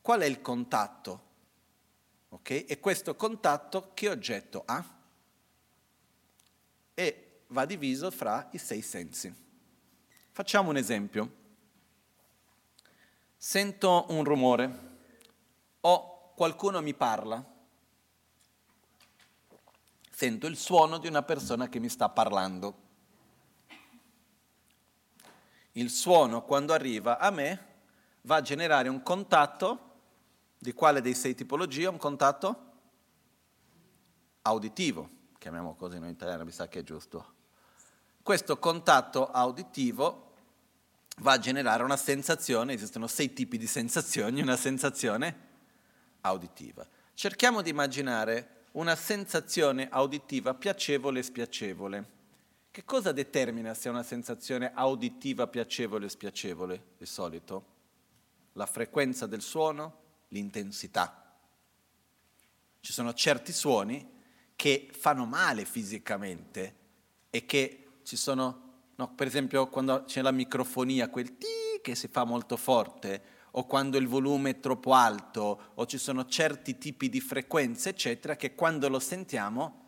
qual 0.01 0.21
è 0.21 0.27
il 0.27 0.41
contatto 0.41 1.31
ok? 2.33 2.65
E 2.67 2.81
questo 2.81 3.15
contatto 3.15 3.91
che 3.95 4.09
oggetto 4.09 4.63
ha? 4.67 4.85
E 6.95 7.41
va 7.49 7.65
diviso 7.65 8.11
fra 8.11 8.49
i 8.53 8.59
sei 8.59 8.83
sensi. 8.83 9.42
Facciamo 10.35 10.71
un 10.71 10.79
esempio. 10.79 11.31
Sento 13.37 14.07
un 14.09 14.25
rumore 14.25 14.79
o 15.81 16.33
qualcuno 16.35 16.81
mi 16.81 16.95
parla. 16.95 17.45
Sento 20.11 20.47
il 20.47 20.57
suono 20.57 20.97
di 20.97 21.07
una 21.07 21.23
persona 21.23 21.69
che 21.69 21.79
mi 21.79 21.91
sta 21.91 22.09
parlando. 22.09 22.81
Il 25.73 25.91
suono 25.91 26.43
quando 26.45 26.73
arriva 26.73 27.19
a 27.19 27.31
me 27.31 27.67
va 28.23 28.37
a 28.37 28.41
generare 28.41 28.89
un 28.89 29.03
contatto 29.03 29.91
di 30.57 30.73
quale 30.73 31.03
dei 31.03 31.15
sei 31.15 31.35
tipologie? 31.35 31.89
Un 31.89 31.99
contatto 31.99 32.73
auditivo, 34.41 35.11
chiamiamo 35.37 35.75
così 35.75 35.99
in 35.99 36.05
italiano, 36.05 36.45
mi 36.47 36.53
sa 36.53 36.69
che 36.69 36.79
è 36.79 36.83
giusto. 36.83 37.41
Questo 38.23 38.57
contatto 38.59 39.29
auditivo 39.33 40.31
va 41.19 41.33
a 41.33 41.39
generare 41.39 41.83
una 41.83 41.97
sensazione, 41.97 42.73
esistono 42.73 43.09
sei 43.09 43.33
tipi 43.33 43.59
di 43.59 43.67
sensazioni, 43.67 44.41
una 44.41 44.57
sensazione 44.57 45.51
auditiva. 46.21 46.87
Cerchiamo 47.15 47.63
di 47.63 47.71
immaginare 47.71 48.67
una 48.73 48.95
sensazione 48.95 49.89
auditiva 49.91 50.55
piacevole 50.55 51.19
e 51.19 51.23
spiacevole. 51.25 52.11
Che 52.71 52.85
cosa 52.85 53.11
determina 53.11 53.75
se 53.75 53.89
è 53.89 53.91
una 53.91 54.05
sensazione 54.05 54.71
auditiva 54.73 55.49
piacevole 55.49 56.05
o 56.05 56.09
spiacevole 56.09 56.85
di 56.99 57.07
solito? 57.07 57.65
La 58.53 58.67
frequenza 58.67 59.27
del 59.27 59.43
suono, 59.43 59.99
l'intensità. 60.29 61.35
Ci 62.79 62.93
sono 62.93 63.13
certi 63.15 63.53
suoni 63.53 64.21
che 64.55 64.89
fanno 64.93 65.25
male 65.25 65.65
fisicamente 65.65 66.77
e 67.29 67.47
che 67.47 67.82
ci 68.03 68.17
sono, 68.17 68.91
no, 68.95 69.15
per 69.15 69.27
esempio 69.27 69.69
quando 69.69 70.05
c'è 70.05 70.23
la 70.23 70.31
microfonia, 70.31 71.09
quel 71.09 71.37
ti 71.37 71.47
che 71.83 71.95
si 71.95 72.09
fa 72.09 72.25
molto 72.25 72.57
forte, 72.57 73.41
o 73.55 73.67
quando 73.67 73.99
il 73.99 74.07
volume 74.07 74.51
è 74.51 74.61
troppo 74.61 74.95
alto, 74.95 75.73
o 75.75 75.85
ci 75.85 75.99
sono 75.99 76.27
certi 76.27 76.79
tipi 76.79 77.11
di 77.11 77.21
frequenze, 77.21 77.91
eccetera, 77.91 78.37
che 78.37 78.55
quando 78.55 78.89
lo 78.89 78.99
sentiamo, 78.99 79.87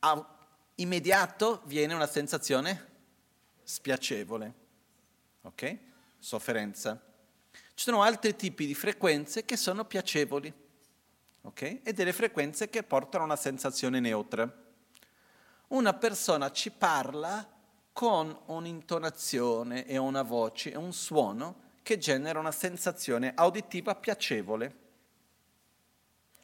a 0.00 0.36
immediato 0.76 1.62
viene 1.64 1.94
una 1.94 2.06
sensazione 2.06 2.88
spiacevole, 3.62 4.54
ok? 5.42 5.78
Sofferenza. 6.18 7.00
Ci 7.50 7.84
sono 7.84 8.02
altri 8.02 8.36
tipi 8.36 8.66
di 8.66 8.74
frequenze 8.74 9.44
che 9.44 9.56
sono 9.56 9.84
piacevoli, 9.84 10.52
ok? 11.42 11.80
E 11.82 11.92
delle 11.94 12.12
frequenze 12.12 12.68
che 12.68 12.82
portano 12.82 13.22
a 13.22 13.26
una 13.26 13.36
sensazione 13.36 13.98
neutra. 14.00 14.60
Una 15.72 15.94
persona 15.94 16.50
ci 16.52 16.70
parla 16.70 17.48
con 17.94 18.38
un'intonazione 18.46 19.86
e 19.86 19.96
una 19.96 20.20
voce 20.20 20.70
e 20.70 20.76
un 20.76 20.92
suono 20.92 21.60
che 21.82 21.96
genera 21.96 22.38
una 22.38 22.52
sensazione 22.52 23.32
auditiva 23.34 23.94
piacevole. 23.94 24.76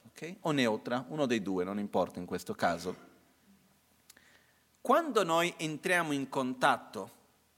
Okay? 0.08 0.38
O 0.40 0.50
neutra, 0.52 1.04
uno 1.08 1.26
dei 1.26 1.42
due, 1.42 1.62
non 1.62 1.78
importa 1.78 2.18
in 2.18 2.24
questo 2.24 2.54
caso. 2.54 2.96
Quando 4.80 5.22
noi 5.24 5.52
entriamo 5.58 6.12
in 6.12 6.30
contatto 6.30 7.10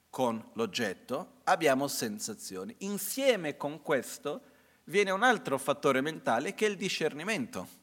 con 0.09 0.43
l'oggetto, 0.55 1.35
abbiamo 1.45 1.87
sensazioni. 1.87 2.75
Insieme 2.79 3.55
con 3.55 3.81
questo 3.81 4.41
viene 4.85 5.11
un 5.11 5.23
altro 5.23 5.57
fattore 5.57 6.01
mentale 6.01 6.53
che 6.53 6.65
è 6.65 6.69
il 6.69 6.75
discernimento. 6.75 7.79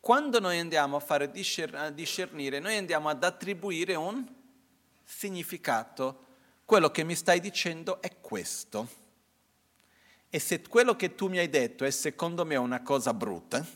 Quando 0.00 0.40
noi 0.40 0.58
andiamo 0.58 0.96
a 0.96 1.00
fare 1.00 1.30
discernire, 1.30 2.58
noi 2.58 2.76
andiamo 2.76 3.10
ad 3.10 3.22
attribuire 3.22 3.94
un 3.94 4.26
significato. 5.04 6.24
Quello 6.64 6.90
che 6.90 7.04
mi 7.04 7.14
stai 7.14 7.38
dicendo 7.38 8.00
è 8.00 8.18
questo. 8.20 8.88
E 10.30 10.38
se 10.38 10.62
quello 10.62 10.96
che 10.96 11.14
tu 11.14 11.28
mi 11.28 11.38
hai 11.38 11.50
detto 11.50 11.84
è 11.84 11.90
secondo 11.90 12.46
me 12.46 12.56
una 12.56 12.82
cosa 12.82 13.12
brutta, 13.12 13.66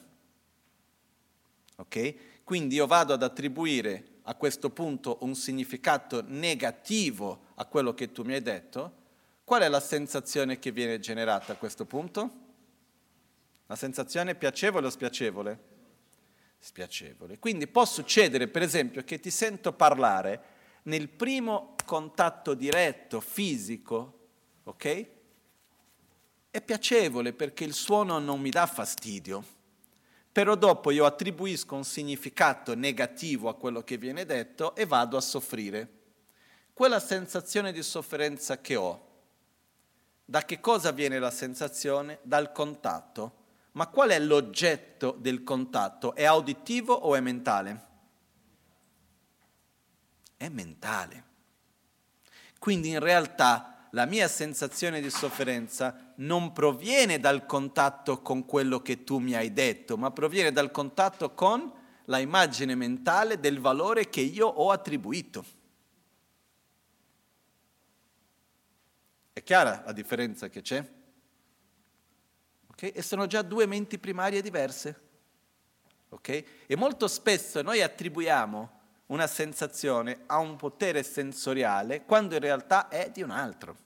ok? 1.77 2.15
Quindi 2.45 2.77
io 2.77 2.87
vado 2.87 3.13
ad 3.13 3.23
attribuire 3.23 4.21
a 4.23 4.35
questo 4.37 4.71
punto 4.71 5.19
un 5.21 5.35
significato 5.35 6.23
negativo 6.27 7.47
a 7.57 7.67
quello 7.67 7.93
che 7.93 8.13
tu 8.13 8.23
mi 8.23 8.35
hai 8.35 8.43
detto, 8.43 9.03
qual 9.45 9.63
è 9.63 9.69
la 9.69 9.81
sensazione 9.81 10.59
che 10.59 10.71
viene 10.71 11.01
generata 11.01 11.53
a 11.53 11.57
questo 11.57 11.85
punto? 11.85 12.31
La 13.67 13.77
sensazione 13.77 14.35
piacevole 14.35 14.87
o 14.87 14.91
spiacevole? 14.91 15.73
Spiacevole. 16.65 17.39
Quindi 17.39 17.67
può 17.67 17.85
succedere, 17.85 18.49
per 18.49 18.63
esempio, 18.63 19.05
che 19.05 19.21
ti 19.21 19.31
sento 19.31 19.75
parlare 19.75 20.43
nel 20.85 21.11
primo 21.11 21.75
contatto 21.85 22.55
diretto, 22.55 23.21
fisico, 23.21 24.29
ok? 24.65 25.07
È 26.51 26.63
piacevole 26.63 27.35
perché 27.35 27.65
il 27.65 27.75
suono 27.75 28.19
non 28.19 28.41
mi 28.41 28.49
dà 28.49 28.67
fastidio 28.67 29.45
però 30.35 30.57
dopo 30.57 30.91
io 30.91 31.05
attribuisco 31.05 31.77
un 31.77 31.85
significato 31.85 32.75
negativo 32.75 33.49
a 33.49 33.55
quello 33.55 33.85
che 33.85 33.99
viene 33.99 34.25
detto 34.25 34.75
e 34.75 34.85
vado 34.85 35.17
a 35.17 35.21
soffrire. 35.21 35.89
Quella 36.73 36.99
sensazione 36.99 37.71
di 37.71 37.85
sofferenza 37.85 38.61
che 38.61 38.75
ho, 38.75 39.07
da 40.25 40.45
che 40.45 40.59
cosa 40.59 40.91
viene 40.91 41.21
la 41.21 41.31
sensazione? 41.31 42.19
Dal 42.23 42.51
contatto. 42.51 43.44
Ma 43.75 43.89
qual 43.89 44.11
è 44.11 44.19
l'oggetto 44.19 45.17
del 45.19 45.43
contatto? 45.43 46.15
È 46.15 46.25
auditivo 46.25 46.95
o 46.95 47.17
è 47.17 47.21
mentale? 47.21 47.87
È 50.37 50.49
mentale. 50.49 51.25
Quindi 52.59 52.91
in 52.91 53.01
realtà 53.01 53.89
la 53.91 54.07
mia 54.07 54.29
sensazione 54.29 55.01
di 55.01 55.11
sofferenza 55.11 56.15
non 56.17 56.53
proviene 56.53 57.19
dal 57.19 57.47
contatto 57.47 58.23
con 58.23 58.45
quello 58.45 58.81
che 58.81 59.05
tu 59.05 59.19
mi 59.19 59.35
hai 59.35 59.53
detto, 59.53 59.97
ma 59.97 60.11
proviene 60.11 60.53
dal 60.53 60.71
contatto 60.71 61.35
con 61.35 61.73
la 62.07 62.19
immagine 62.19 62.75
mentale 62.75 63.41
del 63.41 63.59
valore 63.59 64.09
che 64.09 64.21
io 64.21 64.47
ho 64.47 64.71
attribuito. 64.71 65.45
È 69.33 69.43
chiara 69.43 69.83
la 69.85 69.93
differenza 69.93 70.49
che 70.49 70.63
c'è? 70.63 71.03
Okay? 72.85 72.91
E 72.91 73.03
sono 73.03 73.27
già 73.27 73.43
due 73.43 73.67
menti 73.67 73.99
primarie 73.99 74.43
diverse. 74.43 75.01
Okay? 76.11 76.45
E 76.67 76.77
molto 76.77 77.09
spesso 77.09 77.63
noi 77.63 77.81
attribuiamo 77.81 78.83
una 79.07 79.27
sensazione 79.27 80.21
a 80.27 80.39
un 80.39 80.57
potere 80.57 81.03
sensoriale 81.03 82.05
quando 82.05 82.35
in 82.35 82.41
realtà 82.41 82.89
è 82.89 83.11
di 83.11 83.23
un 83.23 83.31
altro. 83.31 83.77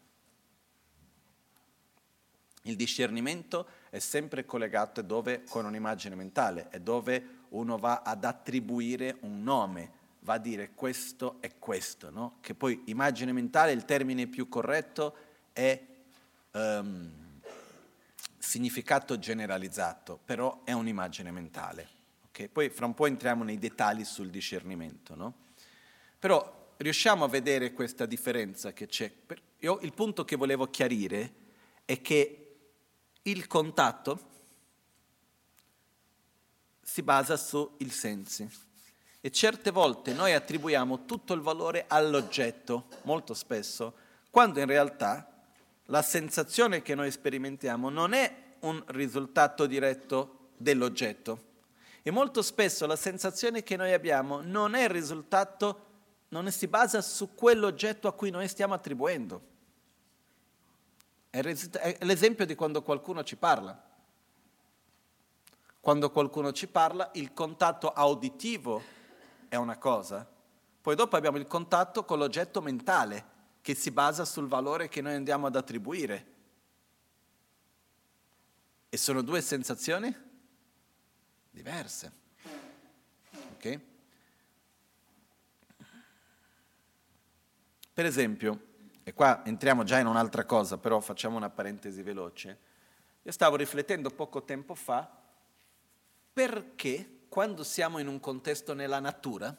Il 2.63 2.77
discernimento 2.77 3.67
è 3.89 3.99
sempre 3.99 4.45
collegato 4.45 5.01
dove, 5.01 5.45
con 5.45 5.65
un'immagine 5.65 6.15
mentale, 6.15 6.69
è 6.69 6.81
dove 6.81 7.37
uno 7.51 7.79
va 7.79 8.03
ad 8.05 8.25
attribuire 8.25 9.17
un 9.21 9.43
nome, 9.43 9.93
va 10.21 10.35
a 10.35 10.39
dire 10.39 10.73
questo 10.75 11.37
è 11.41 11.53
questo, 11.59 12.11
no? 12.11 12.37
che 12.41 12.55
poi 12.55 12.83
immagine 12.87 13.33
mentale, 13.33 13.73
il 13.73 13.87
termine 13.87 14.27
più 14.27 14.49
corretto 14.49 15.17
è 15.53 15.81
um, 16.53 17.28
significato 18.49 19.19
generalizzato, 19.19 20.19
però 20.25 20.63
è 20.65 20.73
un'immagine 20.73 21.31
mentale. 21.31 21.87
Okay? 22.29 22.49
Poi 22.49 22.71
fra 22.71 22.87
un 22.87 22.95
po' 22.95 23.05
entriamo 23.05 23.45
nei 23.45 23.59
dettagli 23.59 24.05
sul 24.05 24.31
discernimento, 24.31 25.15
no? 25.15 25.35
però 26.19 26.73
riusciamo 26.79 27.27
a 27.27 27.29
vedere 27.29 27.75
questa 27.75 28.07
differenza 28.07 28.73
che 28.73 28.87
c'è. 28.87 29.13
Io, 29.59 29.79
il 29.83 29.93
punto 29.93 30.25
che 30.25 30.37
volevo 30.37 30.71
chiarire 30.71 31.33
è 31.85 32.01
che 32.01 32.57
il 33.21 33.47
contatto 33.47 34.19
si 36.81 37.03
basa 37.03 37.37
sui 37.37 37.91
sensi 37.91 38.49
e 39.21 39.31
certe 39.31 39.71
volte 39.71 40.15
noi 40.15 40.33
attribuiamo 40.33 41.05
tutto 41.05 41.35
il 41.35 41.43
valore 41.43 41.85
all'oggetto, 41.87 42.87
molto 43.03 43.35
spesso, 43.35 43.95
quando 44.31 44.59
in 44.59 44.67
realtà 44.67 45.38
la 45.91 46.03
sensazione 46.03 46.83
che 46.83 46.95
noi 46.95 47.11
sperimentiamo 47.11 47.89
non 47.89 48.13
è 48.13 48.57
un 48.61 48.83
risultato 48.89 49.67
diretto 49.67 50.51
dell'oggetto. 50.57 51.47
E 52.03 52.11
molto 52.11 52.43
spesso 52.43 52.87
la 52.87 52.97
sensazione 52.97 53.63
che 53.63 53.77
noi 53.77 53.93
abbiamo 53.93 54.41
non 54.41 54.75
è 54.75 54.85
il 54.85 54.91
risultato, 54.91 55.87
non 56.29 56.51
si 56.51 56.67
basa 56.67 57.01
su 57.01 57.35
quell'oggetto 57.35 58.09
a 58.09 58.13
cui 58.13 58.31
noi 58.31 58.49
stiamo 58.49 58.75
attribuendo. 58.75 59.43
È 61.31 61.43
l'esempio 62.01 62.47
di 62.47 62.55
quando 62.55 62.83
qualcuno 62.83 63.23
ci 63.23 63.37
parla. 63.37 63.87
Quando 65.81 66.11
qualcuno 66.11 66.53
ci 66.53 66.67
parla, 66.67 67.11
il 67.15 67.33
contatto 67.33 67.93
auditivo 67.93 68.83
è 69.49 69.57
una 69.57 69.79
cosa, 69.79 70.27
poi 70.83 70.95
dopo 70.95 71.17
abbiamo 71.17 71.39
il 71.39 71.47
contatto 71.47 72.05
con 72.05 72.19
l'oggetto 72.19 72.61
mentale 72.61 73.37
che 73.69 73.75
si 73.75 73.91
basa 73.91 74.25
sul 74.25 74.49
valore 74.49 74.89
che 74.89 75.03
noi 75.03 75.13
andiamo 75.13 75.47
ad 75.47 75.55
attribuire. 75.55 76.27
E 78.89 78.97
sono 78.97 79.21
due 79.21 79.43
sensazioni 79.43 80.11
diverse. 81.51 82.13
Ok? 83.53 83.81
Per 87.93 88.07
esempio, 88.07 88.61
e 89.03 89.13
qua 89.13 89.45
entriamo 89.45 89.85
già 89.85 89.99
in 89.99 90.07
un'altra 90.07 90.47
cosa, 90.47 90.79
però 90.79 91.01
facciamo 91.01 91.37
una 91.37 91.51
parentesi 91.51 92.01
veloce. 92.01 92.59
Io 93.21 93.33
stavo 93.33 93.57
riflettendo 93.57 94.09
poco 94.09 94.45
tempo 94.45 94.75
fa 94.75 95.15
perché 96.33 97.27
quando 97.29 97.63
siamo 97.65 97.99
in 97.99 98.07
un 98.07 98.19
contesto 98.19 98.73
nella 98.73 98.99
natura, 98.99 99.55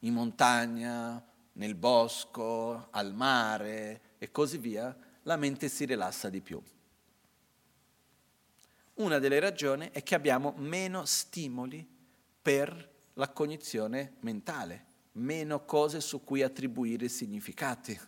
in 0.00 0.12
montagna, 0.12 1.24
nel 1.58 1.74
bosco, 1.74 2.88
al 2.90 3.14
mare 3.14 4.00
e 4.18 4.30
così 4.30 4.58
via, 4.58 4.96
la 5.22 5.36
mente 5.36 5.68
si 5.68 5.84
rilassa 5.84 6.28
di 6.28 6.40
più. 6.40 6.60
Una 8.94 9.18
delle 9.18 9.38
ragioni 9.38 9.90
è 9.92 10.02
che 10.02 10.14
abbiamo 10.14 10.54
meno 10.56 11.04
stimoli 11.04 11.86
per 12.40 12.96
la 13.14 13.28
cognizione 13.30 14.14
mentale, 14.20 14.86
meno 15.12 15.64
cose 15.64 16.00
su 16.00 16.22
cui 16.24 16.42
attribuire 16.42 17.08
significati. 17.08 17.98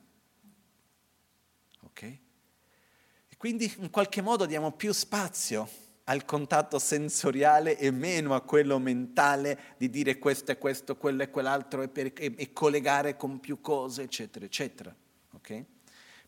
Ok? 1.82 2.02
E 2.02 3.36
quindi 3.36 3.72
in 3.78 3.90
qualche 3.90 4.20
modo 4.22 4.46
diamo 4.46 4.72
più 4.72 4.92
spazio 4.92 5.68
al 6.10 6.24
contatto 6.24 6.80
sensoriale 6.80 7.78
e 7.78 7.92
meno 7.92 8.34
a 8.34 8.40
quello 8.40 8.80
mentale 8.80 9.76
di 9.76 9.88
dire 9.88 10.18
questo 10.18 10.50
è 10.50 10.58
questo, 10.58 10.96
quello 10.96 11.22
è 11.22 11.30
quell'altro 11.30 11.82
e, 11.82 11.88
per, 11.88 12.06
e, 12.16 12.34
e 12.36 12.52
collegare 12.52 13.16
con 13.16 13.38
più 13.38 13.60
cose, 13.60 14.02
eccetera, 14.02 14.44
eccetera. 14.44 14.92
Okay? 15.34 15.64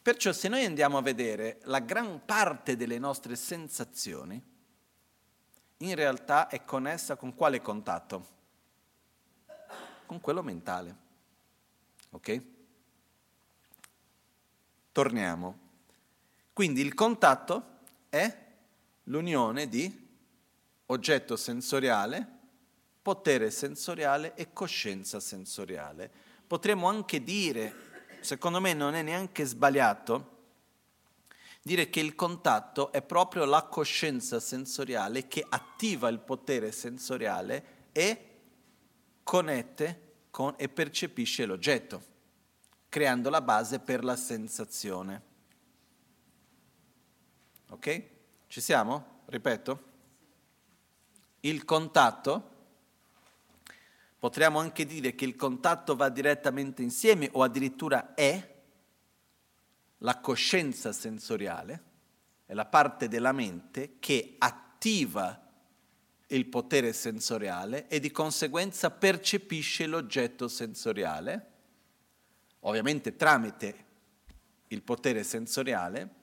Perciò 0.01 0.31
se 0.31 0.47
noi 0.47 0.65
andiamo 0.65 0.99
a 0.99 1.03
vedere 1.03 1.59
la 1.65 1.81
gran 1.81 2.25
parte 2.25 2.77
delle 2.77 3.01
nostre 3.01 3.35
sensazioni, 3.35 4.41
in 5.79 5.95
realtà 5.97 6.47
è 6.47 6.65
connessa 6.65 7.17
con 7.17 7.35
quale 7.35 7.61
contatto? 7.61 8.27
Con 10.07 10.21
quello 10.21 10.45
mentale. 10.45 10.97
Ok? 12.11 12.43
Torniamo. 14.93 15.59
Quindi 16.53 16.83
il 16.83 16.95
contatto 16.95 17.81
è 18.09 18.51
l'unione 19.05 19.69
di 19.69 20.09
oggetto 20.87 21.37
sensoriale, 21.37 22.41
potere 23.01 23.51
sensoriale 23.51 24.35
e 24.35 24.53
coscienza 24.53 25.19
sensoriale. 25.21 26.11
Potremmo 26.47 26.89
anche 26.89 27.23
dire, 27.23 27.75
secondo 28.21 28.61
me 28.61 28.75
non 28.75 28.95
è 28.95 29.03
neanche 29.03 29.45
sbagliato, 29.45 30.31
dire 31.63 31.89
che 31.91 32.01
il 32.01 32.15
contatto 32.15 32.93
è 32.93 33.03
proprio 33.03 33.45
la 33.45 33.63
coscienza 33.63 34.41
sensoriale 34.41 35.29
che 35.29 35.45
attiva 35.49 36.09
il 36.09 36.19
potere 36.19 36.73
sensoriale 36.73 37.65
e 37.93 38.29
connette 39.23 40.11
con 40.31 40.55
e 40.57 40.69
percepisce 40.69 41.47
l'oggetto, 41.47 42.03
creando 42.89 43.31
la 43.31 43.41
base 43.41 43.79
per 43.79 44.05
la 44.05 44.17
sensazione. 44.17 45.23
Ok? 47.69 48.12
Ci 48.53 48.61
siamo? 48.61 49.23
Ripeto. 49.25 49.83
Il 51.41 51.65
contatto, 51.65 52.51
potremmo 54.19 54.59
anche 54.59 54.85
dire 54.85 55.15
che 55.15 55.25
il 55.25 55.37
contatto 55.37 55.97
va 55.97 56.11
direttamente 56.11 56.83
insieme 56.83 57.31
o 57.33 57.43
addirittura 57.43 58.13
è 58.13 58.55
la 59.97 60.21
coscienza 60.21 60.93
sensoriale, 60.93 61.83
è 62.45 62.53
la 62.53 62.67
parte 62.67 63.09
della 63.09 63.33
mente 63.33 63.95
che 63.99 64.35
attiva 64.37 65.51
il 66.27 66.45
potere 66.45 66.93
sensoriale 66.93 67.89
e 67.89 68.01
di 68.01 68.11
conseguenza 68.11 68.91
percepisce 68.91 69.87
l'oggetto 69.87 70.47
sensoriale, 70.47 71.53
ovviamente 72.61 73.17
tramite 73.17 73.85
il 74.69 74.83
potere 74.83 75.25
sensoriale, 75.25 76.21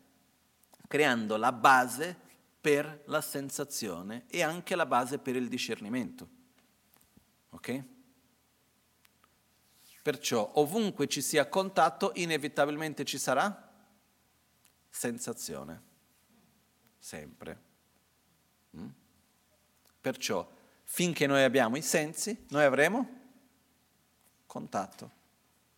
creando 0.90 1.38
la 1.38 1.52
base 1.52 2.18
per 2.60 3.04
la 3.06 3.22
sensazione 3.22 4.26
e 4.28 4.42
anche 4.42 4.76
la 4.76 4.88
base 4.88 5.20
per 5.20 5.36
il 5.36 5.48
discernimento. 5.48 6.28
Ok? 7.52 7.84
Perciò 10.02 10.52
ovunque 10.56 11.08
ci 11.08 11.22
sia 11.22 11.48
contatto, 11.48 12.12
inevitabilmente 12.16 13.06
ci 13.06 13.20
sarà 13.20 13.72
sensazione, 14.90 15.84
sempre. 16.98 17.62
Mm? 18.76 18.88
Perciò, 20.02 20.52
finché 20.86 21.28
noi 21.28 21.44
abbiamo 21.44 21.78
i 21.78 21.84
sensi, 21.84 22.46
noi 22.50 22.64
avremo 22.64 23.18
contatto. 24.48 25.18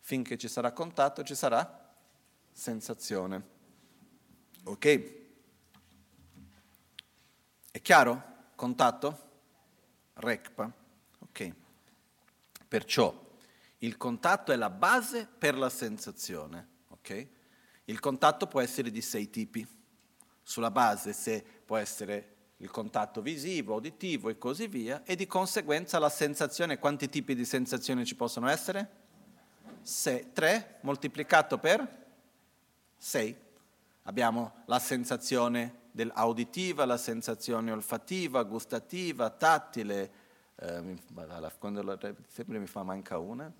Finché 0.00 0.38
ci 0.38 0.48
sarà 0.48 0.72
contatto, 0.72 1.22
ci 1.22 1.34
sarà 1.34 1.94
sensazione. 2.50 3.60
Ok? 4.64 5.20
È 7.70 7.80
chiaro? 7.80 8.22
Contatto? 8.54 9.30
RECPA. 10.14 10.72
Ok. 11.18 11.52
Perciò 12.68 13.30
il 13.78 13.96
contatto 13.96 14.52
è 14.52 14.56
la 14.56 14.70
base 14.70 15.26
per 15.26 15.56
la 15.56 15.68
sensazione. 15.68 16.68
Ok? 16.88 17.26
Il 17.86 17.98
contatto 17.98 18.46
può 18.46 18.60
essere 18.60 18.90
di 18.90 19.00
sei 19.00 19.28
tipi. 19.30 19.66
Sulla 20.42 20.70
base 20.70 21.12
se 21.12 21.42
può 21.42 21.76
essere 21.76 22.28
il 22.58 22.70
contatto 22.70 23.20
visivo, 23.22 23.74
uditivo 23.74 24.28
e 24.28 24.38
così 24.38 24.68
via, 24.68 25.02
e 25.04 25.16
di 25.16 25.26
conseguenza 25.26 25.98
la 25.98 26.08
sensazione, 26.08 26.78
quanti 26.78 27.08
tipi 27.08 27.34
di 27.34 27.44
sensazioni 27.44 28.04
ci 28.04 28.14
possono 28.14 28.48
essere? 28.48 29.00
Se, 29.82 30.30
tre 30.32 30.78
moltiplicato 30.82 31.58
per 31.58 32.06
sei. 32.96 33.36
Abbiamo 34.04 34.62
la 34.66 34.78
sensazione 34.78 35.80
auditiva, 36.14 36.84
la 36.84 36.96
sensazione 36.96 37.70
olfattiva, 37.70 38.42
gustativa, 38.42 39.30
tattile, 39.30 40.10
eh, 40.56 40.98
quando 41.58 41.82
la, 41.82 41.98
sempre 42.26 42.58
mi 42.58 42.66
fa 42.66 42.82
manca 42.82 43.18
una, 43.18 43.52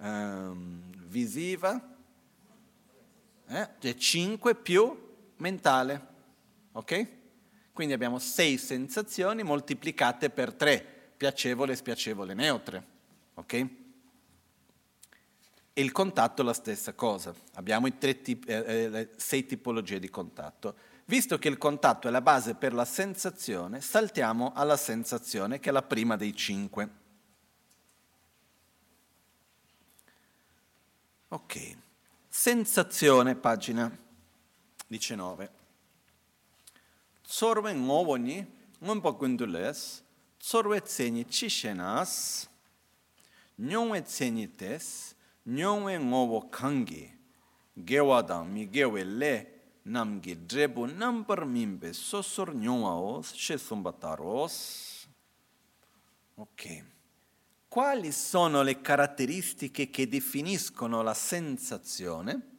ehm, 0.00 1.06
visiva, 1.06 1.96
eh? 3.50 3.68
Cioè 3.78 3.94
5 3.94 4.54
più 4.54 5.14
mentale. 5.36 6.16
Ok? 6.72 7.16
Quindi 7.72 7.94
abbiamo 7.94 8.18
6 8.18 8.58
sensazioni 8.58 9.42
moltiplicate 9.42 10.30
per 10.30 10.52
3, 10.52 11.12
piacevole, 11.16 11.74
spiacevole, 11.74 12.34
neutre. 12.34 12.86
Ok? 13.34 13.66
E 15.78 15.80
il 15.80 15.92
contatto 15.92 16.42
è 16.42 16.44
la 16.44 16.54
stessa 16.54 16.92
cosa. 16.92 17.32
Abbiamo 17.54 17.86
i 17.86 17.96
tipi, 17.96 18.40
eh, 18.48 18.90
eh, 18.92 19.10
sei 19.14 19.46
tipologie 19.46 20.00
di 20.00 20.10
contatto. 20.10 20.74
Visto 21.04 21.38
che 21.38 21.46
il 21.46 21.56
contatto 21.56 22.08
è 22.08 22.10
la 22.10 22.20
base 22.20 22.56
per 22.56 22.74
la 22.74 22.84
sensazione, 22.84 23.80
saltiamo 23.80 24.52
alla 24.56 24.76
sensazione 24.76 25.60
che 25.60 25.68
è 25.68 25.72
la 25.72 25.82
prima 25.82 26.16
dei 26.16 26.34
cinque. 26.34 26.90
Ok. 31.28 31.76
Sensazione, 32.28 33.36
pagina 33.36 33.96
19. 34.88 35.50
Tsorwe 37.22 37.72
ngowoni, 37.72 38.52
ngompa 38.80 39.10
gundules, 39.10 40.02
tsorwe 40.38 40.82
tseni 40.82 41.24
chishenas, 41.24 42.48
nyongwe 43.54 44.02
tseni 44.02 44.56
tes, 44.56 45.14
nyongwe 45.48 45.98
ngowo 45.98 46.48
kangi, 46.50 47.10
gewadang 47.74 48.52
mi 48.52 48.68
gewe 48.68 49.04
le 49.04 49.34
namgi 49.84 50.36
drebu 50.46 50.86
nambar 50.86 51.46
mimbe 51.46 51.92
sosor 51.92 52.54
nyuaos 52.54 53.32
shesumbataros. 53.34 55.08
Ok. 56.34 56.84
Quali 57.68 58.12
sono 58.12 58.62
le 58.62 58.80
caratteristiche 58.80 59.90
che 59.90 60.08
definiscono 60.08 61.02
la 61.02 61.14
sensazione? 61.14 62.56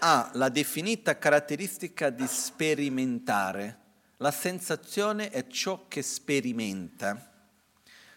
Ha 0.00 0.30
la 0.34 0.48
definita 0.48 1.16
caratteristica 1.16 2.10
di 2.10 2.26
sperimentare. 2.26 3.78
La 4.16 4.32
sensazione 4.32 5.30
è 5.30 5.46
ciò 5.46 5.86
che 5.86 6.02
sperimenta. 6.02 7.31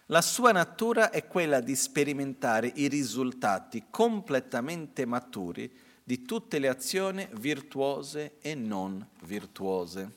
La 0.09 0.21
sua 0.21 0.51
natura 0.51 1.09
è 1.09 1.25
quella 1.25 1.61
di 1.61 1.75
sperimentare 1.75 2.71
i 2.75 2.87
risultati 2.87 3.85
completamente 3.89 5.03
maturi 5.05 5.71
di 6.03 6.21
tutte 6.21 6.59
le 6.59 6.67
azioni 6.67 7.27
virtuose 7.31 8.33
e 8.39 8.53
non 8.53 9.03
virtuose. 9.21 10.11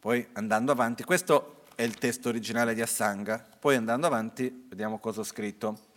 Poi 0.00 0.26
andando 0.32 0.72
avanti, 0.72 1.04
questo 1.04 1.64
è 1.74 1.82
il 1.82 1.96
testo 1.96 2.30
originale 2.30 2.72
di 2.72 2.80
Assanga, 2.80 3.46
poi 3.58 3.76
andando 3.76 4.06
avanti 4.06 4.64
vediamo 4.66 4.98
cosa 4.98 5.20
ho 5.20 5.24
scritto. 5.24 5.88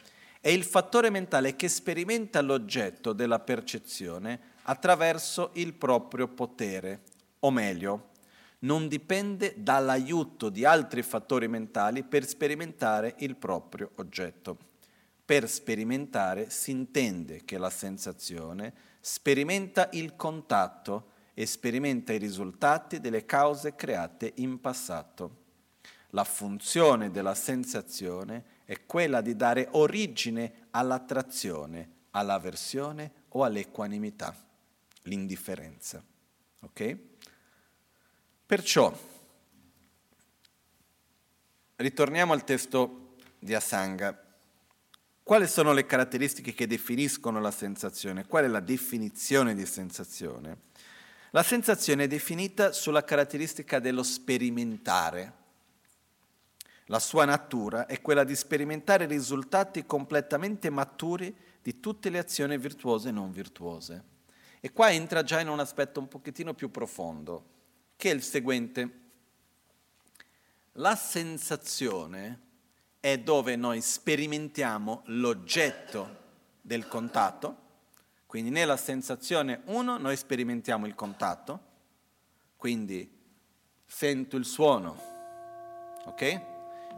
È 0.41 0.49
il 0.49 0.65
fattore 0.65 1.09
mentale 1.09 1.55
che 1.55 1.69
sperimenta 1.69 2.41
l'oggetto 2.41 3.13
della 3.13 3.39
percezione 3.39 4.55
attraverso 4.63 5.51
il 5.53 5.71
proprio 5.73 6.27
potere, 6.27 7.03
o 7.39 7.51
meglio, 7.51 8.09
non 8.59 8.87
dipende 8.87 9.53
dall'aiuto 9.57 10.49
di 10.49 10.65
altri 10.65 11.03
fattori 11.03 11.47
mentali 11.47 12.03
per 12.03 12.25
sperimentare 12.25 13.15
il 13.19 13.35
proprio 13.35 13.91
oggetto. 13.95 14.57
Per 15.23 15.49
sperimentare 15.49 16.49
si 16.49 16.71
intende 16.71 17.43
che 17.43 17.57
la 17.57 17.69
sensazione 17.69 18.73
sperimenta 19.01 19.89
il 19.91 20.15
contatto 20.15 21.11
e 21.33 21.45
sperimenta 21.45 22.13
i 22.13 22.17
risultati 22.17 22.99
delle 22.99 23.25
cause 23.25 23.75
create 23.75 24.31
in 24.37 24.59
passato. 24.59 25.45
La 26.11 26.23
funzione 26.23 27.11
della 27.11 27.35
sensazione 27.35 28.55
è 28.63 28.85
quella 28.85 29.21
di 29.21 29.35
dare 29.35 29.67
origine 29.71 30.67
all'attrazione, 30.71 31.89
all'avversione 32.11 33.11
o 33.29 33.43
all'equanimità, 33.43 34.35
l'indifferenza. 35.03 36.03
Ok? 36.61 36.97
Perciò, 38.47 38.97
ritorniamo 41.75 42.31
al 42.31 42.45
testo 42.45 43.15
di 43.37 43.53
Asanga. 43.53 44.17
Quali 45.21 45.45
sono 45.47 45.73
le 45.73 45.85
caratteristiche 45.85 46.53
che 46.53 46.65
definiscono 46.65 47.41
la 47.41 47.51
sensazione? 47.51 48.25
Qual 48.25 48.45
è 48.45 48.47
la 48.47 48.61
definizione 48.61 49.53
di 49.53 49.65
sensazione? 49.65 50.59
La 51.31 51.43
sensazione 51.43 52.05
è 52.05 52.07
definita 52.07 52.71
sulla 52.71 53.03
caratteristica 53.03 53.79
dello 53.79 54.01
sperimentare. 54.01 55.33
La 56.85 56.99
sua 56.99 57.25
natura 57.25 57.85
è 57.85 57.99
quella 57.99 58.23
di 58.23 58.33
sperimentare 58.37 59.07
risultati 59.07 59.85
completamente 59.85 60.69
maturi 60.69 61.35
di 61.61 61.81
tutte 61.81 62.09
le 62.09 62.19
azioni 62.19 62.57
virtuose 62.57 63.09
e 63.09 63.11
non 63.11 63.29
virtuose. 63.29 64.03
E 64.61 64.71
qua 64.71 64.89
entra 64.89 65.21
già 65.23 65.41
in 65.41 65.49
un 65.49 65.59
aspetto 65.59 65.99
un 65.99 66.07
pochettino 66.07 66.53
più 66.53 66.71
profondo 66.71 67.55
che 67.97 68.11
è 68.11 68.13
il 68.13 68.23
seguente. 68.23 68.99
La 70.73 70.95
sensazione 70.95 72.41
è 72.99 73.17
dove 73.17 73.55
noi 73.55 73.81
sperimentiamo 73.81 75.01
l'oggetto 75.05 76.25
del 76.61 76.87
contatto, 76.87 77.65
quindi 78.27 78.49
nella 78.49 78.77
sensazione 78.77 79.61
1 79.65 79.97
noi 79.97 80.15
sperimentiamo 80.15 80.85
il 80.85 80.93
contatto, 80.93 81.59
quindi 82.55 83.09
sento 83.85 84.37
il 84.37 84.45
suono, 84.45 85.01
ok? 86.05 86.41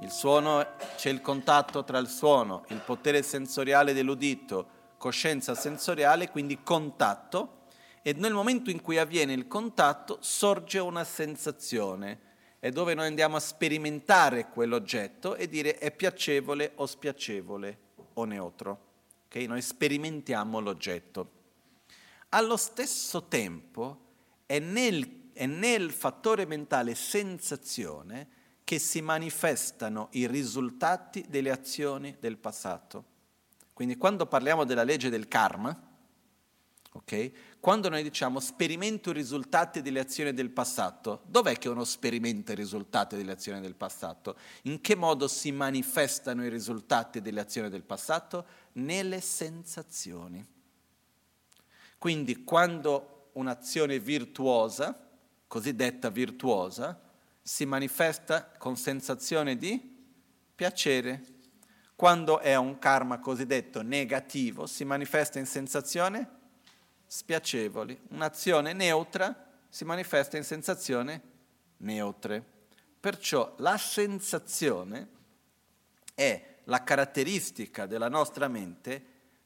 Il 0.01 0.11
suono, 0.11 0.65
c'è 0.95 1.09
il 1.09 1.21
contatto 1.21 1.83
tra 1.83 1.97
il 1.97 2.07
suono, 2.07 2.65
il 2.69 2.81
potere 2.81 3.21
sensoriale 3.21 3.93
dell'udito, 3.93 4.77
coscienza 4.97 5.55
sensoriale, 5.55 6.29
quindi 6.29 6.63
contatto, 6.63 7.58
e 8.01 8.13
nel 8.13 8.33
momento 8.33 8.69
in 8.69 8.81
cui 8.81 8.97
avviene 8.97 9.33
il 9.33 9.47
contatto 9.47 10.17
sorge 10.21 10.79
una 10.79 11.03
sensazione, 11.03 12.27
è 12.59 12.71
dove 12.71 12.93
noi 12.93 13.07
andiamo 13.07 13.37
a 13.37 13.41
sperimentare 13.41 14.49
quell'oggetto 14.49 15.35
e 15.35 15.47
dire 15.47 15.77
è 15.77 15.91
piacevole 15.91 16.73
o 16.75 16.85
spiacevole 16.85 17.77
o 18.13 18.25
neutro. 18.25 18.87
Okay? 19.27 19.45
Noi 19.45 19.61
sperimentiamo 19.61 20.59
l'oggetto. 20.59 21.37
Allo 22.29 22.57
stesso 22.57 23.23
tempo 23.23 24.07
è 24.45 24.59
nel, 24.59 25.31
è 25.33 25.45
nel 25.45 25.91
fattore 25.91 26.45
mentale 26.45 26.95
sensazione 26.95 28.37
che 28.63 28.77
si 28.77 29.01
manifestano 29.01 30.09
i 30.11 30.27
risultati 30.27 31.25
delle 31.27 31.49
azioni 31.49 32.15
del 32.19 32.37
passato. 32.37 33.05
Quindi 33.73 33.97
quando 33.97 34.25
parliamo 34.25 34.65
della 34.65 34.83
legge 34.83 35.09
del 35.09 35.27
karma, 35.27 35.87
Okay? 36.91 37.31
Quando 37.59 37.89
noi 37.89 38.03
diciamo 38.03 38.39
sperimento 38.39 39.09
i 39.09 39.13
risultati 39.13 39.81
delle 39.81 39.99
azioni 39.99 40.33
del 40.33 40.49
passato, 40.49 41.23
dov'è 41.25 41.57
che 41.57 41.67
uno 41.67 41.83
sperimenta 41.83 42.53
i 42.53 42.55
risultati 42.55 43.17
delle 43.17 43.33
azioni 43.33 43.59
del 43.59 43.75
passato? 43.75 44.37
In 44.63 44.79
che 44.79 44.95
modo 44.95 45.27
si 45.27 45.51
manifestano 45.51 46.45
i 46.45 46.49
risultati 46.49 47.21
delle 47.21 47.41
azioni 47.41 47.67
del 47.67 47.83
passato? 47.83 48.45
Nelle 48.73 49.19
sensazioni. 49.19 50.45
Quindi 51.97 52.45
quando 52.45 53.31
un'azione 53.33 53.99
virtuosa, 53.99 54.97
cosiddetta 55.45 56.09
virtuosa, 56.09 56.97
si 57.41 57.65
manifesta 57.65 58.53
con 58.57 58.77
sensazione 58.77 59.57
di 59.57 59.97
piacere. 60.55 61.23
Quando 61.93 62.39
è 62.39 62.55
un 62.55 62.79
karma 62.79 63.19
cosiddetto 63.19 63.81
negativo, 63.81 64.65
si 64.65 64.85
manifesta 64.85 65.39
in 65.39 65.45
sensazione 65.45 66.19
di 66.19 66.38
spiacevoli. 67.09 67.99
Un'azione 68.09 68.71
neutra 68.73 69.47
si 69.67 69.83
manifesta 69.83 70.37
in 70.37 70.43
sensazioni 70.43 71.19
neutre. 71.77 72.43
Perciò 72.99 73.55
la 73.57 73.77
sensazione 73.77 75.09
è 76.13 76.57
la 76.65 76.83
caratteristica 76.83 77.87
della 77.87 78.09
nostra 78.09 78.47
mente 78.47 79.05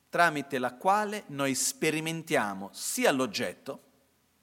tramite 0.10 0.60
la 0.60 0.74
quale 0.74 1.24
noi 1.28 1.56
sperimentiamo 1.56 2.70
sia 2.74 3.12
l'oggetto, 3.12 3.82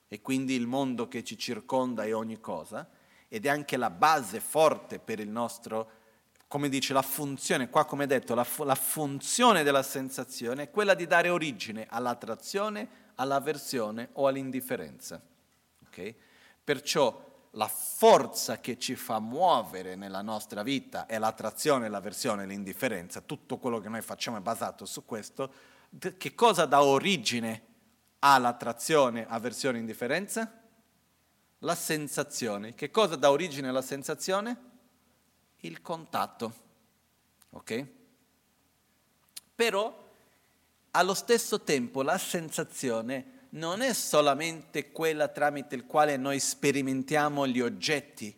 e 0.07 0.21
quindi 0.21 0.55
il 0.55 0.65
mondo 0.65 1.07
che 1.07 1.23
ci 1.23 1.37
circonda 1.37 2.03
e 2.03 2.13
ogni 2.13 2.39
cosa, 2.39 2.89
ed 3.27 3.45
è 3.45 3.49
anche 3.49 3.77
la 3.77 3.91
base 3.91 4.39
forte 4.39 4.97
per 4.99 5.19
il 5.19 5.29
nostro, 5.29 5.91
come 6.47 6.69
dice 6.69 6.91
la 6.91 7.03
funzione, 7.03 7.69
qua 7.69 7.85
come 7.85 8.07
detto, 8.07 8.33
la, 8.33 8.45
la 8.65 8.75
funzione 8.75 9.63
della 9.63 9.83
sensazione 9.83 10.63
è 10.63 10.71
quella 10.71 10.95
di 10.95 11.05
dare 11.05 11.29
origine 11.29 11.85
all'attrazione, 11.87 12.99
all'avversione 13.15 14.09
o 14.13 14.27
all'indifferenza. 14.27 15.21
Okay? 15.87 16.15
Perciò 16.63 17.29
la 17.55 17.67
forza 17.67 18.59
che 18.59 18.77
ci 18.79 18.95
fa 18.95 19.19
muovere 19.19 19.95
nella 19.95 20.21
nostra 20.21 20.63
vita 20.63 21.05
è 21.05 21.17
l'attrazione, 21.17 21.89
l'avversione, 21.89 22.45
l'indifferenza, 22.45 23.21
tutto 23.21 23.57
quello 23.57 23.79
che 23.79 23.89
noi 23.89 24.01
facciamo 24.01 24.37
è 24.37 24.41
basato 24.41 24.85
su 24.85 25.05
questo. 25.05 25.51
Che 26.17 26.35
cosa 26.35 26.65
dà 26.65 26.83
origine 26.83 27.65
all'attrazione, 28.19 29.25
avversione, 29.27 29.79
indifferenza? 29.79 30.59
La 31.59 31.75
sensazione. 31.75 32.73
Che 32.73 32.89
cosa 32.89 33.15
dà 33.15 33.29
origine 33.29 33.67
alla 33.67 33.81
sensazione? 33.81 34.69
Il 35.57 35.81
contatto. 35.81 36.53
Ok? 37.49 37.85
Però 39.53 40.09
allo 40.91 41.13
stesso 41.13 41.61
tempo 41.61 42.01
la 42.01 42.17
sensazione 42.17 43.39
non 43.51 43.81
è 43.81 43.93
solamente 43.93 44.91
quella 44.91 45.27
tramite 45.27 45.75
il 45.75 45.85
quale 45.85 46.17
noi 46.17 46.39
sperimentiamo 46.39 47.47
gli 47.47 47.59
oggetti 47.59 48.33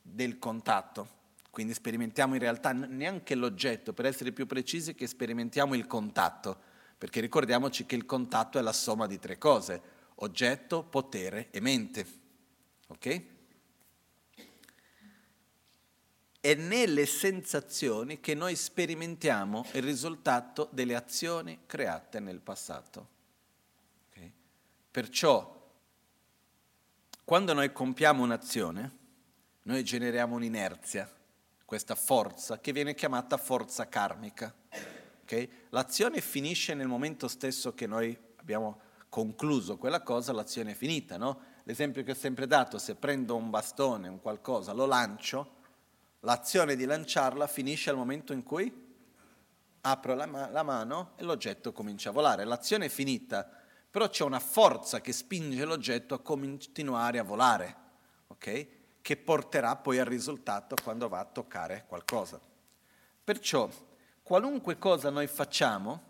del 0.00 0.38
contatto, 0.38 1.08
quindi 1.50 1.74
sperimentiamo 1.74 2.34
in 2.34 2.40
realtà 2.40 2.72
neanche 2.72 3.34
l'oggetto, 3.34 3.92
per 3.92 4.06
essere 4.06 4.32
più 4.32 4.46
precisi 4.46 4.94
che 4.94 5.06
sperimentiamo 5.06 5.74
il 5.74 5.86
contatto, 5.86 6.58
perché 6.96 7.20
ricordiamoci 7.20 7.86
che 7.86 7.96
il 7.96 8.06
contatto 8.06 8.58
è 8.58 8.62
la 8.62 8.72
somma 8.72 9.06
di 9.06 9.18
tre 9.18 9.36
cose, 9.38 9.80
oggetto, 10.16 10.84
potere 10.84 11.48
e 11.50 11.60
mente. 11.60 12.06
Ok? 12.88 13.22
È 16.44 16.52
nelle 16.52 17.06
sensazioni 17.06 18.20
che 18.20 18.34
noi 18.34 18.54
sperimentiamo 18.54 19.64
il 19.72 19.82
risultato 19.82 20.68
delle 20.72 20.94
azioni 20.94 21.60
create 21.64 22.20
nel 22.20 22.40
passato. 22.40 23.08
Okay? 24.10 24.30
Perciò, 24.90 25.70
quando 27.24 27.54
noi 27.54 27.72
compiamo 27.72 28.22
un'azione, 28.22 28.96
noi 29.62 29.82
generiamo 29.84 30.34
un'inerzia. 30.34 31.10
questa 31.64 31.94
forza 31.94 32.60
che 32.60 32.72
viene 32.72 32.92
chiamata 32.94 33.38
forza 33.38 33.88
karmica. 33.88 34.54
Okay? 35.22 35.48
L'azione 35.70 36.20
finisce 36.20 36.74
nel 36.74 36.88
momento 36.88 37.26
stesso 37.26 37.72
che 37.72 37.86
noi 37.86 38.14
abbiamo 38.36 38.80
concluso 39.08 39.78
quella 39.78 40.02
cosa, 40.02 40.34
l'azione 40.34 40.72
è 40.72 40.74
finita. 40.74 41.16
No? 41.16 41.40
L'esempio 41.62 42.02
che 42.02 42.10
ho 42.10 42.14
sempre 42.14 42.46
dato, 42.46 42.76
se 42.76 42.96
prendo 42.96 43.34
un 43.34 43.48
bastone, 43.48 44.08
un 44.08 44.20
qualcosa, 44.20 44.72
lo 44.72 44.84
lancio, 44.84 45.53
l'azione 46.24 46.76
di 46.76 46.84
lanciarla 46.84 47.46
finisce 47.46 47.88
al 47.88 47.96
momento 47.96 48.32
in 48.32 48.42
cui 48.42 48.82
apro 49.82 50.14
la, 50.14 50.26
ma- 50.26 50.50
la 50.50 50.62
mano 50.62 51.12
e 51.16 51.22
l'oggetto 51.22 51.72
comincia 51.72 52.10
a 52.10 52.12
volare. 52.12 52.44
L'azione 52.44 52.86
è 52.86 52.90
finita, 52.90 53.48
però 53.90 54.08
c'è 54.08 54.24
una 54.24 54.40
forza 54.40 55.00
che 55.00 55.12
spinge 55.12 55.64
l'oggetto 55.64 56.14
a 56.14 56.20
continuare 56.20 57.18
a 57.18 57.22
volare, 57.22 57.76
ok? 58.26 58.66
che 59.04 59.18
porterà 59.18 59.76
poi 59.76 59.98
al 59.98 60.06
risultato 60.06 60.76
quando 60.82 61.10
va 61.10 61.18
a 61.18 61.26
toccare 61.26 61.84
qualcosa. 61.86 62.40
Perciò, 63.22 63.68
qualunque 64.22 64.78
cosa 64.78 65.10
noi 65.10 65.26
facciamo, 65.26 66.02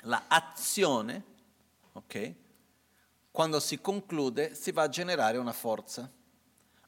la 0.00 0.24
azione, 0.26 1.24
ok? 1.92 2.34
Quando 3.30 3.60
si 3.60 3.80
conclude 3.80 4.56
si 4.56 4.72
va 4.72 4.82
a 4.82 4.88
generare 4.88 5.38
una 5.38 5.52
forza. 5.52 6.10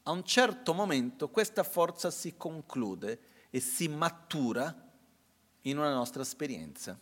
A 0.03 0.11
un 0.11 0.23
certo 0.23 0.73
momento 0.73 1.29
questa 1.29 1.63
forza 1.63 2.09
si 2.09 2.35
conclude 2.35 3.19
e 3.49 3.59
si 3.59 3.87
matura 3.87 4.87
in 5.61 5.77
una 5.77 5.93
nostra 5.93 6.21
esperienza, 6.21 6.97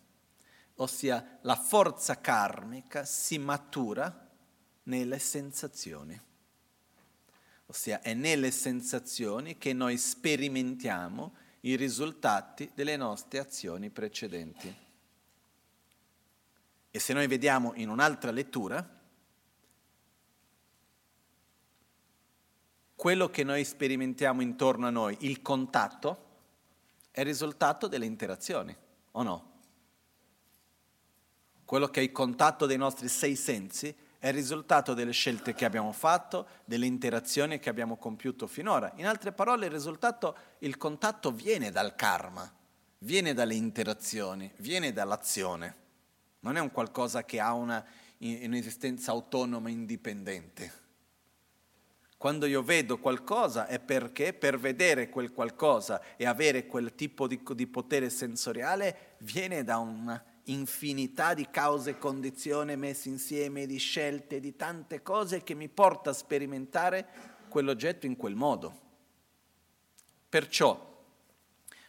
ossia 0.75 1.39
la 1.41 1.55
forza 1.55 2.19
karmica 2.19 3.05
si 3.05 3.37
matura 3.37 4.29
nelle 4.83 5.19
sensazioni, 5.19 6.19
ossia 7.67 8.01
è 8.01 8.13
nelle 8.13 8.51
sensazioni 8.51 9.57
che 9.57 9.73
noi 9.73 9.97
sperimentiamo 9.97 11.35
i 11.61 11.75
risultati 11.75 12.71
delle 12.73 12.95
nostre 12.95 13.39
azioni 13.39 13.89
precedenti. 13.89 14.75
E 16.89 16.99
se 16.99 17.13
noi 17.13 17.27
vediamo 17.27 17.73
in 17.75 17.89
un'altra 17.89 18.31
lettura, 18.31 18.96
quello 22.97 23.29
che 23.29 23.43
noi 23.43 23.63
sperimentiamo 23.63 24.41
intorno 24.41 24.87
a 24.87 24.89
noi, 24.89 25.15
il 25.19 25.43
contatto, 25.43 26.25
è 27.11 27.19
il 27.19 27.27
risultato 27.27 27.87
delle 27.87 28.07
interazioni, 28.07 28.75
o 29.11 29.21
no? 29.21 29.51
Quello 31.63 31.89
che 31.89 31.99
è 31.99 32.03
il 32.03 32.11
contatto 32.11 32.65
dei 32.65 32.77
nostri 32.77 33.07
sei 33.07 33.35
sensi 33.35 33.95
è 34.17 34.29
il 34.29 34.33
risultato 34.33 34.95
delle 34.95 35.11
scelte 35.11 35.53
che 35.53 35.63
abbiamo 35.63 35.91
fatto, 35.91 36.47
delle 36.65 36.87
interazioni 36.87 37.59
che 37.59 37.69
abbiamo 37.69 37.97
compiuto 37.97 38.47
finora. 38.47 38.91
In 38.95 39.05
altre 39.05 39.31
parole, 39.31 39.67
il 39.67 39.71
risultato, 39.71 40.35
il 40.59 40.75
contatto 40.77 41.31
viene 41.31 41.69
dal 41.69 41.95
karma, 41.95 42.51
viene 42.99 43.35
dalle 43.35 43.53
interazioni, 43.53 44.51
viene 44.57 44.91
dall'azione. 44.91 45.75
Non 46.39 46.57
è 46.57 46.59
un 46.59 46.71
qualcosa 46.71 47.23
che 47.25 47.39
ha 47.39 47.53
una, 47.53 47.85
un'esistenza 48.17 49.11
autonoma, 49.11 49.69
indipendente. 49.69 50.85
Quando 52.17 52.47
io 52.47 52.63
vedo 52.63 52.97
qualcosa 52.97 53.67
è 53.67 53.79
perché 53.79 54.33
per 54.33 54.57
vedere 54.57 55.07
quel 55.07 55.31
qualcosa 55.31 56.01
e 56.15 56.25
avere 56.25 56.65
quel 56.65 56.95
tipo 56.95 57.27
di, 57.27 57.39
di 57.53 57.67
potere 57.67 58.09
sensoriale 58.09 59.15
viene 59.19 59.63
da 59.63 59.77
una 59.77 60.23
infinità 60.45 61.35
di 61.35 61.47
cause 61.49 61.91
e 61.91 61.97
condizioni 61.99 62.75
messe 62.75 63.09
insieme, 63.09 63.67
di 63.67 63.77
scelte, 63.77 64.39
di 64.39 64.55
tante 64.55 65.03
cose 65.03 65.43
che 65.43 65.53
mi 65.53 65.69
porta 65.69 66.09
a 66.09 66.13
sperimentare 66.13 67.07
quell'oggetto 67.49 68.07
in 68.07 68.15
quel 68.15 68.35
modo. 68.35 68.85
Perciò, 70.27 71.05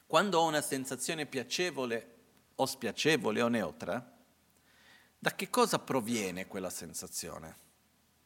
quando 0.06 0.38
ho 0.38 0.46
una 0.46 0.60
sensazione 0.60 1.24
piacevole 1.24 2.16
o 2.56 2.66
spiacevole 2.66 3.40
o 3.40 3.48
neutra, 3.48 4.16
da 5.18 5.34
che 5.34 5.48
cosa 5.50 5.78
proviene 5.78 6.46
quella 6.46 6.70
sensazione? 6.70 7.56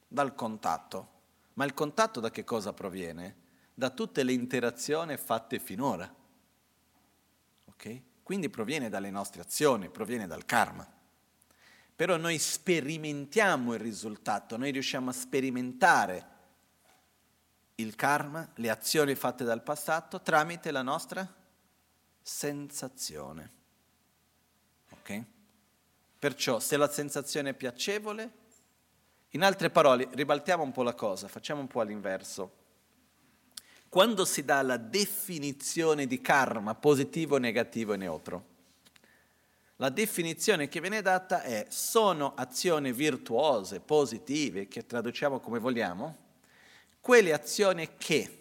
Dal 0.08 0.34
contatto. 0.34 1.20
Ma 1.54 1.64
il 1.64 1.74
contatto 1.74 2.20
da 2.20 2.30
che 2.30 2.44
cosa 2.44 2.72
proviene? 2.72 3.36
Da 3.74 3.90
tutte 3.90 4.22
le 4.22 4.32
interazioni 4.32 5.16
fatte 5.16 5.58
finora. 5.58 6.12
Okay? 7.66 8.02
Quindi 8.22 8.48
proviene 8.48 8.88
dalle 8.88 9.10
nostre 9.10 9.40
azioni, 9.40 9.90
proviene 9.90 10.26
dal 10.26 10.44
karma. 10.44 10.86
Però 11.94 12.16
noi 12.16 12.38
sperimentiamo 12.38 13.74
il 13.74 13.80
risultato, 13.80 14.56
noi 14.56 14.70
riusciamo 14.70 15.10
a 15.10 15.12
sperimentare 15.12 16.30
il 17.76 17.94
karma, 17.94 18.48
le 18.56 18.70
azioni 18.70 19.14
fatte 19.14 19.44
dal 19.44 19.62
passato, 19.62 20.20
tramite 20.20 20.70
la 20.70 20.82
nostra 20.82 21.26
sensazione. 22.20 23.52
Ok? 24.90 25.24
Perciò 26.18 26.60
se 26.60 26.76
la 26.76 26.88
sensazione 26.88 27.50
è 27.50 27.54
piacevole, 27.54 28.32
in 29.34 29.42
altre 29.42 29.70
parole, 29.70 30.08
ribaltiamo 30.12 30.62
un 30.62 30.72
po' 30.72 30.82
la 30.82 30.94
cosa, 30.94 31.26
facciamo 31.26 31.60
un 31.60 31.66
po' 31.66 31.80
all'inverso. 31.80 32.60
Quando 33.88 34.24
si 34.24 34.44
dà 34.44 34.60
la 34.62 34.76
definizione 34.76 36.06
di 36.06 36.20
karma, 36.20 36.74
positivo, 36.74 37.38
negativo 37.38 37.94
e 37.94 37.96
neutro, 37.96 38.44
la 39.76 39.88
definizione 39.88 40.68
che 40.68 40.80
viene 40.80 41.00
data 41.00 41.42
è 41.42 41.66
sono 41.70 42.34
azioni 42.34 42.92
virtuose, 42.92 43.80
positive, 43.80 44.68
che 44.68 44.86
traduciamo 44.86 45.40
come 45.40 45.58
vogliamo, 45.58 46.16
quelle 47.00 47.32
azioni 47.32 47.96
che 47.96 48.38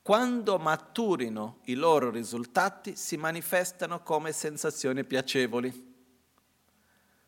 quando 0.00 0.58
maturino 0.58 1.58
i 1.64 1.74
loro 1.74 2.10
risultati 2.10 2.96
si 2.96 3.18
manifestano 3.18 4.02
come 4.02 4.32
sensazioni 4.32 5.04
piacevoli. 5.04 5.86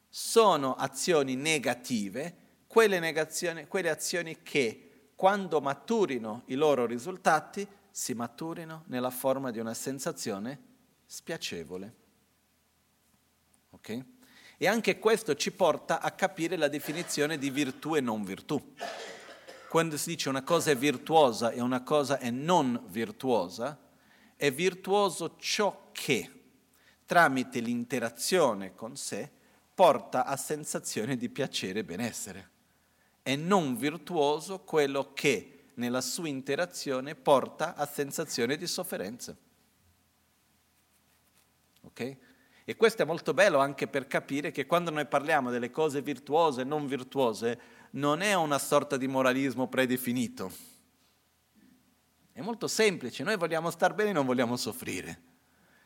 Sono 0.09 0.74
azioni 0.74 1.36
negative 1.36 2.40
quelle, 2.70 3.66
quelle 3.66 3.90
azioni 3.90 4.42
che 4.42 5.09
quando 5.16 5.60
maturino 5.60 6.44
i 6.47 6.55
loro 6.55 6.86
risultati 6.86 7.66
si 7.90 8.14
maturino 8.14 8.84
nella 8.86 9.10
forma 9.10 9.51
di 9.51 9.59
una 9.59 9.74
sensazione 9.74 10.60
spiacevole. 11.05 11.94
Ok? 13.70 14.05
E 14.56 14.68
anche 14.68 15.01
questo 15.01 15.34
ci 15.34 15.51
porta 15.51 16.01
a 16.01 16.12
capire 16.12 16.56
la 16.56 16.68
definizione 16.68 17.38
di 17.38 17.51
virtù 17.51 17.97
e 17.97 18.01
non 18.01 18.22
virtù. 18.22 18.74
Quando 19.68 19.97
si 19.97 20.10
dice 20.10 20.28
una 20.28 20.44
cosa 20.44 20.70
è 20.70 20.76
virtuosa 20.76 21.51
e 21.51 21.60
una 21.60 21.82
cosa 21.82 22.18
è 22.18 22.30
non 22.30 22.84
virtuosa, 22.86 23.76
è 24.36 24.52
virtuoso 24.52 25.34
ciò 25.38 25.88
che 25.90 26.30
tramite 27.05 27.59
l'interazione 27.59 28.76
con 28.76 28.97
sé 28.97 29.28
porta 29.74 30.24
a 30.24 30.36
sensazione 30.36 31.16
di 31.16 31.28
piacere 31.28 31.80
e 31.80 31.84
benessere 31.84 32.51
è 33.22 33.36
non 33.36 33.76
virtuoso 33.76 34.60
quello 34.60 35.12
che 35.12 35.70
nella 35.74 36.01
sua 36.01 36.28
interazione 36.28 37.14
porta 37.14 37.74
a 37.74 37.86
sensazione 37.86 38.56
di 38.56 38.66
sofferenza. 38.66 39.36
Ok? 41.82 42.16
E 42.64 42.76
questo 42.76 43.02
è 43.02 43.05
molto 43.05 43.34
bello 43.34 43.59
anche 43.59 43.88
per 43.88 44.06
capire 44.06 44.51
che 44.52 44.66
quando 44.66 44.90
noi 44.90 45.06
parliamo 45.06 45.51
delle 45.51 45.70
cose 45.70 46.02
virtuose 46.02 46.60
e 46.60 46.64
non 46.64 46.86
virtuose, 46.86 47.60
non 47.92 48.20
è 48.20 48.34
una 48.34 48.59
sorta 48.59 48.97
di 48.97 49.09
moralismo 49.09 49.68
predefinito. 49.68 50.52
È 52.32 52.40
molto 52.40 52.68
semplice, 52.68 53.24
noi 53.24 53.36
vogliamo 53.36 53.70
star 53.70 53.94
bene 53.94 54.10
e 54.10 54.12
non 54.12 54.26
vogliamo 54.26 54.56
soffrire. 54.56 55.22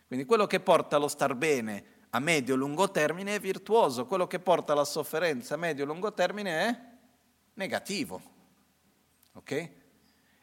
Quindi 0.07 0.27
quello 0.27 0.47
che 0.47 0.61
porta 0.61 0.97
allo 0.97 1.09
star 1.09 1.35
bene 1.35 1.93
a 2.11 2.19
medio-lungo 2.19 2.91
termine 2.91 3.37
è 3.37 3.41
virtuoso, 3.41 4.07
quello 4.07 4.27
che 4.27 4.39
porta 4.39 4.73
alla 4.73 4.85
sofferenza 4.85 5.55
a 5.55 5.57
medio-lungo 5.57 6.13
termine 6.13 6.69
è 6.69 6.94
negativo. 7.55 8.21
Ok? 9.35 9.71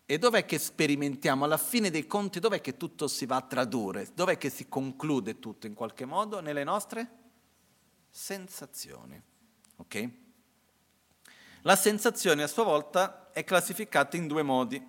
E 0.06 0.18
dov'è 0.18 0.46
che 0.46 0.60
sperimentiamo? 0.60 1.46
Alla 1.46 1.58
fine 1.58 1.90
dei 1.90 2.06
conti 2.06 2.40
dov'è 2.40 2.60
che 2.60 2.76
tutto 2.76 3.08
si 3.08 3.26
va 3.26 3.38
a 3.38 3.42
tradurre? 3.42 4.10
Dov'è 4.14 4.38
che 4.38 4.50
si 4.50 4.68
conclude 4.68 5.40
tutto 5.40 5.68
in 5.68 5.74
qualche 5.74 6.04
modo? 6.06 6.42
Nelle 6.42 6.66
nostre 6.66 7.10
sensazioni. 8.10 9.22
Ok? 9.78 10.10
La 11.62 11.76
sensazione 11.76 12.44
a 12.44 12.48
sua 12.48 12.64
volta 12.64 13.32
è 13.32 13.44
classificata 13.44 14.18
in 14.18 14.28
due 14.28 14.44
modi. 14.44 14.84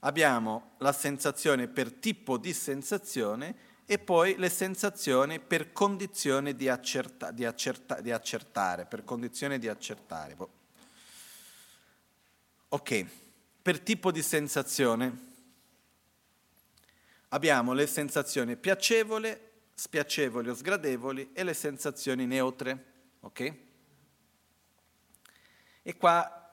Abbiamo 0.00 0.72
la 0.78 0.92
sensazione 0.92 1.68
per 1.68 1.92
tipo 1.92 2.36
di 2.36 2.52
sensazione 2.52 3.56
e 3.86 3.98
poi 3.98 4.36
le 4.36 4.50
sensazioni 4.50 5.40
per 5.40 5.72
condizione 5.72 6.54
di, 6.54 6.68
accerta, 6.68 7.30
di, 7.30 7.44
accerta, 7.46 8.00
di 8.00 8.10
accertare, 8.10 8.84
per 8.84 9.04
condizione 9.04 9.58
di 9.58 9.68
accertare. 9.68 10.36
Ok, 12.74 13.06
per 13.62 13.78
tipo 13.78 14.10
di 14.10 14.20
sensazione 14.20 15.32
abbiamo 17.28 17.72
le 17.72 17.86
sensazioni 17.86 18.56
piacevoli, 18.56 19.32
spiacevoli 19.72 20.48
o 20.48 20.54
sgradevoli 20.54 21.30
e 21.34 21.44
le 21.44 21.54
sensazioni 21.54 22.26
neutre. 22.26 22.84
Ok? 23.20 23.54
E 25.82 25.96
qua 25.96 26.52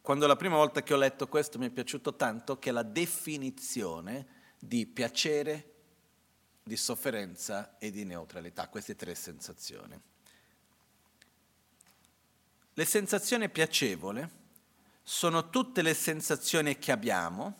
quando 0.00 0.28
la 0.28 0.36
prima 0.36 0.54
volta 0.54 0.84
che 0.84 0.94
ho 0.94 0.96
letto 0.96 1.26
questo 1.26 1.58
mi 1.58 1.66
è 1.66 1.70
piaciuto 1.70 2.14
tanto 2.14 2.60
che 2.60 2.70
la 2.70 2.84
definizione 2.84 4.54
di 4.56 4.86
piacere, 4.86 5.72
di 6.62 6.76
sofferenza 6.76 7.76
e 7.78 7.90
di 7.90 8.04
neutralità, 8.04 8.68
queste 8.68 8.94
tre 8.94 9.16
sensazioni. 9.16 10.00
Le 12.72 12.84
sensazioni 12.84 13.48
piacevoli 13.48 14.38
sono 15.10 15.50
tutte 15.50 15.82
le 15.82 15.92
sensazioni 15.92 16.78
che 16.78 16.92
abbiamo, 16.92 17.56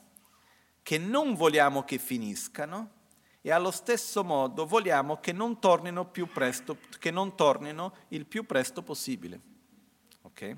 che 0.84 0.98
non 0.98 1.34
vogliamo 1.34 1.82
che 1.82 1.98
finiscano 1.98 2.92
e 3.40 3.50
allo 3.50 3.72
stesso 3.72 4.22
modo 4.22 4.64
vogliamo 4.66 5.18
che 5.18 5.32
non 5.32 5.58
tornino, 5.58 6.06
più 6.06 6.28
presto, 6.28 6.78
che 7.00 7.10
non 7.10 7.34
tornino 7.34 7.92
il 8.10 8.26
più 8.26 8.46
presto 8.46 8.82
possibile. 8.82 9.40
Okay? 10.22 10.56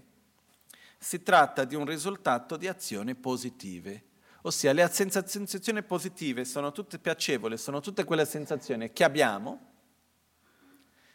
Si 0.99 1.23
tratta 1.23 1.65
di 1.65 1.77
un 1.77 1.87
risultato 1.87 2.59
di 2.59 2.69
azioni 2.69 3.15
positive, 3.15 4.05
ossia 4.43 4.75
le 4.75 4.87
sensazioni 4.93 5.83
positive 5.83 6.45
sono 6.45 6.73
tutte 6.73 6.99
piacevoli, 6.99 7.57
sono 7.57 7.81
tutte 7.81 8.05
quelle 8.05 8.27
sensazioni 8.27 8.93
che 8.93 9.03
abbiamo, 9.03 9.71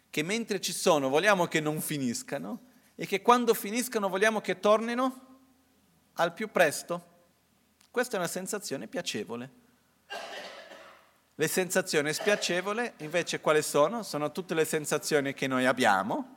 che 0.09 0.23
mentre 0.23 0.59
ci 0.59 0.73
sono 0.73 1.07
vogliamo 1.07 1.45
che 1.45 1.59
non 1.61 1.79
finiscano 1.81 2.61
e 2.95 3.05
che 3.05 3.21
quando 3.21 3.53
finiscano 3.53 4.09
vogliamo 4.09 4.41
che 4.41 4.59
tornino 4.59 5.26
al 6.17 6.33
più 6.33 6.51
presto. 6.51 7.15
Questa 7.91 8.15
è 8.15 8.19
una 8.19 8.27
sensazione 8.27 8.87
piacevole. 8.87 9.51
Le 11.35 11.47
sensazioni 11.47 12.13
spiacevoli 12.13 12.91
invece 12.97 13.39
quali 13.41 13.61
sono? 13.61 14.03
Sono 14.03 14.31
tutte 14.31 14.53
le 14.53 14.65
sensazioni 14.65 15.33
che 15.33 15.47
noi 15.47 15.65
abbiamo, 15.65 16.35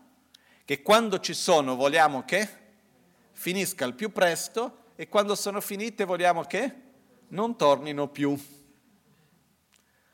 che 0.64 0.82
quando 0.82 1.20
ci 1.20 1.32
sono 1.32 1.74
vogliamo 1.74 2.24
che 2.24 2.48
finisca 3.32 3.86
il 3.86 3.94
più 3.94 4.12
presto 4.12 4.88
e 4.96 5.08
quando 5.08 5.34
sono 5.34 5.60
finite 5.62 6.04
vogliamo 6.04 6.44
che 6.44 6.74
non 7.28 7.56
tornino 7.56 8.08
più. 8.08 8.38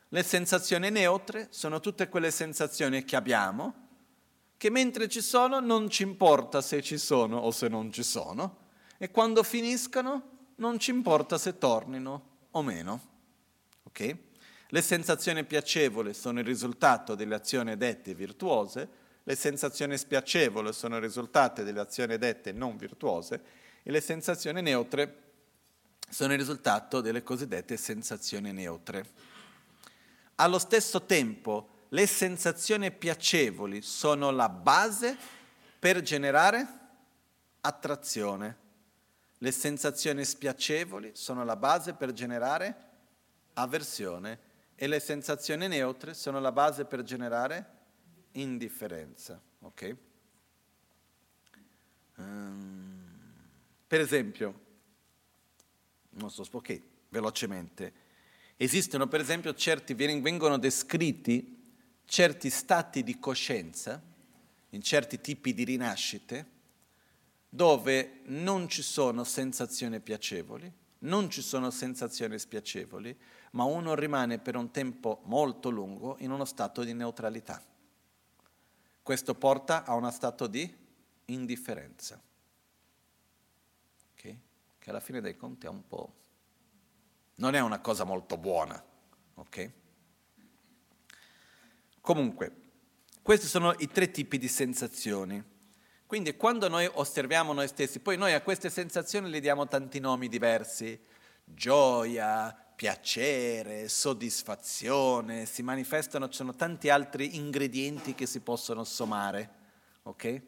Le 0.09 0.23
sensazioni 0.23 0.89
neutre 0.89 1.47
sono 1.49 1.81
tutte 1.81 2.07
quelle 2.07 2.31
sensazioni 2.31 3.03
che 3.03 3.17
abbiamo, 3.17 3.87
che 4.55 4.69
mentre 4.69 5.09
ci 5.09 5.21
sono 5.21 5.59
non 5.59 5.89
ci 5.89 6.03
importa 6.03 6.61
se 6.61 6.81
ci 6.81 6.97
sono 6.97 7.37
o 7.37 7.51
se 7.51 7.67
non 7.67 7.91
ci 7.91 8.03
sono, 8.03 8.66
e 8.97 9.11
quando 9.11 9.43
finiscano 9.43 10.35
non 10.55 10.79
ci 10.79 10.91
importa 10.91 11.37
se 11.37 11.57
tornino 11.57 12.35
o 12.51 12.61
meno. 12.61 13.01
Okay? 13.83 14.25
Le 14.67 14.81
sensazioni 14.81 15.45
piacevoli 15.45 16.13
sono 16.13 16.39
il 16.39 16.45
risultato 16.45 17.15
delle 17.15 17.35
azioni 17.35 17.77
dette 17.77 18.13
virtuose, 18.13 19.05
le 19.23 19.35
sensazioni 19.35 19.97
spiacevoli 19.97 20.71
sono 20.73 20.95
il 20.95 21.01
risultato 21.01 21.63
delle 21.63 21.81
azioni 21.81 22.17
dette 22.17 22.51
non 22.51 22.77
virtuose 22.77 23.41
e 23.83 23.91
le 23.91 24.01
sensazioni 24.01 24.61
neutre 24.61 25.23
sono 26.09 26.31
il 26.31 26.39
risultato 26.39 27.01
delle 27.01 27.23
cosiddette 27.23 27.75
sensazioni 27.75 28.53
neutre. 28.53 29.05
Allo 30.35 30.59
stesso 30.59 31.03
tempo, 31.03 31.85
le 31.89 32.05
sensazioni 32.05 32.91
piacevoli 32.91 33.81
sono 33.81 34.31
la 34.31 34.49
base 34.49 35.17
per 35.79 36.01
generare 36.01 36.67
attrazione. 37.61 38.65
Le 39.39 39.51
sensazioni 39.51 40.25
spiacevoli 40.25 41.11
sono 41.13 41.43
la 41.43 41.55
base 41.55 41.93
per 41.93 42.11
generare 42.11 42.85
avversione 43.53 44.39
e 44.75 44.87
le 44.87 44.99
sensazioni 44.99 45.67
neutre 45.67 46.13
sono 46.13 46.39
la 46.39 46.51
base 46.51 46.85
per 46.85 47.03
generare 47.03 47.75
indifferenza. 48.31 49.41
Okay? 49.59 49.97
Um, 52.15 53.03
per 53.87 54.01
esempio, 54.01 54.65
non 56.09 56.29
so 56.29 56.43
perché, 56.43 56.81
velocemente, 57.09 57.93
esistono 58.57 59.07
per 59.07 59.19
esempio 59.21 59.53
certi, 59.53 59.93
vengono 59.93 60.57
descritti 60.57 61.55
certi 62.05 62.49
stati 62.49 63.03
di 63.03 63.19
coscienza, 63.19 64.01
in 64.69 64.81
certi 64.81 65.19
tipi 65.19 65.53
di 65.53 65.63
rinascite, 65.63 66.55
dove 67.49 68.21
non 68.25 68.67
ci 68.67 68.81
sono 68.81 69.23
sensazioni 69.23 69.99
piacevoli, 69.99 70.71
non 70.99 71.29
ci 71.29 71.41
sono 71.41 71.69
sensazioni 71.69 72.37
spiacevoli, 72.39 73.17
ma 73.51 73.63
uno 73.63 73.93
rimane 73.95 74.39
per 74.39 74.55
un 74.55 74.71
tempo 74.71 75.21
molto 75.25 75.69
lungo 75.69 76.17
in 76.19 76.31
uno 76.31 76.45
stato 76.45 76.83
di 76.83 76.93
neutralità. 76.93 77.63
Questo 79.01 79.35
porta 79.35 79.85
a 79.85 79.93
uno 79.93 80.11
stato 80.11 80.47
di 80.47 80.85
indifferenza, 81.25 82.21
okay? 84.13 84.39
che 84.79 84.89
alla 84.89 84.99
fine 84.99 85.21
dei 85.21 85.35
conti 85.35 85.65
è 85.65 85.69
un 85.69 85.87
po'... 85.87 86.13
non 87.35 87.53
è 87.55 87.59
una 87.59 87.79
cosa 87.79 88.03
molto 88.03 88.37
buona. 88.37 88.83
Okay? 89.35 89.71
Comunque, 92.01 92.55
questi 93.21 93.47
sono 93.47 93.73
i 93.79 93.87
tre 93.87 94.11
tipi 94.11 94.37
di 94.37 94.47
sensazioni. 94.47 95.43
Quindi 96.07 96.37
quando 96.37 96.69
noi 96.69 96.89
osserviamo 96.91 97.51
noi 97.51 97.67
stessi, 97.67 97.99
poi 97.99 98.15
noi 98.15 98.33
a 98.33 98.41
queste 98.41 98.69
sensazioni 98.69 99.29
le 99.29 99.41
diamo 99.41 99.67
tanti 99.67 99.99
nomi 99.99 100.29
diversi, 100.29 100.97
gioia, 101.43 102.55
piacere, 102.75 103.89
soddisfazione, 103.89 105.45
si 105.45 105.63
manifestano, 105.63 106.29
ci 106.29 106.37
sono 106.37 106.55
tanti 106.55 106.89
altri 106.89 107.35
ingredienti 107.35 108.15
che 108.15 108.25
si 108.25 108.39
possono 108.39 108.85
sommare, 108.85 109.49
ok? 110.03 110.41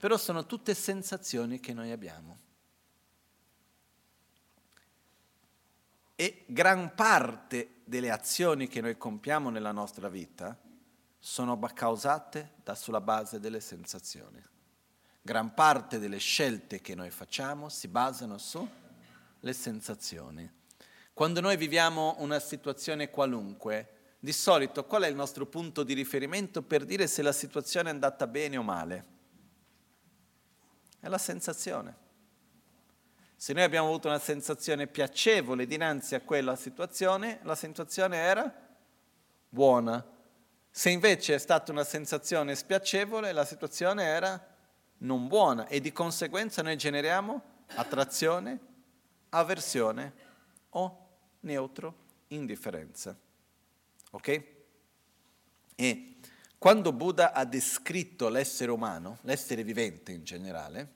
Però 0.00 0.16
sono 0.16 0.46
tutte 0.46 0.74
sensazioni 0.74 1.60
che 1.60 1.72
noi 1.72 1.92
abbiamo. 1.92 2.38
E 6.16 6.42
gran 6.46 6.92
parte 6.96 7.82
delle 7.84 8.10
azioni 8.10 8.66
che 8.66 8.80
noi 8.80 8.96
compiamo 8.96 9.48
nella 9.48 9.72
nostra 9.72 10.08
vita 10.08 10.58
sono 11.20 11.56
causate 11.72 12.54
da 12.64 12.74
sulla 12.74 13.00
base 13.00 13.38
delle 13.38 13.60
sensazioni. 13.60 14.52
Gran 15.26 15.54
parte 15.54 15.98
delle 15.98 16.18
scelte 16.18 16.82
che 16.82 16.94
noi 16.94 17.08
facciamo 17.08 17.70
si 17.70 17.88
basano 17.88 18.36
sulle 18.36 19.54
sensazioni. 19.54 20.46
Quando 21.14 21.40
noi 21.40 21.56
viviamo 21.56 22.16
una 22.18 22.38
situazione 22.38 23.08
qualunque, 23.08 24.16
di 24.18 24.34
solito 24.34 24.84
qual 24.84 25.04
è 25.04 25.06
il 25.06 25.14
nostro 25.14 25.46
punto 25.46 25.82
di 25.82 25.94
riferimento 25.94 26.60
per 26.60 26.84
dire 26.84 27.06
se 27.06 27.22
la 27.22 27.32
situazione 27.32 27.88
è 27.88 27.92
andata 27.92 28.26
bene 28.26 28.58
o 28.58 28.62
male? 28.62 29.04
È 31.00 31.08
la 31.08 31.16
sensazione. 31.16 31.96
Se 33.34 33.54
noi 33.54 33.62
abbiamo 33.62 33.88
avuto 33.88 34.08
una 34.08 34.18
sensazione 34.18 34.88
piacevole 34.88 35.66
dinanzi 35.66 36.14
a 36.14 36.20
quella 36.20 36.54
situazione, 36.54 37.38
la 37.44 37.54
situazione 37.54 38.18
era 38.18 38.54
buona. 39.48 40.06
Se 40.70 40.90
invece 40.90 41.36
è 41.36 41.38
stata 41.38 41.72
una 41.72 41.84
sensazione 41.84 42.54
spiacevole, 42.54 43.32
la 43.32 43.46
situazione 43.46 44.04
era 44.04 44.52
non 45.04 45.28
buona 45.28 45.66
e 45.68 45.80
di 45.80 45.92
conseguenza 45.92 46.62
noi 46.62 46.76
generiamo 46.76 47.42
attrazione, 47.76 48.58
avversione 49.30 50.12
o 50.70 51.08
neutro, 51.40 51.94
indifferenza. 52.28 53.16
Ok? 54.10 54.44
E 55.76 56.16
quando 56.58 56.92
Buddha 56.92 57.32
ha 57.32 57.44
descritto 57.44 58.28
l'essere 58.28 58.70
umano, 58.70 59.18
l'essere 59.22 59.62
vivente 59.62 60.12
in 60.12 60.24
generale, 60.24 60.92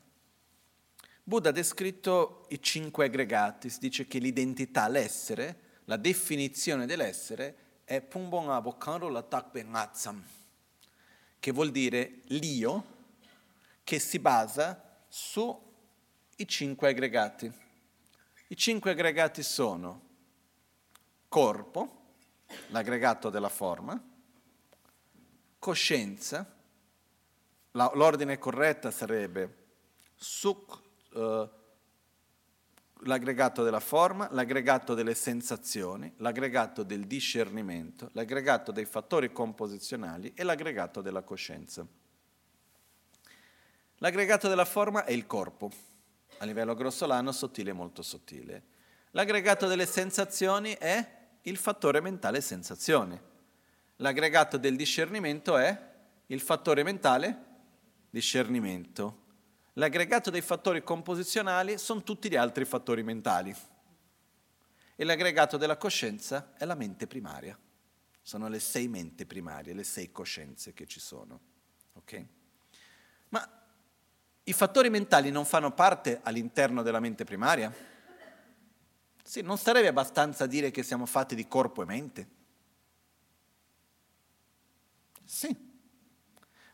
Buddha 1.22 1.50
ha 1.50 1.52
descritto 1.52 2.46
i 2.48 2.62
cinque 2.62 3.06
aggregati, 3.06 3.68
si 3.68 3.78
dice 3.80 4.06
che 4.06 4.18
l'identità, 4.18 4.88
l'essere, 4.88 5.66
la 5.84 5.96
definizione 5.96 6.86
dell'essere 6.86 7.56
è 7.84 8.00
Pumbong 8.00 8.48
Abokanro 8.48 9.08
Latakbe 9.08 9.62
Ngatsam, 9.62 10.22
che 11.38 11.50
vuol 11.52 11.70
dire 11.70 12.22
l'io 12.28 12.96
che 13.88 13.98
si 13.98 14.18
basa 14.18 14.98
sui 15.08 15.56
cinque 16.44 16.90
aggregati. 16.90 17.50
I 18.48 18.54
cinque 18.54 18.90
aggregati 18.90 19.42
sono 19.42 20.02
corpo, 21.26 22.16
l'aggregato 22.66 23.30
della 23.30 23.48
forma, 23.48 23.98
coscienza, 25.58 26.54
la, 27.70 27.90
l'ordine 27.94 28.36
corretta 28.36 28.90
sarebbe 28.90 29.56
suk, 30.16 30.82
eh, 31.14 31.48
l'aggregato 33.04 33.62
della 33.62 33.80
forma, 33.80 34.28
l'aggregato 34.32 34.92
delle 34.92 35.14
sensazioni, 35.14 36.12
l'aggregato 36.18 36.82
del 36.82 37.06
discernimento, 37.06 38.10
l'aggregato 38.12 38.70
dei 38.70 38.84
fattori 38.84 39.32
composizionali 39.32 40.34
e 40.34 40.42
l'aggregato 40.42 41.00
della 41.00 41.22
coscienza. 41.22 41.86
L'aggregato 43.98 44.48
della 44.48 44.64
forma 44.64 45.04
è 45.04 45.10
il 45.10 45.26
corpo, 45.26 45.70
a 46.38 46.44
livello 46.44 46.74
grossolano, 46.74 47.32
sottile 47.32 47.70
e 47.70 47.72
molto 47.72 48.02
sottile. 48.02 48.62
L'aggregato 49.10 49.66
delle 49.66 49.86
sensazioni 49.86 50.72
è 50.74 51.16
il 51.42 51.56
fattore 51.56 52.00
mentale 52.00 52.40
sensazione. 52.40 53.20
L'aggregato 53.96 54.56
del 54.56 54.76
discernimento 54.76 55.56
è 55.56 55.86
il 56.26 56.40
fattore 56.40 56.84
mentale 56.84 57.46
discernimento. 58.10 59.26
L'aggregato 59.74 60.30
dei 60.30 60.42
fattori 60.42 60.84
composizionali 60.84 61.76
sono 61.76 62.04
tutti 62.04 62.30
gli 62.30 62.36
altri 62.36 62.64
fattori 62.64 63.02
mentali. 63.02 63.54
E 64.94 65.04
l'aggregato 65.04 65.56
della 65.56 65.76
coscienza 65.76 66.52
è 66.56 66.64
la 66.64 66.74
mente 66.76 67.08
primaria. 67.08 67.58
Sono 68.22 68.48
le 68.48 68.60
sei 68.60 68.86
mente 68.86 69.26
primarie, 69.26 69.72
le 69.72 69.84
sei 69.84 70.12
coscienze 70.12 70.72
che 70.72 70.86
ci 70.86 71.00
sono. 71.00 71.40
Okay? 71.94 72.37
I 74.48 74.54
fattori 74.54 74.88
mentali 74.88 75.30
non 75.30 75.44
fanno 75.44 75.72
parte 75.72 76.20
all'interno 76.22 76.80
della 76.80 77.00
mente 77.00 77.24
primaria? 77.24 77.70
Sì, 79.22 79.42
non 79.42 79.58
sarebbe 79.58 79.88
abbastanza 79.88 80.46
dire 80.46 80.70
che 80.70 80.82
siamo 80.82 81.04
fatti 81.04 81.34
di 81.34 81.46
corpo 81.46 81.82
e 81.82 81.84
mente? 81.84 82.28
Sì. 85.22 85.54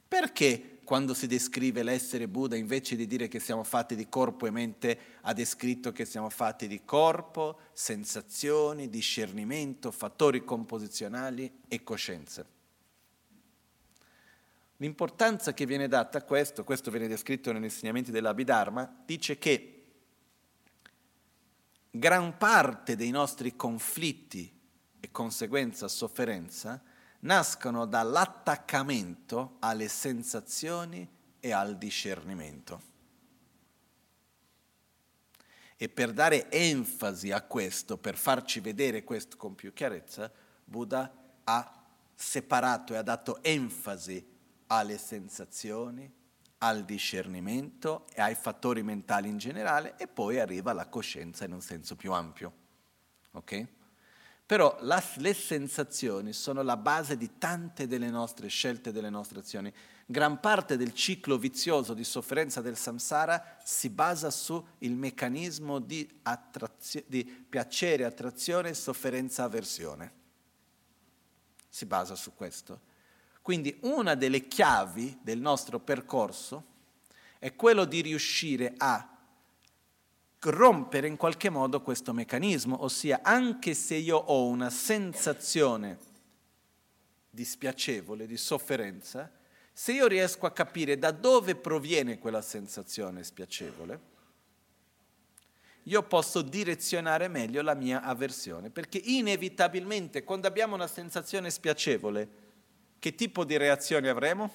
Perché 0.07 0.79
quando 0.85 1.15
si 1.15 1.27
descrive 1.27 1.83
l'essere 1.83 2.29
Buddha, 2.29 2.55
invece 2.55 2.95
di 2.95 3.09
dire 3.09 3.27
che 3.27 3.41
siamo 3.41 3.65
fatti 3.65 3.97
di 3.97 4.09
corpo 4.09 4.47
e 4.47 4.53
mente, 4.53 4.99
ha 5.23 5.33
descritto 5.33 5.91
che 5.91 6.05
siamo 6.05 6.31
fatti 6.31 6.69
di 6.69 6.85
corpo, 6.85 7.59
sensazioni, 7.73 8.89
discernimento, 8.89 9.91
fattori 9.91 10.45
composizionali 10.45 11.63
e 11.67 11.83
coscienze. 11.83 12.54
L'importanza 14.85 15.55
che 15.55 15.65
viene 15.65 15.89
data 15.89 16.19
a 16.19 16.23
questo, 16.25 16.63
questo 16.63 16.91
viene 16.91 17.09
descritto 17.09 17.51
negli 17.51 17.65
insegnamenti 17.65 18.11
dell'Abhidharma, 18.11 19.03
dice 19.07 19.39
che 19.39 19.85
gran 21.91 22.37
parte 22.37 22.95
dei 22.95 23.09
nostri 23.09 23.57
conflitti 23.57 24.61
e 25.01 25.11
conseguenza 25.11 25.89
sofferenza 25.89 26.83
nascono 27.21 27.87
dall'attaccamento 27.87 29.57
alle 29.61 29.89
sensazioni 29.89 31.09
e 31.41 31.51
al 31.51 31.79
discernimento. 31.79 32.83
E 35.77 35.89
per 35.89 36.13
dare 36.13 36.51
enfasi 36.51 37.31
a 37.31 37.41
questo, 37.41 37.97
per 37.97 38.19
farci 38.19 38.61
vedere 38.61 39.03
questo 39.03 39.39
con 39.39 39.55
più 39.55 39.73
chiarezza, 39.73 40.31
Buddha 40.63 41.11
ha 41.45 41.85
separato 42.15 42.93
e 42.93 42.99
ha 42.99 43.03
dato 43.03 43.43
enfasi 43.43 44.33
alle 44.69 44.99
sensazioni, 44.99 46.11
al 46.59 46.85
discernimento 46.85 48.07
e 48.15 48.21
ai 48.23 48.35
fattori 48.35 48.83
mentali 48.83 49.29
in 49.29 49.39
generale 49.39 49.97
e 49.97 50.07
poi 50.07 50.39
arriva 50.39 50.71
alla 50.71 50.89
coscienza 50.89 51.45
in 51.45 51.53
un 51.53 51.61
senso 51.61 51.95
più 51.97 52.13
ampio. 52.13 52.53
Okay? 53.33 53.69
Però 54.47 54.77
la, 54.81 55.03
le 55.17 55.35
sensazioni 55.35 56.33
sono 56.33 56.63
la 56.63 56.77
base 56.77 57.17
di 57.17 57.39
tante 57.39 57.87
delle 57.87 58.11
nostre 58.11 58.49
scelte, 58.49 58.93
delle 58.93 59.09
nostre 59.09 59.39
azioni. 59.39 59.73
Gran 60.07 60.39
parte 60.39 60.77
del 60.77 60.93
ciclo 60.93 61.39
vizioso 61.39 61.95
di 61.95 62.05
sofferenza 62.05 62.61
del 62.61 62.77
samsara 62.77 63.57
si 63.65 63.89
basa 63.89 64.31
sul 64.31 64.65
meccanismo 64.81 65.79
di, 65.79 66.21
attrazio- 66.23 67.05
di 67.07 67.25
piacere, 67.25 68.05
attrazione, 68.05 68.75
sofferenza, 68.75 69.45
avversione. 69.45 70.13
Si 71.71 71.87
basa 71.87 72.15
su 72.15 72.35
questo. 72.35 72.93
Quindi 73.45 73.77
una 73.83 74.15
delle 74.15 74.49
chiavi 74.49 75.19
del 75.21 75.39
nostro 75.39 75.79
percorso 75.79 76.65
è 77.39 77.55
quello 77.55 77.85
di 77.85 78.01
riuscire 78.01 78.73
a 78.79 79.19
rompere 80.39 81.09
in 81.09 81.19
qualche 81.19 81.51
modo 81.51 81.83
questo 81.83 82.15
meccanismo, 82.15 82.83
ossia 82.83 83.21
anche 83.23 83.75
se 83.75 83.97
io 83.97 84.17
ho 84.17 84.47
una 84.47 84.71
sensazione 84.71 85.99
dispiacevole, 87.29 88.27
di 88.27 88.39
sofferenza, 88.39 89.31
se 89.75 89.93
io 89.93 90.07
riesco 90.07 90.47
a 90.47 90.53
capire 90.53 90.99
da 90.99 91.11
dove 91.11 91.55
proviene 91.55 92.19
quella 92.19 92.41
sensazione 92.41 93.23
spiacevole, 93.25 94.01
io 95.83 96.03
posso 96.05 96.41
direzionare 96.41 97.29
meglio 97.29 97.61
la 97.61 97.75
mia 97.75 98.01
avversione, 98.01 98.71
perché 98.71 98.97
inevitabilmente 98.97 100.25
quando 100.25 100.47
abbiamo 100.47 100.75
una 100.75 100.87
sensazione 100.87 101.51
spiacevole, 101.51 102.44
che 103.05 103.15
tipo 103.15 103.45
di 103.45 103.59
reazione 103.59 104.09
avremo? 104.09 104.51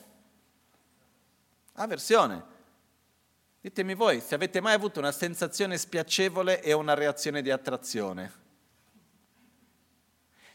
Avversione. 1.73 2.43
Ditemi 3.61 3.93
voi 3.93 4.21
se 4.21 4.33
avete 4.33 4.59
mai 4.59 4.73
avuto 4.73 4.97
una 4.97 5.11
sensazione 5.11 5.77
spiacevole 5.77 6.63
e 6.63 6.73
una 6.73 6.95
reazione 6.95 7.43
di 7.43 7.51
attrazione. 7.51 8.33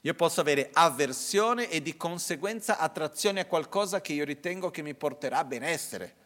Io 0.00 0.14
posso 0.14 0.40
avere 0.40 0.70
avversione 0.72 1.70
e 1.70 1.82
di 1.82 1.96
conseguenza 1.96 2.78
attrazione 2.78 3.38
a 3.38 3.46
qualcosa 3.46 4.00
che 4.00 4.12
io 4.12 4.24
ritengo 4.24 4.72
che 4.72 4.82
mi 4.82 4.96
porterà 4.96 5.38
a 5.38 5.44
benessere. 5.44 6.16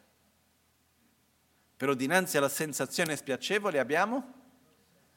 Però 1.77 1.93
dinanzi 1.93 2.39
alla 2.39 2.49
sensazione 2.49 3.15
spiacevole 3.15 3.79
abbiamo 3.79 4.33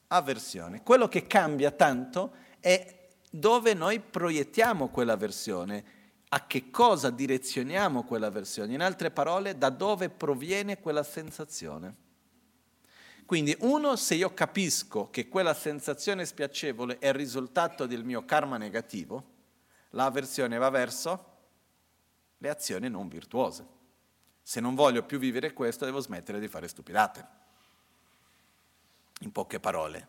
avversione. 0.08 0.84
Quello 0.84 1.08
che 1.08 1.28
cambia 1.28 1.72
tanto 1.72 2.34
è 2.60 3.08
dove 3.30 3.74
noi 3.74 4.02
proiettiamo 4.02 4.90
quell'avversione 4.90 6.00
a 6.34 6.48
che 6.48 6.70
cosa 6.70 7.10
direzioniamo 7.10 8.04
quella 8.04 8.30
versione, 8.30 8.74
in 8.74 8.82
altre 8.82 9.12
parole, 9.12 9.58
da 9.58 9.70
dove 9.70 10.10
proviene 10.10 10.80
quella 10.80 11.04
sensazione. 11.04 11.96
Quindi 13.26 13.56
uno, 13.60 13.98
se 13.98 14.16
io 14.16 14.34
capisco 14.34 15.10
che 15.10 15.28
quella 15.28 15.54
sensazione 15.54 16.26
spiacevole 16.26 17.00
è 17.00 17.08
il 17.08 17.14
risultato 17.14 17.86
del 17.86 18.06
mio 18.06 18.24
karma 18.24 18.56
negativo, 18.56 19.24
l'avversione 19.90 20.58
va 20.58 20.70
verso 20.70 21.26
le 22.38 22.50
azioni 22.50 22.90
non 22.90 23.10
virtuose. 23.10 23.66
Se 24.42 24.62
non 24.62 24.74
voglio 24.74 25.04
più 25.04 25.20
vivere 25.20 25.52
questo, 25.52 25.84
devo 25.84 26.00
smettere 26.00 26.40
di 26.40 26.48
fare 26.48 26.70
stupidate. 26.70 27.28
In 29.20 29.34
poche 29.34 29.60
parole. 29.60 30.08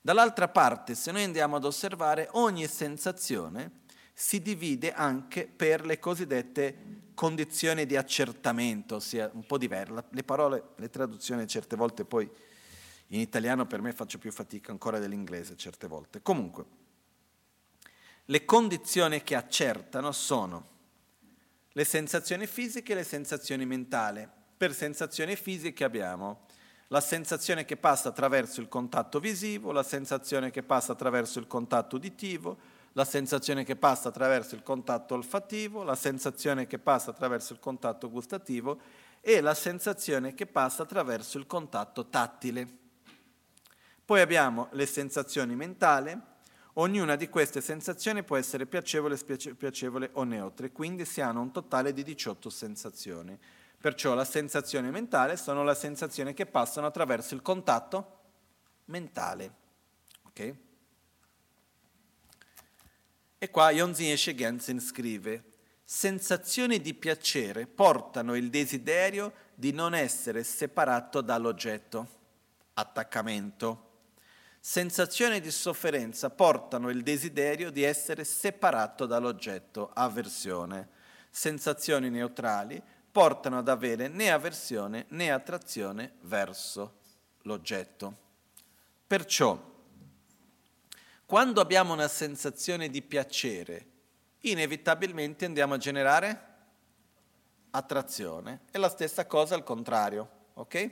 Dall'altra 0.00 0.48
parte, 0.48 0.96
se 0.96 1.12
noi 1.12 1.22
andiamo 1.22 1.56
ad 1.56 1.64
osservare, 1.64 2.28
ogni 2.32 2.66
sensazione 2.66 3.86
si 4.20 4.42
divide 4.42 4.92
anche 4.92 5.46
per 5.46 5.86
le 5.86 6.00
cosiddette 6.00 7.12
condizioni 7.14 7.86
di 7.86 7.96
accertamento, 7.96 8.96
ossia 8.96 9.30
un 9.32 9.46
po' 9.46 9.58
diverse. 9.58 10.06
Le 10.10 10.24
parole, 10.24 10.70
le 10.74 10.90
traduzioni 10.90 11.46
certe 11.46 11.76
volte 11.76 12.04
poi 12.04 12.28
in 13.08 13.20
italiano 13.20 13.68
per 13.68 13.80
me 13.80 13.92
faccio 13.92 14.18
più 14.18 14.32
fatica 14.32 14.72
ancora 14.72 14.98
dell'inglese 14.98 15.56
certe 15.56 15.86
volte. 15.86 16.20
Comunque, 16.20 16.64
le 18.24 18.44
condizioni 18.44 19.22
che 19.22 19.36
accertano 19.36 20.10
sono 20.10 20.68
le 21.70 21.84
sensazioni 21.84 22.48
fisiche 22.48 22.94
e 22.94 22.96
le 22.96 23.04
sensazioni 23.04 23.66
mentali. 23.66 24.28
Per 24.56 24.74
sensazioni 24.74 25.36
fisiche 25.36 25.84
abbiamo 25.84 26.40
la 26.88 27.00
sensazione 27.00 27.64
che 27.64 27.76
passa 27.76 28.08
attraverso 28.08 28.60
il 28.60 28.66
contatto 28.66 29.20
visivo, 29.20 29.70
la 29.70 29.84
sensazione 29.84 30.50
che 30.50 30.64
passa 30.64 30.90
attraverso 30.90 31.38
il 31.38 31.46
contatto 31.46 31.94
uditivo, 31.94 32.77
la 32.98 33.04
sensazione 33.04 33.62
che 33.62 33.76
passa 33.76 34.08
attraverso 34.08 34.56
il 34.56 34.64
contatto 34.64 35.14
olfattivo, 35.14 35.84
la 35.84 35.94
sensazione 35.94 36.66
che 36.66 36.80
passa 36.80 37.10
attraverso 37.10 37.52
il 37.52 37.60
contatto 37.60 38.10
gustativo 38.10 38.80
e 39.20 39.40
la 39.40 39.54
sensazione 39.54 40.34
che 40.34 40.46
passa 40.46 40.82
attraverso 40.82 41.38
il 41.38 41.46
contatto 41.46 42.08
tattile. 42.08 42.66
Poi 44.04 44.20
abbiamo 44.20 44.66
le 44.72 44.84
sensazioni 44.84 45.54
mentali, 45.54 46.20
ognuna 46.72 47.14
di 47.14 47.28
queste 47.28 47.60
sensazioni 47.60 48.24
può 48.24 48.36
essere 48.36 48.66
piacevole, 48.66 49.16
spiacevole 49.16 50.10
o 50.14 50.24
neutre, 50.24 50.72
quindi 50.72 51.04
si 51.04 51.20
hanno 51.20 51.40
un 51.40 51.52
totale 51.52 51.92
di 51.92 52.02
18 52.02 52.50
sensazioni. 52.50 53.38
Perciò 53.80 54.14
la 54.14 54.24
sensazione 54.24 54.90
mentale 54.90 55.36
sono 55.36 55.62
le 55.62 55.76
sensazioni 55.76 56.34
che 56.34 56.46
passano 56.46 56.88
attraverso 56.88 57.36
il 57.36 57.42
contatto 57.42 58.18
mentale. 58.86 59.52
Okay? 60.30 60.66
E 63.40 63.50
qua 63.50 63.70
Yonzin 63.70 64.10
Eshe 64.10 64.34
Gensen 64.34 64.80
scrive, 64.80 65.44
sensazioni 65.84 66.80
di 66.80 66.92
piacere 66.92 67.68
portano 67.68 68.34
il 68.34 68.50
desiderio 68.50 69.32
di 69.54 69.70
non 69.70 69.94
essere 69.94 70.42
separato 70.42 71.20
dall'oggetto, 71.20 72.08
attaccamento. 72.74 73.84
Sensazioni 74.58 75.40
di 75.40 75.52
sofferenza 75.52 76.30
portano 76.30 76.90
il 76.90 77.04
desiderio 77.04 77.70
di 77.70 77.84
essere 77.84 78.24
separato 78.24 79.06
dall'oggetto, 79.06 79.90
avversione. 79.94 80.88
Sensazioni 81.30 82.10
neutrali 82.10 82.82
portano 83.12 83.58
ad 83.58 83.68
avere 83.68 84.08
né 84.08 84.32
avversione 84.32 85.06
né 85.10 85.30
attrazione 85.30 86.14
verso 86.22 86.98
l'oggetto. 87.42 88.16
Perciò 89.06 89.76
quando 91.28 91.60
abbiamo 91.60 91.92
una 91.92 92.08
sensazione 92.08 92.88
di 92.88 93.02
piacere, 93.02 93.86
inevitabilmente 94.40 95.44
andiamo 95.44 95.74
a 95.74 95.76
generare 95.76 96.44
attrazione. 97.68 98.60
E 98.70 98.78
la 98.78 98.88
stessa 98.88 99.26
cosa 99.26 99.54
al 99.54 99.62
contrario, 99.62 100.46
ok? 100.54 100.90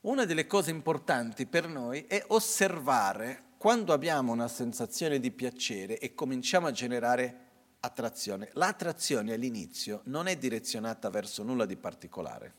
Una 0.00 0.24
delle 0.24 0.46
cose 0.46 0.70
importanti 0.70 1.44
per 1.44 1.68
noi 1.68 2.06
è 2.06 2.24
osservare 2.28 3.56
quando 3.58 3.92
abbiamo 3.92 4.32
una 4.32 4.48
sensazione 4.48 5.20
di 5.20 5.32
piacere 5.32 5.98
e 5.98 6.14
cominciamo 6.14 6.66
a 6.66 6.72
generare 6.72 7.48
attrazione. 7.80 8.48
L'attrazione 8.54 9.34
all'inizio 9.34 10.00
non 10.04 10.28
è 10.28 10.38
direzionata 10.38 11.10
verso 11.10 11.42
nulla 11.42 11.66
di 11.66 11.76
particolare. 11.76 12.54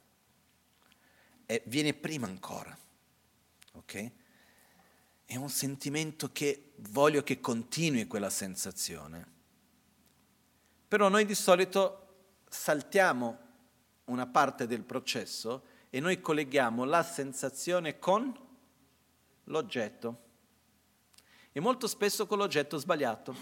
è, 1.47 1.59
viene 1.65 1.95
prima 1.95 2.27
ancora. 2.27 2.77
Ok? 3.73 4.11
È 5.29 5.35
un 5.35 5.49
sentimento 5.51 6.31
che 6.31 6.71
voglio 6.89 7.21
che 7.21 7.39
continui 7.39 8.07
quella 8.07 8.31
sensazione. 8.31 9.27
Però 10.87 11.07
noi 11.07 11.23
di 11.23 11.35
solito 11.35 12.31
saltiamo 12.49 13.37
una 14.05 14.25
parte 14.25 14.65
del 14.65 14.81
processo 14.81 15.65
e 15.91 15.99
noi 15.99 16.19
colleghiamo 16.19 16.83
la 16.83 17.03
sensazione 17.03 17.99
con 17.99 18.35
l'oggetto. 19.43 20.21
E 21.51 21.59
molto 21.59 21.85
spesso 21.85 22.25
con 22.25 22.39
l'oggetto 22.39 22.79
sbagliato. 22.79 23.35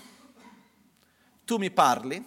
Tu 1.46 1.56
mi 1.56 1.72
parli, 1.72 2.22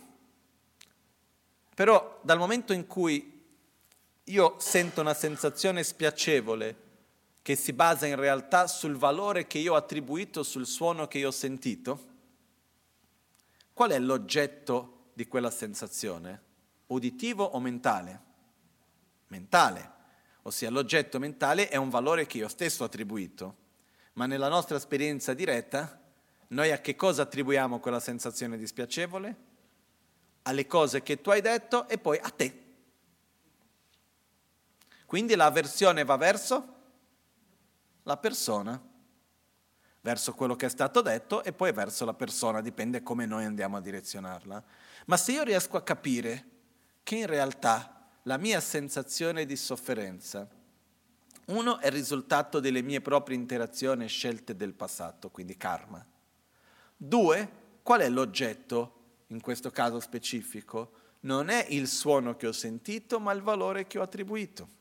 però 1.74 2.18
dal 2.22 2.38
momento 2.38 2.72
in 2.72 2.86
cui 2.86 3.44
io 4.24 4.56
sento 4.58 5.02
una 5.02 5.12
sensazione 5.12 5.82
spiacevole 5.82 6.88
che 7.42 7.56
si 7.56 7.72
basa 7.72 8.06
in 8.06 8.16
realtà 8.16 8.66
sul 8.66 8.96
valore 8.96 9.46
che 9.46 9.58
io 9.58 9.72
ho 9.72 9.76
attribuito 9.76 10.42
sul 10.42 10.66
suono 10.66 11.08
che 11.08 11.18
io 11.18 11.28
ho 11.28 11.32
sentito, 11.32 12.08
qual 13.72 13.90
è 13.90 13.98
l'oggetto 13.98 15.10
di 15.14 15.26
quella 15.26 15.50
sensazione? 15.50 16.42
Uditivo 16.88 17.44
o 17.44 17.60
mentale? 17.60 18.28
Mentale, 19.28 19.90
ossia 20.42 20.70
l'oggetto 20.70 21.18
mentale 21.18 21.68
è 21.68 21.76
un 21.76 21.88
valore 21.88 22.26
che 22.26 22.38
io 22.38 22.48
stesso 22.48 22.82
ho 22.82 22.86
attribuito, 22.86 23.56
ma 24.14 24.26
nella 24.26 24.48
nostra 24.48 24.76
esperienza 24.76 25.32
diretta 25.32 25.98
noi 26.48 26.72
a 26.72 26.80
che 26.80 26.96
cosa 26.96 27.22
attribuiamo 27.22 27.78
quella 27.78 28.00
sensazione 28.00 28.58
dispiacevole? 28.58 29.48
Alle 30.42 30.66
cose 30.66 31.02
che 31.02 31.20
tu 31.20 31.30
hai 31.30 31.40
detto 31.40 31.88
e 31.88 31.96
poi 31.96 32.18
a 32.20 32.28
te. 32.28 32.64
Quindi 35.06 35.36
l'avversione 35.36 36.04
va 36.04 36.16
verso 36.16 36.79
la 38.10 38.16
persona, 38.16 38.82
verso 40.00 40.34
quello 40.34 40.56
che 40.56 40.66
è 40.66 40.68
stato 40.68 41.00
detto 41.00 41.44
e 41.44 41.52
poi 41.52 41.70
verso 41.70 42.04
la 42.04 42.14
persona, 42.14 42.60
dipende 42.60 43.04
come 43.04 43.24
noi 43.24 43.44
andiamo 43.44 43.76
a 43.76 43.80
direzionarla. 43.80 44.64
Ma 45.06 45.16
se 45.16 45.32
io 45.32 45.44
riesco 45.44 45.76
a 45.76 45.82
capire 45.82 46.44
che 47.04 47.16
in 47.16 47.26
realtà 47.26 48.08
la 48.24 48.36
mia 48.36 48.60
sensazione 48.60 49.46
di 49.46 49.54
sofferenza, 49.54 50.48
uno 51.46 51.78
è 51.78 51.86
il 51.86 51.92
risultato 51.92 52.58
delle 52.58 52.82
mie 52.82 53.00
proprie 53.00 53.36
interazioni 53.36 54.04
e 54.04 54.08
scelte 54.08 54.56
del 54.56 54.72
passato, 54.72 55.30
quindi 55.30 55.56
karma. 55.56 56.04
Due, 56.96 57.50
qual 57.82 58.00
è 58.00 58.08
l'oggetto 58.08 59.22
in 59.28 59.40
questo 59.40 59.70
caso 59.70 60.00
specifico? 60.00 60.92
Non 61.20 61.48
è 61.48 61.64
il 61.70 61.86
suono 61.86 62.34
che 62.34 62.48
ho 62.48 62.52
sentito, 62.52 63.20
ma 63.20 63.32
il 63.32 63.42
valore 63.42 63.86
che 63.86 63.98
ho 63.98 64.02
attribuito. 64.02 64.78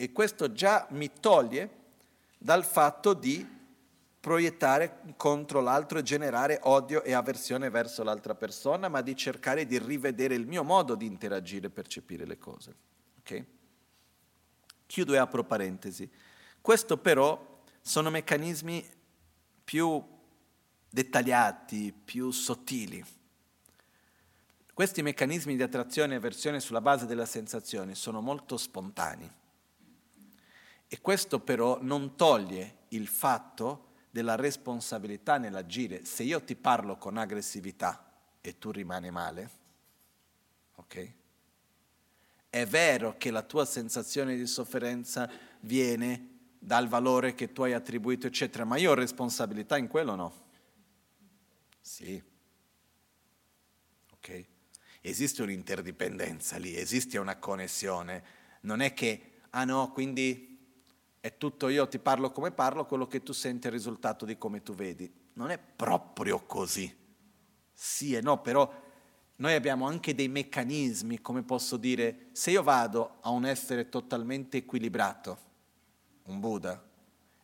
E 0.00 0.12
questo 0.12 0.52
già 0.52 0.86
mi 0.90 1.10
toglie 1.18 1.68
dal 2.38 2.64
fatto 2.64 3.14
di 3.14 3.44
proiettare 4.20 5.00
contro 5.16 5.60
l'altro 5.60 5.98
e 5.98 6.04
generare 6.04 6.60
odio 6.62 7.02
e 7.02 7.14
avversione 7.14 7.68
verso 7.68 8.04
l'altra 8.04 8.36
persona, 8.36 8.86
ma 8.86 9.00
di 9.00 9.16
cercare 9.16 9.66
di 9.66 9.76
rivedere 9.76 10.36
il 10.36 10.46
mio 10.46 10.62
modo 10.62 10.94
di 10.94 11.04
interagire 11.04 11.66
e 11.66 11.70
percepire 11.70 12.26
le 12.26 12.38
cose. 12.38 12.76
Okay? 13.18 13.44
Chiudo 14.86 15.14
e 15.14 15.16
apro 15.16 15.42
parentesi. 15.42 16.08
Questo 16.60 16.96
però 16.98 17.60
sono 17.80 18.08
meccanismi 18.10 18.88
più 19.64 20.00
dettagliati, 20.88 21.92
più 21.92 22.30
sottili. 22.30 23.04
Questi 24.72 25.02
meccanismi 25.02 25.56
di 25.56 25.62
attrazione 25.64 26.14
e 26.14 26.18
avversione 26.18 26.60
sulla 26.60 26.80
base 26.80 27.04
della 27.04 27.26
sensazione 27.26 27.96
sono 27.96 28.20
molto 28.20 28.56
spontanei. 28.56 29.46
E 30.88 31.00
questo 31.00 31.40
però 31.40 31.78
non 31.82 32.16
toglie 32.16 32.86
il 32.88 33.06
fatto 33.06 33.88
della 34.10 34.36
responsabilità 34.36 35.36
nell'agire. 35.36 36.04
Se 36.04 36.22
io 36.22 36.42
ti 36.42 36.56
parlo 36.56 36.96
con 36.96 37.18
aggressività 37.18 38.10
e 38.40 38.58
tu 38.58 38.70
rimani 38.70 39.10
male, 39.10 39.50
ok? 40.76 41.12
È 42.48 42.64
vero 42.64 43.16
che 43.18 43.30
la 43.30 43.42
tua 43.42 43.66
sensazione 43.66 44.34
di 44.34 44.46
sofferenza 44.46 45.30
viene 45.60 46.36
dal 46.58 46.88
valore 46.88 47.34
che 47.34 47.52
tu 47.52 47.62
hai 47.62 47.74
attribuito, 47.74 48.26
eccetera, 48.26 48.64
ma 48.64 48.76
io 48.76 48.92
ho 48.92 48.94
responsabilità 48.94 49.76
in 49.76 49.86
quello 49.86 50.12
o 50.12 50.16
no? 50.16 50.46
Sì. 51.80 52.22
Ok? 54.14 54.44
Esiste 55.02 55.42
un'interdipendenza 55.42 56.56
lì, 56.56 56.74
esiste 56.74 57.18
una 57.18 57.36
connessione. 57.36 58.24
Non 58.62 58.80
è 58.80 58.94
che, 58.94 59.40
ah 59.50 59.64
no, 59.64 59.92
quindi 59.92 60.57
è 61.20 61.36
tutto 61.36 61.68
io 61.68 61.88
ti 61.88 61.98
parlo 61.98 62.30
come 62.30 62.50
parlo, 62.50 62.86
quello 62.86 63.06
che 63.06 63.22
tu 63.22 63.32
senti 63.32 63.66
è 63.66 63.70
il 63.70 63.76
risultato 63.76 64.24
di 64.24 64.38
come 64.38 64.62
tu 64.62 64.74
vedi. 64.74 65.12
Non 65.34 65.50
è 65.50 65.58
proprio 65.58 66.44
così. 66.44 66.94
Sì 67.72 68.14
e 68.14 68.20
no, 68.20 68.40
però 68.40 68.72
noi 69.36 69.54
abbiamo 69.54 69.86
anche 69.86 70.14
dei 70.14 70.28
meccanismi, 70.28 71.20
come 71.20 71.42
posso 71.42 71.76
dire, 71.76 72.28
se 72.32 72.50
io 72.50 72.62
vado 72.62 73.18
a 73.20 73.30
un 73.30 73.46
essere 73.46 73.88
totalmente 73.88 74.58
equilibrato, 74.58 75.38
un 76.24 76.40
Buddha, 76.40 76.82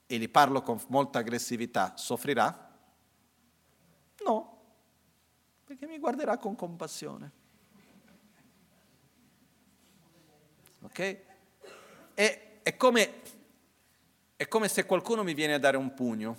e 0.07 0.19
gli 0.19 0.29
parlo 0.29 0.61
con 0.63 0.81
molta 0.89 1.21
aggressività, 1.21 1.97
soffrirà? 1.97 2.73
No, 4.25 4.63
perché 5.65 5.87
mi 5.87 5.99
guarderà 5.99 6.37
con 6.37 6.57
compassione. 6.57 7.33
Ok? 10.83 11.19
E, 12.15 12.61
è 12.63 12.77
come 12.77 13.23
è 14.45 14.49
come 14.49 14.69
se 14.69 14.85
qualcuno 14.85 15.25
mi 15.25 15.33
viene 15.33 15.55
a 15.55 15.59
dare 15.59 15.79
un 15.79 15.95
pugno, 15.95 16.39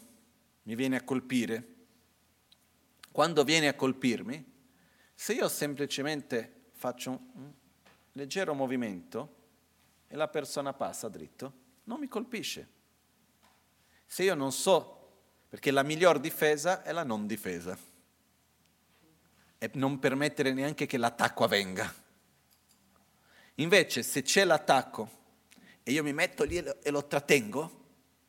mi 0.64 0.76
viene 0.76 0.98
a 0.98 1.04
colpire. 1.04 1.74
Quando 3.12 3.44
viene 3.44 3.68
a 3.68 3.74
colpirmi, 3.74 4.54
se 5.16 5.34
io 5.34 5.48
semplicemente 5.48 6.68
faccio 6.74 7.10
un 7.10 7.52
leggero 8.12 8.54
movimento 8.54 9.36
e 10.08 10.16
la 10.16 10.28
persona 10.28 10.72
passa 10.74 11.10
dritto, 11.10 11.54
non 11.86 12.00
mi 12.00 12.08
colpisce. 12.08 12.68
Se 14.06 14.22
io 14.22 14.36
non 14.36 14.52
so, 14.52 15.10
perché 15.50 15.72
la 15.72 15.82
miglior 15.82 16.20
difesa 16.20 16.84
è 16.84 16.92
la 16.92 17.04
non 17.04 17.26
difesa, 17.26 17.76
e 19.58 19.72
non 19.74 19.98
permettere 19.98 20.54
neanche 20.54 20.86
che 20.86 20.98
l'attacco 20.98 21.44
avvenga. 21.44 21.92
Invece 23.56 24.04
se 24.04 24.22
c'è 24.22 24.44
l'attacco 24.44 25.24
e 25.82 25.92
io 25.92 26.04
mi 26.04 26.14
metto 26.14 26.44
lì 26.44 26.58
e 26.58 26.90
lo 26.92 27.08
trattengo, 27.08 27.82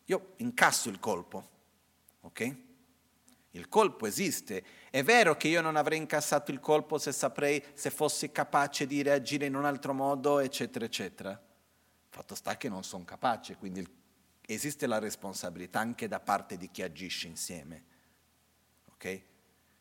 io 0.06 0.34
incasso 0.36 0.88
il 0.88 0.98
colpo, 1.00 1.48
ok? 2.20 2.56
Il 3.50 3.68
colpo 3.68 4.06
esiste. 4.06 4.64
È 4.90 5.02
vero 5.02 5.36
che 5.36 5.48
io 5.48 5.60
non 5.60 5.76
avrei 5.76 5.98
incassato 5.98 6.50
il 6.50 6.60
colpo 6.60 6.98
se 6.98 7.10
saprei, 7.12 7.62
se 7.74 7.90
fossi 7.90 8.30
capace 8.30 8.86
di 8.86 9.02
reagire 9.02 9.46
in 9.46 9.56
un 9.56 9.64
altro 9.64 9.92
modo, 9.94 10.38
eccetera, 10.38 10.84
eccetera. 10.84 11.40
Fatto 12.08 12.34
sta 12.34 12.56
che 12.56 12.68
non 12.68 12.84
sono 12.84 13.04
capace, 13.04 13.56
quindi 13.56 13.86
esiste 14.42 14.86
la 14.86 14.98
responsabilità 14.98 15.80
anche 15.80 16.06
da 16.06 16.20
parte 16.20 16.56
di 16.56 16.70
chi 16.70 16.82
agisce 16.82 17.26
insieme. 17.26 17.84
Ok? 18.92 19.22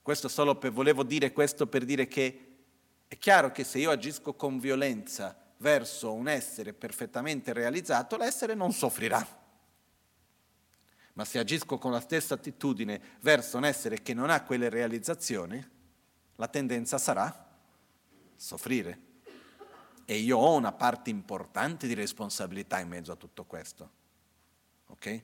Questo 0.01 0.27
solo 0.27 0.55
per, 0.55 0.71
volevo 0.71 1.03
dire 1.03 1.31
questo 1.31 1.67
per 1.67 1.85
dire 1.85 2.07
che 2.07 2.57
è 3.07 3.17
chiaro 3.17 3.51
che 3.51 3.63
se 3.63 3.77
io 3.77 3.91
agisco 3.91 4.33
con 4.33 4.57
violenza 4.57 5.37
verso 5.57 6.13
un 6.13 6.27
essere 6.27 6.73
perfettamente 6.73 7.53
realizzato, 7.53 8.17
l'essere 8.17 8.55
non 8.55 8.71
soffrirà 8.71 9.43
ma 11.15 11.23
se 11.23 11.39
agisco 11.39 11.77
con 11.77 11.91
la 11.91 12.01
stessa 12.01 12.33
attitudine 12.33 13.01
verso 13.21 13.57
un 13.57 13.63
essere 13.63 14.01
che 14.01 14.13
non 14.13 14.29
ha 14.29 14.43
quelle 14.43 14.69
realizzazioni, 14.69 15.65
la 16.35 16.47
tendenza 16.47 16.97
sarà 16.97 17.57
soffrire. 18.35 18.99
E 20.03 20.17
io 20.17 20.37
ho 20.37 20.53
una 20.53 20.73
parte 20.73 21.09
importante 21.09 21.87
di 21.87 21.93
responsabilità 21.93 22.79
in 22.79 22.89
mezzo 22.89 23.13
a 23.13 23.15
tutto 23.15 23.45
questo. 23.45 23.89
Ok? 24.87 25.21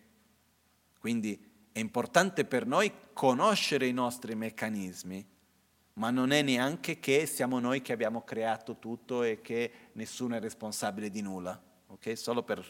Quindi 0.99 1.49
è 1.73 1.79
importante 1.79 2.45
per 2.45 2.65
noi 2.65 2.91
conoscere 3.11 3.85
i 3.85 3.93
nostri 3.93 4.33
meccanismi, 4.33 5.27
ma 5.93 6.09
non 6.09 6.31
è 6.31 6.41
neanche 6.41 6.99
che 6.99 7.25
siamo 7.25 7.59
noi 7.59 7.81
che 7.81 7.91
abbiamo 7.91 8.23
creato 8.23 8.77
tutto 8.79 9.23
e 9.23 9.41
che 9.41 9.89
nessuno 9.93 10.35
è 10.35 10.39
responsabile 10.39 11.09
di 11.09 11.21
nulla. 11.21 11.61
Ok? 11.87 12.17
Solo 12.17 12.43
per 12.43 12.65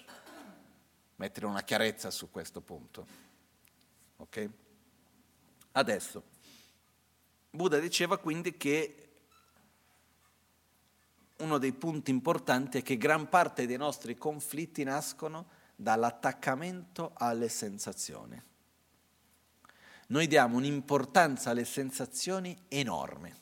mettere 1.21 1.45
una 1.45 1.61
chiarezza 1.61 2.09
su 2.09 2.31
questo 2.31 2.61
punto. 2.61 3.05
Ok? 4.17 4.49
Adesso, 5.73 6.23
Buddha 7.51 7.77
diceva 7.77 8.17
quindi 8.17 8.57
che 8.57 9.09
uno 11.37 11.59
dei 11.59 11.73
punti 11.73 12.09
importanti 12.09 12.79
è 12.79 12.81
che 12.81 12.97
gran 12.97 13.29
parte 13.29 13.67
dei 13.67 13.77
nostri 13.77 14.17
conflitti 14.17 14.83
nascono 14.83 15.47
dall'attaccamento 15.75 17.11
alle 17.13 17.49
sensazioni. 17.49 18.41
Noi 20.07 20.25
diamo 20.25 20.57
un'importanza 20.57 21.51
alle 21.51 21.65
sensazioni 21.65 22.65
enorme, 22.67 23.39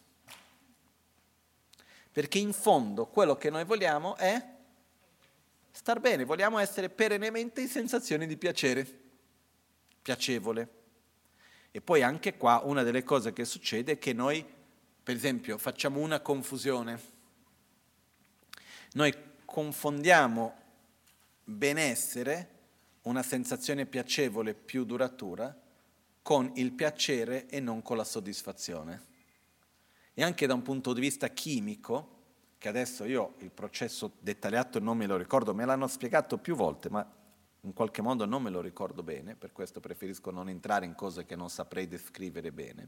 perché 2.12 2.40
in 2.40 2.52
fondo 2.52 3.08
quello 3.08 3.38
che 3.38 3.50
noi 3.50 3.64
vogliamo 3.64 4.18
è 4.18 4.58
star 5.72 6.00
bene, 6.00 6.26
vogliamo 6.26 6.60
essere 6.60 6.90
perennemente 6.90 7.62
in 7.62 7.68
sensazioni 7.68 8.28
di 8.28 8.38
piacere, 8.38 8.88
piacevole. 10.02 10.78
E 11.72 11.82
poi 11.82 12.02
anche 12.02 12.36
qua 12.36 12.62
una 12.64 12.84
delle 12.84 13.04
cose 13.04 13.34
che 13.34 13.46
succede 13.46 13.94
è 13.94 14.00
che 14.00 14.14
noi, 14.14 14.46
per 15.04 15.16
esempio, 15.16 15.58
facciamo 15.58 16.00
una 16.00 16.20
confusione. 16.20 17.00
Noi 18.94 19.14
confondiamo 19.46 20.56
benessere, 21.44 22.58
una 23.04 23.24
sensazione 23.24 23.86
piacevole 23.86 24.54
più 24.54 24.84
duratura, 24.84 25.56
con 26.22 26.52
il 26.56 26.72
piacere 26.74 27.48
e 27.48 27.60
non 27.60 27.82
con 27.82 27.98
la 27.98 28.04
soddisfazione. 28.04 29.08
E 30.14 30.24
anche 30.24 30.46
da 30.46 30.54
un 30.54 30.62
punto 30.62 30.94
di 30.94 31.02
vista 31.02 31.30
chimico, 31.30 32.19
che 32.60 32.68
adesso 32.68 33.06
io 33.06 33.36
il 33.40 33.52
processo 33.52 34.12
dettagliato 34.20 34.80
non 34.80 34.98
me 34.98 35.08
lo 35.08 35.16
ricordo, 35.16 35.56
me 35.56 35.64
l'hanno 35.64 35.88
spiegato 35.88 36.38
più 36.38 36.56
volte, 36.56 36.90
ma 36.90 37.10
in 37.62 37.74
qualche 37.74 38.02
modo 38.02 38.26
non 38.26 38.44
me 38.44 38.50
lo 38.50 38.60
ricordo 38.60 39.02
bene, 39.02 39.36
per 39.36 39.54
questo 39.54 39.80
preferisco 39.80 40.30
non 40.30 40.50
entrare 40.50 40.86
in 40.86 40.94
cose 40.94 41.26
che 41.26 41.38
non 41.38 41.50
saprei 41.50 41.88
descrivere 41.88 42.52
bene. 42.52 42.88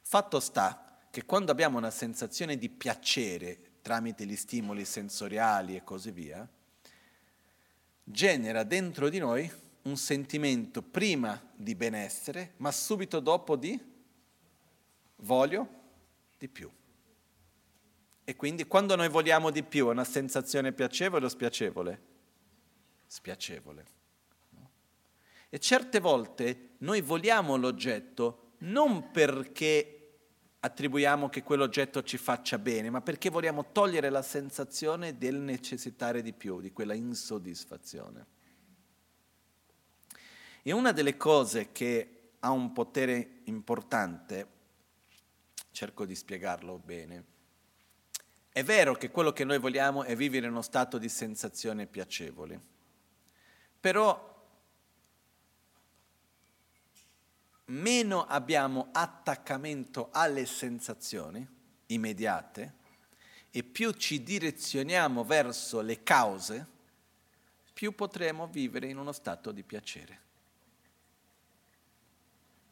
Fatto 0.00 0.40
sta 0.40 0.98
che 1.10 1.26
quando 1.26 1.52
abbiamo 1.52 1.76
una 1.76 1.90
sensazione 1.90 2.56
di 2.56 2.70
piacere 2.70 3.58
tramite 3.82 4.24
gli 4.24 4.36
stimoli 4.36 4.86
sensoriali 4.86 5.76
e 5.76 5.84
così 5.84 6.10
via, 6.10 6.48
genera 8.02 8.62
dentro 8.62 9.10
di 9.10 9.18
noi 9.18 9.50
un 9.82 9.96
sentimento 9.96 10.80
prima 10.80 11.40
di 11.54 11.74
benessere, 11.74 12.54
ma 12.56 12.72
subito 12.72 13.20
dopo 13.20 13.56
di 13.56 13.78
voglio 15.16 15.68
di 16.38 16.48
più. 16.48 16.70
E 18.30 18.36
quindi 18.36 18.64
quando 18.68 18.94
noi 18.94 19.08
vogliamo 19.08 19.50
di 19.50 19.64
più 19.64 19.88
è 19.88 19.90
una 19.90 20.04
sensazione 20.04 20.72
piacevole 20.72 21.24
o 21.24 21.28
spiacevole? 21.28 22.02
Spiacevole. 23.04 23.86
E 25.48 25.58
certe 25.58 25.98
volte 25.98 26.74
noi 26.78 27.00
vogliamo 27.00 27.56
l'oggetto 27.56 28.52
non 28.58 29.10
perché 29.10 30.18
attribuiamo 30.60 31.28
che 31.28 31.42
quell'oggetto 31.42 32.04
ci 32.04 32.18
faccia 32.18 32.56
bene, 32.56 32.88
ma 32.88 33.00
perché 33.00 33.30
vogliamo 33.30 33.72
togliere 33.72 34.10
la 34.10 34.22
sensazione 34.22 35.18
del 35.18 35.34
necessitare 35.34 36.22
di 36.22 36.32
più, 36.32 36.60
di 36.60 36.70
quella 36.70 36.94
insoddisfazione. 36.94 38.26
E 40.62 40.70
una 40.70 40.92
delle 40.92 41.16
cose 41.16 41.72
che 41.72 42.34
ha 42.38 42.52
un 42.52 42.70
potere 42.70 43.40
importante, 43.46 44.46
cerco 45.72 46.06
di 46.06 46.14
spiegarlo 46.14 46.78
bene, 46.78 47.29
è 48.52 48.64
vero 48.64 48.94
che 48.94 49.10
quello 49.10 49.32
che 49.32 49.44
noi 49.44 49.58
vogliamo 49.58 50.02
è 50.02 50.16
vivere 50.16 50.46
in 50.46 50.52
uno 50.52 50.62
stato 50.62 50.98
di 50.98 51.08
sensazione 51.08 51.86
piacevole, 51.86 52.60
però 53.78 54.28
meno 57.66 58.26
abbiamo 58.26 58.88
attaccamento 58.92 60.08
alle 60.10 60.46
sensazioni 60.46 61.46
immediate 61.86 62.74
e 63.50 63.62
più 63.62 63.92
ci 63.92 64.22
direzioniamo 64.22 65.24
verso 65.24 65.80
le 65.80 66.02
cause, 66.02 66.66
più 67.72 67.94
potremo 67.94 68.48
vivere 68.48 68.88
in 68.88 68.98
uno 68.98 69.12
stato 69.12 69.52
di 69.52 69.62
piacere. 69.62 70.28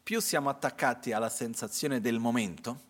Più 0.03 0.19
siamo 0.19 0.49
attaccati 0.49 1.13
alla 1.13 1.29
sensazione 1.29 2.01
del 2.01 2.19
momento 2.19 2.87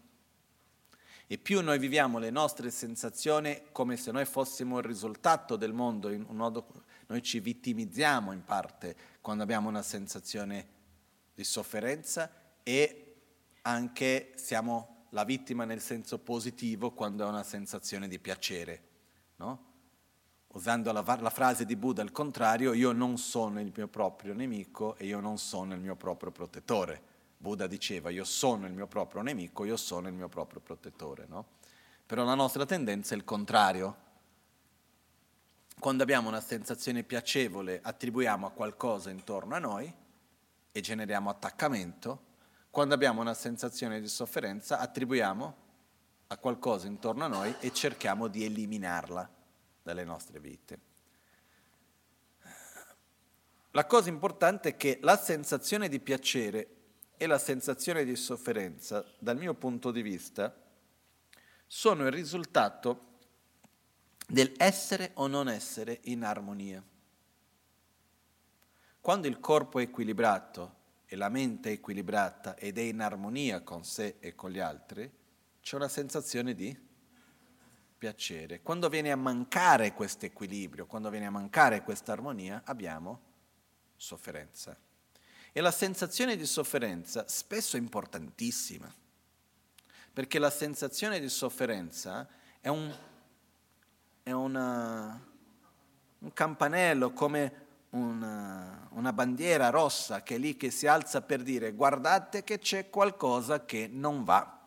e 1.32 1.38
più 1.38 1.62
noi 1.62 1.78
viviamo 1.78 2.18
le 2.18 2.32
nostre 2.32 2.72
sensazioni 2.72 3.66
come 3.72 3.98
se 3.98 4.12
noi 4.12 4.26
fossimo 4.26 4.80
il 4.80 4.84
risultato 4.84 5.58
del 5.58 5.74
mondo, 5.74 6.10
in 6.10 6.26
un 6.28 6.36
modo, 6.36 6.66
noi 7.06 7.22
ci 7.22 7.40
vittimizziamo 7.40 8.32
in 8.32 8.44
parte 8.44 8.96
quando 9.22 9.44
abbiamo 9.44 9.70
una 9.70 9.84
sensazione 9.84 10.68
di 11.36 11.44
sofferenza 11.44 12.32
e 12.64 13.18
anche 13.62 14.32
siamo 14.38 15.06
la 15.10 15.24
vittima 15.24 15.66
nel 15.66 15.82
senso 15.82 16.18
positivo 16.18 16.94
quando 16.94 17.28
è 17.28 17.30
una 17.30 17.44
sensazione 17.44 18.08
di 18.08 18.18
piacere. 18.18 18.82
No? 19.36 19.66
Usando 20.48 20.92
la, 20.92 21.04
la, 21.20 21.30
frase 21.30 21.64
di 21.64 21.76
Buddha 21.76 22.02
al 22.02 22.12
contrario, 22.12 22.74
io 22.74 22.92
non 22.92 23.20
sono 23.20 23.62
il 23.62 23.72
mio 23.76 23.88
proprio 23.88 24.34
nemico 24.34 24.96
e 24.96 25.06
io 25.06 25.20
non 25.20 25.38
sono 25.38 25.76
il 25.76 25.80
mio 25.80 25.96
proprio 25.96 26.32
protettore. 26.32 27.09
Buddha 27.42 27.68
diceva 27.68 28.10
io 28.10 28.26
sono 28.26 28.68
il 28.68 28.74
mio 28.74 28.86
proprio 28.86 29.22
nemico, 29.22 29.64
io 29.64 29.78
sono 29.78 30.10
il 30.10 30.14
mio 30.14 30.28
proprio 30.28 30.60
protettore. 30.60 31.26
No? 31.26 31.46
Però 32.06 32.26
la 32.26 32.36
nostra 32.36 32.66
tendenza 32.66 33.14
è 33.14 33.18
il 33.18 33.24
contrario. 33.24 34.08
Quando 35.80 36.04
abbiamo 36.04 36.28
una 36.28 36.42
sensazione 36.42 37.04
piacevole 37.04 37.80
attribuiamo 37.82 38.46
a 38.46 38.50
qualcosa 38.50 39.10
intorno 39.10 39.56
a 39.56 39.60
noi 39.60 39.92
e 40.70 40.82
generiamo 40.82 41.30
attaccamento, 41.30 42.24
quando 42.70 42.94
abbiamo 42.94 43.22
una 43.22 43.34
sensazione 43.34 44.02
di 44.02 44.10
sofferenza 44.10 44.80
attribuiamo 44.80 45.56
a 46.28 46.38
qualcosa 46.38 46.88
intorno 46.88 47.24
a 47.24 47.30
noi 47.30 47.56
e 47.62 47.72
cerchiamo 47.72 48.28
di 48.28 48.44
eliminarla 48.44 49.30
dalle 49.82 50.04
nostre 50.04 50.42
vite. 50.42 50.80
La 53.72 53.86
cosa 53.86 54.10
importante 54.10 54.70
è 54.70 54.76
che 54.76 55.00
la 55.02 55.16
sensazione 55.16 55.88
di 55.88 56.02
piacere 56.02 56.79
e 57.22 57.28
la 57.28 57.38
sensazione 57.38 58.06
di 58.06 58.16
sofferenza, 58.16 59.06
dal 59.20 59.36
mio 59.36 59.54
punto 59.54 59.92
di 59.92 60.02
vista, 60.02 60.56
sono 61.68 62.06
il 62.06 62.14
risultato 62.14 63.18
del 64.26 64.54
essere 64.56 65.12
o 65.16 65.28
non 65.28 65.50
essere 65.50 66.00
in 66.04 66.24
armonia. 66.24 66.82
Quando 69.02 69.28
il 69.28 69.42
corpo 69.42 69.80
è 69.80 69.82
equilibrato 69.82 70.76
e 71.08 71.18
la 71.18 71.28
mente 71.28 71.72
è 71.72 71.74
equilibrata 71.74 72.56
ed 72.56 72.78
è 72.78 72.84
in 72.84 73.02
armonia 73.02 73.64
con 73.64 73.84
sé 73.84 74.16
e 74.22 74.34
con 74.34 74.52
gli 74.52 74.60
altri, 74.60 75.12
c'è 75.60 75.76
una 75.76 75.90
sensazione 75.90 76.54
di 76.54 76.74
piacere. 77.98 78.62
Quando 78.62 78.88
viene 78.88 79.12
a 79.12 79.18
mancare 79.18 79.94
questo 79.94 80.26
equilibrio, 80.26 80.86
quando 80.86 81.10
viene 81.10 81.26
a 81.26 81.32
mancare 81.32 81.84
questa 81.84 82.14
armonia, 82.14 82.62
abbiamo 82.64 83.20
sofferenza. 83.98 84.88
E 85.52 85.62
la 85.62 85.72
sensazione 85.72 86.36
di 86.36 86.46
sofferenza 86.46 87.28
spesso 87.28 87.76
è 87.76 87.80
importantissima, 87.80 88.94
perché 90.14 90.40
la 90.40 90.50
sensazione 90.50 91.20
di 91.20 91.30
sofferenza 91.30 92.28
è 92.60 92.68
un, 92.68 92.96
è 94.22 94.32
una, 94.32 95.28
un 96.20 96.34
campanello 96.34 97.12
come 97.12 97.68
una, 97.92 98.88
una, 98.92 99.14
bandiera 99.14 99.70
rossa 99.70 100.22
che 100.22 100.36
è 100.36 100.38
lì 100.38 100.56
che 100.56 100.70
si 100.70 100.86
alza 100.86 101.22
per 101.22 101.42
dire 101.42 101.72
guardate 101.72 102.44
che 102.44 102.60
c'è 102.60 102.90
qualcosa 102.90 103.66
che 103.66 103.90
non 103.92 104.24
va. 104.24 104.58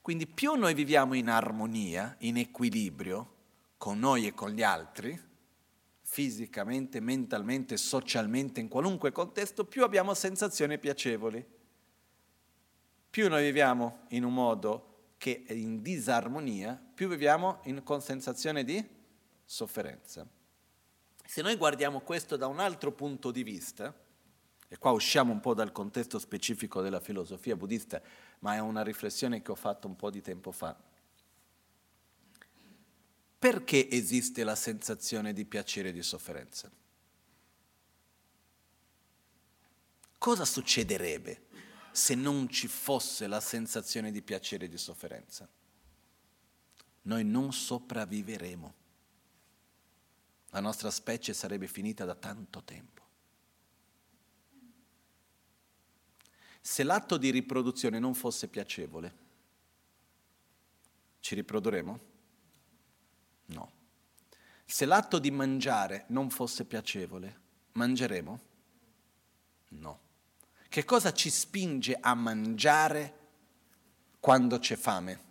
Quindi 0.00 0.26
più 0.26 0.54
noi 0.54 0.72
viviamo 0.72 1.14
in 1.14 1.28
armonia, 1.28 2.14
in 2.20 2.38
equilibrio 2.38 3.34
con 3.76 3.98
noi 3.98 4.26
e 4.26 4.32
con 4.32 4.50
gli 4.50 4.62
altri, 4.62 5.20
fisicamente, 6.16 6.98
mentalmente, 6.98 7.76
socialmente, 7.76 8.58
in 8.58 8.68
qualunque 8.68 9.12
contesto, 9.12 9.66
più 9.66 9.82
abbiamo 9.82 10.14
sensazioni 10.14 10.78
piacevoli. 10.78 11.44
Più 13.10 13.28
noi 13.28 13.44
viviamo 13.44 14.06
in 14.08 14.24
un 14.24 14.32
modo 14.32 15.10
che 15.18 15.44
è 15.46 15.52
in 15.52 15.82
disarmonia, 15.82 16.82
più 16.94 17.08
viviamo 17.08 17.58
in, 17.64 17.82
con 17.82 18.00
sensazione 18.00 18.64
di 18.64 18.82
sofferenza. 19.44 20.26
Se 21.22 21.42
noi 21.42 21.54
guardiamo 21.56 22.00
questo 22.00 22.36
da 22.36 22.46
un 22.46 22.60
altro 22.60 22.92
punto 22.92 23.30
di 23.30 23.42
vista, 23.42 23.94
e 24.68 24.78
qua 24.78 24.92
usciamo 24.92 25.34
un 25.34 25.40
po' 25.40 25.52
dal 25.52 25.70
contesto 25.70 26.18
specifico 26.18 26.80
della 26.80 27.00
filosofia 27.00 27.56
buddista, 27.56 28.00
ma 28.38 28.54
è 28.54 28.58
una 28.58 28.82
riflessione 28.82 29.42
che 29.42 29.50
ho 29.50 29.54
fatto 29.54 29.86
un 29.86 29.96
po' 29.96 30.08
di 30.08 30.22
tempo 30.22 30.50
fa. 30.50 30.85
Perché 33.38 33.88
esiste 33.90 34.44
la 34.44 34.54
sensazione 34.54 35.32
di 35.32 35.44
piacere 35.44 35.90
e 35.90 35.92
di 35.92 36.02
sofferenza? 36.02 36.70
Cosa 40.18 40.44
succederebbe 40.44 41.44
se 41.92 42.14
non 42.14 42.48
ci 42.48 42.66
fosse 42.66 43.26
la 43.26 43.40
sensazione 43.40 44.10
di 44.10 44.22
piacere 44.22 44.64
e 44.64 44.68
di 44.68 44.78
sofferenza? 44.78 45.48
Noi 47.02 47.24
non 47.24 47.52
sopravviveremo 47.52 48.84
la 50.56 50.62
nostra 50.62 50.90
specie 50.90 51.34
sarebbe 51.34 51.66
finita 51.66 52.06
da 52.06 52.14
tanto 52.14 52.62
tempo. 52.62 53.02
Se 56.62 56.82
l'atto 56.82 57.18
di 57.18 57.30
riproduzione 57.30 57.98
non 57.98 58.14
fosse 58.14 58.48
piacevole, 58.48 59.14
ci 61.20 61.34
riprodurremo? 61.34 62.14
No. 63.46 63.72
Se 64.64 64.84
l'atto 64.84 65.18
di 65.18 65.30
mangiare 65.30 66.04
non 66.08 66.30
fosse 66.30 66.64
piacevole, 66.64 67.40
mangeremo? 67.72 68.40
No. 69.68 70.00
Che 70.68 70.84
cosa 70.84 71.12
ci 71.12 71.30
spinge 71.30 71.96
a 72.00 72.14
mangiare 72.14 73.18
quando 74.20 74.58
c'è 74.58 74.76
fame? 74.76 75.24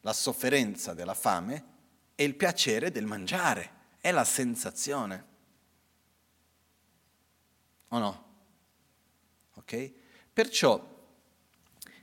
La 0.00 0.12
sofferenza 0.12 0.94
della 0.94 1.14
fame 1.14 1.70
e 2.14 2.24
il 2.24 2.34
piacere 2.34 2.90
del 2.90 3.06
mangiare 3.06 3.80
è 4.00 4.10
la 4.10 4.24
sensazione. 4.24 5.26
O 7.88 7.98
no? 7.98 8.24
Ok? 9.54 9.92
Perciò 10.32 10.90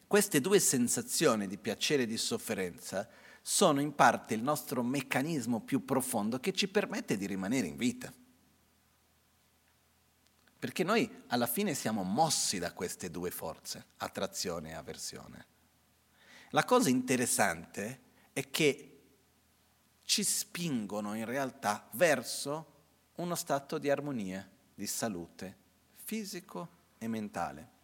queste 0.08 0.42
due 0.42 0.60
sensazioni 0.60 1.48
di 1.48 1.58
piacere 1.58 2.04
e 2.04 2.08
di 2.08 2.18
sofferenza 2.18 3.08
sono 3.50 3.82
in 3.82 3.96
parte 3.96 4.36
il 4.36 4.44
nostro 4.44 4.84
meccanismo 4.84 5.60
più 5.60 5.84
profondo 5.84 6.40
che 6.40 6.54
ci 6.54 6.68
permette 6.68 7.18
di 7.18 7.26
rimanere 7.26 7.66
in 7.66 7.78
vita. 7.78 8.14
Perché 10.60 10.84
noi 10.84 11.24
alla 11.30 11.48
fine 11.48 11.74
siamo 11.74 12.04
mossi 12.04 12.60
da 12.60 12.74
queste 12.74 13.10
due 13.10 13.32
forze, 13.32 13.88
attrazione 13.98 14.70
e 14.70 14.74
avversione. 14.74 15.48
La 16.52 16.64
cosa 16.64 16.90
interessante 16.90 18.02
è 18.34 18.52
che 18.52 19.02
ci 20.04 20.24
spingono 20.24 21.16
in 21.16 21.26
realtà 21.26 21.90
verso 21.94 22.74
uno 23.16 23.34
stato 23.34 23.80
di 23.80 23.90
armonia, 23.90 24.48
di 24.76 24.86
salute, 24.86 25.58
fisico 25.96 26.70
e 27.00 27.08
mentale. 27.08 27.79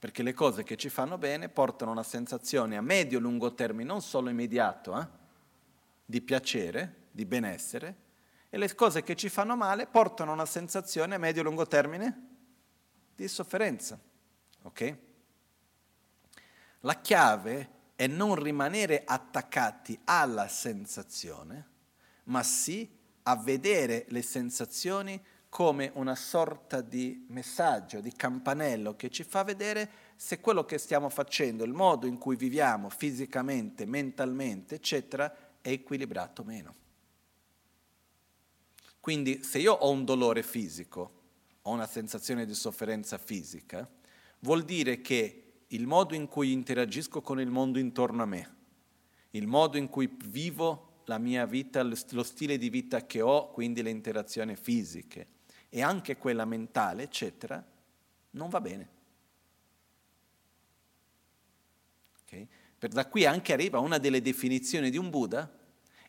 Perché 0.00 0.22
le 0.22 0.32
cose 0.32 0.64
che 0.64 0.76
ci 0.76 0.88
fanno 0.88 1.18
bene 1.18 1.50
portano 1.50 1.90
una 1.90 2.02
sensazione 2.02 2.78
a 2.78 2.80
medio-lungo 2.80 3.54
termine, 3.54 3.84
non 3.84 4.00
solo 4.00 4.30
immediato, 4.30 4.98
eh? 4.98 5.06
di 6.06 6.22
piacere, 6.22 7.08
di 7.10 7.26
benessere, 7.26 7.96
e 8.48 8.56
le 8.56 8.74
cose 8.74 9.02
che 9.02 9.14
ci 9.14 9.28
fanno 9.28 9.56
male 9.56 9.86
portano 9.86 10.32
una 10.32 10.46
sensazione 10.46 11.14
a 11.14 11.18
medio-lungo 11.18 11.66
termine 11.66 12.28
di 13.14 13.28
sofferenza. 13.28 14.00
Ok? 14.62 14.96
La 16.80 17.00
chiave 17.00 17.70
è 17.94 18.06
non 18.06 18.34
rimanere 18.36 19.02
attaccati 19.04 20.00
alla 20.04 20.48
sensazione, 20.48 21.68
ma 22.24 22.42
sì 22.42 22.98
a 23.24 23.36
vedere 23.36 24.06
le 24.08 24.22
sensazioni 24.22 25.22
come 25.50 25.90
una 25.94 26.14
sorta 26.14 26.80
di 26.80 27.26
messaggio, 27.28 28.00
di 28.00 28.12
campanello 28.12 28.94
che 28.94 29.10
ci 29.10 29.24
fa 29.24 29.42
vedere 29.42 29.90
se 30.14 30.40
quello 30.40 30.64
che 30.64 30.78
stiamo 30.78 31.08
facendo, 31.08 31.64
il 31.64 31.72
modo 31.72 32.06
in 32.06 32.18
cui 32.18 32.36
viviamo 32.36 32.88
fisicamente, 32.88 33.84
mentalmente, 33.84 34.76
eccetera, 34.76 35.58
è 35.60 35.70
equilibrato 35.70 36.42
o 36.42 36.44
meno. 36.44 36.74
Quindi 39.00 39.42
se 39.42 39.58
io 39.58 39.72
ho 39.72 39.90
un 39.90 40.04
dolore 40.04 40.44
fisico, 40.44 41.18
ho 41.62 41.70
una 41.72 41.86
sensazione 41.86 42.46
di 42.46 42.54
sofferenza 42.54 43.18
fisica, 43.18 43.88
vuol 44.40 44.62
dire 44.62 45.00
che 45.00 45.64
il 45.66 45.86
modo 45.86 46.14
in 46.14 46.28
cui 46.28 46.52
interagisco 46.52 47.22
con 47.22 47.40
il 47.40 47.50
mondo 47.50 47.80
intorno 47.80 48.22
a 48.22 48.26
me, 48.26 48.56
il 49.30 49.48
modo 49.48 49.78
in 49.78 49.88
cui 49.88 50.16
vivo 50.26 51.02
la 51.06 51.18
mia 51.18 51.44
vita, 51.44 51.82
lo 51.82 52.22
stile 52.22 52.56
di 52.56 52.70
vita 52.70 53.04
che 53.04 53.20
ho, 53.20 53.50
quindi 53.50 53.82
le 53.82 53.90
interazioni 53.90 54.54
fisiche 54.54 55.38
e 55.70 55.82
anche 55.82 56.16
quella 56.16 56.44
mentale, 56.44 57.04
eccetera, 57.04 57.64
non 58.32 58.48
va 58.48 58.60
bene. 58.60 58.88
Okay? 62.24 62.46
Per 62.76 62.90
da 62.90 63.06
qui 63.06 63.24
anche 63.24 63.52
arriva 63.52 63.78
una 63.78 63.98
delle 63.98 64.20
definizioni 64.20 64.90
di 64.90 64.98
un 64.98 65.10
Buddha, 65.10 65.58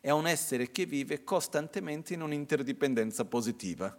è 0.00 0.10
un 0.10 0.26
essere 0.26 0.72
che 0.72 0.84
vive 0.84 1.22
costantemente 1.22 2.12
in 2.12 2.22
un'interdipendenza 2.22 3.24
positiva. 3.24 3.96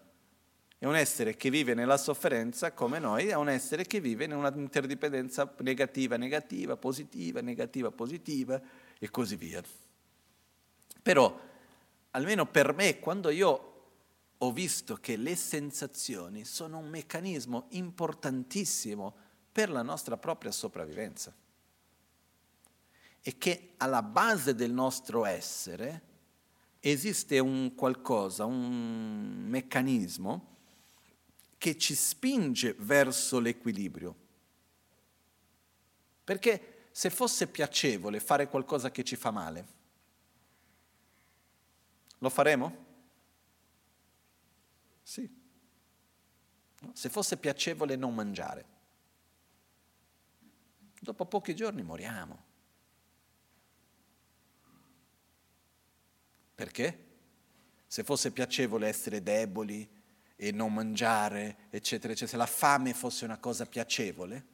È 0.77 0.85
un 0.85 0.97
essere 0.97 1.37
che 1.37 1.49
vive 1.49 1.73
nella 1.73 1.95
sofferenza 1.95 2.73
come 2.73 2.99
noi, 2.99 3.27
è 3.27 3.35
un 3.35 3.47
essere 3.47 3.85
che 3.85 4.01
vive 4.01 4.25
in 4.25 4.33
un'interdipendenza 4.33 5.55
negativa, 5.59 6.17
negativa, 6.17 6.75
positiva, 6.75 7.39
negativa, 7.39 7.89
positiva 7.89 8.61
e 8.99 9.09
così 9.09 9.37
via. 9.37 9.63
Però, 11.01 11.39
almeno 12.11 12.45
per 12.47 12.73
me, 12.73 12.99
quando 12.99 13.29
io 13.29 13.72
ho 14.43 14.51
visto 14.51 14.97
che 14.97 15.15
le 15.15 15.35
sensazioni 15.37 16.43
sono 16.43 16.77
un 16.77 16.89
meccanismo 16.89 17.67
importantissimo 17.69 19.15
per 19.49 19.69
la 19.69 19.81
nostra 19.81 20.17
propria 20.17 20.51
sopravvivenza 20.51 21.33
e 23.21 23.37
che 23.37 23.73
alla 23.77 24.03
base 24.03 24.53
del 24.53 24.73
nostro 24.73 25.23
essere 25.23 26.11
esiste 26.81 27.39
un 27.39 27.73
qualcosa, 27.73 28.43
un 28.43 29.45
meccanismo 29.47 30.57
che 31.57 31.77
ci 31.77 31.95
spinge 31.95 32.75
verso 32.79 33.39
l'equilibrio. 33.39 34.13
Perché 36.25 36.87
se 36.91 37.09
fosse 37.09 37.47
piacevole 37.47 38.19
fare 38.19 38.49
qualcosa 38.49 38.91
che 38.91 39.05
ci 39.05 39.15
fa 39.15 39.31
male, 39.31 39.67
lo 42.17 42.29
faremo? 42.29 42.82
Sì. 45.03 45.29
Se 46.93 47.09
fosse 47.09 47.37
piacevole 47.37 47.95
non 47.95 48.15
mangiare, 48.15 48.65
dopo 50.99 51.25
pochi 51.25 51.55
giorni 51.55 51.83
moriamo. 51.83 52.51
Perché? 56.55 57.11
Se 57.87 58.03
fosse 58.03 58.31
piacevole 58.31 58.87
essere 58.87 59.21
deboli 59.21 59.87
e 60.35 60.51
non 60.51 60.73
mangiare, 60.73 61.67
eccetera, 61.69 62.13
eccetera, 62.13 62.31
se 62.31 62.37
la 62.37 62.45
fame 62.45 62.93
fosse 62.93 63.25
una 63.25 63.37
cosa 63.37 63.65
piacevole, 63.65 64.47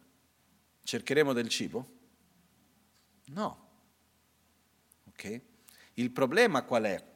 cercheremo 0.84 1.34
del 1.34 1.49
cibo? 1.49 1.97
No. 3.26 3.67
Ok? 5.05 5.41
Il 5.95 6.11
problema 6.11 6.63
qual 6.63 6.84
è? 6.84 7.07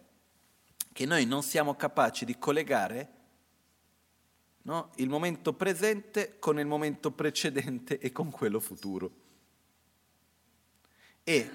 Che 0.91 1.05
noi 1.05 1.25
non 1.25 1.41
siamo 1.43 1.75
capaci 1.75 2.23
di 2.25 2.37
collegare 2.37 3.21
no, 4.63 4.91
il 4.95 5.09
momento 5.09 5.53
presente 5.53 6.37
con 6.39 6.59
il 6.59 6.65
momento 6.65 7.11
precedente 7.11 7.99
e 7.99 8.11
con 8.11 8.29
quello 8.29 8.59
futuro. 8.59 9.21
E 11.23 11.51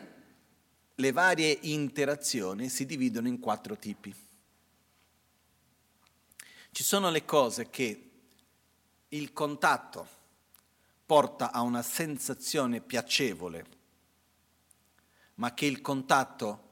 le 0.95 1.13
varie 1.13 1.59
interazioni 1.63 2.69
si 2.69 2.87
dividono 2.87 3.29
in 3.29 3.39
quattro 3.39 3.77
tipi. 3.77 4.15
Ci 6.71 6.83
sono 6.83 7.11
le 7.11 7.25
cose 7.25 7.71
che 7.71 8.11
il 9.09 9.33
contatto 9.33 10.17
porta 11.07 11.53
a 11.53 11.63
una 11.63 11.83
sensazione 11.83 12.81
piacevole, 12.81 13.67
ma 15.35 15.55
che 15.55 15.67
il 15.67 15.81
contatto 15.81 16.68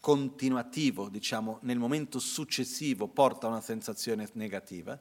continuativo, 0.00 1.08
diciamo, 1.08 1.58
nel 1.62 1.78
momento 1.78 2.18
successivo 2.18 3.06
porta 3.06 3.46
a 3.46 3.50
una 3.50 3.60
sensazione 3.60 4.28
negativa. 4.32 4.98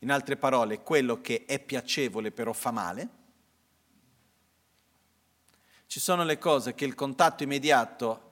In 0.00 0.10
altre 0.10 0.36
parole, 0.36 0.82
quello 0.82 1.20
che 1.20 1.44
è 1.46 1.58
piacevole 1.60 2.32
però 2.32 2.52
fa 2.52 2.70
male 2.70 3.18
ci 5.90 5.98
sono 5.98 6.22
le 6.22 6.38
cose 6.38 6.76
che 6.76 6.84
il 6.84 6.94
contatto 6.94 7.42
immediato 7.42 8.28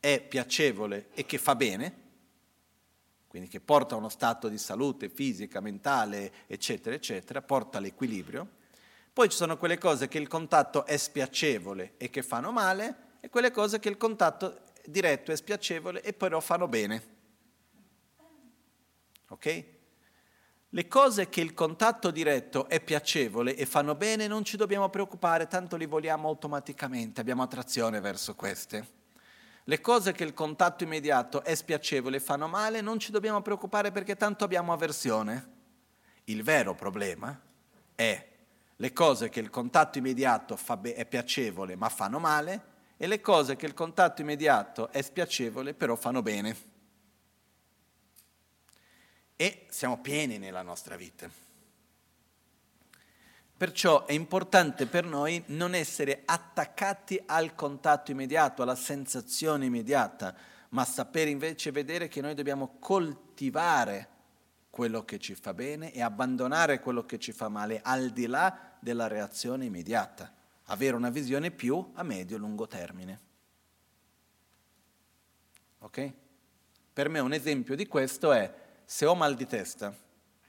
è 0.00 0.20
piacevole 0.20 1.10
e 1.12 1.24
che 1.24 1.38
fa 1.38 1.54
bene, 1.54 1.94
quindi 3.28 3.48
che 3.48 3.60
porta 3.60 3.94
a 3.94 3.98
uno 3.98 4.08
stato 4.08 4.48
di 4.48 4.58
salute 4.58 5.08
fisica, 5.08 5.60
mentale, 5.60 6.32
eccetera, 6.48 6.96
eccetera, 6.96 7.42
porta 7.42 7.78
all'equilibrio. 7.78 8.44
Poi 9.12 9.28
ci 9.28 9.36
sono 9.36 9.56
quelle 9.56 9.78
cose 9.78 10.08
che 10.08 10.18
il 10.18 10.26
contatto 10.26 10.84
è 10.84 10.96
spiacevole 10.96 11.94
e 11.96 12.10
che 12.10 12.24
fanno 12.24 12.50
male, 12.50 13.18
e 13.20 13.28
quelle 13.28 13.52
cose 13.52 13.78
che 13.78 13.88
il 13.88 13.96
contatto 13.96 14.69
diretto 14.86 15.32
è 15.32 15.36
spiacevole 15.36 16.02
e 16.02 16.12
però 16.12 16.40
fanno 16.40 16.68
bene. 16.68 17.18
Ok? 19.28 19.64
Le 20.72 20.86
cose 20.86 21.28
che 21.28 21.40
il 21.40 21.52
contatto 21.52 22.12
diretto 22.12 22.68
è 22.68 22.80
piacevole 22.80 23.56
e 23.56 23.66
fanno 23.66 23.96
bene 23.96 24.28
non 24.28 24.44
ci 24.44 24.56
dobbiamo 24.56 24.88
preoccupare, 24.88 25.48
tanto 25.48 25.76
li 25.76 25.86
vogliamo 25.86 26.28
automaticamente, 26.28 27.20
abbiamo 27.20 27.42
attrazione 27.42 27.98
verso 27.98 28.36
queste. 28.36 28.98
Le 29.64 29.80
cose 29.80 30.12
che 30.12 30.22
il 30.22 30.32
contatto 30.32 30.84
immediato 30.84 31.42
è 31.42 31.54
spiacevole 31.56 32.18
e 32.18 32.20
fanno 32.20 32.46
male 32.46 32.80
non 32.80 33.00
ci 33.00 33.10
dobbiamo 33.10 33.42
preoccupare 33.42 33.90
perché 33.90 34.16
tanto 34.16 34.44
abbiamo 34.44 34.72
avversione. 34.72 35.58
Il 36.24 36.44
vero 36.44 36.74
problema 36.74 37.38
è 37.96 38.28
le 38.76 38.92
cose 38.92 39.28
che 39.28 39.40
il 39.40 39.50
contatto 39.50 39.98
immediato 39.98 40.56
be- 40.78 40.94
è 40.94 41.04
piacevole 41.04 41.74
ma 41.74 41.88
fanno 41.88 42.20
male 42.20 42.69
e 43.02 43.06
le 43.06 43.22
cose 43.22 43.56
che 43.56 43.64
il 43.64 43.72
contatto 43.72 44.20
immediato 44.20 44.90
è 44.92 45.00
spiacevole 45.00 45.72
però 45.72 45.96
fanno 45.96 46.20
bene 46.20 46.54
e 49.36 49.64
siamo 49.70 50.02
pieni 50.02 50.36
nella 50.36 50.60
nostra 50.60 50.96
vita. 50.96 51.26
Perciò 53.56 54.04
è 54.04 54.12
importante 54.12 54.84
per 54.84 55.06
noi 55.06 55.42
non 55.46 55.74
essere 55.74 56.24
attaccati 56.26 57.18
al 57.24 57.54
contatto 57.54 58.10
immediato, 58.10 58.60
alla 58.60 58.74
sensazione 58.74 59.64
immediata, 59.64 60.34
ma 60.68 60.84
sapere 60.84 61.30
invece 61.30 61.70
vedere 61.70 62.06
che 62.06 62.20
noi 62.20 62.34
dobbiamo 62.34 62.76
coltivare 62.78 64.08
quello 64.68 65.06
che 65.06 65.18
ci 65.18 65.34
fa 65.34 65.54
bene 65.54 65.90
e 65.94 66.02
abbandonare 66.02 66.80
quello 66.80 67.06
che 67.06 67.18
ci 67.18 67.32
fa 67.32 67.48
male, 67.48 67.80
al 67.82 68.10
di 68.10 68.26
là 68.26 68.76
della 68.78 69.06
reazione 69.06 69.64
immediata, 69.64 70.30
avere 70.70 70.96
una 70.96 71.10
visione 71.10 71.50
più 71.50 71.90
a 71.94 72.02
medio-lungo 72.02 72.66
termine. 72.66 73.20
Ok? 75.80 76.12
Per 76.92 77.08
me 77.08 77.18
un 77.18 77.32
esempio 77.32 77.74
di 77.74 77.86
questo 77.86 78.32
è 78.32 78.52
se 78.84 79.06
ho 79.06 79.14
mal 79.14 79.34
di 79.34 79.46
testa, 79.46 79.96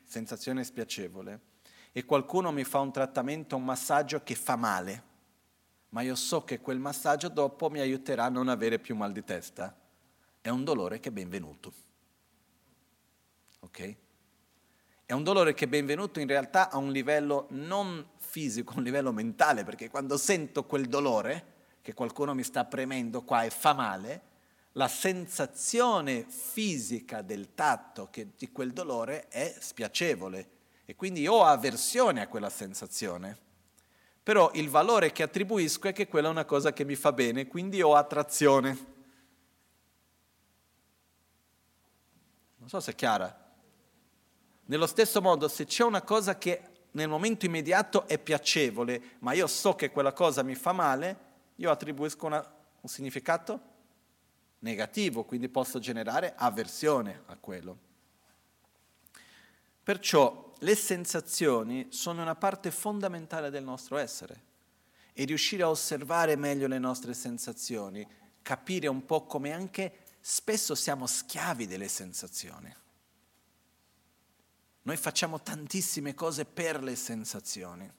sensazione 0.04 0.64
spiacevole, 0.64 1.50
e 1.92 2.06
qualcuno 2.06 2.52
mi 2.52 2.64
fa 2.64 2.80
un 2.80 2.92
trattamento, 2.92 3.56
un 3.56 3.66
massaggio 3.66 4.24
che 4.24 4.36
fa 4.36 4.56
male, 4.56 5.10
ma 5.90 6.02
io 6.02 6.16
so 6.16 6.44
che 6.44 6.60
quel 6.60 6.80
massaggio 6.80 7.28
dopo 7.28 7.70
mi 7.70 7.80
aiuterà 7.80 8.26
a 8.26 8.30
non 8.30 8.48
avere 8.48 8.80
più 8.80 8.96
mal 8.96 9.12
di 9.12 9.24
testa, 9.24 9.76
è 10.40 10.50
un 10.50 10.64
dolore 10.64 11.00
che 11.00 11.10
è 11.10 11.12
benvenuto. 11.12 11.74
Ok? 13.60 13.96
È 15.12 15.14
un 15.14 15.24
dolore 15.24 15.54
che 15.54 15.66
è 15.66 15.68
benvenuto 15.68 16.22
in 16.22 16.28
realtà 16.28 16.70
a 16.70 16.78
un 16.78 16.90
livello 16.90 17.48
non 17.50 18.12
fisico, 18.16 18.72
a 18.72 18.78
un 18.80 18.84
livello 18.84 19.12
mentale, 19.12 19.66
perché 19.66 19.90
quando 19.90 20.16
sento 20.16 20.64
quel 20.64 20.88
dolore, 20.88 21.46
che 21.82 21.94
qualcuno 21.94 22.34
mi 22.34 22.44
sta 22.44 22.64
premendo 22.64 23.22
qua 23.24 23.44
e 23.44 23.50
fa 23.50 23.74
male, 23.74 24.22
la 24.72 24.88
sensazione 24.88 26.24
fisica 26.26 27.22
del 27.24 27.54
tatto 27.54 28.08
che, 28.10 28.30
di 28.38 28.54
quel 28.54 28.72
dolore 28.72 29.28
è 29.28 29.54
spiacevole 29.60 30.50
e 30.86 30.96
quindi 30.96 31.28
ho 31.28 31.44
avversione 31.44 32.22
a 32.22 32.30
quella 32.30 32.50
sensazione. 32.50 33.38
Però 34.24 34.50
il 34.54 34.70
valore 34.70 35.12
che 35.12 35.24
attribuisco 35.24 35.90
è 35.90 35.92
che 35.92 36.08
quella 36.08 36.30
è 36.30 36.32
una 36.32 36.46
cosa 36.46 36.72
che 36.72 36.86
mi 36.86 36.96
fa 36.96 37.12
bene, 37.12 37.48
quindi 37.48 37.82
ho 37.82 37.96
attrazione. 37.96 38.86
Non 42.56 42.70
so 42.70 42.80
se 42.80 42.92
è 42.92 42.96
chiara. 42.96 43.41
Nello 44.72 44.88
stesso 44.88 45.22
modo, 45.22 45.50
se 45.50 45.66
c'è 45.66 45.84
una 45.84 46.02
cosa 46.02 46.38
che 46.38 46.62
nel 46.92 47.10
momento 47.10 47.46
immediato 47.46 48.08
è 48.08 48.18
piacevole, 48.18 49.18
ma 49.20 49.34
io 49.34 49.46
so 49.46 49.76
che 49.76 49.92
quella 49.92 50.14
cosa 50.14 50.44
mi 50.44 50.56
fa 50.56 50.72
male, 50.72 51.18
io 51.58 51.70
attribuisco 51.70 52.26
una, 52.26 52.54
un 52.80 52.90
significato 52.90 53.60
negativo, 54.60 55.26
quindi 55.26 55.50
posso 55.50 55.80
generare 55.80 56.36
avversione 56.38 57.24
a 57.26 57.36
quello. 57.36 57.78
Perciò 59.84 60.54
le 60.60 60.76
sensazioni 60.76 61.88
sono 61.90 62.22
una 62.22 62.36
parte 62.36 62.72
fondamentale 62.72 63.50
del 63.50 63.66
nostro 63.66 63.98
essere 63.98 64.44
e 65.12 65.26
riuscire 65.26 65.64
a 65.64 65.70
osservare 65.70 66.38
meglio 66.38 66.68
le 66.68 66.80
nostre 66.80 67.14
sensazioni, 67.14 68.08
capire 68.42 68.88
un 68.88 69.06
po' 69.06 69.26
come 69.26 69.52
anche 69.52 69.98
spesso 70.22 70.76
siamo 70.76 71.08
schiavi 71.08 71.68
delle 71.68 71.90
sensazioni. 71.90 72.74
Noi 74.84 74.98
facciamo 74.98 75.42
tantissime 75.42 76.16
cose 76.16 76.46
per 76.46 76.82
le 76.82 76.96
sensazioni, 76.96 77.92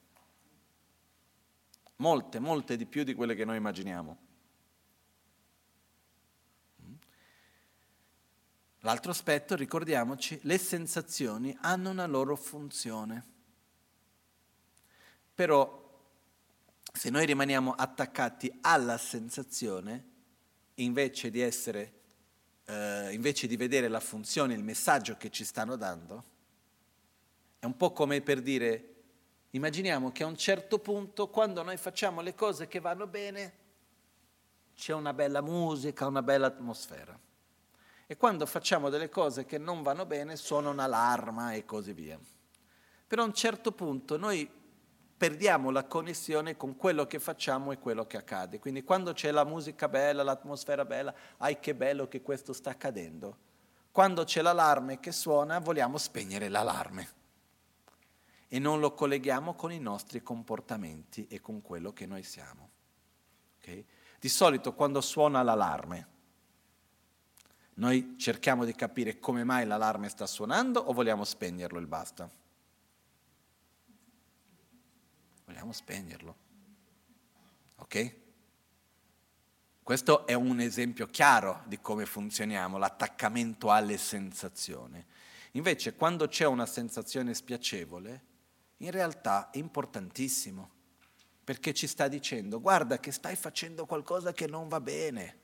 molte, 1.96 2.38
molte 2.40 2.76
di 2.76 2.86
più 2.86 3.04
di 3.04 3.14
quelle 3.14 3.36
che 3.36 3.44
noi 3.44 3.56
immaginiamo. 3.56 4.30
L'altro 8.80 9.12
aspetto, 9.12 9.54
ricordiamoci, 9.54 10.40
le 10.42 10.59
sensazioni 10.59 11.56
hanno 11.60 11.90
una 11.90 12.06
loro 12.06 12.34
funzione. 12.34 13.30
Però 15.32 15.80
se 16.92 17.09
noi 17.09 17.24
rimaniamo 17.24 17.74
attaccati 17.74 18.52
alla 18.60 18.98
sensazione, 18.98 20.10
invece 20.74 21.30
di 21.30 21.40
essere, 21.40 21.92
eh, 22.64 23.12
invece 23.12 23.46
di 23.46 23.56
vedere 23.56 23.86
la 23.86 24.00
funzione, 24.00 24.54
il 24.54 24.64
messaggio 24.64 25.16
che 25.16 25.30
ci 25.30 25.44
stanno 25.44 25.76
dando, 25.76 26.30
è 27.62 27.66
un 27.66 27.76
po' 27.76 27.93
come 27.93 28.20
per 28.22 28.43
dire, 28.43 28.94
immaginiamo 29.51 30.10
che 30.10 30.24
a 30.24 30.26
un 30.26 30.36
certo 30.36 30.80
punto, 30.80 31.28
quando 31.28 31.62
noi 31.62 31.76
facciamo 31.76 32.20
le 32.20 32.34
cose 32.34 32.66
che 32.66 32.80
vanno 32.80 33.06
bene, 33.06 33.52
c'è 34.74 34.93
una 34.93 35.12
bella 35.12 35.40
musica, 35.43 36.09
una 36.09 36.24
bella 36.24 36.48
atmosfera. 36.48 37.16
E 38.09 38.16
quando 38.16 38.47
facciamo 38.47 38.89
delle 38.89 39.09
cose 39.09 39.44
che 39.44 39.59
non 39.59 39.82
vanno 39.82 40.06
bene, 40.06 40.34
suona 40.34 40.70
un'allarma 40.70 41.52
e 41.52 41.64
così 41.64 41.93
via. 41.93 42.18
Però 43.06 43.22
a 43.22 43.26
un 43.26 43.32
certo 43.32 43.70
punto 43.70 44.16
noi 44.16 44.51
perdiamo 45.16 45.70
la 45.70 45.84
connessione 45.84 46.56
con 46.56 46.76
quello 46.76 47.06
che 47.06 47.20
facciamo 47.20 47.70
e 47.70 47.78
quello 47.78 48.09
che 48.09 48.16
accade. 48.16 48.59
Quindi 48.59 48.82
quando 48.82 49.12
c'è 49.12 49.30
la 49.30 49.44
musica 49.44 49.89
bella, 49.89 50.24
l'atmosfera 50.24 50.84
bella, 50.84 51.14
ai 51.36 51.60
che 51.60 51.76
bello 51.76 52.09
che 52.09 52.22
questo 52.22 52.52
sta 52.52 52.70
accadendo. 52.70 53.36
Quando 53.93 54.24
c'è 54.24 54.43
l'allarme 54.43 54.98
che 54.98 55.12
suona, 55.12 55.60
vogliamo 55.60 55.97
spegnere 55.97 56.48
l'allarme 56.48 57.20
e 58.54 58.58
non 58.58 58.80
lo 58.80 58.92
colleghiamo 58.92 59.54
con 59.54 59.72
i 59.72 59.78
nostri 59.78 60.22
comportamenti 60.22 61.26
e 61.26 61.40
con 61.40 61.62
quello 61.62 61.94
che 61.94 62.04
noi 62.04 62.22
siamo. 62.22 62.68
Okay? 63.56 63.82
Di 64.20 64.28
solito 64.28 64.74
quando 64.74 65.00
suona 65.00 65.40
l'allarme, 65.40 66.08
noi 67.76 68.16
cerchiamo 68.18 68.66
di 68.66 68.74
capire 68.74 69.18
come 69.18 69.42
mai 69.42 69.64
l'allarme 69.64 70.10
sta 70.10 70.26
suonando 70.26 70.80
o 70.80 70.92
vogliamo 70.92 71.24
spegnerlo 71.24 71.78
e 71.78 71.86
basta? 71.86 72.30
Vogliamo 75.46 75.72
spegnerlo. 75.72 76.36
Ok? 77.76 78.16
Questo 79.82 80.26
è 80.26 80.34
un 80.34 80.60
esempio 80.60 81.06
chiaro 81.06 81.62
di 81.64 81.80
come 81.80 82.04
funzioniamo, 82.04 82.76
l'attaccamento 82.76 83.70
alle 83.70 83.96
sensazioni. 83.96 85.02
Invece 85.52 85.94
quando 85.94 86.28
c'è 86.28 86.44
una 86.44 86.66
sensazione 86.66 87.32
spiacevole, 87.32 88.28
in 88.82 88.90
realtà 88.90 89.50
è 89.50 89.59
importantissimo, 89.59 90.70
perché 91.44 91.72
ci 91.72 91.86
sta 91.86 92.09
dicendo 92.09 92.60
guarda 92.60 92.98
che 92.98 93.12
stai 93.12 93.36
facendo 93.36 93.86
qualcosa 93.86 94.32
che 94.32 94.46
non 94.46 94.68
va 94.68 94.80
bene. 94.80 95.38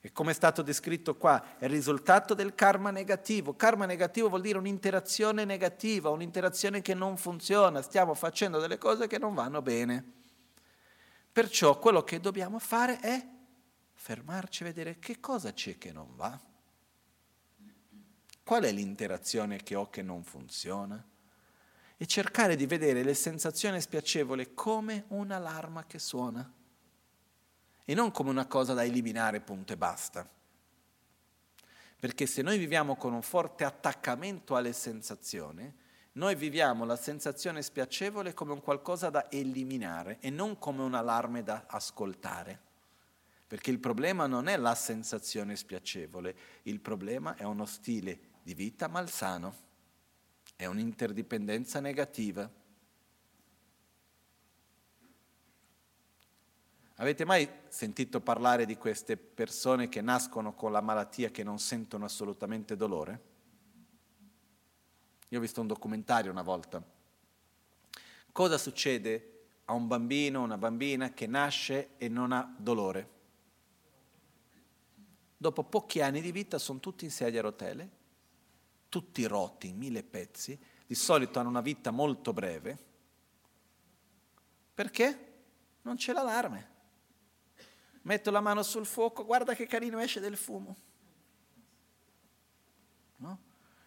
E 0.00 0.10
come 0.10 0.32
è 0.32 0.34
stato 0.34 0.62
descritto 0.62 1.16
qua, 1.16 1.58
è 1.58 1.64
il 1.64 1.70
risultato 1.70 2.34
del 2.34 2.54
karma 2.54 2.90
negativo. 2.90 3.54
Karma 3.54 3.84
negativo 3.84 4.28
vuol 4.28 4.40
dire 4.40 4.58
un'interazione 4.58 5.44
negativa, 5.44 6.10
un'interazione 6.10 6.82
che 6.82 6.94
non 6.94 7.16
funziona, 7.16 7.82
stiamo 7.82 8.14
facendo 8.14 8.58
delle 8.58 8.78
cose 8.78 9.06
che 9.06 9.18
non 9.18 9.34
vanno 9.34 9.62
bene. 9.62 10.04
Perciò 11.32 11.78
quello 11.78 12.02
che 12.02 12.20
dobbiamo 12.20 12.58
fare 12.58 12.98
è 12.98 13.26
fermarci 13.92 14.62
e 14.62 14.66
vedere 14.66 14.98
che 14.98 15.20
cosa 15.20 15.52
c'è 15.52 15.78
che 15.78 15.92
non 15.92 16.14
va. 16.16 16.38
Qual 18.44 18.62
è 18.64 18.72
l'interazione 18.72 19.62
che 19.62 19.76
ho 19.76 19.88
che 19.88 20.02
non 20.02 20.24
funziona? 20.24 21.04
E 22.02 22.06
cercare 22.06 22.56
di 22.56 22.66
vedere 22.66 23.04
le 23.04 23.14
sensazioni 23.14 23.80
spiacevoli 23.80 24.54
come 24.54 25.04
un'allarma 25.10 25.86
che 25.86 26.00
suona 26.00 26.52
e 27.84 27.94
non 27.94 28.10
come 28.10 28.30
una 28.30 28.48
cosa 28.48 28.74
da 28.74 28.82
eliminare 28.82 29.40
punto 29.40 29.72
e 29.72 29.76
basta. 29.76 30.28
Perché 32.00 32.26
se 32.26 32.42
noi 32.42 32.58
viviamo 32.58 32.96
con 32.96 33.12
un 33.12 33.22
forte 33.22 33.62
attaccamento 33.62 34.56
alle 34.56 34.72
sensazioni, 34.72 35.72
noi 36.14 36.34
viviamo 36.34 36.84
la 36.84 36.96
sensazione 36.96 37.62
spiacevole 37.62 38.34
come 38.34 38.50
un 38.50 38.62
qualcosa 38.62 39.08
da 39.08 39.30
eliminare 39.30 40.18
e 40.18 40.28
non 40.30 40.58
come 40.58 40.82
un 40.82 40.94
allarme 40.94 41.44
da 41.44 41.66
ascoltare. 41.68 42.58
Perché 43.46 43.70
il 43.70 43.78
problema 43.78 44.26
non 44.26 44.48
è 44.48 44.56
la 44.56 44.74
sensazione 44.74 45.54
spiacevole, 45.54 46.34
il 46.62 46.80
problema 46.80 47.36
è 47.36 47.44
uno 47.44 47.64
stile 47.64 48.18
di 48.42 48.54
vita 48.54 48.88
malsano 48.88 49.70
è 50.62 50.66
un'interdipendenza 50.66 51.80
negativa. 51.80 52.48
Avete 56.96 57.24
mai 57.24 57.48
sentito 57.66 58.20
parlare 58.20 58.64
di 58.64 58.76
queste 58.76 59.16
persone 59.16 59.88
che 59.88 60.00
nascono 60.00 60.54
con 60.54 60.70
la 60.70 60.80
malattia 60.80 61.30
che 61.30 61.42
non 61.42 61.58
sentono 61.58 62.04
assolutamente 62.04 62.76
dolore? 62.76 63.30
Io 65.30 65.38
ho 65.38 65.40
visto 65.40 65.60
un 65.60 65.66
documentario 65.66 66.30
una 66.30 66.42
volta. 66.42 66.80
Cosa 68.30 68.56
succede 68.56 69.46
a 69.64 69.72
un 69.72 69.88
bambino 69.88 70.40
o 70.40 70.44
una 70.44 70.58
bambina 70.58 71.12
che 71.12 71.26
nasce 71.26 71.96
e 71.96 72.08
non 72.08 72.30
ha 72.30 72.54
dolore? 72.56 73.10
Dopo 75.36 75.64
pochi 75.64 76.00
anni 76.00 76.20
di 76.20 76.30
vita 76.30 76.58
sono 76.58 76.78
tutti 76.78 77.04
in 77.04 77.10
sedia 77.10 77.40
a 77.40 77.42
rotelle 77.42 78.00
tutti 78.92 79.24
rotti 79.24 79.68
in 79.68 79.78
mille 79.78 80.02
pezzi, 80.02 80.58
di 80.86 80.94
solito 80.94 81.38
hanno 81.38 81.48
una 81.48 81.62
vita 81.62 81.90
molto 81.90 82.34
breve, 82.34 82.78
perché 84.74 85.32
non 85.80 85.96
c'è 85.96 86.12
l'allarme. 86.12 86.70
Metto 88.02 88.30
la 88.30 88.42
mano 88.42 88.62
sul 88.62 88.84
fuoco, 88.84 89.24
guarda 89.24 89.54
che 89.54 89.66
carino 89.66 89.98
esce 89.98 90.20
del 90.20 90.36
fumo. 90.36 90.76
No? 93.16 93.38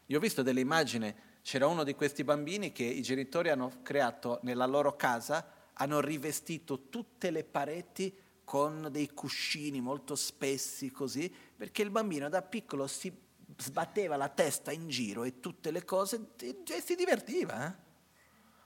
Io 0.07 0.17
ho 0.17 0.19
visto 0.19 0.41
delle 0.41 0.61
immagini, 0.61 1.13
c'era 1.43 1.67
uno 1.67 1.83
di 1.83 1.93
questi 1.93 2.23
bambini 2.23 2.71
che 2.71 2.85
i 2.85 3.03
genitori 3.03 3.49
hanno 3.49 3.83
creato 3.83 4.39
nella 4.41 4.65
loro 4.65 4.95
casa, 4.95 5.69
hanno 5.73 5.99
rivestito 5.99 6.89
tutte 6.89 7.29
le 7.29 7.43
pareti 7.43 8.11
con 8.43 8.87
dei 8.89 9.13
cuscini 9.13 9.81
molto 9.81 10.15
spessi 10.15 10.89
così, 10.89 11.31
perché 11.55 11.83
il 11.83 11.91
bambino 11.91 12.27
da 12.27 12.41
piccolo 12.41 12.87
si 12.87 13.24
sbatteva 13.57 14.17
la 14.17 14.29
testa 14.29 14.71
in 14.71 14.89
giro 14.89 15.23
e 15.23 15.39
tutte 15.39 15.71
le 15.71 15.85
cose 15.85 16.31
e 16.37 16.81
si 16.83 16.95
divertiva, 16.95 17.67
eh? 17.67 17.73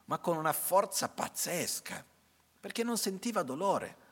ma 0.06 0.20
con 0.20 0.38
una 0.38 0.54
forza 0.54 1.10
pazzesca, 1.10 2.04
perché 2.60 2.84
non 2.84 2.98
sentiva 2.98 3.44
dolore. 3.44 4.08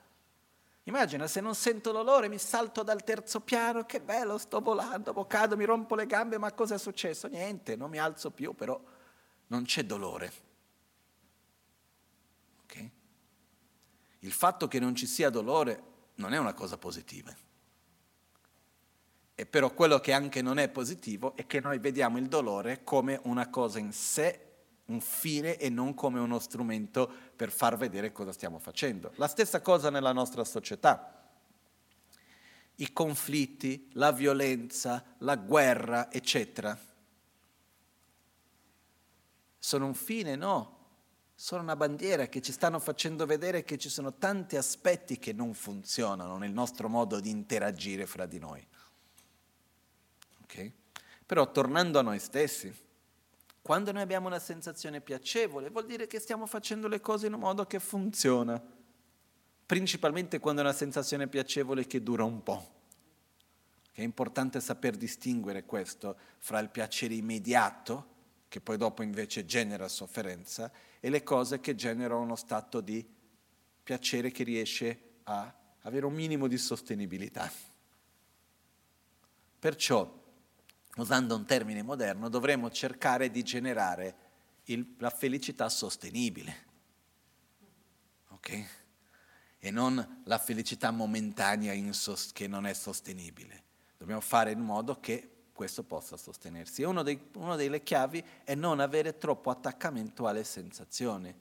Immagina 0.84 1.28
se 1.28 1.42
non 1.42 1.56
sento 1.56 1.92
dolore, 1.92 2.30
mi 2.30 2.38
salto 2.38 2.84
dal 2.84 3.04
terzo 3.04 3.42
piano, 3.42 3.86
che 3.86 4.00
bello, 4.00 4.38
sto 4.38 4.62
volando, 4.62 5.26
cado, 5.26 5.58
mi 5.58 5.66
rompo 5.66 5.96
le 5.96 6.06
gambe, 6.06 6.38
ma 6.38 6.54
cosa 6.54 6.76
è 6.76 6.80
successo? 6.80 7.28
Niente, 7.28 7.76
non 7.76 7.90
mi 7.90 7.98
alzo 7.98 8.32
più, 8.32 8.54
però 8.54 8.80
non 9.48 9.64
c'è 9.64 9.84
dolore. 9.84 10.32
Okay? 12.64 12.92
Il 14.20 14.32
fatto 14.32 14.68
che 14.68 14.80
non 14.80 14.96
ci 14.96 15.08
sia 15.08 15.30
dolore 15.30 15.84
non 16.16 16.34
è 16.34 16.38
una 16.38 16.54
cosa 16.54 16.78
positiva. 16.78 17.36
E 19.40 19.46
però 19.46 19.72
quello 19.72 20.00
che 20.00 20.14
anche 20.14 20.42
non 20.42 20.58
è 20.58 20.68
positivo 20.68 21.36
è 21.36 21.46
che 21.46 21.60
noi 21.60 21.78
vediamo 21.78 22.18
il 22.18 22.28
dolore 22.28 22.84
come 22.84 23.20
una 23.26 23.52
cosa 23.52 23.78
in 23.78 23.94
sé, 23.94 24.48
un 24.86 25.00
fine 25.00 25.58
e 25.58 25.70
non 25.70 25.94
come 25.94 26.20
uno 26.20 26.40
strumento 26.40 27.08
per 27.36 27.52
far 27.52 27.78
vedere 27.78 28.12
cosa 28.12 28.32
stiamo 28.32 28.58
facendo. 28.58 29.12
La 29.18 29.28
stessa 29.28 29.62
cosa 29.62 29.92
nella 29.92 30.12
nostra 30.12 30.44
società. 30.44 31.30
I 32.78 32.92
conflitti, 32.92 33.92
la 33.94 34.12
violenza, 34.12 35.04
la 35.20 35.36
guerra, 35.36 36.12
eccetera. 36.12 36.76
Sono 39.60 39.86
un 39.86 39.94
fine? 39.94 40.36
No, 40.36 40.78
sono 41.36 41.62
una 41.62 41.76
bandiera 41.76 42.26
che 42.26 42.42
ci 42.42 42.52
stanno 42.52 42.80
facendo 42.80 43.28
vedere 43.28 43.64
che 43.64 43.78
ci 43.78 43.90
sono 43.90 44.16
tanti 44.16 44.58
aspetti 44.58 45.20
che 45.20 45.32
non 45.32 45.54
funzionano 45.54 46.38
nel 46.38 46.52
nostro 46.52 46.90
modo 46.90 47.20
di 47.20 47.30
interagire 47.30 48.08
fra 48.08 48.26
di 48.26 48.40
noi. 48.40 48.68
Okay? 50.50 50.74
Però 51.26 51.52
tornando 51.52 52.00
a 52.00 52.02
noi 52.02 52.20
stessi, 52.20 52.74
quando 53.62 53.92
noi 53.92 54.02
abbiamo 54.02 54.28
una 54.28 54.40
sensazione 54.40 55.02
piacevole, 55.02 55.70
vuol 55.70 55.86
dire 55.86 56.08
che 56.08 56.20
stiamo 56.20 56.46
facendo 56.46 56.88
le 56.88 57.02
cose 57.02 57.28
in 57.28 57.34
un 57.34 57.42
modo 57.42 57.66
che 57.66 57.80
funziona, 57.80 58.62
principalmente 59.66 60.40
quando 60.40 60.62
è 60.62 60.64
una 60.64 60.74
sensazione 60.74 61.28
piacevole 61.28 61.86
che 61.86 62.02
dura 62.02 62.24
un 62.24 62.42
po'. 62.44 62.76
È 63.92 64.02
importante 64.02 64.62
saper 64.62 64.96
distinguere 64.96 65.66
questo 65.66 66.18
fra 66.38 66.60
il 66.60 66.70
piacere 66.70 67.16
immediato, 67.16 68.16
che 68.48 68.62
poi 68.62 68.78
dopo 68.78 69.04
invece 69.04 69.46
genera 69.46 69.90
sofferenza, 69.90 70.72
e 71.02 71.10
le 71.10 71.24
cose 71.24 71.60
che 71.60 71.76
generano 71.76 72.22
uno 72.22 72.38
stato 72.38 72.80
di 72.80 73.06
piacere 73.84 74.32
che 74.32 74.44
riesce 74.44 75.00
a 75.24 75.54
avere 75.82 76.06
un 76.06 76.14
minimo 76.14 76.48
di 76.48 76.58
sostenibilità. 76.58 77.52
Perciò 79.60 80.26
usando 80.98 81.36
un 81.36 81.46
termine 81.46 81.84
moderno, 81.84 82.30
dovremmo 82.30 82.70
cercare 82.70 83.30
di 83.30 83.44
generare 83.44 84.16
il, 84.66 84.96
la 84.98 85.10
felicità 85.10 85.70
sostenibile. 85.70 86.66
Ok? 88.30 88.66
E 89.60 89.72
non 89.72 90.22
la 90.26 90.38
felicità 90.38 90.92
momentanea 90.92 91.74
insos- 91.74 92.32
che 92.32 92.48
non 92.48 92.66
è 92.66 92.74
sostenibile. 92.74 93.64
Dobbiamo 93.98 94.22
fare 94.22 94.52
in 94.52 94.60
modo 94.60 95.00
che 95.00 95.32
questo 95.54 95.84
possa 95.84 96.18
sostenersi. 96.18 96.84
Una 96.84 97.02
delle 97.02 97.82
chiavi 97.82 98.24
è 98.44 98.54
non 98.54 98.80
avere 98.80 99.18
troppo 99.18 99.50
attaccamento 99.50 100.28
alle 100.28 100.44
sensazioni, 100.44 101.36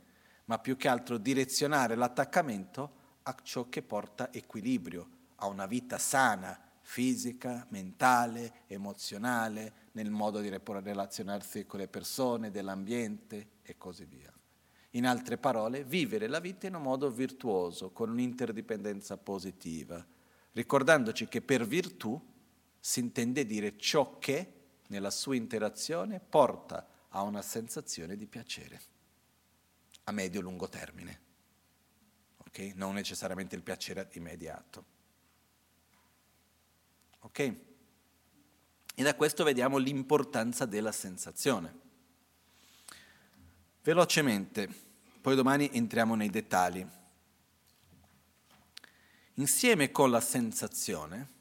ma 0.47 0.59
più 0.59 0.77
che 0.77 0.89
altro 0.89 1.19
direzionare 1.19 1.95
l'attaccamento 1.97 3.05
a 3.25 3.37
ciò 3.43 3.69
che 3.69 3.83
porta 3.83 4.33
equilibrio, 4.33 5.09
a 5.37 5.47
una 5.49 5.67
vita 5.67 5.99
sana, 5.99 6.59
fisica, 6.87 7.67
mentale, 7.71 8.63
emozionale, 8.69 9.89
nel 9.93 10.09
modo 10.09 10.41
di 10.41 10.49
relazionarsi 10.49 11.67
con 11.67 11.81
le 11.81 11.89
persone, 11.89 12.53
dell'ambiente 12.53 13.49
e 13.63 13.77
così 13.77 14.05
via. 14.05 14.33
In 14.91 15.05
altre 15.05 15.37
parole, 15.37 15.83
vivere 15.83 16.29
la 16.29 16.39
vita 16.39 16.69
in 16.69 16.77
un 16.77 16.83
modo 16.83 17.11
virtuoso, 17.11 17.91
con 17.91 18.11
un'interdipendenza 18.11 19.17
positiva, 19.17 20.03
ricordandoci 20.53 21.27
che 21.27 21.43
per 21.43 21.67
virtù 21.67 22.19
si 22.79 23.01
intende 23.01 23.45
dire 23.45 23.77
ciò 23.77 24.19
che 24.19 24.53
nella 24.87 25.11
sua 25.11 25.35
interazione 25.35 26.21
porta 26.21 26.89
a 27.09 27.23
una 27.23 27.43
sensazione 27.43 28.17
di 28.17 28.27
piacere, 28.27 28.81
a 30.05 30.13
medio-lungo 30.13 30.69
termine, 30.69 31.21
okay? 32.47 32.73
non 32.77 32.95
necessariamente 32.95 33.57
il 33.57 33.63
piacere 33.63 34.09
immediato. 34.13 34.95
Ok? 37.27 37.55
E 38.95 39.03
da 39.03 39.17
questo 39.17 39.43
vediamo 39.43 39.79
l'importanza 39.79 40.65
della 40.65 40.93
sensazione. 40.93 41.75
Velocemente, 43.83 44.69
poi 45.21 45.35
domani 45.35 45.69
entriamo 45.73 46.15
nei 46.15 46.31
dettagli. 46.31 46.87
Insieme 49.35 49.91
con 49.91 50.11
la 50.11 50.21
sensazione 50.21 51.35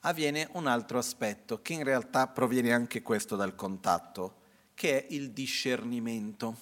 avviene 0.00 0.48
un 0.52 0.68
altro 0.68 0.98
aspetto 0.98 1.60
che 1.62 1.72
in 1.72 1.82
realtà 1.82 2.28
proviene 2.28 2.72
anche 2.72 3.02
questo 3.02 3.34
dal 3.34 3.56
contatto, 3.56 4.40
che 4.74 5.06
è 5.06 5.12
il 5.12 5.32
discernimento. 5.32 6.56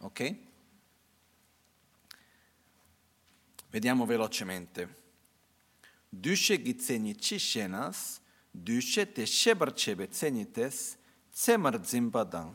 Ok? 0.00 0.34
Vediamo 3.70 4.06
velocemente. 4.06 5.01
Dushe 6.12 6.62
gi 6.62 6.74
tseni 6.74 7.14
chi 7.14 7.38
shenas, 7.38 8.20
dushe 8.50 9.10
te 9.12 9.24
shebar 9.24 9.72
chebe 9.72 10.08
tseni 10.08 10.50
tes, 10.50 10.96
tsemar 11.32 11.80
zimba 11.82 12.24
dang, 12.24 12.54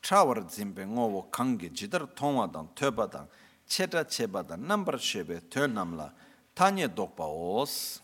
chawar 0.00 0.44
zimbe 0.50 0.84
ngowo 0.84 1.30
kangi 1.30 1.70
jidar 1.70 2.06
tongwa 2.14 2.46
dang, 2.46 2.68
töba 2.74 3.06
dang, 3.06 3.26
cheta 3.66 4.04
cheba 4.04 4.42
dang, 4.42 4.60
nambar 4.60 5.00
shebe, 5.00 5.40
tö 5.48 5.66
namla, 5.66 6.12
tanya 6.54 6.86
dokpa 6.86 7.24
os. 7.24 8.02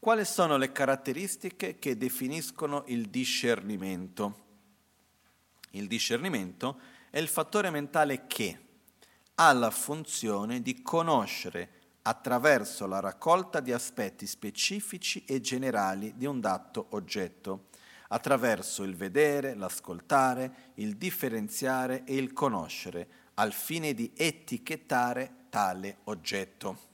Quali 0.00 0.24
sono 0.24 0.56
le 0.56 0.70
caratteristiche 0.70 1.78
che 1.78 1.96
definiscono 1.96 2.84
il 2.86 3.08
discernimento? 3.08 4.46
Il 5.70 5.86
discernimento 5.86 6.78
è 7.10 7.18
il 7.18 7.28
fattore 7.28 7.70
mentale 7.70 8.26
che 8.26 8.58
ha 9.34 9.52
la 9.52 9.70
funzione 9.70 10.62
di 10.62 10.82
conoscere 10.82 11.77
attraverso 12.08 12.86
la 12.86 13.00
raccolta 13.00 13.60
di 13.60 13.70
aspetti 13.70 14.26
specifici 14.26 15.26
e 15.26 15.42
generali 15.42 16.14
di 16.16 16.24
un 16.24 16.40
dato 16.40 16.86
oggetto, 16.90 17.66
attraverso 18.08 18.82
il 18.82 18.96
vedere, 18.96 19.54
l'ascoltare, 19.54 20.72
il 20.76 20.96
differenziare 20.96 22.04
e 22.04 22.16
il 22.16 22.32
conoscere, 22.32 23.08
al 23.34 23.52
fine 23.52 23.92
di 23.92 24.10
etichettare 24.16 25.48
tale 25.50 25.98
oggetto. 26.04 26.86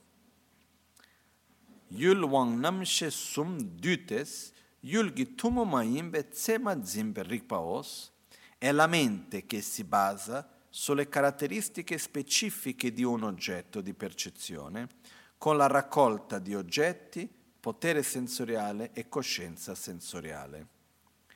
Yul 1.87 2.21
wang 2.23 2.59
namshe 2.59 3.09
sum 3.09 3.57
dutes, 3.57 4.51
yulgi 4.81 5.33
tumu 5.33 5.63
maimbe 5.63 6.27
tsema 6.27 6.83
zimbe 6.83 7.23
rikpaos, 7.23 8.11
è 8.57 8.69
la 8.73 8.87
mente 8.87 9.45
che 9.45 9.61
si 9.61 9.85
basa 9.85 10.45
sulle 10.77 11.07
caratteristiche 11.07 11.97
specifiche 11.97 12.91
di 12.91 13.01
un 13.01 13.23
oggetto 13.23 13.79
di 13.79 13.93
percezione, 13.93 14.89
con 15.37 15.55
la 15.55 15.67
raccolta 15.67 16.37
di 16.37 16.53
oggetti, 16.53 17.31
potere 17.61 18.03
sensoriale 18.03 18.91
e 18.91 19.07
coscienza 19.07 19.73
sensoriale. 19.73 20.67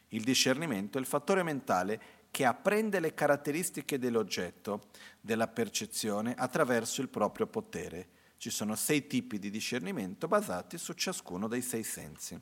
Il 0.10 0.26
discernimento 0.26 0.98
è 0.98 1.02
il 1.02 1.08
fattore 1.08 1.44
mentale 1.44 2.02
che 2.32 2.44
apprende 2.44 3.00
le 3.00 3.14
caratteristiche 3.14 3.98
dell'oggetto, 3.98 4.90
della 5.22 5.48
percezione, 5.48 6.36
attraverso 6.36 7.00
il 7.02 7.08
proprio 7.08 7.48
potere. 7.48 8.10
Ci 8.36 8.50
sono 8.50 8.76
sei 8.76 9.08
tipi 9.08 9.40
di 9.40 9.50
discernimento 9.50 10.28
basati 10.28 10.78
su 10.78 10.92
ciascuno 10.92 11.48
dei 11.48 11.62
sei 11.62 11.84
sensi. 11.84 12.38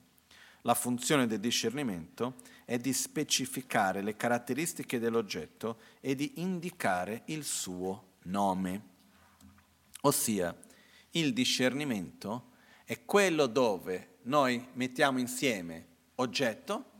La 0.61 0.73
funzione 0.73 1.27
del 1.27 1.39
discernimento 1.39 2.37
è 2.37 2.56
di 2.75 2.91
specificare 2.91 4.01
le 4.01 4.17
caratteristiche 4.17 4.99
dell'oggetto 4.99 5.79
e 6.01 6.15
di 6.15 6.41
indicare 6.41 7.21
il 7.27 7.45
suo 7.45 8.15
nome. 8.23 8.81
Ossia, 10.01 10.53
il 11.11 11.31
discernimento 11.31 12.51
è 12.83 13.05
quello 13.05 13.45
dove 13.47 14.17
noi 14.23 14.67
mettiamo 14.73 15.19
insieme 15.19 15.85
oggetto, 16.15 16.91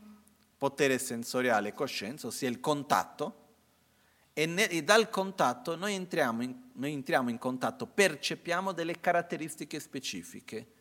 potere 0.56 0.98
sensoriale 0.98 1.68
e 1.68 1.74
coscienza, 1.74 2.28
ossia 2.28 2.48
il 2.48 2.60
contatto, 2.60 3.46
e, 4.32 4.46
ne, 4.46 4.68
e 4.68 4.82
dal 4.82 5.10
contatto 5.10 5.76
noi 5.76 5.94
entriamo, 5.94 6.42
in, 6.42 6.70
noi 6.74 6.92
entriamo 6.92 7.28
in 7.28 7.38
contatto, 7.38 7.86
percepiamo 7.86 8.72
delle 8.72 9.00
caratteristiche 9.00 9.80
specifiche. 9.80 10.72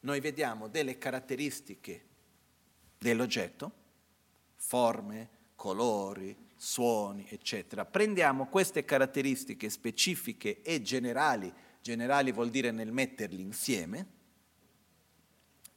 Noi 0.00 0.20
vediamo 0.20 0.68
delle 0.68 0.98
caratteristiche 0.98 2.04
dell'oggetto, 2.98 3.72
forme, 4.66 5.28
colori, 5.54 6.36
suoni, 6.56 7.24
eccetera. 7.28 7.84
Prendiamo 7.84 8.48
queste 8.48 8.84
caratteristiche 8.84 9.70
specifiche 9.70 10.60
e 10.62 10.82
generali, 10.82 11.52
generali 11.80 12.32
vuol 12.32 12.50
dire 12.50 12.72
nel 12.72 12.90
metterli 12.90 13.40
insieme, 13.40 14.06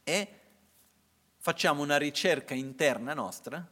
e 0.03 0.28
facciamo 1.38 1.84
una 1.84 1.98
ricerca 1.98 2.56
interna 2.56 3.14
nostra 3.14 3.64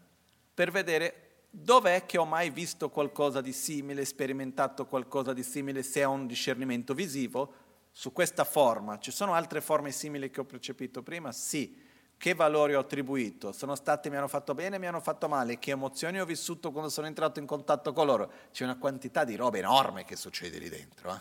per 0.54 0.70
vedere 0.70 1.46
dov'è 1.50 2.06
che 2.06 2.20
ho 2.20 2.26
mai 2.26 2.52
visto 2.52 2.92
qualcosa 2.92 3.42
di 3.42 3.54
simile, 3.54 4.06
sperimentato 4.06 4.86
qualcosa 4.86 5.34
di 5.34 5.42
simile, 5.42 5.82
se 5.82 6.06
ho 6.06 6.12
un 6.12 6.28
discernimento 6.28 6.94
visivo, 6.94 7.54
su 7.92 8.14
questa 8.14 8.44
forma, 8.44 9.00
ci 9.00 9.10
sono 9.10 9.34
altre 9.34 9.62
forme 9.62 9.92
simili 9.92 10.30
che 10.30 10.42
ho 10.42 10.46
percepito 10.46 11.02
prima? 11.02 11.32
Sì. 11.32 11.86
Che 12.18 12.34
valori 12.34 12.74
ho 12.74 12.80
attribuito? 12.80 13.52
Sono 13.52 13.76
stati, 13.76 14.10
mi 14.10 14.16
hanno 14.16 14.28
fatto 14.28 14.56
bene, 14.56 14.80
mi 14.80 14.88
hanno 14.88 15.02
fatto 15.02 15.28
male? 15.28 15.60
Che 15.60 15.72
emozioni 15.72 16.20
ho 16.20 16.26
vissuto 16.26 16.72
quando 16.72 16.90
sono 16.90 17.06
entrato 17.06 17.40
in 17.40 17.46
contatto 17.46 17.94
con 17.94 18.08
loro? 18.08 18.32
C'è 18.52 18.64
una 18.64 18.78
quantità 18.78 19.24
di 19.24 19.36
roba 19.36 19.58
enorme 19.58 20.04
che 20.04 20.16
succede 20.16 20.58
lì 20.58 20.68
dentro. 20.68 21.14
Eh? 21.14 21.20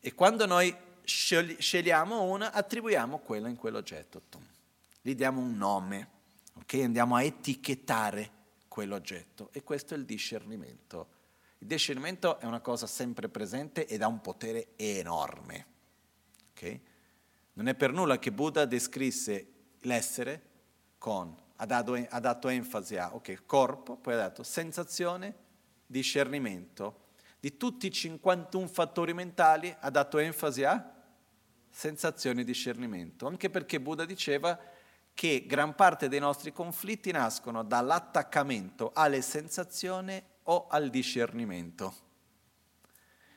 E 0.00 0.14
quando 0.14 0.44
noi 0.44 0.74
scegliamo 1.02 2.22
una, 2.22 2.52
attribuiamo 2.52 3.18
quella 3.18 3.48
in 3.48 3.56
quell'oggetto. 3.56 4.22
Gli 5.00 5.14
diamo 5.14 5.40
un 5.40 5.56
nome, 5.56 6.08
ok? 6.54 6.74
Andiamo 6.74 7.16
a 7.16 7.22
etichettare 7.22 8.30
quell'oggetto 8.68 9.48
e 9.52 9.62
questo 9.62 9.94
è 9.94 9.96
il 9.96 10.04
discernimento. 10.04 11.08
Il 11.58 11.66
discernimento 11.66 12.38
è 12.38 12.44
una 12.44 12.60
cosa 12.60 12.86
sempre 12.86 13.30
presente 13.30 13.86
ed 13.86 14.02
ha 14.02 14.08
un 14.08 14.20
potere 14.20 14.68
enorme. 14.76 15.66
Okay? 16.50 16.80
Non 17.54 17.68
è 17.68 17.74
per 17.74 17.92
nulla 17.92 18.18
che 18.18 18.32
Buddha 18.32 18.66
descrisse 18.66 19.53
l'essere 19.84 20.42
con, 20.98 21.34
ha 21.56 21.66
dato, 21.66 21.94
ha 22.08 22.20
dato 22.20 22.48
enfasi 22.48 22.96
a 22.96 23.14
okay, 23.14 23.38
corpo, 23.46 23.96
poi 23.96 24.14
ha 24.14 24.18
dato 24.18 24.42
sensazione, 24.42 25.34
discernimento. 25.86 27.02
Di 27.40 27.56
tutti 27.56 27.86
i 27.86 27.92
51 27.92 28.66
fattori 28.68 29.12
mentali 29.12 29.74
ha 29.78 29.90
dato 29.90 30.18
enfasi 30.18 30.64
a 30.64 30.92
sensazione 31.70 32.40
e 32.40 32.44
discernimento, 32.44 33.26
anche 33.26 33.50
perché 33.50 33.80
Buddha 33.80 34.04
diceva 34.04 34.58
che 35.12 35.44
gran 35.46 35.74
parte 35.74 36.08
dei 36.08 36.20
nostri 36.20 36.52
conflitti 36.52 37.10
nascono 37.12 37.62
dall'attaccamento 37.62 38.90
alle 38.94 39.22
sensazioni 39.22 40.20
o 40.44 40.66
al 40.68 40.90
discernimento. 40.90 41.94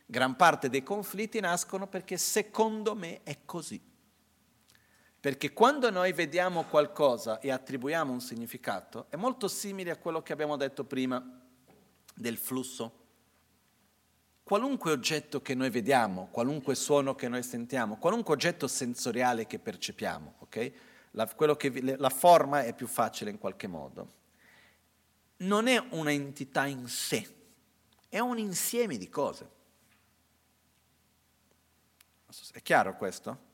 Gran 0.06 0.36
parte 0.36 0.70
dei 0.70 0.84
conflitti 0.84 1.40
nascono 1.40 1.88
perché 1.88 2.18
secondo 2.18 2.96
me 2.96 3.22
è 3.24 3.40
così. 3.46 3.80
Perché 5.20 5.52
quando 5.54 5.90
noi 5.90 6.14
vediamo 6.14 6.64
qualcosa 6.64 7.40
e 7.40 7.52
attribuiamo 7.52 8.12
un 8.12 8.22
significato, 8.22 9.08
è 9.10 9.16
molto 9.16 9.48
simile 9.48 9.92
a 9.92 9.98
quello 9.98 10.22
che 10.22 10.34
abbiamo 10.34 10.56
detto 10.58 10.84
prima 10.84 11.24
del 12.14 12.38
flusso. 12.38 13.06
Qualunque 14.44 14.92
oggetto 14.92 15.42
che 15.42 15.56
noi 15.56 15.70
vediamo, 15.70 16.30
qualunque 16.32 16.76
suono 16.76 17.16
che 17.16 17.28
noi 17.28 17.44
sentiamo, 17.44 17.98
qualunque 17.98 18.34
oggetto 18.34 18.68
sensoriale 18.68 19.46
che 19.46 19.60
percepiamo, 19.60 20.36
ok? 20.40 20.72
la, 21.18 21.56
che, 21.56 21.98
la 21.98 22.10
forma 22.10 22.64
è 22.64 22.74
più 22.74 22.88
facile 22.88 23.32
in 23.32 23.40
qualche 23.40 23.68
modo. 23.68 24.16
Non 25.38 25.68
è 25.68 25.78
un'entità 25.92 26.66
in 26.66 26.88
sé, 26.88 27.28
è 28.10 28.20
un 28.20 28.38
insieme 28.38 28.98
di 28.98 29.10
cose. 29.10 29.56
È 32.52 32.62
chiaro 32.62 32.96
questo? 32.96 33.46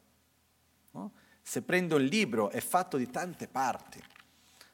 Se 1.45 1.61
prendo 1.61 1.97
il 1.97 2.05
libro 2.05 2.49
è 2.49 2.61
fatto 2.61 2.95
di 2.95 3.11
tante 3.11 3.49
parti. 3.49 4.01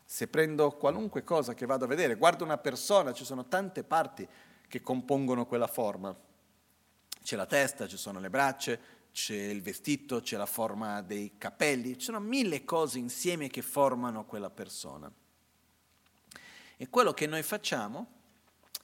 Se 0.05 0.27
prendo 0.27 0.71
qualunque 0.71 1.23
cosa 1.23 1.55
che 1.55 1.65
vado 1.65 1.85
a 1.85 1.87
vedere, 1.87 2.15
guardo 2.15 2.43
una 2.43 2.59
persona, 2.59 3.11
ci 3.11 3.25
sono 3.25 3.47
tante 3.47 3.83
parti 3.83 4.25
che 4.67 4.81
compongono 4.81 5.47
quella 5.47 5.67
forma. 5.67 6.15
C'è 7.21 7.35
la 7.35 7.47
testa, 7.47 7.87
ci 7.87 7.97
sono 7.97 8.19
le 8.19 8.29
braccia, 8.29 8.77
c'è 9.11 9.35
il 9.35 9.61
vestito, 9.61 10.21
c'è 10.21 10.37
la 10.37 10.45
forma 10.45 11.01
dei 11.01 11.33
capelli, 11.37 11.97
ci 11.97 12.05
sono 12.05 12.19
mille 12.19 12.63
cose 12.63 12.99
insieme 12.99 13.49
che 13.49 13.63
formano 13.63 14.25
quella 14.25 14.49
persona. 14.49 15.11
E 16.77 16.89
quello 16.89 17.13
che 17.13 17.25
noi 17.25 17.43
facciamo 17.43 18.07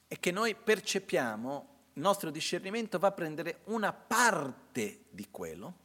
è 0.07 0.19
che 0.19 0.31
noi 0.31 0.55
percepiamo, 0.55 1.69
il 1.93 2.01
nostro 2.01 2.29
discernimento 2.29 2.99
va 2.99 3.07
a 3.07 3.13
prendere 3.13 3.59
una 3.65 3.93
parte 3.93 5.05
di 5.09 5.27
quello 5.31 5.83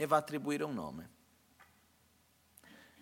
e 0.00 0.06
va 0.06 0.16
a 0.16 0.20
attribuire 0.20 0.64
un 0.64 0.72
nome. 0.72 1.10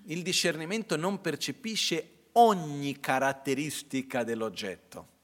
Il 0.07 0.23
discernimento 0.23 0.97
non 0.97 1.21
percepisce 1.21 2.27
ogni 2.33 2.99
caratteristica 2.99 4.25
dell'oggetto 4.25 5.17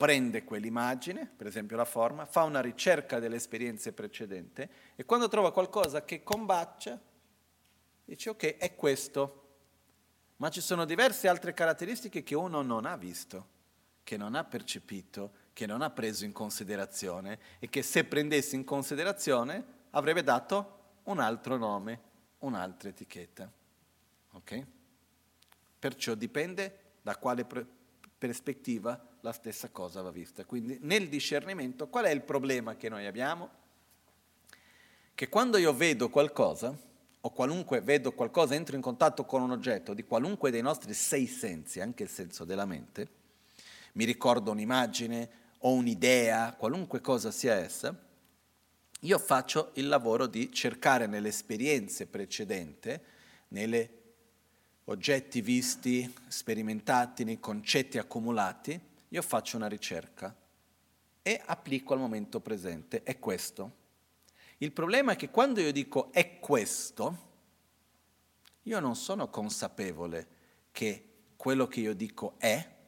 prende 0.00 0.44
quell'immagine, 0.44 1.30
per 1.36 1.46
esempio 1.46 1.76
la 1.76 1.84
forma, 1.84 2.24
fa 2.24 2.44
una 2.44 2.62
ricerca 2.62 3.18
delle 3.18 3.36
esperienze 3.36 3.92
precedenti 3.92 4.66
e 4.96 5.04
quando 5.04 5.28
trova 5.28 5.52
qualcosa 5.52 6.06
che 6.06 6.22
combacia, 6.22 6.98
dice 8.06 8.30
ok, 8.30 8.56
è 8.56 8.74
questo. 8.76 9.48
Ma 10.36 10.48
ci 10.48 10.62
sono 10.62 10.86
diverse 10.86 11.28
altre 11.28 11.52
caratteristiche 11.52 12.22
che 12.22 12.34
uno 12.34 12.62
non 12.62 12.86
ha 12.86 12.96
visto, 12.96 13.48
che 14.02 14.16
non 14.16 14.36
ha 14.36 14.44
percepito, 14.44 15.32
che 15.60 15.66
non 15.66 15.82
ha 15.82 15.90
preso 15.90 16.24
in 16.24 16.32
considerazione 16.32 17.38
e 17.58 17.68
che 17.68 17.82
se 17.82 18.04
prendesse 18.04 18.56
in 18.56 18.64
considerazione 18.64 19.62
avrebbe 19.90 20.22
dato 20.22 20.78
un 21.02 21.18
altro 21.18 21.58
nome, 21.58 22.00
un'altra 22.38 22.88
etichetta. 22.88 23.52
Ok? 24.32 24.66
Perciò 25.78 26.14
dipende 26.14 26.78
da 27.02 27.18
quale 27.18 27.44
prospettiva 28.16 29.06
la 29.20 29.32
stessa 29.32 29.68
cosa 29.68 30.00
va 30.00 30.10
vista. 30.10 30.46
Quindi 30.46 30.78
nel 30.80 31.10
discernimento 31.10 31.88
qual 31.88 32.06
è 32.06 32.10
il 32.10 32.22
problema 32.22 32.76
che 32.76 32.88
noi 32.88 33.04
abbiamo? 33.04 33.50
Che 35.14 35.28
quando 35.28 35.58
io 35.58 35.74
vedo 35.74 36.08
qualcosa, 36.08 36.74
o 37.20 37.30
qualunque 37.32 37.82
vedo 37.82 38.12
qualcosa, 38.12 38.54
entro 38.54 38.76
in 38.76 38.80
contatto 38.80 39.26
con 39.26 39.42
un 39.42 39.50
oggetto 39.50 39.92
di 39.92 40.04
qualunque 40.04 40.50
dei 40.50 40.62
nostri 40.62 40.94
sei 40.94 41.26
sensi, 41.26 41.82
anche 41.82 42.04
il 42.04 42.08
senso 42.08 42.46
della 42.46 42.64
mente, 42.64 43.18
mi 43.92 44.04
ricordo 44.04 44.52
un'immagine 44.52 45.39
o 45.62 45.72
un'idea, 45.72 46.54
qualunque 46.54 47.00
cosa 47.00 47.30
sia 47.30 47.54
essa, 47.54 47.94
io 49.00 49.18
faccio 49.18 49.70
il 49.74 49.88
lavoro 49.88 50.26
di 50.26 50.52
cercare 50.52 51.06
nelle 51.06 51.28
esperienze 51.28 52.06
precedenti, 52.06 52.98
nei 53.48 53.88
oggetti 54.84 55.40
visti, 55.40 56.12
sperimentati, 56.28 57.24
nei 57.24 57.40
concetti 57.40 57.98
accumulati, 57.98 58.78
io 59.08 59.22
faccio 59.22 59.56
una 59.56 59.68
ricerca 59.68 60.34
e 61.22 61.40
applico 61.44 61.92
al 61.94 62.00
momento 62.00 62.40
presente. 62.40 63.02
È 63.02 63.18
questo. 63.18 63.78
Il 64.58 64.72
problema 64.72 65.12
è 65.12 65.16
che 65.16 65.30
quando 65.30 65.60
io 65.60 65.72
dico 65.72 66.12
è 66.12 66.38
questo, 66.38 67.28
io 68.64 68.80
non 68.80 68.94
sono 68.96 69.28
consapevole 69.28 70.26
che 70.72 71.04
quello 71.36 71.66
che 71.66 71.80
io 71.80 71.94
dico 71.94 72.34
è 72.38 72.78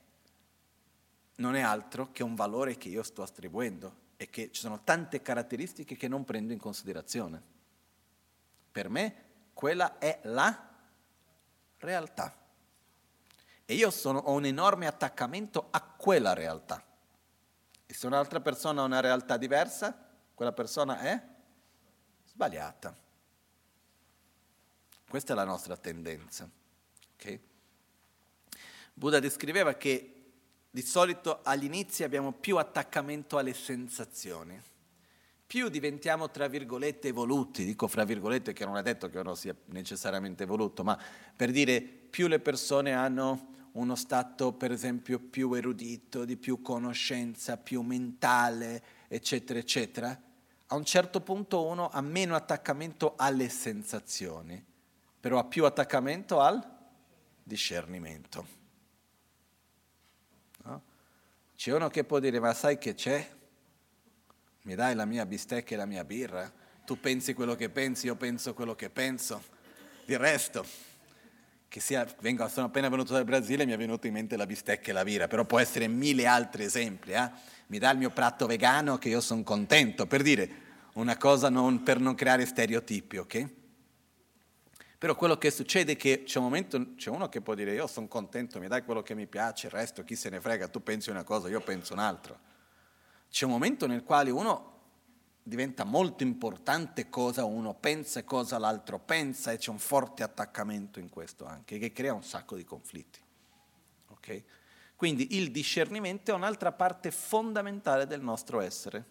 non 1.43 1.57
è 1.57 1.61
altro 1.61 2.13
che 2.13 2.23
un 2.23 2.37
valore 2.37 2.79
che 2.79 2.89
io 2.89 3.03
sto 3.03 3.23
attribuendo 3.23 4.11
e 4.17 4.31
che 4.31 4.53
ci 4.53 4.61
sono 4.61 4.83
tante 4.85 5.21
caratteristiche 5.21 5.97
che 5.97 6.07
non 6.07 6.25
prendo 6.25 6.53
in 6.53 6.61
considerazione. 6.61 7.43
Per 8.71 8.89
me 8.89 9.15
quella 9.53 9.99
è 9.99 10.21
la 10.23 10.71
realtà. 11.79 12.33
E 13.65 13.75
io 13.75 13.91
sono, 13.91 14.21
ho 14.21 14.33
un 14.33 14.45
enorme 14.45 14.87
attaccamento 14.87 15.67
a 15.71 15.83
quella 15.83 16.33
realtà. 16.33 16.83
E 17.87 17.93
se 17.93 18.07
un'altra 18.07 18.41
persona 18.41 18.83
ha 18.83 18.85
una 18.85 19.01
realtà 19.01 19.37
diversa, 19.37 19.95
quella 20.35 20.53
persona 20.53 21.01
è 21.01 21.21
sbagliata. 22.27 22.97
Questa 25.09 25.33
è 25.33 25.37
la 25.37 25.45
nostra 25.45 25.77
tendenza. 25.77 26.49
Okay? 27.15 27.41
Buddha 28.95 29.19
descriveva 29.19 29.75
che 29.75 30.22
di 30.75 30.81
solito 30.81 31.41
agli 31.43 31.65
inizi 31.65 32.03
abbiamo 32.03 32.33
più 32.33 32.57
attaccamento 32.57 33.37
alle 33.37 33.53
sensazioni, 33.53 34.59
più 35.47 35.69
diventiamo, 35.69 36.31
tra 36.31 36.49
virgolette, 36.49 37.09
evoluti, 37.09 37.67
dico 37.67 37.87
fra 37.87 38.05
virgolette 38.05 38.55
che 38.55 38.65
non 38.65 38.79
è 38.79 38.83
detto 38.83 39.11
che 39.11 39.19
uno 39.19 39.35
sia 39.35 39.55
necessariamente 39.67 40.45
evoluto, 40.45 40.83
ma 40.83 40.99
per 41.37 41.51
dire 41.51 41.83
più 41.83 42.27
le 42.27 42.41
persone 42.41 42.95
hanno 42.95 43.51
uno 43.73 43.95
stato 43.95 44.55
per 44.55 44.73
esempio 44.73 45.19
più 45.19 45.53
erudito, 45.53 46.25
di 46.25 46.39
più 46.39 46.63
conoscenza, 46.63 47.59
più 47.59 47.83
mentale, 47.83 48.83
eccetera, 49.09 49.59
eccetera, 49.59 50.19
a 50.69 50.75
un 50.75 50.85
certo 50.87 51.21
punto 51.21 51.67
uno 51.67 51.91
ha 51.91 52.01
meno 52.01 52.35
attaccamento 52.35 53.13
alle 53.17 53.51
sensazioni, 53.51 54.65
però 55.21 55.39
ha 55.39 55.45
più 55.45 55.67
attaccamento 55.67 56.41
al 56.41 56.67
discernimento. 57.43 58.61
No? 60.65 60.83
C'è 61.63 61.73
uno 61.73 61.91
che 61.91 62.03
può 62.03 62.19
dire, 62.19 62.41
ma 62.41 62.53
sai 62.55 62.77
che 62.77 62.95
c'è? 62.95 63.25
Mi 64.63 64.75
dai 64.75 64.97
la 64.97 65.05
mia 65.05 65.25
bistecca 65.25 65.75
e 65.75 65.77
la 65.77 65.87
mia 65.87 66.03
birra? 66.03 66.53
Tu 66.85 66.99
pensi 66.99 67.35
quello 67.35 67.55
che 67.55 67.71
pensi, 67.71 68.07
io 68.07 68.17
penso 68.17 68.53
quello 68.53 68.75
che 68.75 68.91
penso. 68.91 69.41
Di 70.05 70.17
resto, 70.17 70.67
che 71.69 71.79
sia, 71.79 72.05
vengo, 72.19 72.49
sono 72.49 72.67
appena 72.67 72.89
venuto 72.89 73.13
dal 73.13 73.23
Brasile 73.25 73.63
e 73.63 73.67
mi 73.67 73.75
è 73.75 73.77
venuto 73.77 74.09
in 74.09 74.13
mente 74.15 74.37
la 74.37 74.45
bistecca 74.45 74.91
e 74.91 74.93
la 74.93 75.05
vira, 75.05 75.29
però 75.29 75.45
può 75.45 75.61
essere 75.61 75.87
mille 75.87 76.27
altri 76.27 76.65
esempi. 76.65 77.13
Eh? 77.13 77.31
Mi 77.69 77.79
dà 77.79 77.93
il 77.93 77.99
mio 77.99 78.11
prato 78.11 78.47
vegano 78.47 78.99
che 78.99 79.11
io 79.11 79.21
sono 79.21 79.45
contento, 79.45 80.09
per 80.09 80.23
dire 80.23 80.51
una 80.95 81.17
cosa 81.17 81.49
non, 81.49 81.85
per 81.85 82.01
non 82.01 82.17
creare 82.17 82.45
stereotipi, 82.45 83.19
ok? 83.19 83.49
Però 85.03 85.17
quello 85.17 85.37
che 85.37 85.51
succede 85.51 85.95
è 85.95 85.97
che 85.97 86.23
c'è 86.23 86.39
un 86.39 86.45
momento, 86.45 86.95
c'è 86.95 87.11
uno 87.11 87.29
che 87.29 87.41
può 87.41 87.57
dire 87.57 87.75
io 87.75 87.89
sono 87.89 88.07
contento, 88.07 88.61
mi 88.61 88.69
dai 88.69 88.85
quello 88.85 89.03
che 89.03 89.17
mi 89.17 89.27
piace, 89.27 89.67
il 89.67 89.73
resto 89.73 90.05
chi 90.05 90.15
se 90.15 90.31
ne 90.31 90.41
frega, 90.41 90.69
tu 90.69 90.81
pensi 90.81 91.11
una 91.11 91.25
cosa, 91.25 91.49
io 91.49 91.61
penso 91.61 91.93
un'altra. 91.93 92.39
c'è 93.29 93.45
un 93.45 93.51
momento 93.51 93.89
nel 93.89 94.05
quale 94.05 94.31
uno 94.31 94.79
diventa 95.43 95.83
molto 95.83 96.23
importante 96.23 97.09
cosa 97.09 97.45
uno 97.45 97.75
pensa 97.75 98.21
e 98.21 98.25
cosa 98.25 98.59
l'altro 98.59 99.01
pensa 99.01 99.51
e 99.51 99.57
c'è 99.57 99.71
un 99.71 99.81
forte 99.81 100.23
attaccamento 100.23 101.01
in 101.01 101.09
questo 101.09 101.47
anche, 101.47 101.79
che 101.79 101.91
crea 101.91 102.15
un 102.15 102.23
sacco 102.23 102.55
di 102.55 102.63
conflitti. 102.63 103.19
Okay? 104.07 104.45
Quindi 104.95 105.37
il 105.37 105.51
discernimento 105.51 106.31
è 106.31 106.35
un'altra 106.35 106.71
parte 106.71 107.11
fondamentale 107.11 108.07
del 108.07 108.21
nostro 108.21 108.61
essere, 108.61 109.05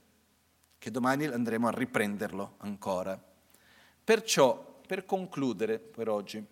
che 0.78 0.90
domani 0.90 1.26
andremo 1.26 1.68
a 1.68 1.72
riprenderlo 1.72 2.54
ancora. 2.60 3.22
Perciò, 4.02 4.71
per 4.92 5.06
concludere 5.06 5.80
per 5.80 6.10
oggi, 6.10 6.46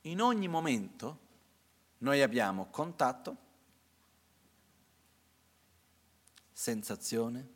in 0.00 0.20
ogni 0.20 0.48
momento 0.48 1.18
noi 1.98 2.20
abbiamo 2.22 2.66
contatto, 2.72 3.36
sensazione, 6.50 7.48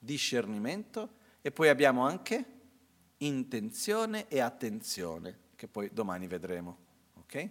discernimento 0.00 1.10
e 1.42 1.52
poi 1.52 1.68
abbiamo 1.68 2.04
anche 2.04 2.44
intenzione 3.18 4.26
e 4.26 4.40
attenzione, 4.40 5.38
che 5.54 5.68
poi 5.68 5.92
domani 5.92 6.26
vedremo. 6.26 6.76
Ok? 7.18 7.50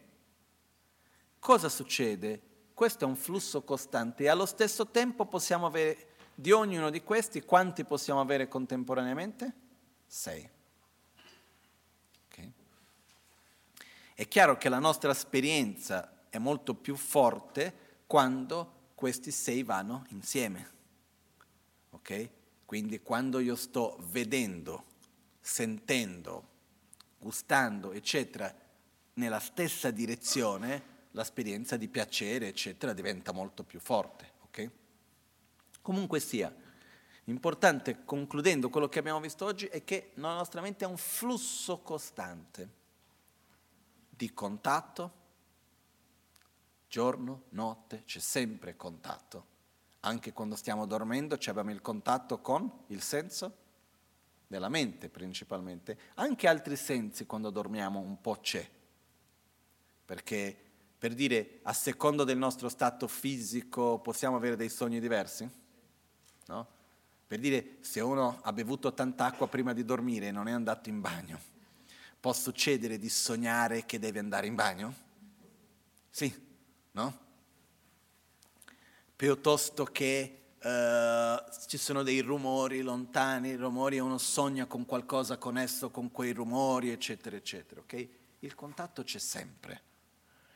Cosa 1.40 1.70
succede? 1.70 2.42
Questo 2.74 3.06
è 3.06 3.08
un 3.08 3.16
flusso 3.16 3.62
costante 3.64 4.24
e 4.24 4.28
allo 4.28 4.46
stesso 4.46 4.88
tempo 4.88 5.26
possiamo 5.28 5.66
avere 5.66 6.09
di 6.40 6.54
ognuno 6.54 6.90
di 6.90 7.04
questi 7.04 7.42
quanti 7.42 7.84
possiamo 7.84 8.22
avere 8.22 8.48
contemporaneamente? 8.48 9.54
Sei. 10.08 10.50
Okay? 12.28 12.54
È 14.14 14.26
chiaro 14.26 14.58
che 14.58 14.70
la 14.70 14.80
nostra 14.80 15.12
esperienza 15.12 16.28
è 16.30 16.38
molto 16.38 16.76
più 16.76 16.96
forte 16.96 18.04
quando 18.08 18.92
questi 18.96 19.32
sei 19.32 19.64
vanno 19.64 20.06
insieme. 20.12 20.72
Ok? 21.90 22.30
Quindi 22.64 23.02
quando 23.02 23.40
io 23.40 23.58
sto 23.58 23.98
vedendo, 24.04 24.86
sentendo, 25.42 26.48
gustando, 27.18 27.92
eccetera, 27.92 28.56
nella 29.16 29.40
stessa 29.40 29.92
direzione, 29.92 31.08
l'esperienza 31.12 31.76
di 31.76 31.90
piacere, 31.90 32.48
eccetera, 32.48 32.94
diventa 32.94 33.34
molto 33.34 33.64
più 33.64 33.82
forte. 33.82 34.32
Okay? 34.46 34.72
Comunque 35.82 36.20
sia, 36.20 36.54
importante, 37.26 38.04
concludendo 38.06 38.70
quello 38.70 38.90
che 38.90 39.00
abbiamo 39.00 39.20
visto 39.20 39.46
oggi, 39.46 39.66
è 39.68 39.84
che 39.84 40.12
la 40.16 40.34
nostra 40.36 40.62
mente 40.62 40.86
è 40.86 40.88
un 40.88 40.98
flusso 40.98 41.80
costante 41.80 42.78
di 44.10 44.34
contatto, 44.34 45.12
giorno, 46.88 47.44
notte, 47.50 48.04
c'è 48.06 48.20
sempre 48.20 48.76
contatto. 48.76 49.58
Anche 50.02 50.34
quando 50.34 50.56
stiamo 50.56 50.86
dormendo 50.86 51.38
abbiamo 51.46 51.72
il 51.72 51.82
contatto 51.82 52.40
con 52.40 52.70
il 52.88 53.02
senso 53.02 53.56
della 54.48 54.70
mente 54.70 55.10
principalmente. 55.10 55.98
Anche 56.16 56.48
altri 56.48 56.76
sensi 56.76 57.26
quando 57.26 57.50
dormiamo 57.50 58.00
un 58.00 58.20
po' 58.22 58.38
c'è 58.40 58.78
perché 60.10 60.58
per 60.98 61.14
dire 61.14 61.60
a 61.62 61.72
secondo 61.72 62.24
del 62.24 62.40
nostro 62.40 62.68
stato 62.68 63.08
fisico 63.08 64.00
possiamo 64.00 64.38
avere 64.38 64.56
dei 64.56 64.68
sogni 64.68 65.00
diversi? 65.00 65.48
No? 66.50 66.68
Per 67.28 67.38
dire 67.38 67.78
se 67.82 68.00
uno 68.00 68.40
ha 68.42 68.52
bevuto 68.52 68.92
tanta 68.92 69.26
acqua 69.26 69.48
prima 69.48 69.72
di 69.72 69.86
dormire 69.86 70.28
e 70.28 70.32
non 70.32 70.48
è 70.48 70.52
andato 70.52 70.90
in 70.90 71.00
bagno, 71.00 71.40
può 72.20 72.34
succedere 72.34 72.98
di 72.98 73.08
sognare 73.08 73.86
che 73.86 74.00
deve 74.00 74.18
andare 74.18 74.48
in 74.48 74.56
bagno? 74.56 74.96
Sì, 76.10 76.34
no? 76.94 77.28
Piuttosto 79.16 79.84
che 79.86 80.40
uh, 80.60 81.68
ci 81.68 81.78
sono 81.78 82.02
dei 82.02 82.22
rumori 82.22 82.82
lontani, 82.82 83.54
rumori 83.54 83.98
e 83.98 84.00
uno 84.00 84.18
sogna 84.18 84.66
con 84.66 84.88
qualcosa 84.88 85.38
connesso 85.38 85.92
con 85.92 86.10
quei 86.10 86.34
rumori, 86.34 86.90
eccetera, 86.90 87.36
eccetera, 87.36 87.82
ok? 87.82 88.08
Il 88.40 88.56
contatto 88.56 89.04
c'è 89.04 89.20
sempre. 89.20 89.84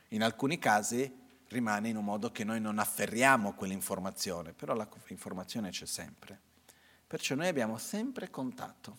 In 0.08 0.24
alcuni 0.24 0.58
casi 0.58 1.22
rimane 1.54 1.88
in 1.88 1.96
un 1.96 2.04
modo 2.04 2.30
che 2.30 2.44
noi 2.44 2.60
non 2.60 2.78
afferriamo 2.78 3.54
quell'informazione, 3.54 4.52
però 4.52 4.74
l'informazione 4.74 5.70
c'è 5.70 5.86
sempre. 5.86 6.38
Perciò 7.06 7.34
noi 7.34 7.46
abbiamo 7.46 7.78
sempre 7.78 8.28
contatto. 8.28 8.98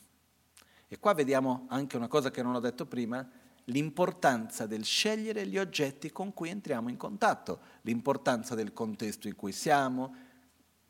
E 0.88 0.98
qua 0.98 1.14
vediamo 1.14 1.66
anche 1.70 1.98
una 1.98 2.08
cosa 2.08 2.32
che 2.32 2.42
non 2.42 2.56
ho 2.56 2.60
detto 2.60 2.86
prima, 2.86 3.28
l'importanza 3.66 4.66
del 4.66 4.84
scegliere 4.84 5.46
gli 5.48 5.58
oggetti 5.58 6.12
con 6.12 6.34
cui 6.34 6.50
entriamo 6.50 6.90
in 6.90 6.98
contatto, 6.98 7.60
l'importanza 7.82 8.56
del 8.56 8.74
contesto 8.74 9.28
in 9.28 9.36
cui 9.36 9.52
siamo. 9.52 10.16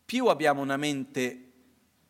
Più 0.06 0.28
abbiamo 0.28 0.62
una 0.62 0.78
mente, 0.78 1.52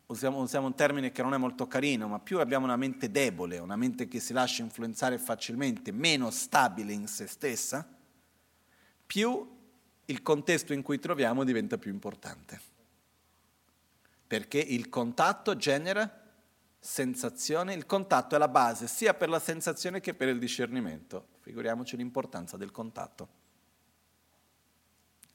usiamo, 0.06 0.40
usiamo, 0.40 0.66
un 0.66 0.74
termine 0.74 1.12
che 1.12 1.22
non 1.22 1.32
è 1.34 1.38
molto 1.38 1.66
carino, 1.66 2.08
ma 2.08 2.18
più 2.18 2.40
abbiamo 2.40 2.66
una 2.66 2.76
mente 2.76 3.10
debole, 3.10 3.58
una 3.58 3.76
mente 3.76 4.08
che 4.08 4.20
si 4.20 4.32
lascia 4.32 4.62
influenzare 4.62 5.18
facilmente, 5.18 5.92
meno 5.92 6.30
stabile 6.30 6.92
in 6.92 7.06
se 7.06 7.26
stessa, 7.26 7.95
più 9.06 9.54
il 10.06 10.22
contesto 10.22 10.72
in 10.72 10.82
cui 10.82 10.98
troviamo 10.98 11.44
diventa 11.44 11.78
più 11.78 11.90
importante. 11.90 12.60
Perché 14.26 14.58
il 14.58 14.88
contatto 14.88 15.56
genera 15.56 16.24
sensazione, 16.78 17.74
il 17.74 17.86
contatto 17.86 18.34
è 18.34 18.38
la 18.38 18.48
base 18.48 18.86
sia 18.88 19.14
per 19.14 19.28
la 19.28 19.38
sensazione 19.38 20.00
che 20.00 20.14
per 20.14 20.28
il 20.28 20.38
discernimento. 20.38 21.28
Figuriamoci 21.40 21.96
l'importanza 21.96 22.56
del 22.56 22.70
contatto. 22.70 23.28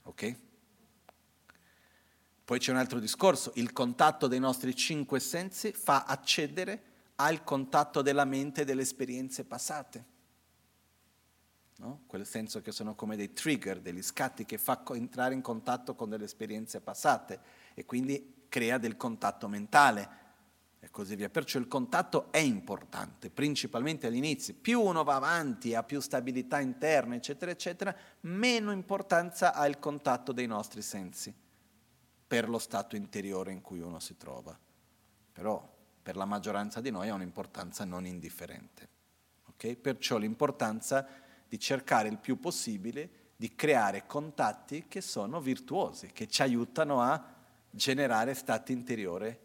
Ok? 0.03 0.35
Poi 2.43 2.59
c'è 2.59 2.71
un 2.71 2.77
altro 2.77 2.99
discorso, 2.99 3.51
il 3.55 3.71
contatto 3.71 4.27
dei 4.27 4.39
nostri 4.39 4.75
cinque 4.75 5.19
sensi 5.21 5.71
fa 5.71 6.03
accedere 6.03 6.83
al 7.15 7.43
contatto 7.43 8.01
della 8.01 8.25
mente 8.25 8.61
e 8.61 8.65
delle 8.65 8.81
esperienze 8.81 9.45
passate 9.45 10.10
no? 11.81 12.03
quel 12.05 12.25
senso 12.25 12.61
che 12.61 12.71
sono 12.71 12.95
come 12.95 13.15
dei 13.15 13.33
trigger, 13.33 13.81
degli 13.81 14.03
scatti 14.03 14.45
che 14.45 14.57
fa 14.57 14.83
entrare 14.93 15.33
in 15.33 15.41
contatto 15.41 15.95
con 15.95 16.09
delle 16.09 16.25
esperienze 16.25 16.79
passate 16.79 17.39
e 17.73 17.85
quindi 17.85 18.45
crea 18.47 18.77
del 18.77 18.97
contatto 18.97 19.47
mentale 19.47 20.19
e 20.79 20.89
così 20.91 21.15
via. 21.15 21.29
Perciò 21.29 21.59
il 21.59 21.67
contatto 21.67 22.31
è 22.31 22.37
importante, 22.37 23.29
principalmente 23.29 24.07
all'inizio. 24.07 24.53
Più 24.59 24.79
uno 24.79 25.03
va 25.03 25.15
avanti, 25.15 25.73
ha 25.73 25.83
più 25.83 25.99
stabilità 25.99 26.59
interna, 26.59 27.15
eccetera, 27.15 27.51
eccetera, 27.51 27.95
meno 28.21 28.71
importanza 28.71 29.53
ha 29.53 29.65
il 29.67 29.79
contatto 29.79 30.31
dei 30.31 30.47
nostri 30.47 30.81
sensi 30.81 31.33
per 32.27 32.47
lo 32.47 32.59
stato 32.59 32.95
interiore 32.95 33.51
in 33.51 33.61
cui 33.61 33.79
uno 33.79 33.99
si 33.99 34.17
trova. 34.17 34.57
Però 35.33 35.77
per 36.01 36.15
la 36.15 36.25
maggioranza 36.25 36.79
di 36.79 36.91
noi 36.91 37.09
ha 37.09 37.13
un'importanza 37.13 37.85
non 37.85 38.05
indifferente. 38.05 38.87
Okay? 39.49 39.75
Perciò 39.75 40.17
l'importanza 40.17 41.07
di 41.51 41.59
cercare 41.59 42.07
il 42.07 42.17
più 42.17 42.39
possibile 42.39 43.33
di 43.35 43.55
creare 43.55 44.05
contatti 44.05 44.85
che 44.87 45.01
sono 45.01 45.41
virtuosi, 45.41 46.11
che 46.13 46.29
ci 46.29 46.41
aiutano 46.43 47.01
a 47.01 47.21
generare 47.69 48.33
stati 48.35 48.71
interiori 48.71 49.37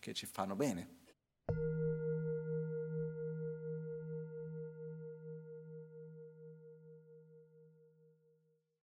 che 0.00 0.12
ci 0.12 0.26
fanno 0.26 0.56
bene. 0.56 0.88